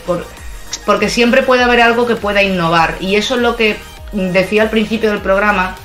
porque 0.85 1.09
siempre 1.09 1.41
puede 1.41 1.64
haber 1.64 1.82
algo 1.82 2.06
que 2.06 2.16
pueda 2.16 2.43
innovar. 2.43 2.98
Y 2.99 3.16
eso 3.16 3.35
es 3.35 3.41
lo 3.41 3.56
que 3.56 3.77
decía 4.12 4.64
al 4.64 4.70
principio 4.70 5.12
del 5.12 5.22
programa, 5.22 5.76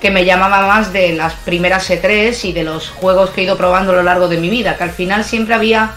que 0.00 0.10
me 0.10 0.24
llamaba 0.24 0.66
más 0.66 0.92
de 0.92 1.14
las 1.14 1.32
primeras 1.32 1.90
E3 1.90 2.44
y 2.44 2.52
de 2.52 2.64
los 2.64 2.90
juegos 2.90 3.30
que 3.30 3.40
he 3.40 3.44
ido 3.44 3.56
probando 3.56 3.92
a 3.92 3.96
lo 3.96 4.02
largo 4.02 4.28
de 4.28 4.36
mi 4.36 4.50
vida, 4.50 4.76
que 4.76 4.84
al 4.84 4.90
final 4.90 5.24
siempre 5.24 5.54
había 5.54 5.92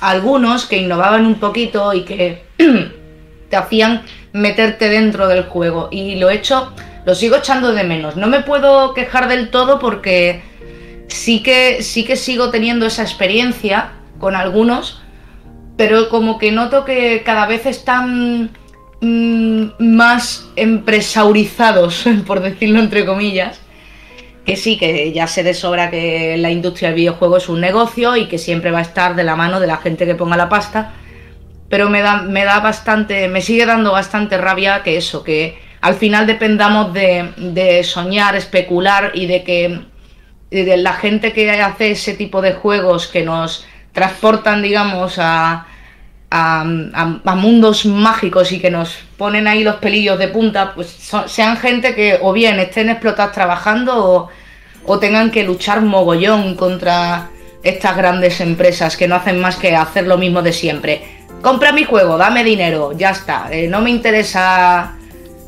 algunos 0.00 0.66
que 0.66 0.76
innovaban 0.76 1.26
un 1.26 1.36
poquito 1.36 1.92
y 1.94 2.02
que 2.02 2.44
te 3.50 3.56
hacían 3.56 4.02
meterte 4.32 4.88
dentro 4.88 5.28
del 5.28 5.44
juego. 5.44 5.88
Y 5.90 6.16
lo 6.16 6.30
he 6.30 6.34
hecho, 6.34 6.72
lo 7.04 7.14
sigo 7.14 7.36
echando 7.36 7.72
de 7.72 7.84
menos. 7.84 8.16
No 8.16 8.26
me 8.26 8.40
puedo 8.40 8.94
quejar 8.94 9.28
del 9.28 9.50
todo 9.50 9.78
porque 9.78 10.42
sí 11.08 11.42
que, 11.42 11.82
sí 11.82 12.04
que 12.04 12.16
sigo 12.16 12.50
teniendo 12.50 12.86
esa 12.86 13.02
experiencia 13.02 13.92
con 14.20 14.36
algunos, 14.36 15.00
pero 15.76 16.08
como 16.08 16.38
que 16.38 16.52
noto 16.52 16.84
que 16.84 17.22
cada 17.24 17.46
vez 17.46 17.66
están 17.66 18.50
mm, 19.00 19.64
más 19.78 20.48
empresaurizados, 20.56 22.04
por 22.26 22.40
decirlo 22.40 22.80
entre 22.80 23.04
comillas, 23.04 23.60
que 24.44 24.56
sí, 24.56 24.78
que 24.78 25.12
ya 25.12 25.26
sé 25.26 25.42
de 25.42 25.54
sobra 25.54 25.90
que 25.90 26.36
la 26.38 26.50
industria 26.50 26.88
del 26.88 26.96
videojuego 26.96 27.36
es 27.36 27.48
un 27.48 27.60
negocio 27.60 28.16
y 28.16 28.28
que 28.28 28.38
siempre 28.38 28.70
va 28.70 28.78
a 28.78 28.82
estar 28.82 29.14
de 29.14 29.24
la 29.24 29.36
mano 29.36 29.60
de 29.60 29.66
la 29.66 29.76
gente 29.76 30.06
que 30.06 30.14
ponga 30.14 30.36
la 30.36 30.48
pasta, 30.48 30.92
pero 31.68 31.90
me 31.90 32.00
da, 32.00 32.22
me 32.22 32.44
da 32.44 32.60
bastante, 32.60 33.28
me 33.28 33.42
sigue 33.42 33.66
dando 33.66 33.92
bastante 33.92 34.38
rabia 34.38 34.82
que 34.82 34.96
eso, 34.96 35.22
que 35.22 35.58
al 35.80 35.94
final 35.94 36.26
dependamos 36.26 36.94
de, 36.94 37.30
de 37.36 37.84
soñar, 37.84 38.36
especular 38.36 39.12
y 39.14 39.26
de 39.26 39.44
que 39.44 39.80
de 40.50 40.76
la 40.78 40.94
gente 40.94 41.32
que 41.32 41.50
hace 41.50 41.90
ese 41.90 42.14
tipo 42.14 42.40
de 42.40 42.54
juegos 42.54 43.06
que 43.06 43.22
nos 43.22 43.66
transportan, 43.92 44.62
digamos, 44.62 45.18
a, 45.18 45.66
a, 46.30 46.64
mundos 47.36 47.86
mágicos 47.86 48.52
y 48.52 48.60
que 48.60 48.70
nos 48.70 48.98
ponen 49.16 49.48
ahí 49.48 49.64
los 49.64 49.76
pelillos 49.76 50.18
de 50.18 50.28
punta, 50.28 50.74
pues 50.74 50.88
sean 51.26 51.56
gente 51.56 51.94
que 51.94 52.18
o 52.20 52.32
bien 52.32 52.58
estén 52.60 52.90
explotados 52.90 53.32
trabajando 53.32 54.30
o, 54.84 54.98
tengan 54.98 55.30
que 55.30 55.44
luchar 55.44 55.82
mogollón 55.82 56.54
contra 56.54 57.28
estas 57.62 57.94
grandes 57.94 58.40
empresas 58.40 58.96
que 58.96 59.06
no 59.06 59.16
hacen 59.16 59.38
más 59.38 59.56
que 59.56 59.76
hacer 59.76 60.06
lo 60.06 60.16
mismo 60.16 60.40
de 60.40 60.52
siempre. 60.52 61.02
Compra 61.42 61.72
mi 61.72 61.84
juego, 61.84 62.16
dame 62.16 62.42
dinero, 62.42 62.92
ya 62.96 63.10
está. 63.10 63.48
Eh, 63.50 63.68
no 63.68 63.82
me 63.82 63.90
interesa 63.90 64.96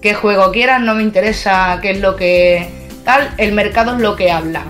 qué 0.03 0.13
juego 0.13 0.53
quieras, 0.53 0.83
no 0.83 0.95
me 0.95 1.03
interesa 1.03 1.79
qué 1.81 1.93
es 1.93 2.01
lo 2.01 2.17
que 2.17 2.69
tal, 3.03 3.31
el 3.39 3.53
mercado 3.53 3.95
es 3.95 4.01
lo 4.01 4.15
que 4.15 4.31
habla. 4.31 4.63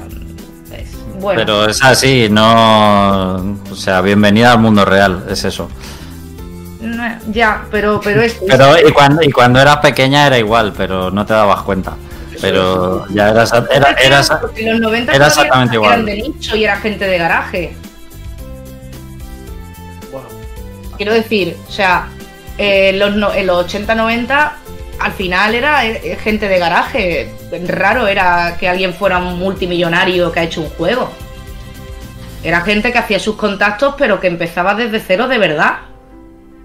Pero 1.35 1.69
es 1.69 1.83
así, 1.83 2.29
no. 2.31 3.35
O 3.71 3.75
sea, 3.75 4.01
bienvenida 4.01 4.53
al 4.53 4.61
mundo 4.61 4.85
real, 4.85 5.27
es 5.29 5.45
eso. 5.45 5.69
Ya, 7.33 7.65
pero, 7.71 8.01
pero 8.03 8.23
es. 8.23 8.39
Pero 8.47 8.77
y 8.79 8.93
cuando, 8.93 9.23
y 9.23 9.31
cuando 9.31 9.61
eras 9.61 9.79
pequeña 9.79 10.27
era 10.27 10.39
igual, 10.39 10.73
pero 10.77 11.11
no 11.11 11.27
te 11.27 11.35
dabas 11.35 11.63
cuenta. 11.63 11.95
Pero 12.41 13.07
ya 13.09 13.31
eras, 13.31 13.53
era, 13.71 13.93
eras, 13.93 14.31
los 14.59 14.81
90 14.81 15.13
era 15.13 15.27
exactamente 15.27 15.75
igual. 15.75 15.93
Eran 15.93 16.07
de 16.07 16.17
nicho 16.17 16.57
y 16.57 16.65
era 16.65 16.77
gente 16.77 17.07
de 17.07 17.19
garaje. 17.19 17.77
Quiero 20.97 21.13
decir, 21.15 21.57
o 21.69 21.71
sea, 21.71 22.09
eh, 22.57 22.93
los, 22.95 23.35
en 23.35 23.47
los 23.47 23.67
80-90 23.67 24.53
al 25.01 25.13
final 25.13 25.55
era 25.55 25.85
eh, 25.87 26.19
gente 26.23 26.49
de 26.49 26.59
garaje. 26.59 27.31
Raro 27.67 28.07
era 28.07 28.57
que 28.59 28.69
alguien 28.69 28.95
fuera 28.95 29.19
un 29.19 29.39
multimillonario 29.39 30.31
que 30.31 30.41
ha 30.41 30.43
hecho 30.45 30.61
un 30.61 30.71
juego. 30.71 31.11
Era 32.43 32.61
gente 32.63 32.93
que 32.93 32.99
hacía 32.99 33.19
sus 33.19 33.37
contactos, 33.37 33.95
pero 33.99 34.21
que 34.21 34.27
empezaba 34.27 34.75
desde 34.75 35.01
cero 35.01 35.29
de 35.29 35.39
verdad. 35.39 35.79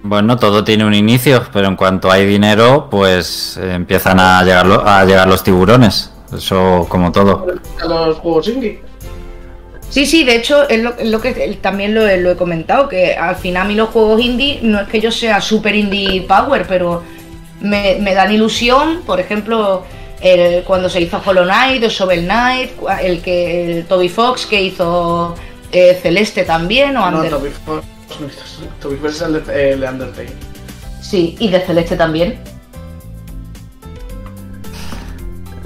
Bueno, 0.07 0.37
todo 0.37 0.63
tiene 0.63 0.85
un 0.85 0.93
inicio, 0.93 1.47
pero 1.51 1.67
en 1.67 1.75
cuanto 1.75 2.11
hay 2.11 2.27
dinero, 2.27 2.89
pues 2.91 3.57
eh, 3.57 3.73
empiezan 3.73 4.19
a 4.19 4.43
llegar, 4.43 4.67
a 4.85 5.03
llegar 5.03 5.27
los 5.27 5.43
tiburones. 5.43 6.11
Eso 6.31 6.85
como 6.87 7.11
todo. 7.11 7.47
los 7.87 8.17
juegos 8.17 8.47
indie. 8.49 8.83
Sí, 9.89 10.05
sí, 10.05 10.23
de 10.23 10.35
hecho 10.35 10.69
es 10.69 10.79
lo, 10.83 11.21
que 11.21 11.57
también 11.59 11.95
lo, 11.95 12.01
lo, 12.17 12.31
he 12.31 12.35
comentado, 12.35 12.87
que 12.87 13.15
al 13.15 13.35
final 13.35 13.63
a 13.63 13.65
mí 13.65 13.73
los 13.73 13.89
juegos 13.89 14.21
indie 14.21 14.59
no 14.61 14.79
es 14.79 14.87
que 14.89 15.01
yo 15.01 15.11
sea 15.11 15.41
super 15.41 15.73
indie 15.73 16.21
power, 16.21 16.67
pero 16.67 17.01
me, 17.61 18.13
dan 18.13 18.31
ilusión, 18.31 19.01
por 19.07 19.19
ejemplo, 19.19 19.85
el, 20.21 20.63
cuando 20.65 20.87
se 20.87 21.01
hizo 21.01 21.19
Hollow 21.25 21.45
Knight 21.45 21.83
o 21.83 21.89
Shovel 21.89 22.25
Knight, 22.25 22.73
el 23.01 23.23
que 23.23 23.77
el 23.77 23.85
Toby 23.85 24.09
Fox 24.09 24.45
que 24.45 24.61
hizo 24.61 25.33
eh, 25.71 25.97
Celeste 25.99 26.43
también 26.43 26.95
o 26.95 27.09
No, 27.09 27.23
Toby 27.23 27.49
Fox, 27.49 27.94
Toby 28.81 28.97
Fox 28.97 29.15
es 29.15 29.21
el 29.21 29.45
de, 29.45 29.71
el 29.73 29.79
de 29.81 29.89
Undertale. 29.89 30.33
Sí, 31.01 31.35
y 31.39 31.49
de 31.49 31.59
Celeste 31.61 31.95
también. 31.95 32.39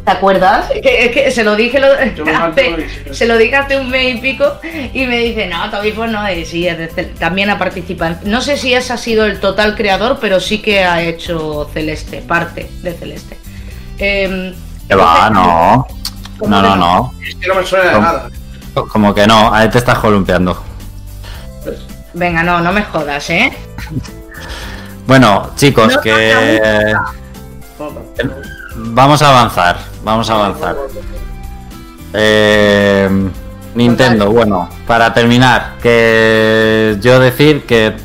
¿Te 0.04 0.12
acuerdas? 0.12 0.72
Es 0.74 1.12
que, 1.12 1.30
se 1.30 1.44
lo 1.44 1.56
dije 1.56 1.80
se 3.12 3.28
lo 3.28 3.38
dije 3.38 3.56
hace 3.56 3.78
un 3.78 3.90
mes 3.90 4.16
y 4.16 4.18
pico 4.18 4.60
y 4.92 5.06
me 5.06 5.20
dice, 5.20 5.48
no, 5.48 5.70
Toby 5.70 5.92
pues 5.92 6.10
no 6.10 6.26
es, 6.26 6.50
sí, 6.50 6.68
también 7.20 7.52
ha 7.52 7.60
participado. 7.60 8.18
No 8.24 8.42
sé 8.42 8.58
si 8.58 8.74
ese 8.74 8.92
ha 8.92 8.98
sido 8.98 9.26
el 9.26 9.40
total 9.40 9.76
creador, 9.76 10.18
pero 10.20 10.40
sí 10.40 10.64
que 10.64 10.84
ha 10.84 11.04
hecho 11.04 11.70
Celeste, 11.74 12.22
parte 12.22 12.70
de 12.82 12.94
Celeste. 12.94 13.38
Eh, 14.00 14.56
va? 14.92 15.30
No. 15.30 15.88
No, 16.48 16.62
no, 16.62 16.76
no. 16.76 17.14
Es 17.22 17.36
que 17.36 17.48
no 17.48 17.56
me 17.56 17.66
suena 17.66 17.86
de 17.92 18.02
nada. 18.02 18.30
Como 18.74 19.14
que 19.14 19.28
no, 19.28 19.54
ahí 19.54 19.70
te 19.70 19.78
estás 19.78 20.00
columpiando. 20.00 20.64
Venga, 22.14 22.44
no, 22.44 22.62
no 22.62 22.72
me 22.72 22.84
jodas, 22.84 23.30
¿eh? 23.30 23.52
Bueno, 25.06 25.52
chicos, 25.56 25.98
que... 25.98 26.94
Vamos 28.76 29.22
a 29.22 29.30
avanzar, 29.30 29.78
vamos 30.04 30.30
a 30.30 30.36
avanzar. 30.36 30.76
Eh, 32.14 33.30
Nintendo, 33.76 34.32
bueno, 34.32 34.70
para 34.88 35.14
terminar, 35.14 35.76
que 35.82 36.98
yo 37.02 37.20
decir 37.20 37.66
que 37.66 37.96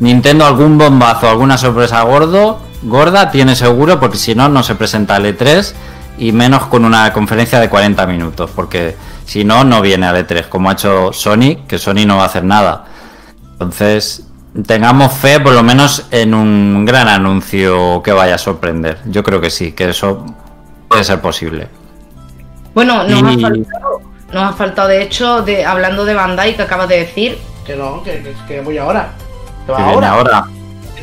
Nintendo 0.00 0.46
algún 0.46 0.78
bombazo, 0.78 1.28
alguna 1.28 1.58
sorpresa 1.58 2.02
gordo, 2.02 2.60
gorda 2.82 3.30
tiene 3.30 3.56
seguro, 3.56 3.98
porque 3.98 4.16
si 4.16 4.34
no, 4.34 4.48
no 4.48 4.62
se 4.62 4.74
presenta 4.74 5.16
el 5.16 5.36
E3 5.36 5.72
y 6.18 6.32
menos 6.32 6.66
con 6.66 6.84
una 6.84 7.12
conferencia 7.12 7.60
de 7.60 7.68
40 7.68 8.06
minutos, 8.06 8.50
porque 8.54 8.96
si 9.24 9.44
no, 9.44 9.64
no 9.64 9.80
viene 9.80 10.06
al 10.06 10.26
E3, 10.26 10.48
como 10.48 10.70
ha 10.70 10.74
hecho 10.74 11.12
Sony, 11.12 11.66
que 11.66 11.78
Sony 11.78 12.06
no 12.06 12.16
va 12.16 12.24
a 12.24 12.26
hacer 12.26 12.44
nada. 12.44 12.84
Entonces, 13.58 14.24
tengamos 14.66 15.12
fe 15.12 15.40
por 15.40 15.52
lo 15.52 15.64
menos 15.64 16.06
en 16.12 16.32
un 16.32 16.84
gran 16.84 17.08
anuncio 17.08 18.02
que 18.04 18.12
vaya 18.12 18.36
a 18.36 18.38
sorprender. 18.38 18.98
Yo 19.06 19.24
creo 19.24 19.40
que 19.40 19.50
sí, 19.50 19.72
que 19.72 19.90
eso 19.90 20.24
puede 20.88 21.02
ser 21.02 21.20
posible. 21.20 21.66
Bueno, 22.72 23.02
nos, 23.02 23.22
ha, 23.22 23.38
faltado, 23.40 24.00
nos 24.32 24.44
ha 24.44 24.52
faltado, 24.52 24.88
de 24.88 25.02
hecho, 25.02 25.42
de 25.42 25.64
hablando 25.64 26.04
de 26.04 26.14
Bandai 26.14 26.54
que 26.54 26.62
acabas 26.62 26.88
de 26.88 26.98
decir. 26.98 27.38
Que 27.66 27.74
no, 27.76 28.02
que, 28.02 28.34
que, 28.46 28.60
voy 28.60 28.78
ahora. 28.78 29.10
Que 29.66 29.72
va 29.72 29.90
ahora. 29.90 30.12
ahora. 30.12 30.46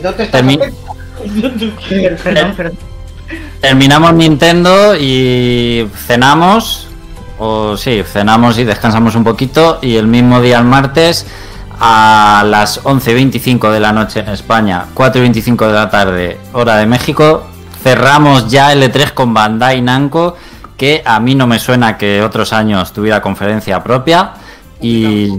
Terminamos 3.61 4.13
Nintendo 4.13 4.95
y 4.95 5.89
cenamos. 6.07 6.87
O 7.37 7.75
sí, 7.75 8.01
cenamos 8.03 8.57
y 8.57 8.63
descansamos 8.63 9.13
un 9.15 9.25
poquito. 9.25 9.79
Y 9.81 9.97
el 9.97 10.07
mismo 10.07 10.41
día, 10.41 10.59
el 10.59 10.65
martes, 10.65 11.25
a 11.79 12.43
las 12.47 12.83
11.25 12.83 13.71
de 13.71 13.79
la 13.79 13.91
noche 13.91 14.21
en 14.21 14.29
España, 14.29 14.85
4.25 14.93 15.67
de 15.67 15.73
la 15.73 15.89
tarde, 15.89 16.37
hora 16.53 16.77
de 16.77 16.85
México, 16.85 17.47
cerramos 17.83 18.49
ya 18.49 18.71
el 18.71 18.83
E3 18.83 19.11
con 19.13 19.33
Bandai 19.33 19.81
Namco, 19.81 20.37
que 20.77 21.01
a 21.05 21.19
mí 21.19 21.35
no 21.35 21.47
me 21.47 21.59
suena 21.59 21.97
que 21.97 22.21
otros 22.21 22.53
años 22.53 22.93
tuviera 22.93 23.21
conferencia 23.21 23.83
propia 23.83 24.33
y, 24.81 25.29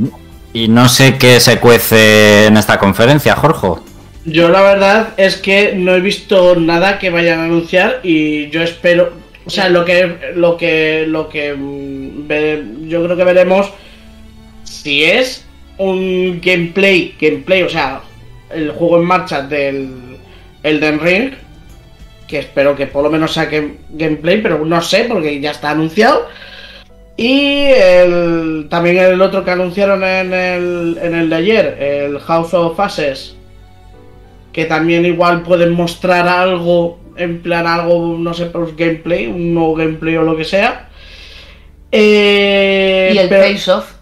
y 0.52 0.68
no 0.68 0.88
sé 0.88 1.18
qué 1.18 1.40
se 1.40 1.58
cuece 1.58 2.46
en 2.46 2.56
esta 2.56 2.78
conferencia, 2.78 3.36
Jorge. 3.36 3.82
Yo 4.24 4.48
la 4.48 4.60
verdad 4.60 5.08
es 5.16 5.36
que 5.36 5.74
no 5.76 5.94
he 5.94 6.00
visto 6.00 6.56
nada 6.56 6.98
que 6.98 7.10
vayan 7.10 7.38
a 7.38 7.44
anunciar 7.44 8.00
y 8.02 8.50
yo 8.50 8.60
espero, 8.60 9.12
o 9.44 9.50
sea, 9.50 9.68
lo 9.68 9.84
que 9.84 10.32
lo 10.34 10.56
que 10.56 11.04
lo 11.06 11.28
que 11.28 11.54
mm, 11.54 12.88
yo 12.88 13.04
creo 13.04 13.16
que 13.16 13.24
veremos 13.24 13.70
si 14.64 15.04
es 15.04 15.45
un 15.78 16.40
gameplay, 16.42 17.14
gameplay, 17.20 17.62
o 17.62 17.68
sea, 17.68 18.00
el 18.50 18.70
juego 18.70 18.98
en 18.98 19.04
marcha 19.04 19.42
del 19.42 20.18
Elden 20.62 21.00
Ring, 21.00 21.32
que 22.26 22.38
espero 22.38 22.74
que 22.74 22.86
por 22.86 23.02
lo 23.04 23.10
menos 23.10 23.34
saque 23.34 23.76
gameplay, 23.90 24.40
pero 24.42 24.64
no 24.64 24.80
sé 24.80 25.06
porque 25.08 25.40
ya 25.40 25.50
está 25.52 25.70
anunciado. 25.70 26.28
Y 27.16 27.64
el, 27.64 28.66
también 28.68 28.98
el 28.98 29.22
otro 29.22 29.44
que 29.44 29.50
anunciaron 29.50 30.04
en 30.04 30.34
el, 30.34 30.98
en 31.00 31.14
el 31.14 31.30
de 31.30 31.36
ayer, 31.36 31.82
el 31.82 32.18
House 32.18 32.52
of 32.52 32.76
Faces, 32.76 33.36
que 34.52 34.66
también 34.66 35.06
igual 35.06 35.42
pueden 35.42 35.72
mostrar 35.72 36.28
algo, 36.28 36.98
en 37.16 37.40
plan 37.40 37.66
algo, 37.66 38.16
no 38.18 38.34
sé, 38.34 38.46
por 38.46 38.76
gameplay, 38.76 39.26
un 39.26 39.54
nuevo 39.54 39.74
gameplay 39.74 40.16
o 40.16 40.22
lo 40.22 40.36
que 40.36 40.44
sea. 40.44 40.90
Eh, 41.90 43.12
y 43.14 43.18
el 43.18 43.28
Face 43.28 43.70
of 43.70 43.95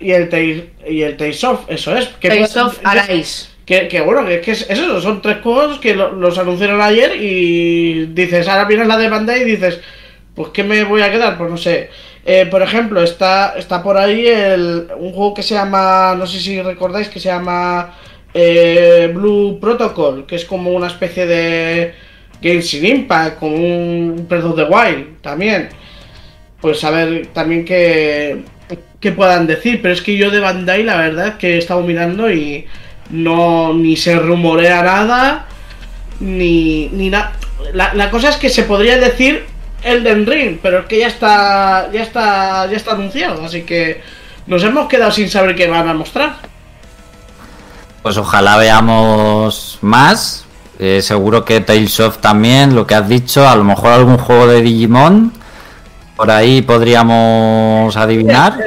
y 0.00 0.12
el, 0.12 0.28
Taste, 0.28 0.70
y 0.88 1.02
el 1.02 1.16
Taste 1.16 1.46
of, 1.46 1.60
eso 1.68 1.96
es. 1.96 2.08
Que 2.20 2.28
Taste 2.28 2.60
of 2.60 2.78
Arise. 2.82 3.48
Que, 3.66 3.86
que, 3.86 4.00
bueno, 4.00 4.26
que, 4.26 4.40
que 4.40 4.50
es 4.52 4.68
eso, 4.68 5.00
son 5.00 5.22
tres 5.22 5.38
juegos 5.42 5.78
que 5.78 5.94
los 5.94 6.38
anunciaron 6.38 6.80
ayer 6.80 7.14
y 7.22 8.06
dices, 8.06 8.48
ahora 8.48 8.64
vienes 8.64 8.88
la 8.88 8.96
de 8.96 9.08
Bandai 9.08 9.42
y 9.42 9.44
dices, 9.44 9.80
pues 10.34 10.48
¿qué 10.48 10.64
me 10.64 10.82
voy 10.84 11.02
a 11.02 11.12
quedar? 11.12 11.38
Pues 11.38 11.50
no 11.50 11.56
sé. 11.56 11.90
Eh, 12.24 12.46
por 12.50 12.62
ejemplo, 12.62 13.02
está, 13.02 13.54
está 13.56 13.82
por 13.82 13.96
ahí 13.96 14.26
el, 14.26 14.88
un 14.96 15.12
juego 15.12 15.34
que 15.34 15.42
se 15.42 15.54
llama, 15.54 16.14
no 16.18 16.26
sé 16.26 16.40
si 16.40 16.60
recordáis, 16.60 17.08
que 17.08 17.20
se 17.20 17.28
llama 17.28 17.94
eh, 18.34 19.10
Blue 19.14 19.58
Protocol, 19.60 20.26
que 20.26 20.36
es 20.36 20.44
como 20.44 20.70
una 20.70 20.88
especie 20.88 21.26
de 21.26 21.94
Genshin 22.42 22.84
Impact, 22.84 23.38
como 23.38 23.56
un 23.56 24.26
Breath 24.28 24.44
of 24.44 24.56
the 24.56 24.64
Wild 24.64 25.20
también. 25.20 25.68
Pues 26.60 26.82
a 26.84 26.90
ver, 26.90 27.28
también 27.28 27.64
que 27.64 28.42
que 29.00 29.12
puedan 29.12 29.46
decir, 29.46 29.80
pero 29.80 29.94
es 29.94 30.02
que 30.02 30.16
yo 30.16 30.30
de 30.30 30.40
Bandai 30.40 30.82
la 30.82 30.96
verdad 30.96 31.28
es 31.28 31.34
que 31.36 31.54
he 31.54 31.58
estado 31.58 31.82
mirando 31.82 32.30
y 32.30 32.66
no 33.08 33.72
ni 33.72 33.96
se 33.96 34.16
rumorea 34.16 34.82
nada, 34.82 35.46
ni, 36.20 36.88
ni 36.88 37.10
nada. 37.10 37.32
La, 37.72 38.10
cosa 38.10 38.28
es 38.28 38.36
que 38.36 38.50
se 38.50 38.64
podría 38.64 38.98
decir 38.98 39.46
Elden 39.82 40.26
Ring, 40.26 40.58
pero 40.62 40.80
es 40.80 40.86
que 40.86 40.98
ya 40.98 41.06
está, 41.06 41.90
ya 41.92 42.02
está, 42.02 42.70
ya 42.70 42.76
está 42.76 42.92
anunciado, 42.92 43.44
así 43.44 43.62
que 43.62 44.02
nos 44.46 44.62
hemos 44.64 44.88
quedado 44.88 45.10
sin 45.10 45.30
saber 45.30 45.54
qué 45.54 45.66
van 45.66 45.88
a 45.88 45.94
mostrar. 45.94 46.36
Pues 48.02 48.16
ojalá 48.16 48.56
veamos 48.56 49.78
más. 49.82 50.46
Eh, 50.78 51.02
seguro 51.02 51.44
que 51.44 51.60
Tales 51.60 52.00
of 52.00 52.18
también, 52.18 52.74
lo 52.74 52.86
que 52.86 52.94
has 52.94 53.06
dicho, 53.06 53.46
a 53.46 53.54
lo 53.54 53.64
mejor 53.64 53.92
algún 53.92 54.16
juego 54.16 54.46
de 54.46 54.62
Digimon. 54.62 55.32
Por 56.16 56.30
ahí 56.30 56.62
podríamos 56.62 57.96
adivinar. 57.96 58.58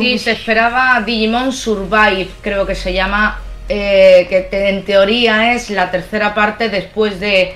Sí, 0.00 0.18
se 0.18 0.32
esperaba 0.32 1.00
Digimon 1.04 1.52
Survive, 1.52 2.28
creo 2.40 2.66
que 2.66 2.74
se 2.74 2.92
llama, 2.92 3.40
eh, 3.68 4.26
que 4.28 4.68
en 4.68 4.84
teoría 4.84 5.52
es 5.54 5.70
la 5.70 5.90
tercera 5.90 6.34
parte 6.34 6.68
después 6.68 7.20
de 7.20 7.54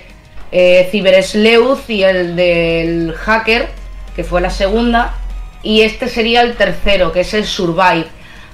eh, 0.52 0.88
Cybersleuth 0.90 1.90
y 1.90 2.04
el 2.04 2.36
del 2.36 3.14
Hacker, 3.14 3.68
que 4.14 4.24
fue 4.24 4.40
la 4.40 4.50
segunda, 4.50 5.14
y 5.62 5.82
este 5.82 6.08
sería 6.08 6.42
el 6.42 6.54
tercero, 6.54 7.12
que 7.12 7.20
es 7.20 7.34
el 7.34 7.44
Survive. 7.44 8.06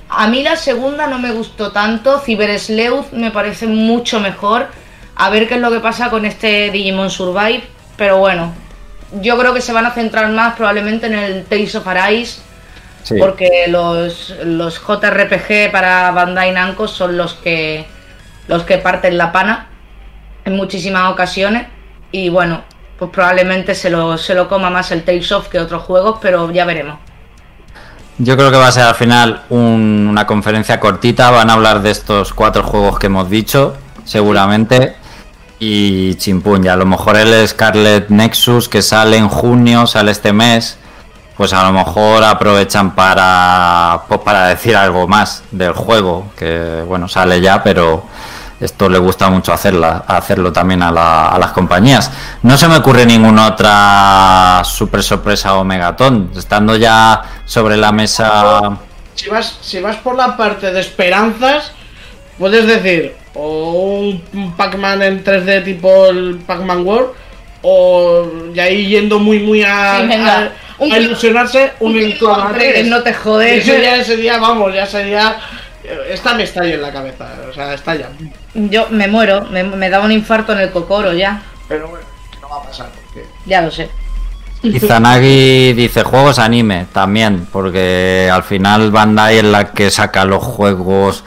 A 0.08 0.26
mí 0.28 0.42
la 0.42 0.56
segunda 0.56 1.06
no 1.06 1.18
me 1.18 1.32
gustó 1.32 1.72
tanto, 1.72 2.20
Cybersleuth 2.20 3.12
me 3.12 3.30
parece 3.30 3.66
mucho 3.66 4.20
mejor. 4.20 4.68
A 5.14 5.28
ver 5.28 5.46
qué 5.46 5.54
es 5.54 5.60
lo 5.60 5.70
que 5.70 5.80
pasa 5.80 6.08
con 6.08 6.24
este 6.24 6.70
Digimon 6.70 7.10
Survive, 7.10 7.62
pero 7.96 8.18
bueno, 8.18 8.54
yo 9.20 9.38
creo 9.38 9.52
que 9.52 9.60
se 9.60 9.72
van 9.72 9.84
a 9.84 9.90
centrar 9.90 10.30
más 10.30 10.54
probablemente 10.56 11.06
en 11.06 11.14
el 11.14 11.44
Tales 11.44 11.74
of 11.74 11.86
Arise 11.86 12.40
porque 13.18 13.66
los, 13.68 14.34
los 14.44 14.80
JRPG 14.80 15.70
para 15.72 16.10
Bandai 16.12 16.52
Namco 16.52 16.88
son 16.88 17.16
los 17.16 17.34
que 17.34 17.86
los 18.48 18.64
que 18.64 18.78
parten 18.78 19.18
la 19.18 19.32
pana 19.32 19.68
en 20.44 20.56
muchísimas 20.56 21.10
ocasiones 21.10 21.66
y 22.10 22.28
bueno, 22.28 22.62
pues 22.98 23.10
probablemente 23.10 23.74
se 23.74 23.90
lo, 23.90 24.18
se 24.18 24.34
lo 24.34 24.48
coma 24.48 24.70
más 24.70 24.92
el 24.92 25.02
Tales 25.02 25.32
of 25.32 25.48
que 25.48 25.58
otros 25.58 25.82
juegos, 25.82 26.18
pero 26.20 26.50
ya 26.50 26.64
veremos. 26.64 26.98
Yo 28.18 28.36
creo 28.36 28.50
que 28.50 28.58
va 28.58 28.68
a 28.68 28.72
ser 28.72 28.84
al 28.84 28.94
final 28.94 29.42
una 29.48 30.26
conferencia 30.26 30.78
cortita, 30.78 31.30
van 31.30 31.50
a 31.50 31.54
hablar 31.54 31.82
de 31.82 31.90
estos 31.90 32.32
cuatro 32.32 32.62
juegos 32.62 32.98
que 32.98 33.06
hemos 33.06 33.30
dicho, 33.30 33.74
seguramente. 34.04 34.94
Y 35.58 36.14
chimpuña, 36.16 36.74
a 36.74 36.76
lo 36.76 36.86
mejor 36.86 37.16
el 37.16 37.48
Scarlet 37.48 38.08
Nexus 38.10 38.68
que 38.68 38.82
sale 38.82 39.16
en 39.16 39.28
junio, 39.28 39.86
sale 39.86 40.10
este 40.10 40.32
mes, 40.32 40.78
pues 41.36 41.52
a 41.52 41.62
lo 41.64 41.72
mejor 41.72 42.22
aprovechan 42.24 42.94
para 42.94 44.02
pues 44.08 44.20
para 44.20 44.48
decir 44.48 44.76
algo 44.76 45.08
más 45.08 45.42
del 45.50 45.72
juego 45.72 46.26
que 46.36 46.84
bueno 46.86 47.08
sale 47.08 47.40
ya 47.40 47.62
pero 47.62 48.04
esto 48.62 48.88
le 48.88 48.98
gusta 48.98 49.28
mucho 49.28 49.52
hacerla, 49.52 50.04
hacerlo 50.06 50.52
también 50.52 50.82
a, 50.84 50.92
las 50.92 51.50
compañías. 51.50 52.12
No 52.42 52.56
se 52.56 52.68
me 52.68 52.76
ocurre 52.76 53.04
ninguna 53.04 53.48
otra 53.48 54.62
super 54.64 55.02
sorpresa 55.02 55.56
o 55.56 55.64
megatón. 55.64 56.30
Estando 56.36 56.76
ya 56.76 57.24
sobre 57.44 57.76
la 57.76 57.90
mesa. 57.90 58.78
Si 59.16 59.28
vas, 59.28 59.58
si 59.60 59.80
vas 59.80 59.96
por 59.96 60.14
la 60.14 60.36
parte 60.36 60.70
de 60.70 60.78
esperanzas, 60.78 61.72
puedes 62.38 62.64
decir 62.68 63.16
o 63.34 64.12
un 64.32 64.54
Pac-Man 64.56 65.02
en 65.02 65.24
3D 65.24 65.64
tipo 65.64 66.06
el 66.06 66.36
Pac-Man 66.46 66.86
World, 66.86 67.10
o 67.62 68.26
ya 68.52 68.64
ahí 68.64 68.86
yendo 68.86 69.18
muy, 69.18 69.38
muy 69.38 69.62
a 69.62 70.50
a 70.90 70.98
ilusionarse 70.98 71.72
un, 71.80 71.96
un 71.96 72.90
No 72.90 73.02
te 73.02 73.14
jodes. 73.14 73.62
Ese 73.62 73.78
día, 73.78 73.96
ese 73.96 74.16
día, 74.16 74.38
vamos, 74.38 74.74
ya 74.74 74.86
sería. 74.86 75.36
Esta 76.08 76.34
me 76.34 76.44
estalla 76.44 76.74
en 76.74 76.82
la 76.82 76.92
cabeza, 76.92 77.28
o 77.48 77.52
sea, 77.52 77.74
estalla. 77.74 78.08
Yo 78.54 78.88
me 78.90 79.08
muero, 79.08 79.42
me, 79.50 79.90
da 79.90 80.00
un 80.00 80.12
infarto 80.12 80.52
en 80.52 80.60
el 80.60 80.70
cocoro 80.70 81.12
ya. 81.12 81.42
Pero 81.68 81.88
bueno, 81.88 82.04
no 82.40 82.48
va 82.48 82.58
a 82.58 82.62
pasar 82.62 82.88
porque. 82.90 83.26
Ya 83.46 83.62
lo 83.62 83.70
sé. 83.70 83.90
Y 84.62 84.78
Zanagi 84.78 85.72
dice 85.72 86.04
juegos 86.04 86.38
anime 86.38 86.86
también, 86.92 87.48
porque 87.50 88.30
al 88.32 88.44
final 88.44 88.92
Bandai 88.92 89.38
es 89.38 89.44
la 89.44 89.72
que 89.72 89.90
saca 89.90 90.24
los 90.24 90.42
juegos 90.42 91.24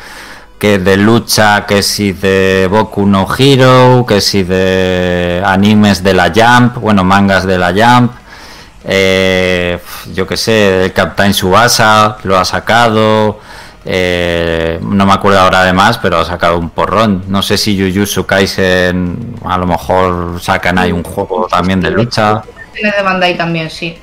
que 0.57 0.79
de 0.79 0.97
lucha, 0.97 1.65
que 1.65 1.83
si 1.83 2.13
de 2.13 2.67
Boku 2.69 3.05
no 3.05 3.27
Hero, 3.37 4.05
que 4.07 4.21
si 4.21 4.43
de 4.43 5.41
animes 5.45 6.03
de 6.03 6.13
la 6.13 6.31
Jump, 6.33 6.77
bueno, 6.77 7.03
mangas 7.03 7.45
de 7.45 7.57
la 7.57 7.73
Jump. 7.73 8.11
Eh, 8.83 9.79
yo 10.13 10.27
que 10.27 10.37
sé, 10.37 10.85
el 10.85 10.93
Captain 10.93 11.33
Subasa 11.33 12.17
lo 12.23 12.37
ha 12.37 12.45
sacado. 12.45 13.39
Eh, 13.87 14.79
no 14.81 15.05
me 15.05 15.13
acuerdo 15.13 15.39
ahora 15.39 15.63
de 15.63 15.73
más, 15.73 15.97
pero 15.99 16.19
ha 16.19 16.25
sacado 16.25 16.57
un 16.57 16.69
porrón. 16.69 17.23
No 17.27 17.41
sé 17.41 17.57
si 17.57 17.77
Jujutsu 17.77 18.25
Kaisen 18.25 19.35
a 19.45 19.57
lo 19.57 19.67
mejor 19.67 20.39
sacan 20.41 20.77
ahí 20.79 20.91
un 20.91 21.03
juego 21.03 21.47
también 21.47 21.81
de 21.81 21.91
lucha. 21.91 22.41
Tiene 22.73 22.91
de 22.91 23.03
Bandai 23.03 23.37
también, 23.37 23.69
sí. 23.69 23.97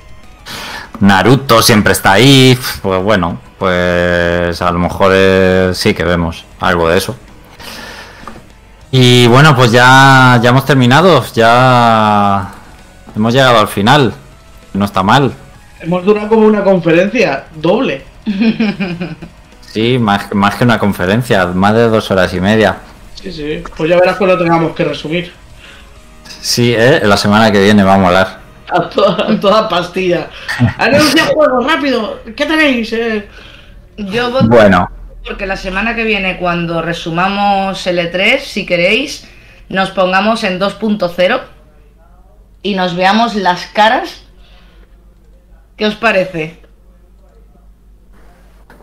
Naruto 1.01 1.63
siempre 1.63 1.93
está 1.93 2.13
ahí. 2.13 2.57
Pues 2.81 3.03
bueno, 3.03 3.41
pues 3.63 4.61
a 4.61 4.73
lo 4.73 4.81
mejor 4.81 5.13
eh, 5.15 5.71
sí 5.73 5.95
que 5.95 6.03
vemos 6.03 6.45
algo 6.59 6.89
de 6.89 6.99
eso. 6.99 7.15
Y 8.91 9.29
bueno, 9.29 9.55
pues 9.55 9.71
ya, 9.71 10.41
ya 10.43 10.51
hemos 10.51 10.65
terminado, 10.65 11.25
ya 11.33 12.51
hemos 13.15 13.33
llegado 13.33 13.61
al 13.61 13.69
final. 13.69 14.13
No 14.75 14.85
está 14.85 15.05
mal. 15.05 15.33
Hemos 15.81 16.05
durado 16.05 16.27
como 16.27 16.45
una 16.45 16.65
conferencia 16.65 17.45
doble. 17.55 18.05
Sí, 19.73 19.97
más, 19.97 20.35
más 20.35 20.57
que 20.57 20.65
una 20.65 20.81
conferencia, 20.81 21.47
más 21.47 21.73
de 21.75 21.89
dos 21.89 22.11
horas 22.11 22.35
y 22.35 22.41
media. 22.41 22.79
Sí, 23.15 23.31
sí. 23.31 23.63
Pues 23.77 23.89
ya 23.89 23.97
verás 23.97 24.17
cuando 24.17 24.37
tengamos 24.39 24.75
que 24.75 24.83
resumir. 24.83 25.33
Sí, 26.41 26.75
¿eh? 26.77 27.01
la 27.05 27.17
semana 27.17 27.53
que 27.53 27.63
viene 27.63 27.85
vamos 27.85 28.07
a 28.07 28.09
hablar. 28.09 28.41
A 28.69 28.89
toda, 28.89 29.33
a 29.33 29.41
toda 29.41 29.69
pastilla. 29.69 30.29
¡Anuncia 30.79 31.27
juego, 31.27 31.61
rápido! 31.61 32.19
¿Qué 32.35 32.45
tenéis? 32.45 32.93
Eh? 32.93 33.29
Yo 33.97 34.31
voto 34.31 34.49
Bueno, 34.49 34.91
porque 35.27 35.47
la 35.47 35.57
semana 35.57 35.95
que 35.95 36.05
viene, 36.05 36.39
cuando 36.39 36.83
resumamos 36.83 37.87
L3, 37.87 38.41
si 38.41 38.67
queréis, 38.67 39.29
nos 39.69 39.91
pongamos 39.91 40.45
en 40.45 40.59
2.0 40.59 41.41
y 42.63 42.75
nos 42.75 42.97
veamos 42.97 43.35
las 43.35 43.67
caras. 43.67 44.25
¿Qué 45.77 45.87
os 45.87 45.95
parece? 45.95 46.63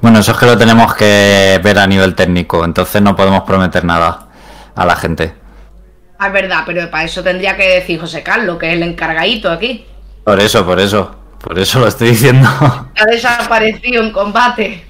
bueno, 0.01 0.19
eso 0.19 0.31
es 0.31 0.37
que 0.37 0.45
lo 0.45 0.57
tenemos 0.57 0.95
que 0.95 1.59
ver 1.61 1.77
a 1.77 1.85
nivel 1.85 2.15
técnico, 2.15 2.63
entonces 2.63 3.01
no 3.01 3.15
podemos 3.15 3.43
prometer 3.43 3.83
nada 3.83 4.27
a 4.75 4.85
la 4.85 4.95
gente. 4.95 5.33
Ah, 6.17 6.27
es 6.27 6.33
verdad, 6.33 6.63
pero 6.65 6.89
para 6.89 7.03
eso 7.03 7.21
tendría 7.21 7.55
que 7.55 7.75
decir 7.75 7.99
José 7.99 8.23
Carlos, 8.23 8.57
que 8.57 8.67
es 8.67 8.73
el 8.73 8.83
encargadito 8.83 9.51
aquí. 9.51 9.85
Por 10.23 10.39
eso, 10.39 10.65
por 10.65 10.79
eso, 10.79 11.15
por 11.41 11.59
eso 11.59 11.79
lo 11.79 11.87
estoy 11.87 12.09
diciendo. 12.09 12.47
Ha 12.49 13.05
desaparecido 13.09 14.03
en 14.03 14.11
combate. 14.11 14.88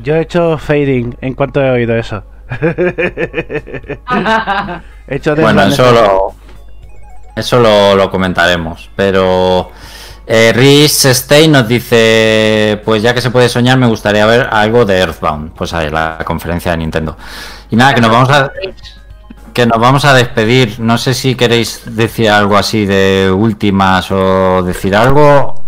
Yo 0.00 0.16
he 0.16 0.22
hecho 0.22 0.56
fading 0.56 1.16
en 1.20 1.34
cuanto 1.34 1.60
he 1.60 1.70
oído 1.70 1.94
eso. 1.96 2.24
he 5.06 5.08
hecho 5.08 5.36
Bueno, 5.36 5.62
eso 5.62 5.92
lo, 5.92 6.34
eso 7.36 7.58
lo, 7.58 7.94
lo 7.94 8.10
comentaremos. 8.10 8.90
Pero 8.96 9.70
eh, 10.26 10.52
Rhys 10.54 11.04
Stay 11.04 11.48
nos 11.48 11.68
dice: 11.68 12.80
Pues 12.84 13.02
ya 13.02 13.12
que 13.12 13.20
se 13.20 13.30
puede 13.30 13.48
soñar, 13.48 13.78
me 13.78 13.86
gustaría 13.86 14.24
ver 14.26 14.48
algo 14.50 14.84
de 14.84 14.98
Earthbound. 14.98 15.52
Pues 15.52 15.74
ahí, 15.74 15.90
la 15.90 16.18
conferencia 16.24 16.72
de 16.72 16.78
Nintendo. 16.78 17.16
Y 17.70 17.76
nada, 17.76 17.94
que 17.94 18.00
nos 18.00 18.10
vamos 18.10 18.30
a. 18.30 18.50
Que 19.52 19.66
nos 19.66 19.78
vamos 19.78 20.06
a 20.06 20.14
despedir. 20.14 20.80
No 20.80 20.96
sé 20.96 21.12
si 21.12 21.34
queréis 21.34 21.82
decir 21.84 22.30
algo 22.30 22.56
así 22.56 22.86
de 22.86 23.30
últimas 23.30 24.10
o 24.10 24.62
decir 24.62 24.96
algo. 24.96 25.62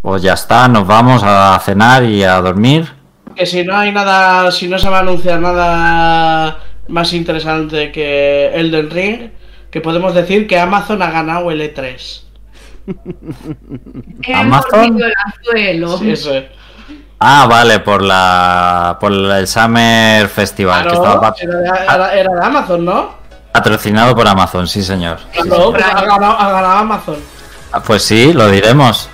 Pues 0.00 0.22
ya 0.22 0.34
está, 0.34 0.68
nos 0.68 0.86
vamos 0.86 1.22
a 1.24 1.60
cenar 1.64 2.04
y 2.04 2.22
a 2.22 2.40
dormir. 2.40 2.99
Que 3.34 3.46
si 3.46 3.64
no 3.64 3.76
hay 3.76 3.92
nada, 3.92 4.50
si 4.50 4.68
no 4.68 4.78
se 4.78 4.88
va 4.88 4.98
a 4.98 5.00
anunciar 5.00 5.40
nada 5.40 6.58
más 6.88 7.12
interesante 7.12 7.90
que 7.92 8.50
Elden 8.54 8.90
Ring, 8.90 9.30
que 9.70 9.80
podemos 9.80 10.14
decir 10.14 10.46
que 10.46 10.58
Amazon 10.58 11.00
ha 11.02 11.10
ganado 11.10 11.50
el 11.50 11.60
E 11.60 11.74
E3. 11.74 12.22
Hemos 14.22 14.64
Amazon. 14.66 14.98
Sí, 15.98 16.16
sí. 16.16 16.44
Ah, 17.20 17.46
vale, 17.48 17.80
por 17.80 18.02
la 18.02 18.96
por 19.00 19.12
el 19.12 19.46
Summer 19.46 20.26
Festival, 20.28 20.86
que 20.88 20.94
estaba 20.94 21.34
era, 21.38 21.56
de, 21.56 21.66
era- 21.68 22.14
era 22.14 22.32
de 22.34 22.46
Amazon, 22.46 22.84
¿no? 22.84 23.20
patrocinado 23.52 24.14
por 24.14 24.26
Amazon, 24.28 24.66
sí 24.68 24.82
señor. 24.82 25.18
Claro, 25.32 25.72
pues 25.72 25.84
ha, 25.84 26.04
ganado, 26.04 26.38
ha 26.38 26.50
ganado 26.52 26.78
Amazon. 26.78 27.16
Ah, 27.72 27.82
Pues 27.82 28.02
sí, 28.04 28.32
lo 28.32 28.48
diremos. 28.50 29.10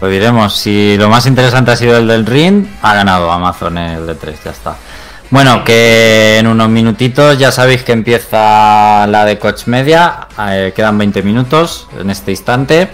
Lo 0.00 0.08
diremos. 0.08 0.56
Si 0.56 0.96
lo 0.96 1.08
más 1.08 1.26
interesante 1.26 1.70
ha 1.70 1.76
sido 1.76 1.98
el 1.98 2.08
del 2.08 2.26
ring, 2.26 2.66
ha 2.82 2.94
ganado 2.94 3.30
Amazon 3.30 3.78
el 3.78 4.06
de 4.06 4.14
3, 4.14 4.44
ya 4.44 4.50
está. 4.50 4.76
Bueno, 5.30 5.62
que 5.62 6.38
en 6.38 6.46
unos 6.46 6.68
minutitos 6.68 7.38
ya 7.38 7.52
sabéis 7.52 7.84
que 7.84 7.92
empieza 7.92 9.06
la 9.06 9.24
de 9.24 9.38
Coach 9.38 9.66
Media. 9.66 10.26
eh, 10.48 10.72
quedan 10.74 10.98
20 10.98 11.22
minutos 11.22 11.86
en 12.00 12.10
este 12.10 12.32
instante. 12.32 12.90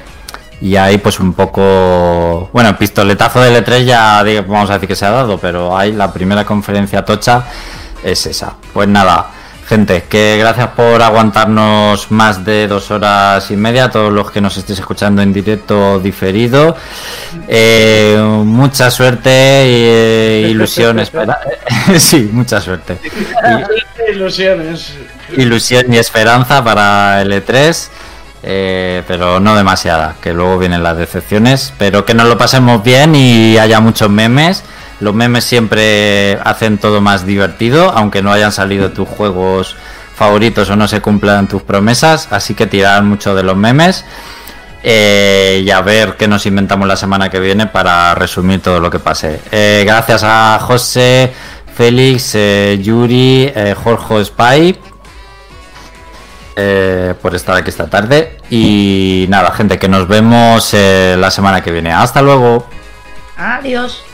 Y 0.61 0.77
ahí 0.77 0.99
pues 0.99 1.21
un 1.21 1.33
poco... 1.35 2.51
Bueno, 2.53 2.77
pistoletazo 2.77 3.41
del 3.41 3.65
E3 3.65 3.85
ya 3.85 4.25
vamos 4.47 4.71
a 4.71 4.75
decir 4.75 4.89
que 4.89 4.97
se 4.97 5.05
ha 5.07 5.11
dado, 5.11 5.39
pero 5.39 5.77
ahí 5.77 5.93
la 5.93 6.13
primera 6.13 6.45
conferencia 6.45 7.05
tocha 7.05 7.45
es 8.03 8.27
esa. 8.27 8.55
Pues 8.73 8.89
nada, 8.89 9.27
gente, 9.67 10.05
que 10.09 10.37
gracias 10.39 10.69
por 10.69 11.03
aguantarnos 11.03 12.11
más 12.11 12.45
de 12.45 12.69
dos 12.69 12.91
horas 12.91 13.51
y 13.51 13.57
media, 13.57 13.91
todos 13.91 14.13
los 14.13 14.31
que 14.31 14.41
nos 14.41 14.57
estéis 14.57 14.79
escuchando 14.79 15.23
en 15.23 15.33
directo 15.33 15.95
o 15.95 15.99
diferido. 15.99 16.77
Eh, 17.49 18.17
mucha 18.45 18.91
suerte 18.91 19.67
y 19.69 20.51
ilusión, 20.51 21.01
espera. 21.01 21.39
sí, 21.99 22.31
mucha 22.33 22.61
suerte. 22.61 22.99
Ilusiones. 24.13 24.95
Ilusión 25.37 25.93
y 25.93 25.99
esperanza 25.99 26.63
para 26.63 27.21
el 27.23 27.33
E3. 27.33 27.89
eh, 28.45 29.03
pero 29.09 29.41
no 29.41 29.57
demasiada, 29.57 30.15
que 30.23 30.33
luego 30.33 30.59
vienen 30.59 30.85
las 30.85 30.97
decepciones, 30.97 31.73
pero 31.79 32.05
que 32.05 32.15
nos 32.15 32.29
lo 32.29 32.39
pasemos 32.39 32.85
bien 32.85 33.17
y 33.17 33.59
haya 33.59 33.81
muchos 33.81 34.09
memes. 34.09 34.63
Los 35.01 35.15
memes 35.15 35.45
siempre 35.45 36.39
hacen 36.43 36.79
todo 36.79 37.01
más 37.01 37.27
divertido, 37.27 37.91
aunque 37.91 38.23
no 38.23 38.33
hayan 38.33 38.53
salido 38.53 38.91
tus 38.91 39.09
juegos 39.09 39.77
favoritos 40.17 40.71
o 40.71 40.77
no 40.77 40.89
se 40.89 41.03
cumplan 41.03 41.47
tus 41.47 41.63
promesas, 41.63 42.29
así 42.31 42.55
que 42.55 42.67
tirar 42.67 43.03
mucho 43.03 43.35
de 43.35 43.43
los 43.43 43.57
memes 43.57 44.05
eh, 44.83 45.63
y 45.65 45.71
a 45.71 45.81
ver 45.81 46.17
qué 46.17 46.29
nos 46.29 46.47
inventamos 46.47 46.87
la 46.87 46.97
semana 46.97 47.29
que 47.29 47.41
viene 47.41 47.67
para 47.67 48.15
resumir 48.15 48.63
todo 48.63 48.79
lo 48.79 48.89
que 48.89 49.01
pase. 49.01 49.41
Eh, 49.51 49.83
gracias 49.85 50.23
a 50.25 50.59
José, 50.63 51.33
Félix, 51.75 52.37
eh, 52.37 52.79
Yuri, 52.81 53.53
Jorge 53.83 54.25
Spy 54.25 54.79
por 57.21 57.35
estar 57.35 57.57
aquí 57.57 57.69
esta 57.69 57.91
tarde. 57.91 58.39
Y 58.49 59.27
nada, 59.29 59.51
gente, 59.51 59.79
que 59.79 59.89
nos 59.89 60.09
vemos 60.09 60.73
la 60.73 61.31
semana 61.31 61.61
que 61.63 61.71
viene. 61.73 61.93
Hasta 61.93 62.23
luego. 62.23 62.67
Adiós. 63.37 64.06